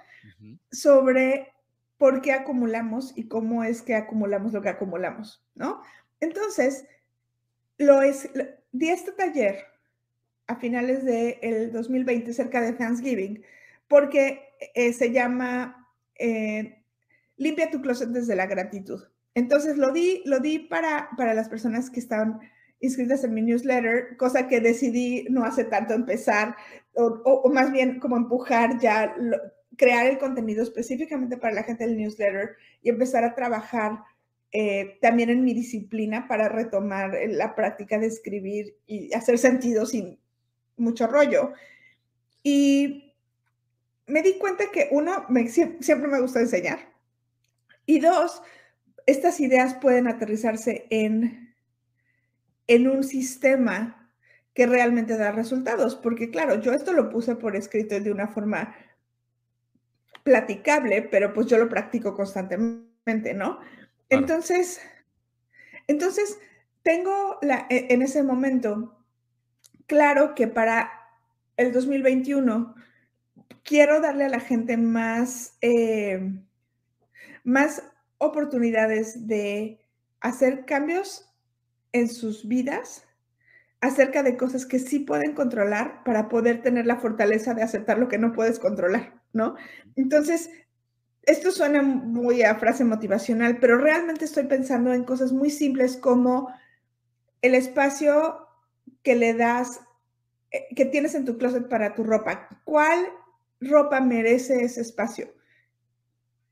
sobre 0.70 1.52
por 1.98 2.20
qué 2.20 2.32
acumulamos 2.32 3.12
y 3.16 3.28
cómo 3.28 3.64
es 3.64 3.82
que 3.82 3.94
acumulamos 3.94 4.52
lo 4.52 4.62
que 4.62 4.68
acumulamos, 4.68 5.44
¿no? 5.54 5.80
Entonces, 6.20 6.86
lo 7.78 8.02
es, 8.02 8.28
di 8.72 8.90
este 8.90 9.12
taller 9.12 9.64
a 10.46 10.56
finales 10.56 11.04
del 11.04 11.36
el 11.42 11.72
2020, 11.72 12.32
cerca 12.32 12.60
de 12.60 12.72
Thanksgiving, 12.72 13.42
porque 13.88 14.42
eh, 14.74 14.92
se 14.92 15.10
llama 15.12 15.88
eh, 16.18 16.82
Limpia 17.36 17.70
tu 17.70 17.80
closet 17.80 18.08
desde 18.08 18.36
la 18.36 18.46
gratitud. 18.46 19.02
Entonces, 19.34 19.76
lo 19.76 19.92
di, 19.92 20.22
lo 20.24 20.40
di 20.40 20.58
para, 20.58 21.10
para 21.16 21.34
las 21.34 21.48
personas 21.48 21.90
que 21.90 22.00
estaban 22.00 22.40
inscritas 22.80 23.24
en 23.24 23.34
mi 23.34 23.42
newsletter, 23.42 24.16
cosa 24.16 24.48
que 24.48 24.60
decidí 24.60 25.26
no 25.30 25.44
hace 25.44 25.64
tanto 25.64 25.94
empezar, 25.94 26.56
o, 26.94 27.50
más 27.52 27.72
bien 27.72 28.00
como 28.00 28.16
empujar 28.16 28.78
ya 28.80 29.14
crear 29.76 30.06
el 30.06 30.18
contenido 30.18 30.62
específicamente 30.62 31.36
para 31.36 31.54
la 31.54 31.62
gente 31.62 31.86
del 31.86 31.96
newsletter 31.96 32.56
y 32.82 32.88
empezar 32.88 33.24
a 33.24 33.34
trabajar 33.34 34.00
eh, 34.52 34.98
también 35.02 35.30
en 35.30 35.44
mi 35.44 35.54
disciplina 35.54 36.28
para 36.28 36.48
retomar 36.48 37.14
eh, 37.14 37.28
la 37.28 37.54
práctica 37.54 37.98
de 37.98 38.06
escribir 38.06 38.76
y 38.86 39.12
hacer 39.12 39.38
sentido 39.38 39.86
sin 39.86 40.18
mucho 40.76 41.06
rollo. 41.06 41.52
Y 42.42 43.14
me 44.06 44.22
di 44.22 44.38
cuenta 44.38 44.70
que 44.72 44.88
uno, 44.92 45.26
me, 45.28 45.48
siempre 45.48 46.08
me 46.08 46.20
gusta 46.20 46.40
enseñar. 46.40 46.78
Y 47.86 48.00
dos, 48.00 48.42
estas 49.06 49.40
ideas 49.40 49.74
pueden 49.74 50.08
aterrizarse 50.08 50.86
en, 50.90 51.54
en 52.66 52.88
un 52.88 53.04
sistema 53.04 54.12
que 54.54 54.66
realmente 54.66 55.18
da 55.18 55.32
resultados. 55.32 55.96
Porque 55.96 56.30
claro, 56.30 56.60
yo 56.60 56.72
esto 56.72 56.92
lo 56.92 57.10
puse 57.10 57.36
por 57.36 57.56
escrito 57.56 57.98
de 58.00 58.10
una 58.10 58.28
forma 58.28 58.74
platicable, 60.26 61.02
pero 61.02 61.32
pues 61.32 61.46
yo 61.46 61.56
lo 61.56 61.68
practico 61.68 62.12
constantemente, 62.12 63.32
¿no? 63.32 63.60
Entonces, 64.08 64.80
entonces, 65.86 66.40
tengo 66.82 67.38
la, 67.42 67.68
e, 67.70 67.94
en 67.94 68.02
ese 68.02 68.24
momento 68.24 68.98
claro 69.86 70.34
que 70.34 70.48
para 70.48 70.90
el 71.56 71.72
2021 71.72 72.74
quiero 73.62 74.00
darle 74.00 74.24
a 74.24 74.28
la 74.28 74.40
gente 74.40 74.76
más, 74.76 75.56
eh, 75.60 76.20
más 77.44 77.84
oportunidades 78.18 79.28
de 79.28 79.80
hacer 80.18 80.64
cambios 80.66 81.32
en 81.92 82.08
sus 82.08 82.48
vidas 82.48 83.06
acerca 83.80 84.24
de 84.24 84.36
cosas 84.36 84.66
que 84.66 84.80
sí 84.80 84.98
pueden 84.98 85.34
controlar 85.34 86.02
para 86.02 86.28
poder 86.28 86.62
tener 86.62 86.84
la 86.84 86.96
fortaleza 86.96 87.54
de 87.54 87.62
aceptar 87.62 87.98
lo 88.00 88.08
que 88.08 88.18
no 88.18 88.32
puedes 88.32 88.58
controlar, 88.58 89.15
¿no? 89.36 89.54
Entonces, 89.94 90.50
esto 91.22 91.52
suena 91.52 91.82
muy 91.82 92.42
a 92.42 92.56
frase 92.56 92.84
motivacional, 92.84 93.58
pero 93.60 93.78
realmente 93.78 94.24
estoy 94.24 94.44
pensando 94.44 94.92
en 94.92 95.04
cosas 95.04 95.32
muy 95.32 95.50
simples 95.50 95.96
como 95.96 96.48
el 97.42 97.54
espacio 97.54 98.48
que 99.02 99.14
le 99.14 99.34
das, 99.34 99.80
eh, 100.50 100.66
que 100.74 100.86
tienes 100.86 101.14
en 101.14 101.24
tu 101.24 101.36
closet 101.36 101.68
para 101.68 101.94
tu 101.94 102.04
ropa. 102.04 102.48
¿Cuál 102.64 103.06
ropa 103.60 104.00
merece 104.00 104.64
ese 104.64 104.80
espacio? 104.80 105.34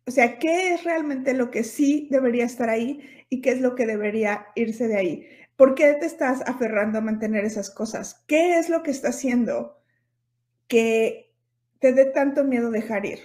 O 0.07 0.11
sea, 0.11 0.39
¿qué 0.39 0.75
es 0.75 0.85
realmente 0.85 1.35
lo 1.35 1.51
que 1.51 1.65
sí 1.65 2.09
debería 2.11 2.45
estar 2.45 2.69
ahí 2.69 3.01
y 3.31 3.41
qué 3.41 3.51
es 3.51 3.61
lo 3.61 3.75
que 3.75 3.87
debería 3.87 4.49
irse 4.55 4.87
de 4.87 4.97
ahí? 4.97 5.29
¿Por 5.57 5.75
qué 5.75 5.95
te 5.95 6.07
estás 6.07 6.43
aferrando 6.47 6.99
a 6.99 7.03
mantener 7.03 7.45
esas 7.45 7.71
cosas? 7.71 8.23
¿Qué 8.27 8.59
es 8.59 8.69
lo 8.69 8.83
que 8.83 8.91
está 8.91 9.09
haciendo 9.09 9.81
que 10.69 11.24
te 11.85 11.93
dé 11.93 12.07
tanto 12.07 12.45
miedo 12.45 12.71
dejar 12.71 13.05
ir? 13.05 13.19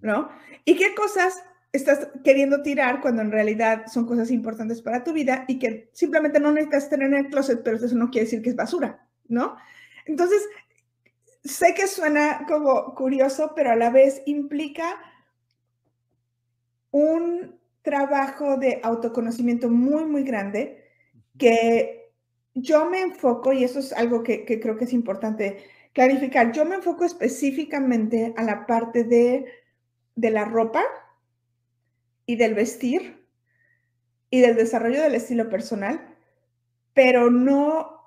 ¿no? 0.00 0.30
¿Y 0.64 0.74
qué 0.76 0.94
cosas 0.94 1.42
estás 1.70 2.08
queriendo 2.24 2.62
tirar 2.62 3.02
cuando 3.02 3.20
en 3.20 3.30
realidad 3.30 3.88
son 3.88 4.06
cosas 4.06 4.30
importantes 4.30 4.80
para 4.80 5.04
tu 5.04 5.12
vida 5.12 5.44
y 5.48 5.58
que 5.58 5.90
simplemente 5.92 6.40
no 6.40 6.50
necesitas 6.50 6.88
tener 6.88 7.08
en 7.08 7.26
el 7.26 7.28
closet, 7.28 7.62
pero 7.62 7.76
eso 7.76 7.94
no 7.94 8.08
quiere 8.08 8.24
decir 8.24 8.40
que 8.40 8.48
es 8.48 8.56
basura, 8.56 9.06
¿no? 9.28 9.58
Entonces, 10.06 10.42
sé 11.44 11.74
que 11.74 11.86
suena 11.86 12.46
como 12.48 12.94
curioso, 12.94 13.52
pero 13.54 13.70
a 13.70 13.76
la 13.76 13.90
vez 13.90 14.22
implica 14.24 14.98
un 16.90 17.60
trabajo 17.82 18.56
de 18.56 18.80
autoconocimiento 18.82 19.68
muy, 19.68 20.06
muy 20.06 20.22
grande 20.22 20.86
que 21.36 22.14
yo 22.54 22.88
me 22.88 23.02
enfoco, 23.02 23.52
y 23.52 23.62
eso 23.62 23.78
es 23.78 23.92
algo 23.92 24.22
que, 24.22 24.46
que 24.46 24.58
creo 24.58 24.78
que 24.78 24.84
es 24.84 24.94
importante 24.94 25.58
clarificar, 25.98 26.52
yo 26.52 26.64
me 26.64 26.76
enfoco 26.76 27.04
específicamente 27.04 28.32
a 28.36 28.44
la 28.44 28.66
parte 28.66 29.02
de 29.02 29.46
de 30.18 30.30
la 30.30 30.44
ropa 30.44 30.82
y 32.26 32.34
del 32.34 32.54
vestir 32.54 33.24
y 34.30 34.40
del 34.40 34.56
desarrollo 34.56 35.00
del 35.00 35.14
estilo 35.14 35.48
personal, 35.48 36.16
pero 36.92 37.30
no 37.30 38.02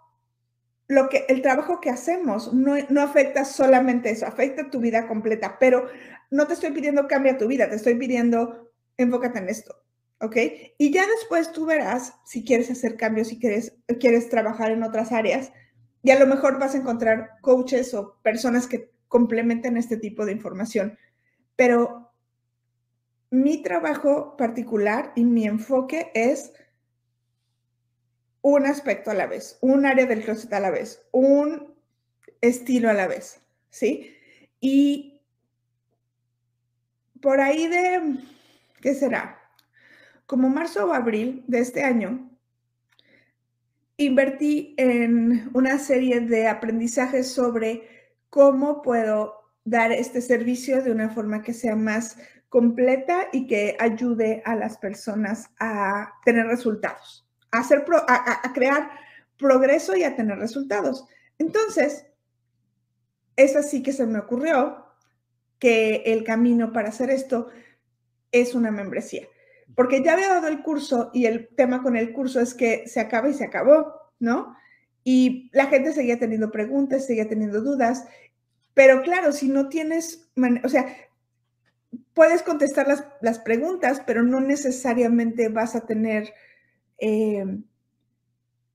lo 0.90 1.08
que 1.08 1.26
el 1.30 1.42
trabajo 1.42 1.80
que 1.80 1.90
hacemos 1.90 2.54
no, 2.54 2.76
no, 2.90 3.02
afecta 3.02 3.46
solamente 3.46 4.10
eso, 4.10 4.26
afecta 4.26 4.70
tu 4.70 4.82
vida 4.82 5.08
completa, 5.08 5.56
pero 5.58 5.88
no 6.30 6.48
te 6.48 6.54
estoy 6.56 6.72
pidiendo 6.72 7.08
cambia 7.08 7.38
tu 7.38 7.48
vida, 7.48 7.70
te 7.70 7.78
estoy 7.78 7.96
pidiendo 7.96 8.74
enfócate 8.98 9.40
en 9.40 9.48
esto, 9.48 9.74
¿ok? 10.20 10.36
Y 10.78 10.92
ya 10.92 11.08
después 11.08 11.54
tú 11.54 11.66
verás 11.66 12.14
si 12.26 12.44
quieres 12.44 12.70
hacer 12.70 12.98
cambios, 12.98 13.30
si 13.30 13.40
quieres, 13.40 13.74
quieres 14.02 14.28
trabajar 14.28 14.72
en 14.72 14.84
otras 14.84 15.14
áreas, 15.14 15.54
y 16.04 16.12
a 16.12 16.20
lo 16.20 16.28
mejor 16.28 16.60
vas 16.60 16.76
a 16.76 16.78
encontrar 16.78 17.38
coaches 17.42 17.94
o 17.94 18.18
personas 18.22 18.68
que 18.68 18.92
complementen 19.08 19.78
este 19.78 19.98
tipo 19.98 20.26
de 20.26 20.32
información 20.32 20.98
pero 21.62 22.12
mi 23.30 23.62
trabajo 23.62 24.36
particular 24.36 25.14
y 25.16 25.24
mi 25.26 25.46
enfoque 25.46 26.12
es 26.16 26.54
un 28.42 28.66
aspecto 28.66 29.12
a 29.12 29.14
la 29.14 29.28
vez, 29.28 29.60
un 29.62 29.86
área 29.86 30.08
del 30.08 30.24
closet 30.24 30.52
a 30.54 30.60
la 30.60 30.72
vez, 30.72 31.08
un 31.12 31.76
estilo 32.42 32.90
a 32.90 32.94
la 32.94 33.06
vez, 33.06 33.42
¿sí? 33.70 34.18
Y 34.60 35.22
por 37.22 37.40
ahí 37.40 37.68
de, 37.68 38.18
¿qué 38.82 38.96
será? 38.96 39.40
Como 40.26 40.50
marzo 40.50 40.88
o 40.88 40.94
abril 40.94 41.44
de 41.46 41.60
este 41.60 41.84
año, 41.84 42.31
invertí 44.06 44.74
en 44.78 45.50
una 45.54 45.78
serie 45.80 46.22
de 46.22 46.48
aprendizajes 46.48 47.32
sobre 47.32 47.88
cómo 48.30 48.82
puedo 48.82 49.36
dar 49.64 49.92
este 49.92 50.22
servicio 50.22 50.82
de 50.82 50.92
una 50.92 51.10
forma 51.10 51.42
que 51.42 51.54
sea 51.54 51.76
más 51.76 52.18
completa 52.50 53.28
y 53.32 53.48
que 53.48 53.78
ayude 53.80 54.42
a 54.46 54.56
las 54.56 54.78
personas 54.78 55.50
a 55.60 56.14
tener 56.26 56.48
resultados, 56.48 57.26
a, 57.52 57.60
hacer 57.60 57.86
a, 58.08 58.54
crear 58.54 58.92
progreso 59.38 59.96
y 59.96 60.04
a 60.04 60.16
tener 60.16 60.38
resultados. 60.38 61.06
Entonces, 61.38 62.06
es 63.36 63.56
así 63.56 63.82
que 63.82 63.94
se 63.94 64.06
me 64.06 64.20
ocurrió 64.20 64.86
que 65.60 66.04
el 66.08 66.24
camino 66.24 66.74
para 66.74 66.90
hacer 66.90 67.10
esto 67.10 67.48
es 68.32 68.54
una 68.54 68.72
membresía, 68.72 69.28
porque 69.76 70.04
ya 70.04 70.14
había 70.14 70.30
dado 70.30 70.48
el 70.48 70.62
curso 70.62 71.12
y 71.14 71.26
el 71.26 71.50
tema 71.56 71.84
con 71.84 71.96
el 71.96 72.14
curso 72.14 72.40
es 72.40 72.54
que 72.54 72.88
se 72.88 73.00
acaba 73.00 73.30
y 73.30 73.34
se 73.34 73.46
acabó, 73.46 73.94
¿no? 74.20 74.56
Y 75.04 75.50
la 75.54 75.66
gente 75.66 75.94
seguía 75.94 76.20
teniendo 76.20 76.52
preguntas, 76.52 77.06
seguía 77.06 77.28
teniendo 77.28 77.62
dudas 77.62 78.06
pero 78.74 79.02
claro, 79.02 79.32
si 79.32 79.50
no 79.50 79.70
tienes, 79.70 80.30
o 80.64 80.70
sea, 80.70 80.96
puedes 82.14 82.42
contestar 82.42 82.88
las, 83.22 83.40
preguntas, 83.40 84.02
pero 84.06 84.24
no 84.24 84.40
necesariamente 84.40 85.50
vas 85.50 85.76
a 85.76 85.86
tener 85.86 86.34
eh, 86.98 87.46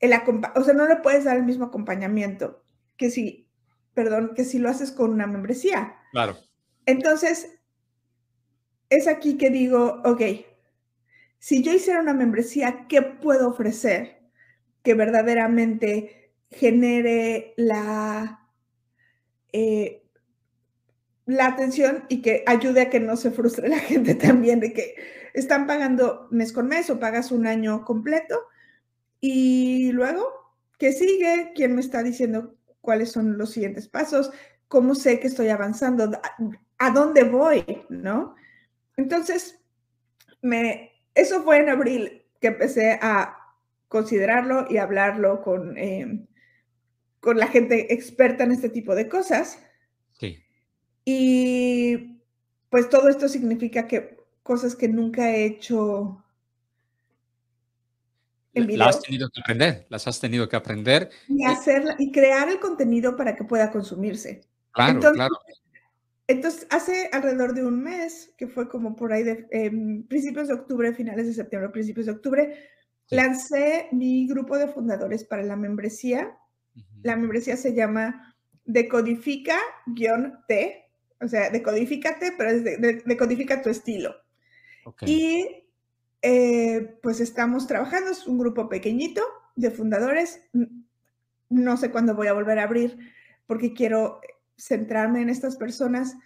el 0.01 0.13
o 0.55 0.65
sea, 0.65 0.75
no 0.75 0.87
le 0.87 0.97
puedes 0.97 1.25
dar 1.25 1.37
el 1.37 1.45
mismo 1.45 1.67
acompañamiento 1.67 2.63
que 2.97 3.11
si, 3.11 3.49
perdón, 3.95 4.33
que 4.35 4.45
si 4.45 4.59
lo 4.59 4.69
haces 4.69 4.93
con 4.93 5.13
una 5.13 5.27
membresía. 5.27 5.97
Claro. 6.13 6.37
Entonces, 6.85 7.59
es 8.91 9.09
aquí 9.09 9.39
que 9.39 9.51
digo, 9.51 10.03
ok, 10.05 10.21
si 11.47 11.63
yo 11.63 11.73
hiciera 11.73 12.01
una 12.01 12.13
membresía, 12.13 12.87
¿qué 12.89 13.03
puedo 13.03 13.51
ofrecer 13.51 14.19
que 14.83 14.95
verdaderamente 14.95 16.33
genere 16.51 17.55
la 17.57 18.51
eh, 19.53 20.03
la 21.25 21.47
atención 21.47 22.05
y 22.09 22.21
que 22.21 22.43
ayude 22.49 22.81
a 22.81 22.91
que 22.91 22.99
no 22.99 23.17
se 23.17 23.31
frustre 23.31 23.69
la 23.69 23.79
gente 23.91 24.17
también 24.17 24.59
de 24.59 24.73
que 24.73 24.97
están 25.35 25.69
pagando 25.69 26.27
mes 26.33 26.53
con 26.53 26.67
mes 26.67 26.91
o 26.91 26.99
pagas 26.99 27.31
un 27.31 27.47
año 27.47 27.85
completo 27.85 28.41
y 29.21 29.93
luego, 29.93 30.27
¿qué 30.81 30.91
sigue? 30.91 31.53
¿Quién 31.55 31.77
me 31.77 31.81
está 31.81 32.03
diciendo 32.03 32.57
cuáles 32.81 33.13
son 33.13 33.39
los 33.39 33.53
siguientes 33.53 33.87
pasos? 33.87 34.33
¿Cómo 34.67 34.97
sé 34.97 35.21
que 35.21 35.29
estoy 35.29 35.51
avanzando? 35.51 36.11
¿A 36.79 36.91
dónde 36.91 37.23
voy? 37.23 37.85
¿No? 37.89 38.35
Entonces, 38.97 39.61
me, 40.43 40.96
eso 41.17 41.43
fue 41.43 41.59
en 41.59 41.71
abril 41.71 42.23
que 42.41 42.49
empecé 42.49 42.99
a 43.03 43.37
considerarlo 43.89 44.67
y 44.69 44.77
hablarlo 44.77 45.43
con, 45.43 45.77
eh, 45.79 46.27
con 47.21 47.39
la 47.39 47.49
gente 47.49 47.93
experta 47.93 48.45
en 48.45 48.53
este 48.53 48.69
tipo 48.69 48.95
de 48.95 49.09
cosas. 49.09 49.59
Sí. 50.13 50.39
Y 51.05 52.21
pues 52.69 52.89
todo 52.91 53.09
esto 53.09 53.29
significa 53.29 53.89
que 53.89 54.19
cosas 54.43 54.77
que 54.77 54.89
nunca 54.89 55.31
he 55.31 55.47
hecho. 55.47 56.23
Las 58.53 58.97
has 58.97 59.03
tenido 59.03 59.29
que 59.29 59.41
aprender, 59.41 59.87
las 59.89 60.07
has 60.07 60.21
tenido 60.21 60.49
que 60.49 60.57
aprender. 60.57 61.11
Y, 61.29 61.45
hacerla, 61.45 61.97
y 61.99 62.13
crear 62.13 62.49
el 62.49 62.59
contenido 62.59 63.17
para 63.17 63.35
que 63.35 63.45
pueda 63.45 63.71
consumirse. 63.71 64.43
Claro, 64.73 64.93
entonces, 64.93 65.17
claro. 65.17 65.35
Entonces, 66.29 66.67
hace 66.71 67.09
alrededor 67.13 67.55
de 67.55 67.65
un 67.65 67.83
mes, 67.83 68.35
que 68.37 68.49
fue 68.49 68.69
como 68.69 68.97
por 68.97 69.13
ahí 69.13 69.23
de 69.23 69.47
em, 69.51 70.03
principios 70.07 70.49
de 70.49 70.55
octubre, 70.55 70.93
finales 70.93 71.27
de 71.27 71.35
septiembre, 71.35 71.71
principios 71.71 72.07
de 72.07 72.13
octubre, 72.13 72.59
lancé 73.11 73.89
mi 73.93 74.27
grupo 74.27 74.59
de 74.59 74.69
fundadores 74.69 75.25
para 75.25 75.43
la 75.45 75.57
membresía 75.57 76.37
la 77.03 77.17
membresía 77.17 77.57
se 77.57 77.75
llama 77.75 78.37
Decodifica-T, 78.65 79.55
o 81.21 81.29
sea, 81.29 81.51
decodifícate, 81.51 82.33
pero 82.37 82.51
es 82.51 82.65
decodifica 83.05 83.63
tu 83.63 83.71
estilo. 83.71 84.15
Y 85.03 85.65
eh, 86.23 86.99
pues 87.03 87.21
estamos 87.21 87.67
trabajando, 87.67 88.11
es 88.11 88.27
un 88.27 88.39
grupo 88.39 88.69
pequeñito 88.69 89.23
de 89.55 89.71
fundadores. 89.71 90.43
No 91.49 91.77
sé 91.77 91.91
cuándo 91.91 92.15
voy 92.15 92.27
a 92.27 92.33
volver 92.33 92.59
a 92.59 92.65
abrir 92.65 92.99
porque 93.47 93.73
quiero 93.73 94.21
centrarme 94.57 95.23
en 95.23 95.29
estas 95.29 95.57
personas, 95.57 96.17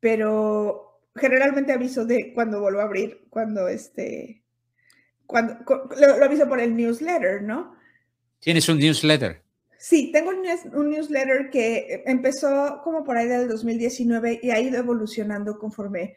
pero 0.00 1.00
generalmente 1.14 1.72
aviso 1.72 2.04
de 2.04 2.32
cuando 2.34 2.60
vuelvo 2.60 2.80
a 2.80 2.84
abrir, 2.84 3.26
cuando 3.30 3.68
este, 3.68 4.42
cuando, 5.26 5.58
lo, 5.98 6.24
aviso 6.24 6.48
por 6.48 6.60
el 6.60 6.76
newsletter, 6.76 7.42
¿no? 7.42 7.74
¿Tienes 8.40 8.68
un 8.68 8.78
newsletter? 8.78 9.42
Sí, 9.78 10.10
tengo 10.12 10.30
un, 10.30 10.90
newsletter 10.90 11.50
que 11.50 12.02
empezó 12.06 12.80
como 12.84 13.04
por 13.04 13.16
ahí 13.16 13.28
del 13.28 13.48
2019 13.48 14.40
y 14.42 14.50
ha 14.50 14.60
ido 14.60 14.78
evolucionando 14.78 15.58
conforme, 15.58 16.16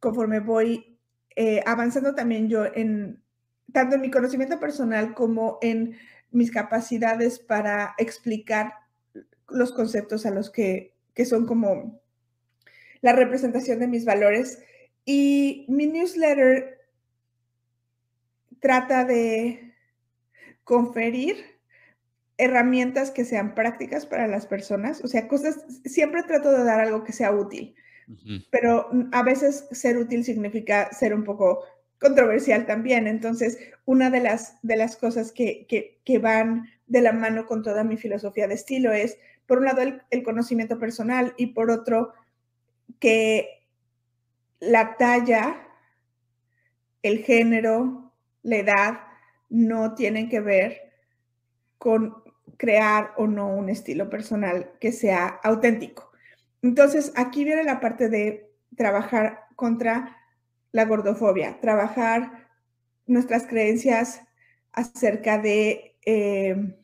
conforme 0.00 0.40
voy 0.40 0.98
eh, 1.36 1.62
avanzando 1.66 2.14
también 2.14 2.48
yo 2.48 2.64
en 2.64 3.22
tanto 3.72 3.96
en 3.96 4.02
mi 4.02 4.10
conocimiento 4.10 4.60
personal 4.60 5.14
como 5.14 5.58
en 5.60 5.98
mis 6.30 6.50
capacidades 6.50 7.40
para 7.40 7.94
explicar 7.98 8.72
los 9.48 9.72
conceptos 9.72 10.26
a 10.26 10.30
los 10.30 10.50
que, 10.50 10.94
que 11.14 11.24
son 11.24 11.46
como 11.46 12.00
la 13.00 13.12
representación 13.12 13.78
de 13.80 13.88
mis 13.88 14.04
valores. 14.04 14.62
Y 15.04 15.66
mi 15.68 15.86
newsletter 15.86 16.78
trata 18.60 19.04
de 19.04 19.74
conferir 20.64 21.36
herramientas 22.38 23.10
que 23.10 23.24
sean 23.24 23.54
prácticas 23.54 24.06
para 24.06 24.26
las 24.26 24.46
personas, 24.46 25.04
o 25.04 25.08
sea, 25.08 25.28
cosas, 25.28 25.64
siempre 25.84 26.22
trato 26.24 26.50
de 26.50 26.64
dar 26.64 26.80
algo 26.80 27.04
que 27.04 27.12
sea 27.12 27.30
útil, 27.30 27.74
pero 28.50 28.90
a 29.12 29.22
veces 29.22 29.68
ser 29.70 29.98
útil 29.98 30.24
significa 30.24 30.92
ser 30.92 31.14
un 31.14 31.24
poco 31.24 31.62
controversial 31.98 32.66
también. 32.66 33.06
Entonces, 33.06 33.58
una 33.86 34.10
de 34.10 34.20
las, 34.20 34.58
de 34.62 34.76
las 34.76 34.96
cosas 34.96 35.32
que, 35.32 35.66
que, 36.04 36.18
van 36.18 36.68
de 36.86 37.00
la 37.00 37.12
mano 37.12 37.46
con 37.46 37.62
toda 37.62 37.84
mi 37.84 37.96
filosofía 37.96 38.46
de 38.46 38.54
estilo 38.54 38.92
es, 38.92 39.18
por 39.46 39.58
un 39.58 39.64
lado, 39.64 39.82
el 40.10 40.22
conocimiento 40.22 40.78
personal 40.78 41.34
y 41.36 41.48
por 41.48 41.70
otro, 41.70 42.12
que 42.98 43.66
la 44.60 44.96
talla, 44.96 45.68
el 47.02 47.18
género, 47.18 48.12
la 48.42 48.56
edad 48.56 49.00
no 49.48 49.94
tienen 49.94 50.28
que 50.28 50.40
ver 50.40 50.92
con 51.78 52.22
crear 52.56 53.12
o 53.16 53.26
no 53.26 53.48
un 53.48 53.68
estilo 53.68 54.08
personal 54.08 54.72
que 54.80 54.92
sea 54.92 55.26
auténtico. 55.42 56.10
Entonces, 56.62 57.12
aquí 57.16 57.44
viene 57.44 57.64
la 57.64 57.80
parte 57.80 58.08
de 58.08 58.50
trabajar 58.76 59.40
contra 59.56 60.16
la 60.72 60.84
gordofobia, 60.84 61.60
trabajar 61.60 62.48
nuestras 63.06 63.46
creencias 63.46 64.22
acerca 64.72 65.38
de, 65.38 65.93
eh, 66.04 66.76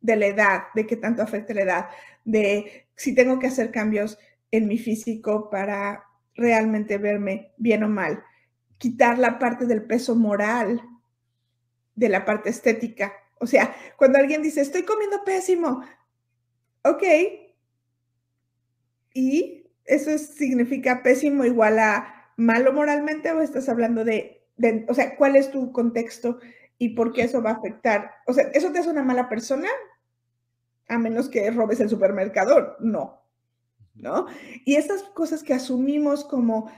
de 0.00 0.16
la 0.16 0.26
edad, 0.26 0.62
de 0.74 0.86
qué 0.86 0.96
tanto 0.96 1.22
afecta 1.22 1.54
la 1.54 1.62
edad, 1.62 1.86
de 2.24 2.86
si 2.96 3.14
tengo 3.14 3.38
que 3.38 3.46
hacer 3.46 3.70
cambios 3.70 4.18
en 4.50 4.68
mi 4.68 4.78
físico 4.78 5.48
para 5.50 6.04
realmente 6.34 6.98
verme 6.98 7.52
bien 7.56 7.84
o 7.84 7.88
mal. 7.88 8.22
Quitar 8.78 9.18
la 9.18 9.38
parte 9.38 9.66
del 9.66 9.84
peso 9.84 10.14
moral 10.14 10.80
de 11.94 12.08
la 12.08 12.24
parte 12.24 12.50
estética. 12.50 13.12
O 13.38 13.46
sea, 13.46 13.74
cuando 13.96 14.18
alguien 14.18 14.42
dice, 14.42 14.60
estoy 14.60 14.82
comiendo 14.82 15.24
pésimo, 15.24 15.82
ok. 16.84 17.02
¿Y 19.14 19.66
eso 19.84 20.16
significa 20.18 21.02
pésimo 21.02 21.44
igual 21.44 21.78
a 21.78 22.32
malo 22.36 22.72
moralmente 22.72 23.30
o 23.32 23.40
estás 23.40 23.68
hablando 23.68 24.04
de, 24.04 24.42
de, 24.56 24.84
o 24.88 24.94
sea, 24.94 25.16
cuál 25.16 25.36
es 25.36 25.50
tu 25.50 25.72
contexto 25.72 26.38
y 26.82 26.88
por 26.88 27.12
qué 27.12 27.22
eso 27.22 27.40
va 27.40 27.50
a 27.50 27.54
afectar? 27.54 28.10
O 28.26 28.32
sea, 28.32 28.48
¿eso 28.54 28.72
te 28.72 28.80
hace 28.80 28.90
una 28.90 29.04
mala 29.04 29.28
persona? 29.28 29.68
A 30.88 30.98
menos 30.98 31.28
que 31.28 31.48
robes 31.52 31.78
el 31.78 31.88
supermercado, 31.88 32.76
no. 32.80 33.22
¿no? 33.94 34.26
Y 34.64 34.74
estas 34.74 35.04
cosas 35.04 35.44
que 35.44 35.54
asumimos 35.54 36.24
como, 36.24 36.72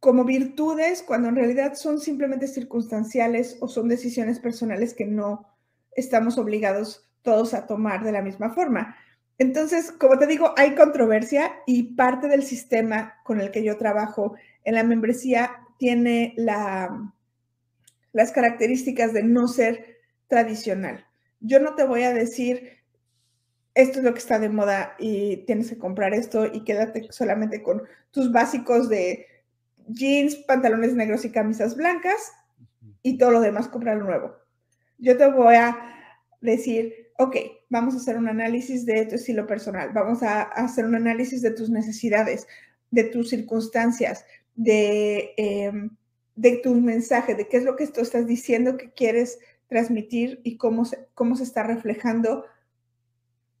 como 0.00 0.24
virtudes, 0.24 1.04
cuando 1.04 1.28
en 1.28 1.36
realidad 1.36 1.74
son 1.74 2.00
simplemente 2.00 2.48
circunstanciales 2.48 3.58
o 3.60 3.68
son 3.68 3.86
decisiones 3.86 4.40
personales 4.40 4.92
que 4.92 5.06
no 5.06 5.46
estamos 5.92 6.36
obligados 6.36 7.08
todos 7.22 7.54
a 7.54 7.68
tomar 7.68 8.02
de 8.02 8.10
la 8.10 8.22
misma 8.22 8.50
forma. 8.50 8.96
Entonces, 9.38 9.92
como 9.92 10.18
te 10.18 10.26
digo, 10.26 10.52
hay 10.56 10.74
controversia 10.74 11.52
y 11.64 11.94
parte 11.94 12.26
del 12.26 12.42
sistema 12.42 13.14
con 13.22 13.40
el 13.40 13.52
que 13.52 13.62
yo 13.62 13.78
trabajo 13.78 14.34
en 14.64 14.74
la 14.74 14.82
membresía 14.82 15.60
tiene 15.78 16.34
la, 16.36 17.12
las 18.12 18.32
características 18.32 19.12
de 19.12 19.22
no 19.22 19.48
ser 19.48 19.98
tradicional. 20.26 21.06
Yo 21.40 21.60
no 21.60 21.74
te 21.74 21.84
voy 21.84 22.02
a 22.02 22.12
decir, 22.12 22.78
esto 23.74 23.98
es 23.98 24.04
lo 24.04 24.12
que 24.12 24.18
está 24.18 24.38
de 24.38 24.48
moda 24.48 24.94
y 24.98 25.38
tienes 25.46 25.68
que 25.70 25.78
comprar 25.78 26.14
esto 26.14 26.46
y 26.46 26.64
quédate 26.64 27.06
solamente 27.10 27.62
con 27.62 27.82
tus 28.10 28.32
básicos 28.32 28.88
de 28.88 29.26
jeans, 29.86 30.36
pantalones 30.36 30.94
negros 30.94 31.24
y 31.24 31.30
camisas 31.30 31.76
blancas 31.76 32.32
y 33.02 33.18
todo 33.18 33.30
lo 33.30 33.40
demás 33.40 33.68
comprar 33.68 33.98
nuevo. 33.98 34.34
Yo 34.98 35.16
te 35.16 35.30
voy 35.30 35.54
a 35.54 35.78
decir, 36.40 37.10
ok, 37.18 37.36
vamos 37.68 37.94
a 37.94 37.98
hacer 37.98 38.16
un 38.16 38.28
análisis 38.28 38.84
de 38.84 39.06
tu 39.06 39.14
estilo 39.14 39.46
personal, 39.46 39.90
vamos 39.92 40.22
a 40.22 40.42
hacer 40.42 40.84
un 40.84 40.94
análisis 40.94 41.42
de 41.42 41.52
tus 41.52 41.70
necesidades, 41.70 42.46
de 42.90 43.04
tus 43.04 43.28
circunstancias, 43.30 44.24
de, 44.54 45.34
em, 45.36 45.90
de 46.38 46.58
tu 46.58 46.72
mensaje, 46.74 47.34
de 47.34 47.48
qué 47.48 47.56
es 47.56 47.64
lo 47.64 47.74
que 47.74 47.88
tú 47.88 48.00
estás 48.00 48.26
diciendo 48.26 48.76
que 48.76 48.92
quieres 48.92 49.40
transmitir 49.66 50.40
y 50.44 50.56
cómo 50.56 50.88
cómo 51.14 51.34
se 51.34 51.42
está 51.42 51.64
reflejando 51.64 52.44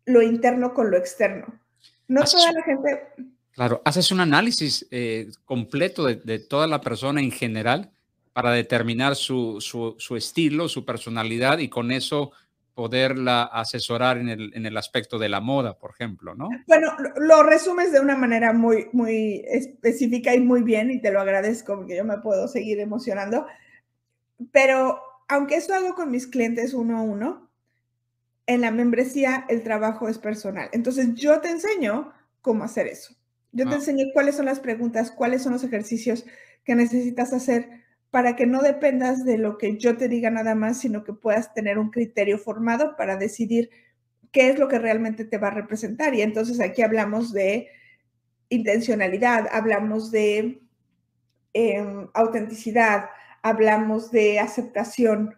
lo 0.06 0.22
interno 0.22 0.72
con 0.72 0.90
lo 0.90 0.96
externo. 0.96 1.60
No 2.06 2.24
toda 2.24 2.52
la 2.52 2.62
gente... 2.62 3.02
Claro, 3.50 3.82
haces 3.84 4.12
un 4.12 4.20
análisis 4.20 4.86
eh, 4.92 5.28
completo 5.44 6.04
de, 6.04 6.38
toda 6.38 6.68
la 6.68 6.80
persona 6.80 7.20
en 7.20 7.32
general 7.32 7.90
para 8.32 8.52
determinar 8.52 9.16
su, 9.16 9.60
su, 9.60 10.16
estilo, 10.16 10.68
su 10.68 10.84
personalidad 10.84 11.58
y 11.58 11.68
con 11.68 11.90
eso 11.90 12.30
poderla 12.78 13.42
asesorar 13.42 14.18
en 14.18 14.28
el, 14.28 14.52
en 14.54 14.64
el, 14.64 14.76
aspecto 14.76 15.18
de 15.18 15.28
la 15.28 15.40
moda, 15.40 15.76
por 15.76 15.90
ejemplo, 15.90 16.36
¿no? 16.36 16.48
Bueno, 16.68 16.92
lo, 17.16 17.42
resumes 17.42 17.90
de 17.90 17.98
una 17.98 18.14
manera 18.14 18.52
muy, 18.52 18.86
muy 18.92 19.42
específica 19.48 20.32
y 20.32 20.38
muy 20.38 20.62
bien 20.62 20.92
y 20.92 21.00
te 21.00 21.10
lo 21.10 21.20
agradezco 21.20 21.74
porque 21.74 21.96
yo 21.96 22.04
me 22.04 22.18
puedo 22.18 22.46
seguir 22.46 22.78
emocionando. 22.78 23.48
Pero 24.52 25.00
aunque 25.26 25.56
eso 25.56 25.74
hago 25.74 25.96
con 25.96 26.12
mis 26.12 26.28
clientes 26.28 26.72
uno 26.72 26.98
a 26.98 27.02
uno, 27.02 27.50
en 28.46 28.60
la 28.60 28.70
membresía 28.70 29.44
el 29.48 29.64
trabajo 29.64 30.08
es 30.08 30.18
personal. 30.18 30.68
Entonces 30.70 31.16
yo 31.16 31.40
te 31.40 31.50
enseño 31.50 32.12
cómo 32.42 32.62
hacer 32.62 32.86
eso. 32.86 33.16
Yo 33.50 33.64
te 33.66 33.72
ah. 33.72 33.78
enseño 33.78 34.04
cuáles 34.12 34.36
son 34.36 34.46
las 34.46 34.60
preguntas, 34.60 35.10
cuáles 35.10 35.42
son 35.42 35.52
los 35.52 35.64
ejercicios 35.64 36.26
que 36.62 36.76
necesitas 36.76 37.32
hacer 37.32 37.87
para 38.10 38.36
que 38.36 38.46
no 38.46 38.62
dependas 38.62 39.24
de 39.24 39.38
lo 39.38 39.58
que 39.58 39.76
yo 39.76 39.96
te 39.96 40.08
diga 40.08 40.30
nada 40.30 40.54
más, 40.54 40.80
sino 40.80 41.04
que 41.04 41.12
puedas 41.12 41.52
tener 41.54 41.78
un 41.78 41.90
criterio 41.90 42.38
formado 42.38 42.96
para 42.96 43.16
decidir 43.16 43.70
qué 44.32 44.48
es 44.50 44.58
lo 44.58 44.68
que 44.68 44.78
realmente 44.78 45.24
te 45.24 45.38
va 45.38 45.48
a 45.48 45.52
representar. 45.52 46.14
Y 46.14 46.22
entonces 46.22 46.60
aquí 46.60 46.82
hablamos 46.82 47.32
de 47.32 47.68
intencionalidad, 48.48 49.46
hablamos 49.52 50.10
de 50.10 50.62
em, 51.52 52.08
autenticidad, 52.14 53.10
hablamos 53.42 54.10
de 54.10 54.38
aceptación, 54.38 55.34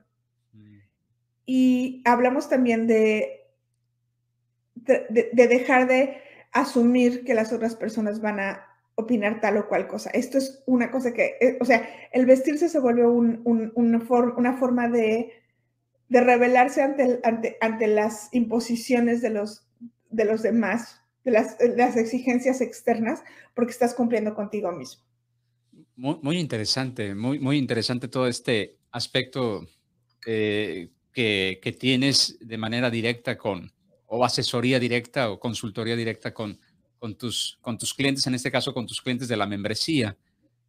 y 1.53 2.01
hablamos 2.05 2.49
también 2.49 2.87
de, 2.87 3.45
de, 4.77 5.31
dejar 5.33 5.89
de 5.89 6.23
asumir 6.53 7.25
que 7.25 7.35
las 7.35 7.53
otras 7.53 7.75
personas 7.75 8.21
van 8.21 8.39
a 8.39 8.69
opinar 9.01 9.41
tal 9.41 9.57
o 9.59 9.69
cual 9.69 9.87
cosa. 9.87 10.11
Esto 10.11 10.39
es 10.39 10.63
una 10.67 10.91
cosa 10.91 11.13
que, 11.13 11.37
eh, 11.41 11.59
o 11.61 11.65
sea, 11.65 11.89
el 12.13 12.27
vestirse 12.27 12.69
se 12.69 12.81
vuelve 12.81 13.07
un, 13.07 13.43
una, 13.45 14.01
forma 14.57 14.89
de, 14.89 15.33
de 16.09 16.21
rebelarse 16.21 16.83
ante, 16.83 17.21
ante, 17.25 17.57
ante, 17.61 17.87
las 17.87 18.29
imposiciones 18.33 19.23
de 19.23 19.31
los, 19.31 19.67
de 20.11 20.25
los 20.25 20.43
demás, 20.43 21.01
de 21.25 21.33
las, 21.33 21.57
las, 21.77 21.97
exigencias 21.97 22.61
externas, 22.61 23.23
porque 23.55 23.73
estás 23.73 23.95
cumpliendo 23.95 24.35
contigo 24.35 24.73
mismo. 24.73 25.03
Muy, 25.97 26.39
interesante, 26.39 27.15
muy, 27.15 27.39
muy 27.39 27.59
interesante 27.59 28.09
todo 28.09 28.27
este 28.27 28.79
aspecto 28.91 29.67
eh, 30.27 30.89
que, 31.13 31.77
tienes 31.79 32.39
de 32.41 32.57
manera 32.57 32.91
directa 32.91 33.37
con, 33.37 33.71
o 34.07 34.25
asesoría 34.25 34.79
directa 34.79 35.31
o 35.31 35.39
consultoría 35.39 35.97
directa 35.97 36.33
con, 36.33 36.59
con, 37.01 37.17
tus, 37.17 37.59
con 37.61 37.77
tus 37.77 37.93
clientes, 37.93 38.25
en 38.27 38.35
este 38.35 38.51
caso 38.51 38.73
con 38.73 38.87
tus 38.87 39.01
clientes 39.01 39.27
de 39.27 39.37
la 39.37 39.47
membresía. 39.47 40.17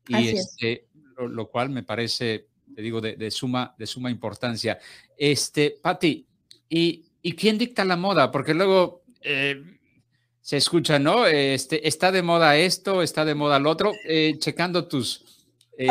Y 0.07 0.29
este, 0.29 0.87
lo, 1.17 1.47
cual 1.49 1.69
me 1.69 1.83
parece, 1.83 2.47
te 2.73 2.81
digo, 2.81 2.99
de, 3.01 3.29
suma, 3.29 3.75
de 3.77 3.85
suma 3.85 4.09
importancia. 4.09 4.79
Este, 5.15 5.77
Patti, 5.79 6.25
¿y, 6.67 7.05
¿y 7.21 7.33
quién 7.33 7.59
dicta 7.59 7.85
la 7.85 7.97
moda? 7.97 8.31
Porque 8.31 8.55
luego 8.55 9.03
eh, 9.21 9.61
se 10.41 10.57
escucha, 10.57 10.97
¿no? 10.97 11.27
Este, 11.27 11.87
está 11.87 12.11
de 12.11 12.23
moda 12.23 12.57
esto, 12.57 13.03
está 13.03 13.25
de 13.25 13.35
moda 13.35 13.59
lo 13.59 13.69
otro. 13.69 13.91
Eh, 14.07 14.35
checando 14.39 14.87
tus... 14.87 15.45
Eh, 15.77 15.87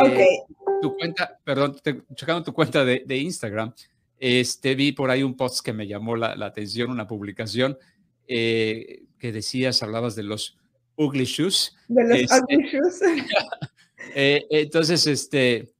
tu 0.81 0.97
cuenta, 0.97 1.39
perdón, 1.43 1.77
checando 2.15 2.43
tu 2.43 2.53
cuenta 2.53 2.83
de, 2.83 3.03
de 3.05 3.17
Instagram, 3.17 3.71
este, 4.21 4.75
vi 4.75 4.91
por 4.91 5.09
ahí 5.09 5.23
un 5.23 5.35
post 5.35 5.65
que 5.65 5.73
me 5.73 5.87
llamó 5.87 6.15
la, 6.15 6.33
atención, 6.45 6.91
una 6.91 7.07
publicación 7.07 7.77
eh, 8.27 9.03
que 9.19 9.31
decías, 9.31 9.83
hablabas 9.83 10.15
de 10.15 10.23
los 10.23 10.57
ugly 10.95 11.25
shoes. 11.25 11.75
De 11.87 12.03
los 12.03 12.19
este, 12.19 12.35
ugly 12.35 12.69
shoes. 12.69 12.99
Eh, 14.15 14.47
entonces, 14.49 15.05
este, 15.07 15.71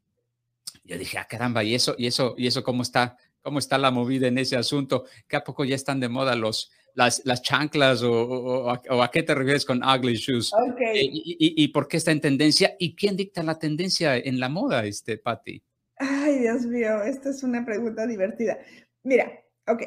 yo 0.83 0.97
dije, 0.97 1.17
ah, 1.17 1.27
caramba, 1.27 1.63
¿y 1.63 1.73
eso, 1.73 1.95
y 1.97 2.05
eso, 2.07 2.35
y 2.37 2.47
eso 2.47 2.63
cómo 2.63 2.83
está? 2.83 3.17
¿Cómo 3.41 3.59
está 3.59 3.77
la 3.77 3.91
movida 3.91 4.27
en 4.27 4.37
ese 4.37 4.55
asunto? 4.55 5.05
¿Que 5.27 5.35
a 5.37 5.43
poco 5.43 5.65
ya 5.65 5.75
están 5.75 5.99
de 5.99 6.07
moda 6.07 6.35
los, 6.35 6.71
las, 6.93 7.21
las 7.25 7.41
chanclas 7.41 8.03
o, 8.03 8.69
a, 8.69 9.11
qué 9.11 9.23
te 9.23 9.33
refieres 9.33 9.65
con 9.65 9.83
ugly 9.83 10.15
shoes? 10.15 10.51
Okay. 10.71 11.07
Eh, 11.07 11.09
y, 11.11 11.67
por 11.69 11.87
qué 11.87 11.97
está 11.97 12.11
en 12.11 12.21
tendencia? 12.21 12.75
¿Y 12.77 12.95
quién 12.95 13.17
dicta 13.17 13.41
la 13.41 13.57
tendencia 13.57 14.17
en 14.17 14.39
la 14.39 14.49
moda, 14.49 14.85
este, 14.85 15.17
Patty? 15.17 15.63
Ay, 15.97 16.39
Dios 16.39 16.65
mío, 16.65 17.01
esta 17.03 17.29
es 17.29 17.43
una 17.43 17.65
pregunta 17.65 18.05
divertida. 18.05 18.59
Mira, 19.03 19.31
ok. 19.67 19.83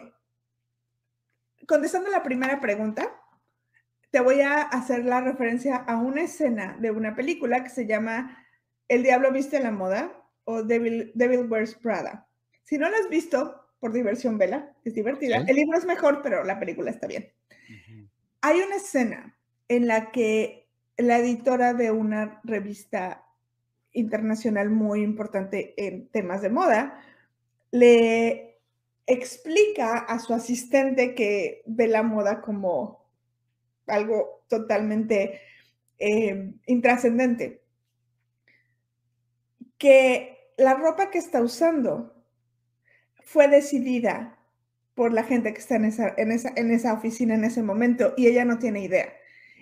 Contestando 1.67 2.11
la 2.11 2.23
primera 2.23 2.61
pregunta, 2.61 3.21
te 4.11 4.21
voy 4.21 4.41
a 4.41 4.63
hacer 4.63 5.05
la 5.05 5.21
referencia 5.21 5.77
a 5.77 5.97
una 5.97 6.23
escena 6.23 6.77
de 6.79 6.91
una 6.91 7.15
película 7.17 7.65
que 7.65 7.71
se 7.71 7.87
llama 7.87 8.47
El 8.89 9.03
Diablo 9.03 9.33
Viste 9.33 9.61
la 9.61 9.71
Moda 9.71 10.25
o 10.45 10.63
Devil, 10.63 11.13
Devil 11.15 11.51
Wears 11.51 11.75
Prada. 11.75 12.29
Si 12.63 12.79
no 12.79 12.89
la 12.89 12.97
has 12.99 13.09
visto, 13.09 13.65
por 13.81 13.93
diversión, 13.93 14.39
vela, 14.39 14.75
es 14.85 14.95
divertida. 14.95 15.45
El 15.47 15.57
libro 15.57 15.77
es 15.77 15.85
mejor, 15.85 16.23
pero 16.23 16.45
la 16.45 16.59
película 16.59 16.91
está 16.91 17.07
bien. 17.07 17.33
Hay 18.41 18.61
una 18.61 18.77
escena 18.77 19.37
en 19.69 19.87
la 19.87 20.11
que 20.11 20.69
la 20.97 21.19
editora 21.19 21.75
de 21.75 21.91
una 21.91 22.41
revista 22.45 23.27
internacional 23.93 24.71
muy 24.71 25.03
importante 25.03 25.75
en 25.77 26.09
temas 26.09 26.43
de 26.43 26.51
moda 26.51 27.01
le 27.71 28.54
explica 29.07 29.99
a 29.99 30.19
su 30.19 30.33
asistente 30.33 31.15
que 31.15 31.63
ve 31.67 31.87
la 31.89 32.03
moda 32.03 32.41
como 32.41 33.05
algo 33.87 34.45
totalmente 34.49 35.41
eh, 35.99 36.55
intrascendente, 36.67 37.63
que 39.79 40.53
la 40.57 40.75
ropa 40.75 41.11
que 41.11 41.19
está 41.19 41.43
usando 41.43 42.15
fue 43.25 43.49
decidida 43.49 44.39
por 44.95 45.13
la 45.13 45.25
gente 45.25 45.53
que 45.53 45.61
está 45.61 45.77
en 45.77 45.87
esa, 45.87 46.15
en 46.17 46.31
esa, 46.31 46.53
en 46.57 46.71
esa 46.71 46.93
oficina 46.93 47.35
en 47.35 47.45
ese 47.45 47.63
momento 47.63 48.15
y 48.17 48.29
ella 48.29 48.45
no 48.45 48.59
tiene 48.59 48.85
idea. 48.85 49.13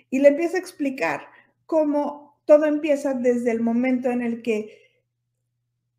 Y 0.09 0.19
le 0.19 0.29
empieza 0.29 0.57
a 0.57 0.59
explicar 0.59 1.27
cómo 1.65 2.39
todo 2.45 2.65
empieza 2.65 3.13
desde 3.13 3.51
el 3.51 3.61
momento 3.61 4.11
en 4.11 4.21
el 4.21 4.41
que 4.41 4.79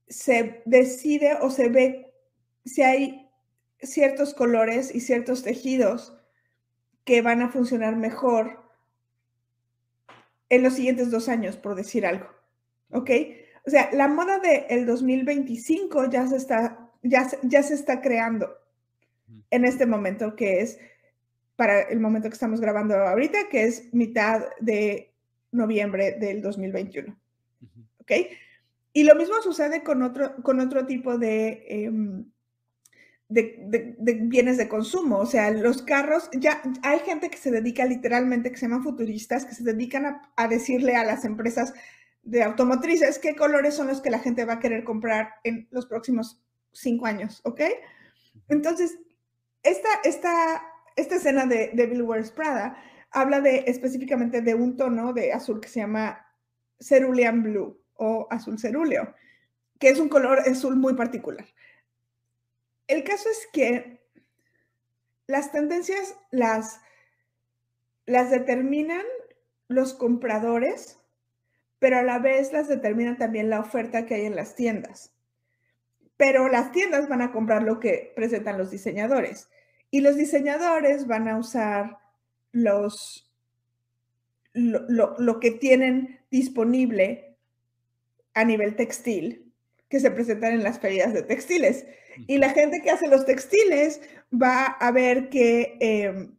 se 0.09 0.63
decide 0.67 1.35
o 1.41 1.51
se 1.51 1.69
ve 1.69 2.13
si 2.65 2.83
hay 2.83 3.24
ciertos 3.87 4.35
colores 4.35 4.95
y 4.95 5.01
ciertos 5.01 5.43
tejidos 5.43 6.17
que 7.05 7.23
van 7.23 7.43
a 7.43 7.51
funcionar 7.51 7.97
mejor 7.97 8.63
en 10.49 10.63
los 10.63 10.75
siguientes 10.75 11.11
dos 11.11 11.29
años, 11.29 11.57
por 11.57 11.75
decir 11.75 12.07
algo. 12.07 12.29
¿Ok? 12.91 13.11
O 13.67 13.71
sea, 13.71 13.91
la 13.93 14.09
moda 14.09 14.39
del 14.39 14.87
2025 14.87 16.11
ya 16.11 16.27
se 16.27 16.37
está 16.37 16.85
ya, 17.05 17.29
ya 17.43 17.63
se 17.63 17.75
está 17.75 18.01
creando 18.01 18.57
en 19.51 19.65
este 19.65 19.87
momento, 19.87 20.35
que 20.35 20.61
es 20.61 20.79
para 21.55 21.83
el 21.83 22.01
momento 22.01 22.29
que 22.29 22.35
estamos 22.35 22.61
grabando 22.61 22.97
ahorita, 22.97 23.49
que 23.49 23.65
es 23.65 23.93
mitad 23.95 24.43
de 24.61 25.13
noviembre 25.53 26.17
del 26.19 26.43
2021. 26.43 27.17
¿Ok? 28.01 28.13
Y 28.93 29.05
lo 29.05 29.15
mismo 29.15 29.35
sucede 29.43 29.83
con 29.83 30.03
otro, 30.03 30.37
con 30.43 30.61
otro 30.61 30.87
tipo 30.87 31.19
de, 31.19 31.65
em, 31.69 32.25
de, 33.29 33.97
bienes 34.23 34.57
de 34.57 34.69
consumo. 34.69 35.19
O 35.19 35.27
sea, 35.27 35.51
los 35.51 35.83
carros, 35.83 36.31
ya 36.33 36.63
hay 36.83 37.01
gente 37.01 37.31
que 37.31 37.39
se 37.39 37.51
dedica 37.51 37.85
literalmente, 37.85 38.51
que 38.51 38.57
se 38.57 38.67
llaman 38.67 38.83
futuristas, 38.83 39.45
que 39.45 39.55
se 39.55 39.65
dedican 39.65 40.21
a, 40.37 40.49
decirle 40.49 40.97
a 40.97 41.05
las 41.05 41.25
empresas 41.25 41.75
de 42.23 42.43
automotrices 42.43 43.19
qué 43.19 43.37
colores 43.37 43.75
son 43.75 43.89
los 43.89 44.01
que 44.01 44.11
la 44.11 44.19
gente 44.19 44.45
va 44.45 44.55
a 44.55 44.61
querer 44.61 44.85
comprar 44.85 45.35
en 45.45 45.69
los 45.71 45.87
próximos 45.87 46.43
cinco 46.73 47.07
años, 47.07 47.41
¿ok? 47.45 47.61
Entonces, 48.49 48.99
esta, 49.63 49.89
esta, 50.05 50.63
esta 50.97 51.17
escena 51.17 51.47
de 51.47 51.71
Devil 51.75 52.03
Wears 52.03 52.31
Prada 52.31 52.77
habla 53.11 53.41
de 53.41 53.65
específicamente 53.67 54.41
de 54.41 54.55
un 54.55 54.77
tono 54.77 55.13
de 55.13 55.33
azul 55.33 55.61
que 55.61 55.69
se 55.69 55.81
llama 55.81 56.27
cerulean 56.81 57.43
blue 57.43 57.81
o 57.95 58.27
azul 58.31 58.59
cerúleo, 58.59 59.15
que 59.79 59.89
es 59.89 60.01
un 60.01 60.09
color 60.09 60.41
azul 60.41 60.77
muy 60.77 60.95
particular. 60.95 61.47
El 62.87 63.05
caso 63.05 63.29
es 63.29 63.49
que 63.53 64.01
las 65.27 65.53
tendencias 65.53 66.17
las, 66.31 66.81
las 68.07 68.31
determinan 68.31 69.05
los 69.69 69.95
compradores, 69.95 70.99
pero 71.79 71.99
a 71.99 72.03
la 72.03 72.19
vez 72.19 72.53
las 72.53 72.69
determina 72.69 73.17
también 73.17 73.51
la 73.51 73.61
oferta 73.61 74.07
que 74.07 74.15
hay 74.15 74.27
en 74.27 74.37
las 74.37 74.55
tiendas 74.55 75.15
pero 76.17 76.49
las 76.49 76.73
tiendas 76.73 77.09
van 77.09 77.23
a 77.23 77.33
comprar 77.33 77.63
lo 77.63 77.81
que 77.81 78.13
presentan 78.15 78.59
los 78.59 78.71
diseñadores 78.71 79.49
y 79.91 80.01
los 80.01 80.17
diseñadores 80.17 81.07
van 81.07 81.29
a 81.29 81.39
usar 81.39 81.99
los, 82.53 83.31
lo, 84.53 85.41
que 85.41 85.51
tienen 85.51 86.21
disponible 86.31 87.37
a 88.35 88.45
nivel 88.45 88.77
textil 88.77 89.53
que 89.89 90.01
se 90.01 90.11
presentan 90.11 90.55
en 90.55 90.63
las 90.65 90.81
ferias 90.81 91.13
de 91.13 91.23
textiles. 91.23 91.87
Y 92.27 92.39
la 92.39 92.51
gente 92.51 92.81
que 92.83 92.91
hace 92.91 93.09
los 93.09 93.27
textiles 93.27 94.01
va 94.33 94.65
a 94.67 94.91
ver 94.91 95.29
qué, 95.29 95.77
em, 95.81 96.37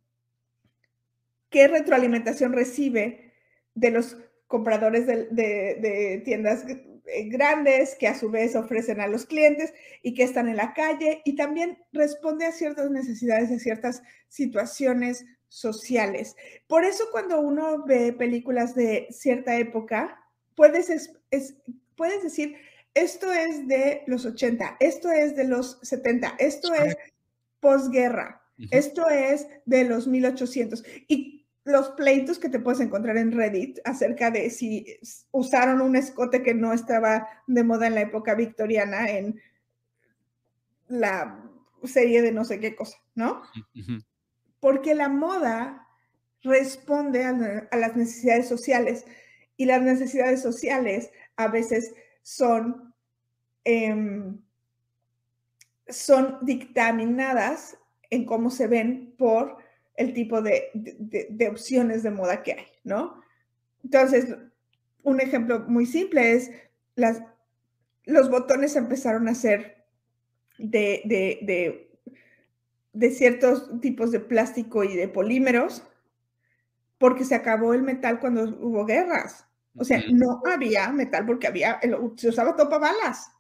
qué 1.49 1.68
retroalimentación 1.68 2.53
recibe 2.53 3.34
de 3.73 3.91
los 3.91 4.18
compradores 4.47 5.07
de, 5.07 5.26
de 5.31 6.22
tiendas 6.23 6.65
eh, 7.07 7.30
grandes 7.30 7.95
que 7.95 8.07
a 8.07 8.18
su 8.18 8.31
vez 8.31 8.56
ofrecen 8.56 8.99
a 8.99 9.07
los 9.07 9.26
clientes 9.26 9.73
y 10.02 10.15
que 10.15 10.23
están 10.23 10.47
en 10.47 10.57
la 10.57 10.73
calle 10.73 11.22
y 11.23 11.35
también 11.35 11.77
responde 11.91 12.45
a 12.45 12.52
ciertas 12.52 12.89
necesidades, 12.89 13.52
a 13.52 13.60
ciertas 13.60 14.02
situaciones 14.27 15.26
sociales. 15.47 16.35
Por 16.68 16.84
eso 16.84 17.06
cuando 17.11 17.39
uno 17.39 17.85
ve 17.85 18.11
películas 18.11 18.73
de 18.73 19.07
cierta 19.11 19.56
época, 19.57 20.19
puedes, 20.56 21.14
puedes 21.95 22.23
decir, 22.23 22.56
esto 22.96 23.32
es 23.32 23.68
de 23.68 24.04
los 24.08 24.26
80, 24.26 24.78
esto 24.80 25.12
es 25.12 25.36
de 25.36 25.44
los 25.44 25.78
70, 25.84 26.36
esto 26.40 26.74
es 26.74 26.98
posguerra, 27.60 28.42
esto 28.72 29.10
es 29.10 29.48
de 29.66 29.84
los 29.84 30.08
1800. 30.08 30.84
Y 31.08 31.46
los 31.66 31.90
pleitos 31.90 32.40
que 32.40 32.50
te 32.50 32.60
puedes 32.60 32.80
encontrar 32.80 33.18
en 33.18 33.32
Reddit 33.32 33.80
acerca 33.84 34.32
de 34.32 34.50
si 34.50 34.98
usaron 35.32 35.82
un 35.82 35.96
escote 35.96 36.42
que 36.42 36.54
no 36.54 36.74
estaba 36.74 37.28
de 37.48 37.64
moda 37.64 37.88
en 37.88 37.96
la 37.96 38.02
época 38.02 38.34
victoriana 38.34 39.10
en 39.10 39.42
la 40.88 41.44
serie 41.84 42.22
de 42.22 42.32
no 42.32 42.46
sé 42.46 42.60
qué 42.60 42.76
cosa, 42.76 42.98
¿no? 43.16 43.42
Porque 44.60 44.96
la 44.96 45.10
moda 45.10 45.88
responde 46.44 47.26
a, 47.26 47.34
las 47.76 47.96
necesidades 47.96 48.48
sociales 48.48 49.06
y 49.58 49.66
las 49.66 49.82
necesidades 49.82 50.42
sociales 50.42 51.10
a 51.36 51.48
veces 51.48 51.94
son, 52.26 52.91
em, 53.64 54.41
son 55.88 56.39
dictaminadas 56.41 57.77
en 58.10 58.26
cómo 58.26 58.49
se 58.49 58.65
ven 58.65 59.14
por 59.15 59.57
el 59.95 60.11
tipo 60.11 60.41
de, 60.41 60.72
opciones 61.52 62.02
de 62.02 62.10
moda 62.10 62.41
que 62.41 62.53
hay, 62.53 62.65
¿no? 62.84 63.22
Entonces, 63.84 64.35
un 65.03 65.22
ejemplo 65.22 65.65
muy 65.68 65.85
simple 65.85 66.34
es 66.34 66.49
las, 66.95 67.22
los 68.06 68.31
botones 68.31 68.76
empezaron 68.76 69.27
a 69.27 69.35
ser 69.35 69.85
de, 70.57 71.03
de, 71.06 71.91
de, 72.91 73.11
ciertos 73.11 73.69
tipos 73.81 74.11
de 74.11 74.19
plástico 74.19 74.84
y 74.84 74.95
de 74.95 75.07
polímeros 75.07 75.84
porque 76.97 77.23
se 77.23 77.35
acabó 77.35 77.76
el 77.76 77.84
metal 77.84 78.19
cuando 78.19 78.45
hubo 78.45 78.84
guerras. 78.84 79.45
O 79.77 79.84
sea, 79.84 80.03
no 80.10 80.41
había 80.52 80.89
metal 80.89 81.26
porque 81.26 81.47
había, 81.47 81.80
se 82.15 82.30
usaba 82.30 82.56
topa 82.56 82.77
balas. 82.77 83.31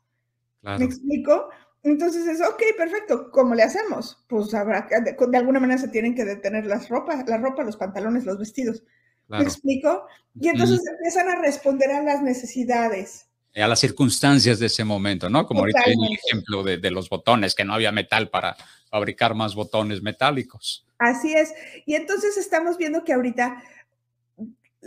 ¿Me 0.61 0.85
explico? 0.85 1.49
Entonces 1.83 2.25
es, 2.25 2.41
ok, 2.41 2.61
perfecto, 2.75 3.29
¿cómo 3.31 3.53
le 3.53 3.61
hacemos? 3.61 4.25
Pues 4.27 4.53
habrá 4.55 4.87
que, 4.87 4.95
de, 5.01 5.37
alguna 5.37 5.59
manera 5.59 5.79
se 5.79 5.87
tienen 5.87 6.15
que 6.15 6.25
detener 6.25 6.65
las 6.65 6.89
ropas, 6.89 7.23
la 7.27 7.37
ropa, 7.37 7.63
los 7.63 7.77
pantalones, 7.77 8.25
los 8.25 8.39
vestidos. 8.39 8.83
¿Me 9.27 9.43
explico? 9.43 10.07
Y 10.39 10.49
entonces 10.49 10.81
empiezan 10.87 11.29
a 11.29 11.41
responder 11.41 11.91
a 11.91 12.01
las 12.01 12.21
necesidades. 12.21 13.27
A 13.55 13.67
las 13.67 13.79
circunstancias 13.79 14.59
de 14.59 14.65
ese 14.65 14.83
momento, 14.83 15.29
¿no? 15.29 15.45
Como 15.45 15.61
ahorita 15.61 15.83
en 15.85 16.03
el 16.03 16.13
ejemplo 16.13 16.63
de, 16.63 16.77
de, 16.77 16.91
los 16.91 17.07
botones, 17.07 17.55
que 17.55 17.63
no 17.63 17.73
había 17.73 17.91
metal 17.91 18.29
para 18.29 18.55
fabricar 18.89 19.35
más 19.35 19.55
botones 19.55 20.01
metálicos. 20.01 20.85
Así 20.97 21.33
es. 21.33 21.53
Y 21.85 21.95
entonces 21.95 22.37
estamos 22.37 22.77
viendo 22.77 23.03
que 23.03 23.13
ahorita 23.13 23.63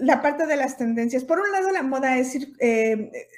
la 0.00 0.22
parte 0.22 0.46
de 0.46 0.56
las 0.56 0.76
tendencias, 0.76 1.24
por 1.24 1.40
un 1.40 1.50
lado 1.52 1.70
la 1.70 1.82
moda 1.82 2.18
es 2.18 2.36
eh, 2.60 3.28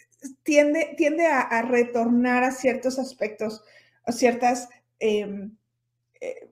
tiende, 0.43 0.95
tiende 0.97 1.27
a, 1.27 1.63
retornar 1.63 2.45
a 2.45 2.51
ciertos 2.51 2.99
aspectos, 2.99 3.65
a 4.05 4.13
ciertas, 4.13 4.69
em, 4.99 5.57
eh, 6.21 6.49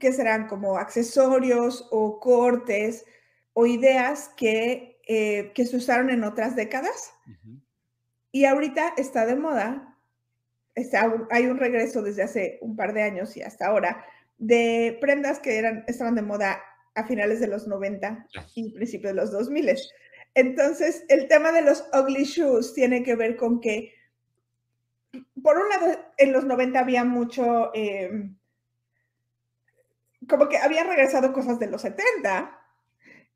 que 0.00 0.12
serán 0.12 0.48
como 0.48 0.76
accesorios 0.76 1.88
o 1.90 2.20
cortes 2.20 3.04
o 3.52 3.66
ideas 3.66 4.30
que, 4.36 4.98
eh, 5.06 5.52
que 5.54 5.66
se 5.66 5.76
usaron 5.76 6.10
en 6.10 6.24
otras 6.24 6.56
décadas. 6.56 7.12
Y 8.32 8.46
ahorita 8.46 8.94
está 8.96 9.26
de 9.26 9.36
moda, 9.36 9.96
está, 10.74 11.12
hay 11.30 11.46
un 11.46 11.58
regreso 11.58 12.02
desde 12.02 12.22
hace 12.22 12.58
un 12.62 12.74
par 12.74 12.92
de 12.92 13.02
años 13.02 13.36
y 13.36 13.42
hasta 13.42 13.66
ahora, 13.66 14.04
de 14.38 14.98
prendas 15.00 15.38
que 15.38 15.56
eran, 15.58 15.84
estaban 15.86 16.16
de 16.16 16.22
moda 16.22 16.60
a 16.94 17.04
finales 17.04 17.40
de 17.40 17.48
los 17.48 17.66
90 17.66 18.28
y 18.54 18.72
principios 18.72 19.14
de 19.14 19.20
los 19.20 19.32
2000. 19.32 19.76
Entonces, 20.34 21.04
el 21.08 21.28
tema 21.28 21.52
de 21.52 21.62
los 21.62 21.84
ugly 21.92 22.24
shoes 22.24 22.74
tiene 22.74 23.02
que 23.02 23.14
ver 23.14 23.36
con 23.36 23.60
que, 23.60 23.94
por 25.42 25.58
un 25.58 25.68
lado, 25.68 25.98
en 26.16 26.32
los 26.32 26.44
90 26.44 26.78
había 26.78 27.04
mucho, 27.04 27.70
em, 27.74 28.36
como 30.28 30.48
que 30.48 30.58
había 30.58 30.84
regresado 30.84 31.32
cosas 31.32 31.58
de 31.58 31.68
los 31.68 31.82
70, 31.82 32.60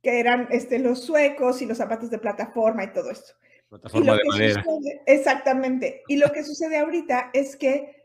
que 0.03 0.21
eran 0.21 0.49
este, 0.51 0.79
los 0.79 1.05
suecos 1.05 1.61
y 1.63 1.67
los 1.67 1.79
zapatos 1.79 2.11
de 2.11 2.19
plataforma 2.19 2.85
y 2.85 2.93
todo 2.93 3.11
esto. 3.11 3.35
Plataforma 3.69 4.17
de 4.17 4.25
madera. 4.25 4.65
exactamente. 5.07 6.03
Y 6.09 6.17
lo 6.17 6.33
que 6.33 6.43
sucede 6.43 6.79
ahorita 6.79 7.31
es 7.33 7.57
que 7.57 7.98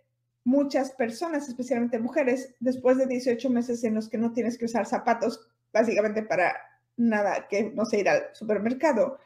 muchas 0.43 0.91
personas, 0.91 1.47
especialmente 1.47 1.99
mujeres, 1.99 2.53
después 2.59 2.97
de 2.97 3.07
18 3.07 3.49
meses 3.49 3.83
en 3.83 3.95
los 3.95 4.09
que 4.09 4.17
no 4.17 4.33
tienes 4.33 4.57
que 4.57 4.65
usar 4.65 4.85
zapatos, 4.85 5.47
básicamente 5.71 6.23
para 6.23 6.53
nada 6.97 7.47
que 7.47 7.71
no 7.71 7.85
sé 7.85 7.99
ir 7.99 8.09
al 8.09 8.23
supermercado, 8.33 9.19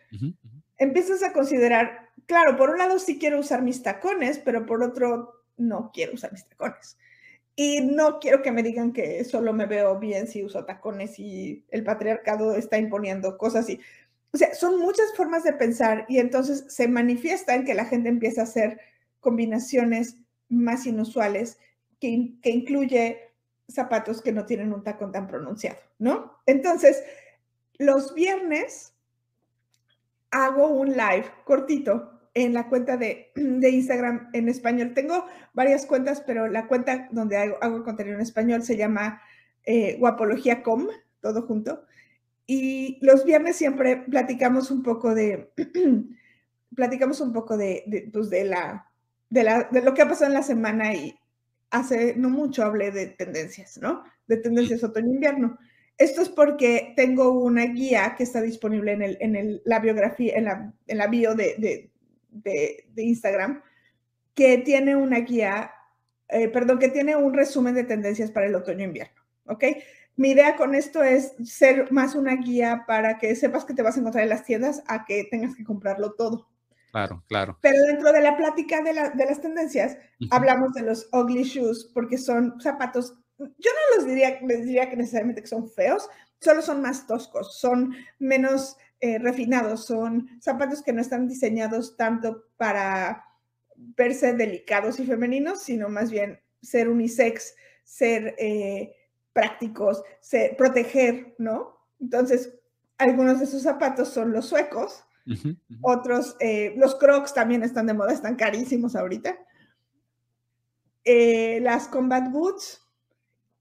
empiezas 0.78 1.24
a 1.24 1.34
considerar, 1.34 2.10
claro, 2.26 2.56
por 2.56 2.70
un 2.70 2.78
lado 2.78 3.00
sí 3.00 3.18
quiero 3.18 3.40
usar 3.40 3.62
mis 3.62 3.84
tacones, 3.84 4.40
pero 4.40 4.66
por 4.66 4.84
otro 4.84 5.44
no 5.58 5.92
quiero 5.94 6.14
usar 6.14 6.32
mis 6.32 6.48
tacones. 6.48 6.98
Y 7.56 7.82
no 7.82 8.20
quiero 8.20 8.44
que 8.44 8.52
me 8.52 8.62
digan 8.62 8.94
que 8.94 9.24
solo 9.24 9.52
me 9.52 9.66
veo 9.66 9.98
bien 9.98 10.28
si 10.28 10.44
uso 10.44 10.66
tacones 10.66 11.18
y 11.18 11.66
el 11.70 11.84
patriarcado 11.84 12.56
está 12.56 12.78
imponiendo 12.78 13.36
cosas 13.40 13.68
y, 13.68 13.82
o 14.32 14.38
sea, 14.38 14.54
son 14.54 14.80
muchas 14.80 15.12
formas 15.16 15.44
de 15.44 15.54
pensar 15.54 16.06
y 16.08 16.20
entonces 16.20 16.66
se 16.68 16.88
manifiesta 16.88 17.56
en 17.56 17.66
que 17.66 17.74
la 17.74 17.86
gente 17.86 18.10
empieza 18.10 18.42
a 18.42 18.44
hacer 18.44 18.80
combinaciones 19.20 20.18
más 20.50 20.86
inusuales 20.86 21.58
que, 22.00 22.36
que 22.42 22.50
incluye 22.50 23.20
zapatos 23.68 24.22
que 24.22 24.32
no 24.32 24.46
tienen 24.46 24.74
un 24.74 24.84
tacón 24.84 25.12
tan 25.12 25.28
pronunciado, 25.28 25.80
¿no? 26.00 26.40
Entonces, 26.46 27.04
los 27.78 28.14
viernes 28.14 28.94
hago 30.32 30.68
un 30.68 30.90
live 30.90 31.26
cortito 31.46 32.18
en 32.34 32.54
la 32.54 32.68
cuenta 32.70 32.98
de, 32.98 33.32
Instagram 33.36 34.30
en 34.34 34.50
español. 34.50 34.94
Tengo 34.94 35.26
varias 35.54 35.86
cuentas, 35.86 36.22
pero 36.26 36.48
la 36.48 36.68
cuenta 36.68 37.08
donde 37.12 37.38
hago, 37.38 37.58
hago 37.62 37.84
contenido 37.84 38.16
en 38.16 38.22
español 38.22 38.64
se 38.64 38.78
llama 38.78 39.22
eh, 39.64 39.98
guapología.com, 40.00 40.88
todo 41.20 41.42
junto. 41.44 41.84
Y 42.46 43.00
los 43.02 43.26
viernes 43.26 43.56
siempre 43.56 43.98
platicamos 43.98 44.72
un 44.72 44.84
poco 44.84 45.14
de, 45.14 45.52
platicamos 46.76 47.20
un 47.22 47.34
poco 47.34 47.58
de, 47.58 47.84
de, 47.88 48.10
pues 48.14 48.30
de, 48.30 48.46
la, 48.46 48.90
de, 49.30 49.66
de 49.72 49.82
lo 49.82 49.94
que 49.94 50.02
ha 50.02 50.08
pasado 50.08 50.28
en 50.28 50.34
la 50.34 50.44
semana 50.44 50.94
y 50.94 51.18
hace 51.70 52.16
no 52.16 52.30
mucho 52.30 52.64
hablé 52.64 52.92
de 52.92 53.08
tendencias, 53.08 53.78
¿no? 53.78 54.04
De 54.28 54.38
tendencias 54.38 54.84
otoño-invierno. 54.84 55.58
Esto 55.98 56.22
es 56.22 56.30
porque 56.30 56.94
tengo 56.96 57.32
una 57.32 57.66
guía 57.66 58.14
que 58.16 58.24
está 58.24 58.42
disponible 58.42 58.92
en, 59.20 59.62
la 59.66 59.80
biografía, 59.80 60.36
en 60.36 60.46
la, 60.46 60.74
en 60.86 61.12
bio 61.12 61.34
de, 61.34 61.56
de, 62.30 62.86
de, 62.94 63.04
Instagram, 63.04 63.64
que 64.36 64.60
tiene 64.60 64.96
una 64.96 65.20
guía, 65.22 65.72
eh, 66.30 66.50
perdón, 66.50 66.78
que 66.78 66.90
tiene 66.90 67.16
un 67.16 67.34
resumen 67.34 67.74
de 67.74 67.84
tendencias 67.84 68.30
para 68.30 68.46
el 68.46 68.54
otoño-invierno, 68.54 69.20
¿ok? 69.48 69.64
Mi 70.18 70.32
idea 70.32 70.56
con 70.56 70.76
esto 70.76 71.02
es 71.02 71.34
ser 71.44 71.92
más 71.92 72.14
una 72.14 72.36
guía 72.36 72.84
para 72.86 73.18
que 73.18 73.36
sepas 73.36 73.66
que 73.66 73.74
te 73.74 73.82
vas 73.82 73.98
a 73.98 74.00
encontrar 74.00 74.24
en 74.24 74.30
las 74.30 74.44
tiendas 74.44 74.84
a 74.88 75.04
que 75.06 75.24
tengas 75.24 75.56
que 75.56 75.64
comprarlo 75.64 76.14
todo. 76.14 76.48
Claro, 76.98 77.24
claro. 77.28 77.58
Pero 77.62 77.84
dentro 77.84 78.12
de 78.12 78.22
la 78.22 78.36
plática 78.36 78.82
de, 78.82 78.94
la, 78.94 79.10
de 79.12 79.26
las 79.26 79.40
tendencias, 79.40 79.98
hablamos 80.32 80.74
de 80.74 80.82
los 80.82 81.08
ugly 81.14 81.44
shoes 81.44 81.92
porque 81.94 82.18
son 82.18 82.60
zapatos 82.60 83.14
yo 83.38 83.46
no 83.72 83.96
los 83.96 84.08
diría, 84.08 84.40
les 84.42 84.66
diría 84.66 84.90
que 84.90 84.96
necesariamente 84.96 85.42
que 85.42 85.48
son 85.48 85.70
feos, 85.70 86.10
solo 86.42 86.62
son 86.62 86.82
más 86.82 87.06
toscos, 87.08 87.60
son 87.60 87.96
menos 88.20 88.78
eh, 89.00 89.20
refinados, 89.20 89.86
son 89.86 90.28
zapatos 90.42 90.82
que 90.82 90.94
no 90.94 91.02
están 91.02 91.28
diseñados 91.28 91.98
tanto 91.98 92.46
para 92.58 93.26
verse 93.76 94.34
delicados 94.34 95.00
y 95.00 95.06
femeninos, 95.06 95.62
sino 95.62 95.88
más 95.90 96.10
bien 96.10 96.40
ser 96.62 96.90
unisex, 96.90 97.56
ser 97.84 98.36
eh, 98.40 98.96
prácticos, 99.34 100.04
ser, 100.20 100.58
proteger, 100.58 101.36
¿no? 101.38 101.78
Entonces, 102.00 102.56
algunos 102.98 103.38
de 103.38 103.46
esos 103.46 103.62
zapatos 103.62 104.10
son 104.10 104.34
los 104.34 104.48
suecos, 104.48 105.04
otros, 105.82 106.36
eh, 106.40 106.74
los 106.78 106.96
crocs 106.96 107.34
también 107.34 107.64
están 107.64 107.88
de 107.88 107.94
moda, 107.94 108.14
están 108.14 108.36
carísimos 108.36 108.96
ahorita. 108.96 109.38
las 111.06 111.88
combat 111.88 112.32
boots, 112.32 112.82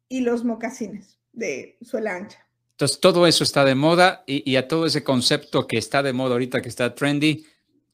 y 0.09 0.21
los 0.21 0.45
mocasines 0.45 1.19
de 1.33 1.77
suela 1.83 2.15
ancha. 2.15 2.47
Entonces, 2.73 3.01
todo 3.01 3.27
eso 3.27 3.43
está 3.43 3.65
de 3.65 3.75
moda 3.75 4.23
y, 4.27 4.57
a 4.57 4.69
todo 4.69 4.87
ese 4.87 5.03
concepto 5.03 5.67
que 5.67 5.79
está 5.79 6.03
de 6.03 6.13
moda 6.13 6.33
ahorita, 6.33 6.61
que 6.61 6.69
está 6.69 6.95
trendy, 6.95 7.47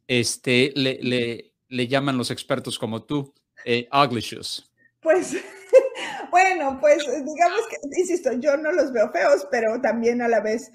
este, 0.08 0.72
le, 0.74 0.98
le, 1.00 1.52
le 1.68 1.86
llaman 1.86 2.18
los 2.18 2.32
expertos 2.32 2.78
como 2.78 3.04
tú, 3.04 3.32
eh, 3.64 3.88
ugly 3.92 4.20
shoes. 4.20 4.68
Pues, 5.00 5.36
bueno, 6.32 6.78
pues 6.80 7.04
digamos 7.06 7.60
que, 7.70 7.76
insisto, 7.96 8.32
yo 8.32 8.56
no 8.56 8.72
los 8.72 8.92
veo 8.92 9.10
feos, 9.12 9.46
pero 9.50 9.80
también 9.80 10.20
a 10.22 10.28
la 10.28 10.40
vez... 10.40 10.72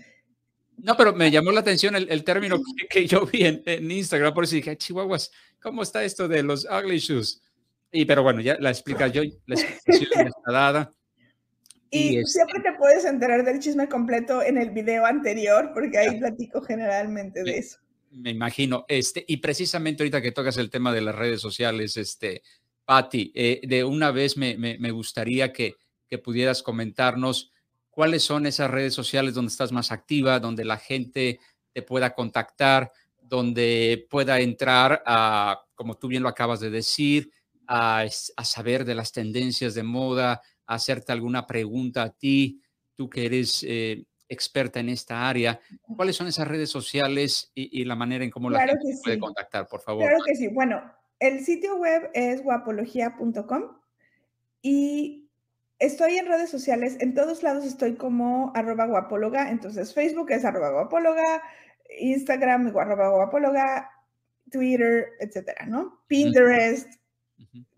No, 0.77 0.95
pero 0.95 1.13
me 1.13 1.31
llamó 1.31 1.51
la 1.51 1.61
atención 1.61 1.95
el, 1.95 2.23
término 2.23 2.61
que, 2.89 3.07
yo 3.07 3.25
vi 3.25 3.45
en, 3.45 3.91
Instagram, 3.91 4.33
por 4.33 4.43
eso 4.43 4.55
dije, 4.55 4.77
chihuahuas, 4.77 5.31
¿cómo 5.61 5.81
está 5.81 6.03
esto 6.03 6.27
de 6.27 6.43
los 6.43 6.65
ugly 6.65 6.99
shoes? 6.99 7.41
Y, 7.91 8.05
pero 8.05 8.21
bueno, 8.21 8.41
ya 8.41 8.57
la 8.59 8.69
explica 8.69 9.07
yo, 9.07 9.23
la 9.45 9.55
explicación 9.55 10.27
está 10.27 10.51
dada. 10.51 10.93
Y, 11.89 12.23
siempre 12.25 12.59
te 12.61 12.73
puedes 12.77 13.05
enterar 13.05 13.43
del 13.43 13.59
chisme 13.59 13.87
completo 13.87 14.43
en 14.43 14.57
el 14.57 14.71
video 14.71 15.05
anterior, 15.05 15.71
porque 15.73 15.97
ahí 15.97 16.19
platico 16.19 16.61
generalmente 16.61 17.43
de 17.43 17.57
eso. 17.57 17.79
Me 18.11 18.31
imagino. 18.31 18.85
Este, 18.87 19.23
y 19.27 19.37
precisamente 19.37 20.03
ahorita 20.03 20.21
que 20.21 20.31
tocas 20.31 20.57
el 20.57 20.69
tema 20.69 20.93
de 20.93 21.01
las 21.01 21.15
redes 21.15 21.41
sociales, 21.41 21.97
este, 21.97 22.41
Patti, 22.85 23.31
eh, 23.35 23.61
de 23.63 23.83
una 23.83 24.11
vez 24.11 24.37
me, 24.37 24.57
me, 24.57 24.91
gustaría 24.91 25.53
que, 25.53 25.75
que, 26.07 26.17
pudieras 26.17 26.61
comentarnos 26.61 27.51
cuáles 27.97 28.21
son 28.21 28.45
esas 28.45 28.69
redes 28.69 28.93
sociales 28.93 29.33
donde 29.33 29.49
estás 29.49 29.71
más 29.71 29.91
activa, 29.91 30.39
donde 30.39 30.63
la 30.63 30.77
gente 30.77 31.39
te 31.73 31.81
pueda 31.81 32.13
contactar, 32.13 32.91
donde 33.19 34.05
pueda 34.07 34.39
entrar 34.39 35.01
a, 35.03 35.63
como 35.73 35.97
tú 35.97 36.07
bien 36.07 36.21
lo 36.21 36.29
acabas 36.29 36.59
de 36.59 36.69
decir, 36.69 37.31
a, 37.65 38.03
a 38.03 38.45
saber 38.45 38.85
de 38.85 38.93
las 38.93 39.11
tendencias 39.11 39.73
de 39.73 39.81
moda, 39.81 40.43
hacerte 40.67 41.11
alguna 41.11 41.47
pregunta 41.47 42.03
a 42.03 42.11
ti, 42.11 42.61
tú 42.95 43.09
que 43.09 43.25
eres 43.25 43.65
eh, 43.67 44.05
experta 44.29 44.79
en 44.79 44.89
esta 44.89 45.27
área. 45.27 45.59
¿Cuáles 45.95 46.15
son 46.15 46.27
esas 46.27 46.47
redes 46.47 46.69
sociales 46.69 47.51
y, 47.55 47.83
la 47.83 47.95
manera 47.95 48.23
en 48.23 48.29
cómo 48.29 48.51
la 48.51 48.59
gente 48.59 48.95
puede 49.03 49.17
contactar, 49.17 49.67
por 49.67 49.81
favor? 49.81 50.03
Claro 50.03 50.23
que 50.23 50.35
sí. 50.35 50.49
Bueno, 50.49 50.83
el 51.17 51.43
sitio 51.43 51.77
web 51.77 52.11
es 52.13 52.43
guapología.com 52.43 53.63
y 54.61 55.26
estoy 55.79 56.17
en 56.17 56.27
redes 56.27 56.49
sociales. 56.49 56.97
En 56.99 57.13
todos 57.13 57.43
lados 57.43 57.65
estoy 57.65 57.95
como 57.95 58.51
arroba 58.55 58.85
guapóloga. 58.85 59.49
Entonces, 59.49 59.93
Facebook 59.93 60.31
es 60.31 60.45
arroba 60.45 60.71
guapóloga, 60.71 61.43
Instagram 61.99 62.75
arroba 62.77 63.09
guapóloga, 63.09 63.89
Twitter, 64.51 65.09
etcétera, 65.19 65.65
¿no? 65.65 66.01
Pinterest, 66.07 66.93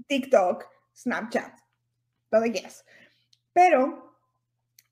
TikTok, 0.08 0.66
Snapchat 0.96 1.60
donde 2.32 2.52
quieras. 2.52 2.86
Pero, 3.54 4.16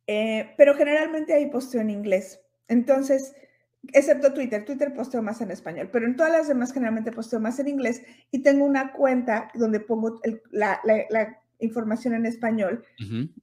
eh, 0.07 0.53
pero 0.57 0.75
generalmente 0.75 1.33
ahí 1.33 1.47
posteo 1.47 1.81
en 1.81 1.89
inglés. 1.89 2.39
Entonces, 2.67 3.35
excepto 3.93 4.33
Twitter, 4.33 4.65
Twitter 4.65 4.93
posteo 4.93 5.21
más 5.21 5.41
en 5.41 5.51
español, 5.51 5.89
pero 5.91 6.05
en 6.05 6.15
todas 6.15 6.31
las 6.31 6.47
demás 6.47 6.73
generalmente 6.73 7.11
posteo 7.11 7.39
más 7.39 7.59
en 7.59 7.67
inglés 7.67 8.01
y 8.31 8.41
tengo 8.41 8.65
una 8.65 8.91
cuenta 8.91 9.49
donde 9.53 9.79
pongo 9.79 10.19
la, 10.51 10.81
información 11.59 12.13
en 12.13 12.25
español, 12.25 12.83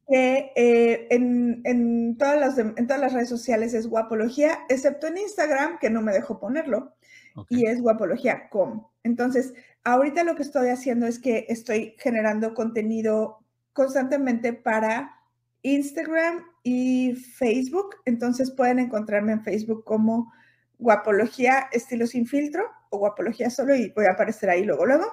que 0.09 0.53
eh, 0.57 1.09
en, 1.11 2.17
todas 2.17 2.39
las 2.39 2.59
en 2.59 2.87
todas 2.87 3.01
las 3.01 3.13
redes 3.13 3.29
sociales 3.29 3.75
es 3.75 3.87
guapología, 3.87 4.61
excepto 4.69 5.07
en 5.07 5.19
Instagram, 5.19 5.79
que 5.79 5.91
no 5.91 6.03
me 6.03 6.13
dejo 6.13 6.39
ponerlo, 6.39 6.95
y 7.49 7.67
es 7.69 7.81
guapología.com. 7.81 8.87
Entonces, 9.03 9.55
ahorita 9.83 10.25
lo 10.25 10.37
que 10.37 10.43
estoy 10.43 10.69
haciendo 10.69 11.07
es 11.07 11.19
que 11.19 11.47
estoy 11.49 11.95
generando 11.99 12.55
contenido 12.55 13.41
constantemente 13.73 14.53
para 14.53 15.15
Instagram 15.63 16.45
y 16.63 17.15
Facebook. 17.15 17.97
Entonces 18.05 18.51
pueden 18.53 18.79
encontrarme 18.79 19.33
en 19.33 19.43
Facebook 19.43 19.85
como 19.85 20.33
Guapología 20.79 21.69
Estilo 21.73 22.07
Sin 22.07 22.27
Filtro 22.27 22.65
o 22.91 22.99
Guapología 22.99 23.51
Solo 23.51 23.75
y 23.75 23.91
voy 23.91 24.07
a 24.07 24.13
aparecer 24.13 24.51
ahí 24.51 24.65
luego, 24.65 24.87
luego. 24.87 25.07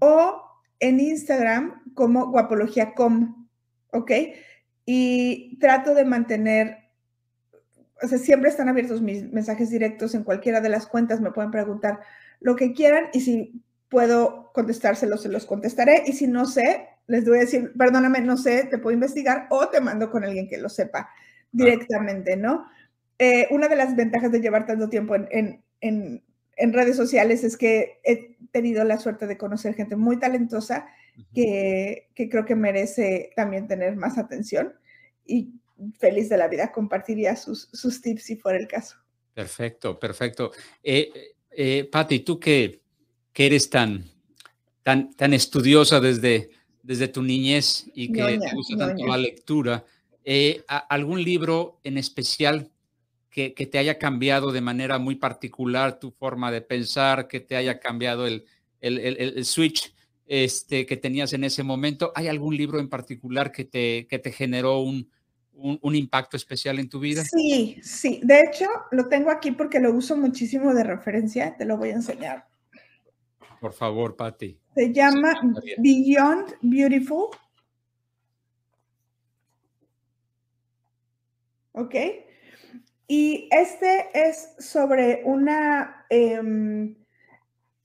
O 0.00 0.45
en 0.80 1.00
Instagram 1.00 1.92
como 1.94 2.30
Guapología.com, 2.30 3.48
¿ok? 3.92 4.12
Y 4.84 5.58
trato 5.58 5.94
de 5.94 6.04
mantener 6.04 6.86
o 8.02 8.08
sea, 8.08 8.18
siempre 8.18 8.50
están 8.50 8.68
abiertos 8.68 9.00
mis 9.00 9.30
mensajes 9.32 9.70
directos 9.70 10.14
en 10.14 10.24
cualquiera 10.24 10.60
de 10.60 10.68
las 10.68 10.86
cuentas, 10.86 11.20
me 11.20 11.32
pueden 11.32 11.50
preguntar 11.50 12.00
lo 12.40 12.56
que 12.56 12.72
quieran 12.72 13.06
y 13.12 13.20
si 13.20 13.62
puedo 13.88 14.50
contestárselos, 14.52 15.22
se 15.22 15.28
los 15.28 15.46
contestaré 15.46 16.02
y 16.06 16.12
si 16.12 16.26
no 16.26 16.44
sé, 16.44 16.88
les 17.06 17.24
voy 17.24 17.38
a 17.38 17.42
decir, 17.42 17.72
perdóname, 17.78 18.20
no 18.20 18.36
sé, 18.36 18.64
te 18.64 18.78
puedo 18.78 18.94
investigar 18.94 19.46
o 19.50 19.68
te 19.68 19.80
mando 19.80 20.10
con 20.10 20.24
alguien 20.24 20.48
que 20.48 20.58
lo 20.58 20.68
sepa 20.68 21.08
directamente, 21.52 22.36
¿no? 22.36 22.66
Eh, 23.18 23.46
una 23.50 23.68
de 23.68 23.76
las 23.76 23.96
ventajas 23.96 24.30
de 24.30 24.40
llevar 24.40 24.66
tanto 24.66 24.88
tiempo 24.88 25.14
en, 25.14 26.22
redes 26.56 26.96
sociales 26.96 27.44
es 27.44 27.56
que 27.56 28.00
he 28.04 28.36
tenido 28.50 28.84
la 28.84 28.98
suerte 28.98 29.26
de 29.26 29.36
conocer 29.36 29.74
gente 29.74 29.96
muy 29.96 30.18
talentosa 30.18 30.86
que, 31.34 32.08
que 32.14 32.28
creo 32.28 32.44
que 32.44 32.54
merece 32.54 33.30
también 33.36 33.68
tener 33.68 33.96
más 33.96 34.18
atención 34.18 34.74
y 35.24 35.50
feliz 35.98 36.28
de 36.28 36.38
la 36.38 36.48
vida 36.48 36.72
compartiría 36.72 37.36
sus, 37.36 37.68
sus 37.72 38.00
tips 38.00 38.24
si 38.24 38.36
fuera 38.36 38.58
el 38.58 38.66
caso. 38.66 38.96
Perfecto, 39.34 39.98
perfecto. 39.98 40.52
Eh, 40.82 41.10
eh, 41.50 41.88
Patti, 41.90 42.20
tú 42.20 42.40
que, 42.40 42.80
que, 43.32 43.46
eres 43.46 43.68
tan, 43.68 44.04
tan, 44.82 45.14
tan 45.14 45.34
estudiosa 45.34 46.00
desde, 46.00 46.50
desde 46.82 47.08
tu 47.08 47.22
niñez 47.22 47.86
y 47.94 48.12
que 48.12 48.22
te 48.22 48.54
gusta 48.54 48.78
tanto 48.78 49.06
la 49.06 49.18
lectura, 49.18 49.84
eh, 50.24 50.64
¿algún 50.88 51.22
libro 51.22 51.80
en 51.84 51.98
especial 51.98 52.70
que, 53.36 53.52
que, 53.52 53.66
te 53.66 53.76
haya 53.76 53.98
cambiado 53.98 54.50
de 54.50 54.62
manera 54.62 54.98
muy 54.98 55.16
particular 55.16 55.98
tu 55.98 56.10
forma 56.10 56.50
de 56.50 56.62
pensar, 56.62 57.28
que 57.28 57.38
te 57.38 57.54
haya 57.54 57.80
cambiado 57.80 58.26
el, 58.26 58.46
el, 58.80 58.98
el, 58.98 59.44
switch 59.44 59.94
este, 60.24 60.86
que 60.86 60.96
tenías 60.96 61.34
en 61.34 61.44
ese 61.44 61.62
momento? 61.62 62.12
¿Hay 62.14 62.28
algún 62.28 62.56
libro 62.56 62.80
en 62.80 62.88
particular 62.88 63.52
que 63.52 63.66
te, 63.66 64.06
que 64.06 64.18
te 64.18 64.32
generó 64.32 64.78
un, 64.78 65.10
un, 65.52 65.94
impacto 65.94 66.38
especial 66.38 66.78
en 66.78 66.88
tu 66.88 66.98
vida? 66.98 67.24
Sí, 67.24 67.78
sí. 67.82 68.20
De 68.22 68.40
hecho, 68.40 68.68
lo 68.90 69.06
tengo 69.06 69.30
aquí 69.30 69.50
porque 69.50 69.80
lo 69.80 69.92
uso 69.92 70.16
muchísimo 70.16 70.72
de 70.72 70.84
referencia. 70.84 71.54
Te 71.58 71.66
lo 71.66 71.76
voy 71.76 71.90
a 71.90 71.96
enseñar. 71.96 72.48
Por 73.60 73.74
favor, 73.74 74.16
Patti. 74.16 74.58
Se 74.74 74.94
llama 74.94 75.38
Beyond 75.76 76.54
Beautiful. 76.62 77.26
¿Ok? 81.72 81.94
Y 83.08 83.48
este 83.50 84.06
es 84.12 84.54
sobre 84.58 85.22
una... 85.24 86.06
Em, 86.10 86.96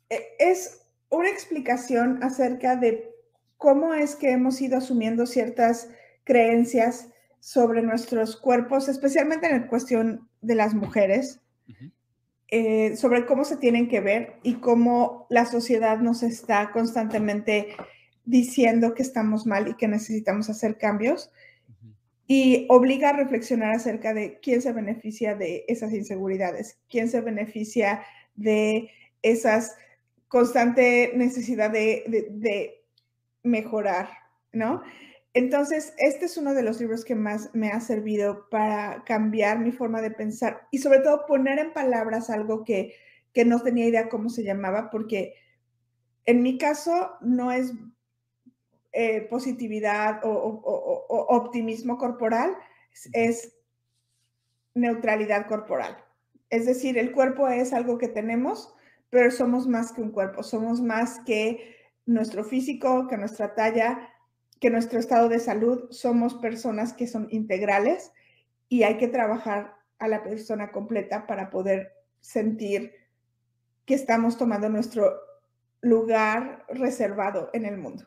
e, 0.10 0.28
es 0.40 0.82
una 1.10 1.30
explicación 1.30 2.24
acerca 2.24 2.76
de 2.76 3.12
cómo 3.58 3.94
es 3.94 4.16
que 4.16 4.32
hemos 4.32 4.60
ido 4.62 4.78
asumiendo 4.78 5.26
ciertas 5.26 5.90
creencias 6.24 7.10
sobre 7.40 7.82
nuestros 7.82 8.38
cuerpos, 8.38 8.88
especialmente 8.88 9.48
en 9.48 9.62
la 9.62 9.68
cuestión 9.68 10.30
de 10.42 10.56
las 10.56 10.74
mujeres, 10.74 11.40
eh, 12.48 12.96
sobre 12.96 13.26
cómo 13.26 13.44
se 13.44 13.58
tienen 13.58 13.88
que 13.88 14.02
ver 14.02 14.36
y 14.44 14.56
cómo 14.56 15.26
la 15.30 15.46
sociedad 15.46 16.00
nos 16.00 16.24
está 16.24 16.72
constantemente 16.72 17.76
diciendo 18.26 18.94
que 18.94 19.04
estamos 19.04 19.46
mal 19.46 19.68
y 19.68 19.76
que 19.76 19.88
necesitamos 19.88 20.50
hacer 20.50 20.78
cambios 20.78 21.32
y 22.34 22.66
obliga 22.70 23.10
a 23.10 23.18
reflexionar 23.18 23.74
acerca 23.74 24.14
de 24.14 24.40
quién 24.42 24.62
se 24.62 24.72
beneficia 24.72 25.36
de 25.36 25.66
esas 25.68 25.92
inseguridades, 25.92 26.80
quién 26.90 27.10
se 27.10 27.20
beneficia 27.20 28.04
de 28.36 28.90
esas 29.22 29.76
constante 30.30 31.12
necesidad 31.14 31.70
de, 31.72 32.86
mejorar, 33.44 34.08
¿no? 34.54 34.82
Entonces, 35.34 35.94
este 35.98 36.24
es 36.24 36.38
uno 36.38 36.54
de 36.54 36.64
los 36.64 36.80
libros 36.80 37.04
que 37.04 37.16
más 37.16 37.50
me 37.54 37.68
ha 37.68 37.82
servido 37.82 38.48
para 38.50 39.04
cambiar 39.04 39.60
mi 39.60 39.74
forma 39.74 40.02
de 40.02 40.12
pensar 40.12 40.70
y 40.72 40.78
sobre 40.78 41.00
todo 41.00 41.26
poner 41.26 41.60
en 41.60 41.74
palabras 41.74 42.30
algo 42.30 42.64
que, 42.64 42.96
no 43.46 43.60
tenía 43.60 43.88
idea 43.88 44.08
cómo 44.08 44.30
se 44.30 44.46
llamaba, 44.46 44.90
porque 44.90 45.34
en 46.24 46.42
mi 46.44 46.58
caso 46.58 47.12
no 47.20 47.52
es 47.52 47.74
eh, 48.94 49.22
positividad 49.30 50.20
o, 50.24 51.28
optimismo 51.30 51.98
corporal, 51.98 52.56
es 53.14 53.54
neutralidad 54.74 55.48
corporal. 55.48 55.98
Es 56.50 56.66
decir, 56.66 56.98
el 56.98 57.12
cuerpo 57.12 57.48
es 57.48 57.72
algo 57.74 57.98
que 57.98 58.10
tenemos, 58.10 58.74
pero 59.10 59.32
somos 59.32 59.68
más 59.68 59.92
que 59.92 60.02
un 60.02 60.12
cuerpo, 60.12 60.44
somos 60.44 60.82
más 60.82 61.20
que 61.26 61.76
nuestro 62.06 62.44
físico, 62.44 63.08
que 63.08 63.18
nuestra 63.18 63.56
talla, 63.56 64.10
que 64.60 64.70
nuestro 64.70 65.00
estado 65.00 65.30
de 65.30 65.40
salud 65.40 65.90
somos 65.92 66.36
personas 66.36 66.94
que 66.94 67.08
son 67.08 67.28
integrales 67.32 68.12
y 68.68 68.84
hay 68.84 68.98
que 68.98 69.08
trabajar 69.08 69.76
a 70.00 70.08
la 70.08 70.24
persona 70.24 70.72
completa 70.72 71.28
para 71.28 71.50
poder 71.50 71.94
sentir 72.20 72.94
que 73.86 73.94
estamos 73.94 74.38
tomando 74.38 74.70
nuestro 74.70 75.14
lugar 75.82 76.66
reservado 76.70 77.50
en 77.54 77.66
el 77.66 77.78
mundo. 77.78 78.06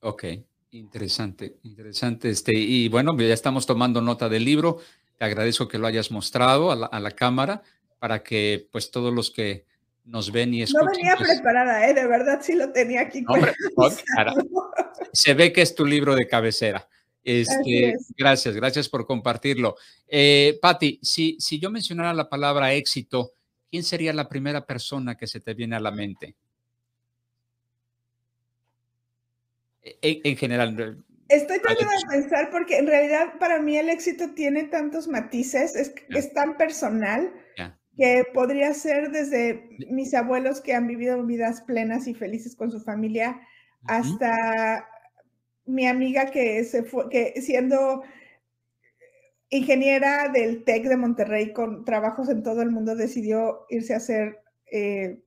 Ok, 0.00 0.24
interesante, 0.70 1.58
interesante. 1.64 2.30
Este, 2.30 2.52
y 2.54 2.88
bueno, 2.88 3.16
ya 3.18 3.34
estamos 3.34 3.66
tomando 3.66 4.00
nota 4.00 4.28
del 4.28 4.44
libro. 4.44 4.78
Te 5.16 5.24
agradezco 5.24 5.66
que 5.66 5.78
lo 5.78 5.86
hayas 5.86 6.10
mostrado 6.10 6.70
a 6.70 6.76
la, 6.76 6.86
a 6.86 7.00
la 7.00 7.10
cámara 7.10 7.62
para 7.98 8.22
que 8.22 8.68
pues 8.70 8.90
todos 8.90 9.12
los 9.12 9.30
que 9.30 9.66
nos 10.08 10.32
ven 10.32 10.54
y 10.54 10.62
escuchan. 10.62 10.86
No 10.86 10.90
venía 10.92 11.16
pues 11.16 11.30
preparada, 11.34 11.88
¿eh? 11.88 11.94
de 11.94 12.06
verdad 12.06 12.40
sí 12.42 12.54
lo 12.54 12.72
tenía 12.72 13.02
aquí. 13.02 13.24
se 15.12 15.34
ve 15.34 15.52
que 15.52 15.62
es 15.62 15.74
tu 15.74 15.84
libro 15.84 16.14
de 16.14 16.26
cabecera. 16.26 16.88
Este, 17.22 17.94
gracias, 18.16 18.54
gracias 18.54 18.88
por 18.88 19.06
compartirlo. 19.06 19.76
Eh, 20.06 20.58
Patti, 20.62 20.98
si, 21.02 21.36
si 21.38 21.58
yo 21.58 21.70
mencionara 21.70 22.14
la 22.14 22.28
palabra 22.28 22.72
éxito, 22.72 23.32
¿quién 23.70 23.82
sería 23.82 24.14
la 24.14 24.28
primera 24.28 24.64
persona 24.64 25.16
que 25.16 25.26
se 25.26 25.40
te 25.40 25.52
viene 25.52 25.76
a 25.76 25.80
la 25.80 25.90
mente? 25.90 26.36
En, 30.02 30.36
general. 30.36 31.04
Estoy 31.28 31.58
tratando 31.60 31.92
de 31.92 32.20
pensar 32.22 32.50
porque 32.50 32.78
en 32.78 32.86
realidad 32.86 33.38
para 33.38 33.60
mí 33.60 33.76
el 33.76 33.88
éxito 33.88 34.30
tiene 34.34 34.64
tantos 34.64 35.08
matices, 35.08 35.76
es, 35.76 35.94
es 36.10 36.32
tan 36.32 36.56
personal 36.56 37.32
que 37.98 38.24
podría 38.32 38.72
ser 38.74 39.10
desde 39.10 39.70
mis 39.90 40.14
abuelos 40.14 40.60
que 40.60 40.72
han 40.72 40.86
vivido 40.86 41.26
vidas 41.26 41.62
plenas 41.62 42.06
y 42.06 42.14
felices 42.14 42.54
con 42.54 42.70
su 42.70 42.80
familia, 42.80 43.40
hasta 43.84 44.88
mi 45.66 45.86
amiga 45.86 46.30
que 46.30 46.62
se 46.62 46.84
fue, 46.84 47.08
que 47.08 47.34
siendo 47.42 48.02
ingeniera 49.50 50.28
del 50.28 50.62
TEC 50.62 50.84
de 50.84 50.96
Monterrey 50.96 51.52
con 51.52 51.84
trabajos 51.84 52.28
en 52.28 52.42
todo 52.42 52.62
el 52.62 52.70
mundo 52.70 52.94
decidió 52.94 53.66
irse 53.68 53.94
a 53.94 53.98
hacer 53.98 54.38
eh, 54.70 55.20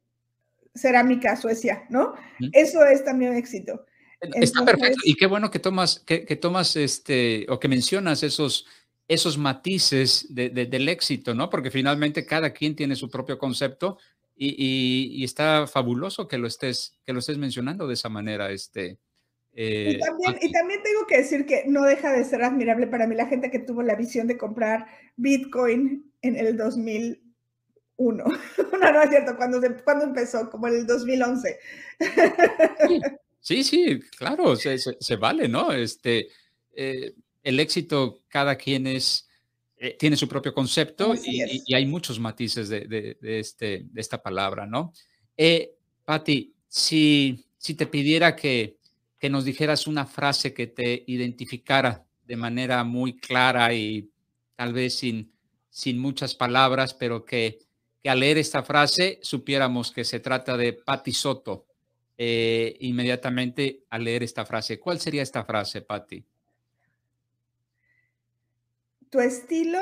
cerámica 0.73 1.33
a 1.33 1.35
Suecia, 1.35 1.85
¿no? 1.89 2.13
Eso 2.53 2.85
es 2.85 3.03
también 3.03 3.35
éxito. 3.35 3.85
Está 4.21 4.63
perfecto 4.63 4.99
y 5.03 5.15
qué 5.15 5.25
bueno 5.25 5.49
que 5.49 5.59
tomas, 5.59 5.99
que, 5.99 6.25
que 6.25 6.35
tomas 6.35 6.75
este, 6.75 7.45
o 7.49 7.59
que 7.59 7.67
mencionas 7.67 8.21
esos, 8.21 8.67
esos 9.07 9.37
matices 9.37 10.27
del 10.29 10.89
éxito, 10.89 11.33
¿no? 11.33 11.49
Porque 11.49 11.71
finalmente 11.71 12.25
cada 12.25 12.51
quien 12.51 12.75
tiene 12.75 12.95
su 12.95 13.09
propio 13.09 13.37
concepto 13.37 13.97
y, 14.35 15.23
está 15.23 15.67
fabuloso 15.67 16.27
que 16.27 16.37
lo 16.37 16.47
estés, 16.47 16.97
que 17.05 17.13
lo 17.13 17.19
estés 17.19 17.37
mencionando 17.37 17.87
de 17.87 17.93
esa 17.93 18.09
manera, 18.09 18.51
este. 18.51 18.97
Eh, 19.53 19.97
y, 19.97 20.51
también, 20.51 20.81
tengo 20.81 21.05
que 21.07 21.17
decir 21.17 21.45
que 21.45 21.65
no 21.67 21.83
deja 21.83 22.11
de 22.13 22.23
ser 22.23 22.41
admirable 22.43 22.87
para 22.87 23.05
mí 23.05 23.15
la 23.15 23.27
gente 23.27 23.51
que 23.51 23.59
tuvo 23.59 23.83
la 23.83 23.95
visión 23.95 24.27
de 24.27 24.37
comprar 24.37 24.87
Bitcoin 25.17 26.11
en 26.21 26.37
el 26.37 26.55
2001. 26.57 27.19
no, 27.97 28.91
no 28.93 29.01
es 29.01 29.09
cierto, 29.09 29.35
cuando, 29.35 29.59
cuando 29.83 30.05
empezó, 30.05 30.49
como 30.49 30.67
en 30.67 30.75
el 30.75 30.87
2011. 30.87 31.59
Sí, 32.87 33.01
sí, 33.41 33.99
claro, 34.17 34.55
se, 34.55 34.77
se, 34.77 35.15
vale, 35.15 35.47
¿no? 35.47 35.71
Este, 35.71 36.29
eh, 36.73 37.13
el 37.43 37.59
éxito, 37.59 38.21
cada 38.27 38.55
quien 38.55 38.87
es, 38.87 39.27
eh, 39.77 39.95
tiene 39.97 40.15
su 40.15 40.27
propio 40.27 40.53
concepto 40.53 41.13
y, 41.15 41.73
hay 41.73 41.85
muchos 41.85 42.19
matices 42.19 42.69
de, 42.69 43.17
este, 43.21 43.85
de 43.85 44.01
esta 44.01 44.21
palabra, 44.21 44.67
¿no? 44.67 44.93
Eh, 45.35 45.73
Patti, 46.05 46.53
si, 46.67 47.43
si 47.57 47.73
te 47.73 47.87
pidiera 47.87 48.35
que, 48.35 48.77
que 49.17 49.29
nos 49.29 49.43
dijeras 49.43 49.87
una 49.87 50.05
frase 50.05 50.53
que 50.53 50.67
te 50.67 51.03
identificara 51.07 52.05
de 52.25 52.35
manera 52.35 52.83
muy 52.83 53.17
clara 53.17 53.73
y 53.73 54.09
tal 54.55 54.73
vez 54.73 54.95
sin, 54.95 55.31
sin 55.69 55.97
muchas 55.97 56.35
palabras, 56.35 56.93
pero 56.93 57.25
que, 57.25 57.59
que 58.03 58.09
al 58.09 58.19
leer 58.19 58.37
esta 58.37 58.61
frase 58.61 59.19
supiéramos 59.23 59.91
que 59.91 60.03
se 60.03 60.19
trata 60.19 60.57
de 60.57 60.73
Patti 60.73 61.11
Soto. 61.11 61.65
Eh, 62.17 62.77
inmediatamente 62.81 63.85
al 63.89 64.03
leer 64.03 64.23
esta 64.23 64.45
frase. 64.45 64.79
¿Cuál 64.79 64.99
sería 64.99 65.23
esta 65.23 65.43
frase, 65.43 65.81
Patti? 65.81 66.23
tu 69.11 69.19
estilo 69.19 69.81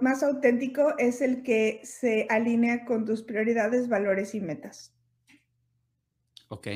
más 0.00 0.22
auténtico 0.22 0.96
es 0.98 1.20
el 1.20 1.42
que 1.42 1.80
se 1.84 2.26
alinea 2.30 2.84
con 2.84 3.04
tus 3.04 3.22
prioridades, 3.22 3.88
valores 3.88 4.34
y 4.34 4.40
metas. 4.40 4.92
Ok. 6.48 6.68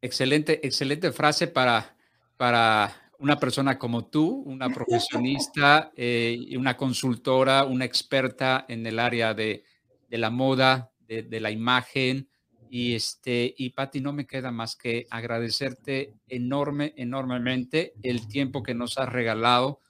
Excelente, 0.00 0.64
excelente 0.64 1.10
frase 1.10 1.48
para, 1.48 1.96
para 2.36 3.10
una 3.18 3.40
persona 3.40 3.78
como 3.78 4.06
tú, 4.06 4.42
una 4.46 4.68
profesionista, 4.68 5.90
eh, 5.96 6.54
una 6.56 6.76
consultora, 6.76 7.64
una 7.64 7.84
experta 7.84 8.64
en 8.68 8.86
el 8.86 8.98
área 8.98 9.34
de, 9.34 9.64
la 10.10 10.30
moda, 10.30 10.92
de, 11.00 11.40
la 11.40 11.50
imagen. 11.50 12.28
Y, 12.68 12.94
este, 12.94 13.54
y 13.56 13.70
Patti, 13.70 14.00
no 14.00 14.12
me 14.12 14.26
queda 14.26 14.50
más 14.50 14.76
que 14.76 15.06
agradecerte 15.10 16.14
enorme, 16.28 16.94
enormemente 16.96 17.94
el 18.02 18.26
tiempo 18.28 18.62
que 18.62 18.74
nos 18.74 18.98
has 18.98 19.08
regalado, 19.08 19.80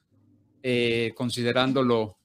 eh, 0.63 1.13
considerando 1.15 1.83
lo, 1.83 2.19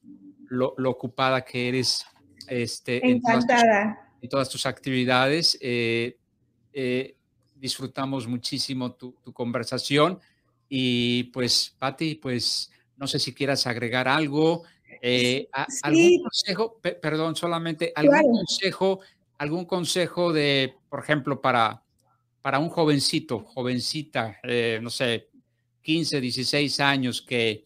ocupada 0.88 1.42
que 1.42 1.68
eres 1.68 2.04
este, 2.48 3.06
en, 3.08 3.20
todas 4.28 4.48
tus, 4.50 4.66
actividades. 4.66 5.58
Eh, 5.60 6.16
disfrutamos 7.62 8.26
muchísimo 8.26 8.92
tu, 8.92 9.14
conversación. 9.32 10.18
Y 10.68 11.24
pues, 11.24 11.76
Patti, 11.78 12.16
pues 12.16 12.72
no 12.96 13.06
sé 13.06 13.20
si 13.20 13.32
quieras 13.32 13.66
agregar 13.68 14.08
algo. 14.08 14.64
Eh, 15.00 15.48
¿Algún 15.82 16.22
consejo? 16.22 16.80
perdón, 16.80 17.36
solamente 17.36 17.92
algún 17.94 18.32
consejo, 18.32 19.00
algún 19.42 19.64
consejo 19.64 20.32
de, 20.32 20.76
por 20.88 21.00
ejemplo, 21.00 21.40
para, 21.40 21.82
para 22.42 22.60
un 22.60 22.68
jovencito, 22.68 23.40
jovencita, 23.40 24.38
eh, 24.44 24.78
no 24.80 24.88
sé, 24.88 25.30
15, 25.80 26.20
16 26.20 26.78
años 26.78 27.22
que, 27.22 27.64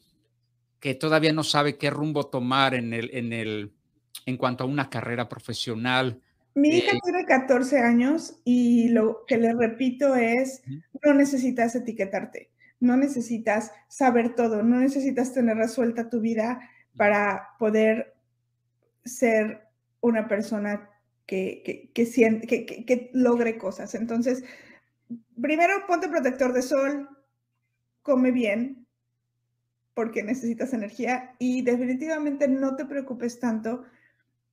que 0.81 0.95
todavía 0.95 1.35
no 1.35 1.45
sabe 1.45 1.77
qué 1.77 1.91
rumbo 1.91 2.29
tomar 2.29 2.73
en 2.75 2.95
el, 2.95 3.11
en 3.13 3.31
el, 3.35 3.75
en 4.25 4.39
cuanto 4.39 4.65
a 4.65 4.67
una 4.67 4.89
carrera 4.89 5.29
profesional, 5.29 6.23
mi 6.55 6.71
hija 6.71 6.97
eh, 6.97 7.01
tiene 7.05 7.27
14 7.27 7.81
años 7.81 8.41
y 8.43 8.89
lo 8.89 9.27
que 9.27 9.37
le 9.37 9.53
repito 9.53 10.17
es, 10.17 10.63
no 11.05 11.13
necesitas 11.13 11.75
etiquetarte, 11.75 12.51
no 12.81 12.97
necesitas 12.97 13.71
saber 13.89 14.35
todo, 14.35 14.63
no 14.63 14.79
necesitas 14.79 15.35
tener 15.35 15.59
resuelta 15.59 16.09
tu 16.09 16.23
vida 16.23 16.59
para 16.97 17.49
poder 17.59 18.17
ser 19.05 19.69
una 20.01 20.27
persona 20.27 20.89
que, 21.27 23.11
logre 23.13 23.59
cosas. 23.59 23.95
Entonces, 23.95 24.45
primero 25.41 25.87
ponte 25.87 26.09
protector 26.09 26.53
de 26.53 26.63
sol, 26.63 27.09
come 28.03 28.31
bien, 28.31 28.87
porque 29.95 30.23
necesitas 30.23 30.73
energía 30.73 31.35
y 31.39 31.63
definitivamente 31.63 32.49
no 32.49 32.77
te 32.77 32.85
preocupes 32.85 33.41
tanto 33.41 33.85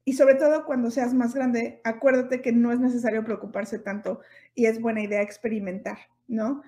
y 0.06 0.14
sobre 0.14 0.36
todo 0.36 0.66
cuando 0.66 0.92
seas 0.92 1.14
más 1.14 1.34
grande, 1.34 1.80
acuérdate 1.84 2.42
que 2.42 2.52
no 2.52 2.72
es 2.72 2.80
necesario 2.80 3.24
preocuparse 3.24 3.80
tanto 3.80 4.20
y 4.54 4.66
es 4.66 4.82
buena 4.82 5.02
idea 5.02 5.22
experimentar, 5.22 5.98
¿no? 6.28 6.62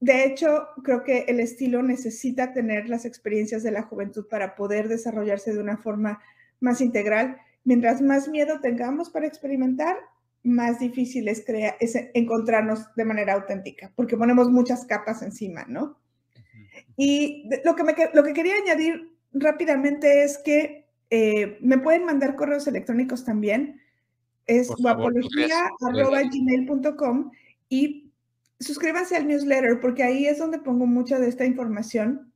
De 0.00 0.24
hecho, 0.24 0.68
creo 0.84 1.02
que 1.02 1.24
el 1.26 1.40
estilo 1.40 1.82
necesita 1.82 2.52
tener 2.52 2.88
las 2.88 3.04
experiencias 3.04 3.64
de 3.64 3.72
la 3.72 3.82
juventud 3.82 4.28
para 4.28 4.54
poder 4.54 4.86
desarrollarse 4.86 5.52
de 5.52 5.58
una 5.58 5.76
forma 5.76 6.20
más 6.60 6.80
integral. 6.80 7.38
Mientras 7.68 8.00
más 8.00 8.28
miedo 8.28 8.60
tengamos 8.62 9.10
para 9.10 9.26
experimentar, 9.26 9.98
más 10.42 10.78
difícil 10.78 11.28
es, 11.28 11.44
es 11.80 11.98
encontrarnos 12.14 12.86
de 12.96 13.04
manera 13.04 13.34
auténtica, 13.34 13.92
porque 13.94 14.16
ponemos 14.16 14.50
muchas 14.50 14.86
capas 14.86 15.20
encima, 15.20 15.66
¿no? 15.68 15.98
Y 16.96 17.46
lo 17.66 17.76
que, 17.76 17.84
me, 17.84 17.94
lo 18.14 18.24
que 18.24 18.32
quería 18.32 18.54
añadir 18.54 19.12
rápidamente 19.34 20.24
es 20.24 20.38
que 20.38 20.86
eh, 21.10 21.58
me 21.60 21.76
pueden 21.76 22.06
mandar 22.06 22.36
correos 22.36 22.66
electrónicos 22.66 23.26
también. 23.26 23.82
Es 24.46 24.68
guapología.gmail.com 24.68 27.32
y 27.68 28.10
suscríbanse 28.58 29.14
al 29.14 29.28
newsletter 29.28 29.78
porque 29.78 30.04
ahí 30.04 30.26
es 30.26 30.38
donde 30.38 30.58
pongo 30.58 30.86
mucha 30.86 31.18
de 31.18 31.28
esta 31.28 31.44
información 31.44 32.32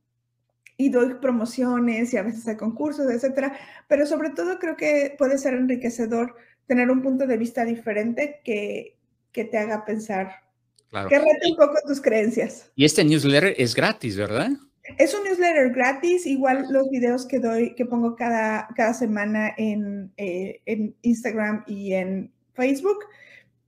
y 0.83 0.89
doy 0.89 1.13
promociones 1.15 2.13
y 2.13 2.17
a 2.17 2.23
veces 2.23 2.47
hay 2.47 2.57
concursos, 2.57 3.09
etcétera. 3.09 3.57
Pero 3.87 4.05
sobre 4.05 4.31
todo 4.31 4.59
creo 4.59 4.75
que 4.75 5.15
puede 5.17 5.37
ser 5.37 5.53
enriquecedor 5.53 6.35
tener 6.67 6.89
un 6.89 7.01
punto 7.01 7.25
de 7.25 7.37
vista 7.37 7.63
diferente 7.63 8.41
que, 8.43 8.97
que 9.31 9.45
te 9.45 9.57
haga 9.57 9.85
pensar, 9.85 10.43
que 10.91 11.19
rete 11.19 11.51
un 11.51 11.57
poco 11.57 11.75
tus 11.87 12.01
creencias. 12.01 12.71
Y 12.75 12.85
este 12.85 13.03
newsletter 13.03 13.55
es 13.57 13.73
gratis, 13.75 14.17
¿verdad? 14.17 14.51
Es 14.97 15.13
un 15.13 15.23
newsletter 15.23 15.71
gratis, 15.71 16.25
igual 16.25 16.65
los 16.69 16.89
videos 16.89 17.25
que 17.25 17.39
doy, 17.39 17.73
que 17.75 17.85
pongo 17.85 18.15
cada, 18.15 18.67
cada 18.75 18.93
semana 18.93 19.53
en, 19.57 20.11
eh, 20.17 20.61
en 20.65 20.95
Instagram 21.01 21.63
y 21.65 21.93
en 21.93 22.31
Facebook. 22.53 22.99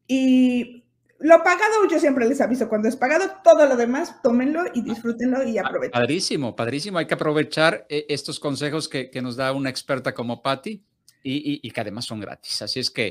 Y 0.07 0.84
lo 1.19 1.43
pagado, 1.43 1.87
yo 1.89 1.99
siempre 1.99 2.27
les 2.27 2.41
aviso, 2.41 2.67
cuando 2.67 2.87
es 2.87 2.95
pagado, 2.95 3.25
todo 3.43 3.65
lo 3.65 3.77
demás, 3.77 4.21
tómenlo 4.21 4.63
y 4.73 4.81
disfrútenlo 4.81 5.43
y 5.43 5.57
aprovechen. 5.57 5.91
Padrísimo, 5.91 6.55
padrísimo. 6.55 6.97
Hay 6.97 7.07
que 7.07 7.13
aprovechar 7.13 7.85
eh, 7.89 8.05
estos 8.09 8.39
consejos 8.39 8.89
que, 8.89 9.09
que, 9.09 9.21
nos 9.21 9.35
da 9.35 9.53
una 9.53 9.69
experta 9.69 10.13
como 10.13 10.41
Patti 10.41 10.83
y, 11.23 11.59
y, 11.65 11.71
que 11.71 11.81
además 11.81 12.05
son 12.05 12.19
gratis. 12.19 12.61
Así 12.61 12.79
es 12.79 12.91
que, 12.91 13.09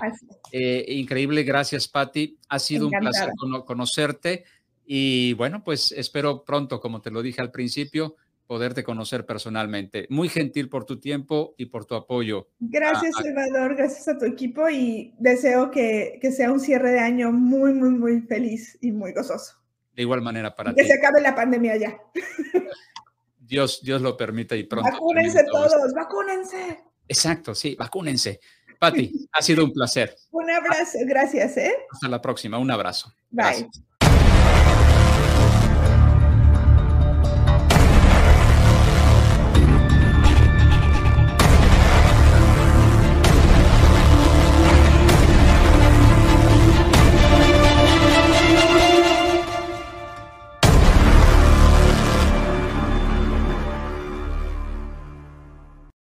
eh, 0.52 0.84
increíble. 0.88 1.42
Gracias, 1.42 1.88
Patti. 1.88 2.38
Ha 2.48 2.58
sido 2.58 2.86
un 2.86 2.92
placer 2.92 3.30
conocerte. 3.64 4.44
Y 4.86 5.32
bueno, 5.32 5.64
pues 5.64 5.90
espero 5.92 6.44
pronto, 6.44 6.80
como 6.80 7.00
te 7.00 7.10
lo 7.10 7.22
dije 7.22 7.40
al 7.40 7.50
principio, 7.50 8.16
poderte 8.46 8.84
conocer 8.84 9.26
personalmente. 9.26 10.06
Muy 10.10 10.28
gentil 10.28 10.68
por 10.68 10.84
tu 10.84 11.00
tiempo 11.00 11.54
y 11.56 11.66
por 11.66 11.84
tu 11.86 11.94
apoyo. 11.94 12.48
Gracias, 12.60 13.14
Salvador, 13.16 13.76
gracias 13.76 14.08
a 14.08 14.18
tu 14.18 14.24
equipo 14.24 14.68
y 14.68 15.14
deseo 15.18 15.70
que, 15.70 16.18
sea 16.34 16.52
un 16.52 16.60
cierre 16.60 16.92
de 16.92 17.00
año 17.00 17.32
muy, 17.32 17.72
muy, 17.72 17.90
muy 17.90 18.20
feliz 18.22 18.78
y 18.80 18.92
muy 18.92 19.12
gozoso. 19.12 19.54
De 19.94 20.02
igual 20.02 20.22
manera 20.22 20.54
para 20.54 20.74
ti. 20.74 20.80
Que 20.80 20.86
se 20.86 20.94
acabe 20.94 21.20
la 21.20 21.34
pandemia 21.34 21.76
ya. 21.76 21.98
Dios, 23.38 23.80
Dios 23.82 24.02
lo 24.02 24.16
permita 24.16 24.56
y 24.56 24.64
pronto. 24.64 24.90
Vacúnense 24.90 25.44
todos, 25.50 25.92
vacúnense. 25.94 26.82
Exacto, 27.06 27.54
sí, 27.54 27.76
vacúnense. 27.78 28.40
Pati, 28.78 29.28
ha 29.32 29.42
sido 29.42 29.64
un 29.64 29.72
placer. 29.72 30.14
Un 30.30 30.50
abrazo, 30.50 30.98
gracias, 31.06 31.56
¿eh? 31.56 31.74
Hasta 31.90 32.08
la 32.08 32.20
próxima, 32.20 32.58
un 32.58 32.70
abrazo. 32.70 33.12
Bye. 33.30 33.70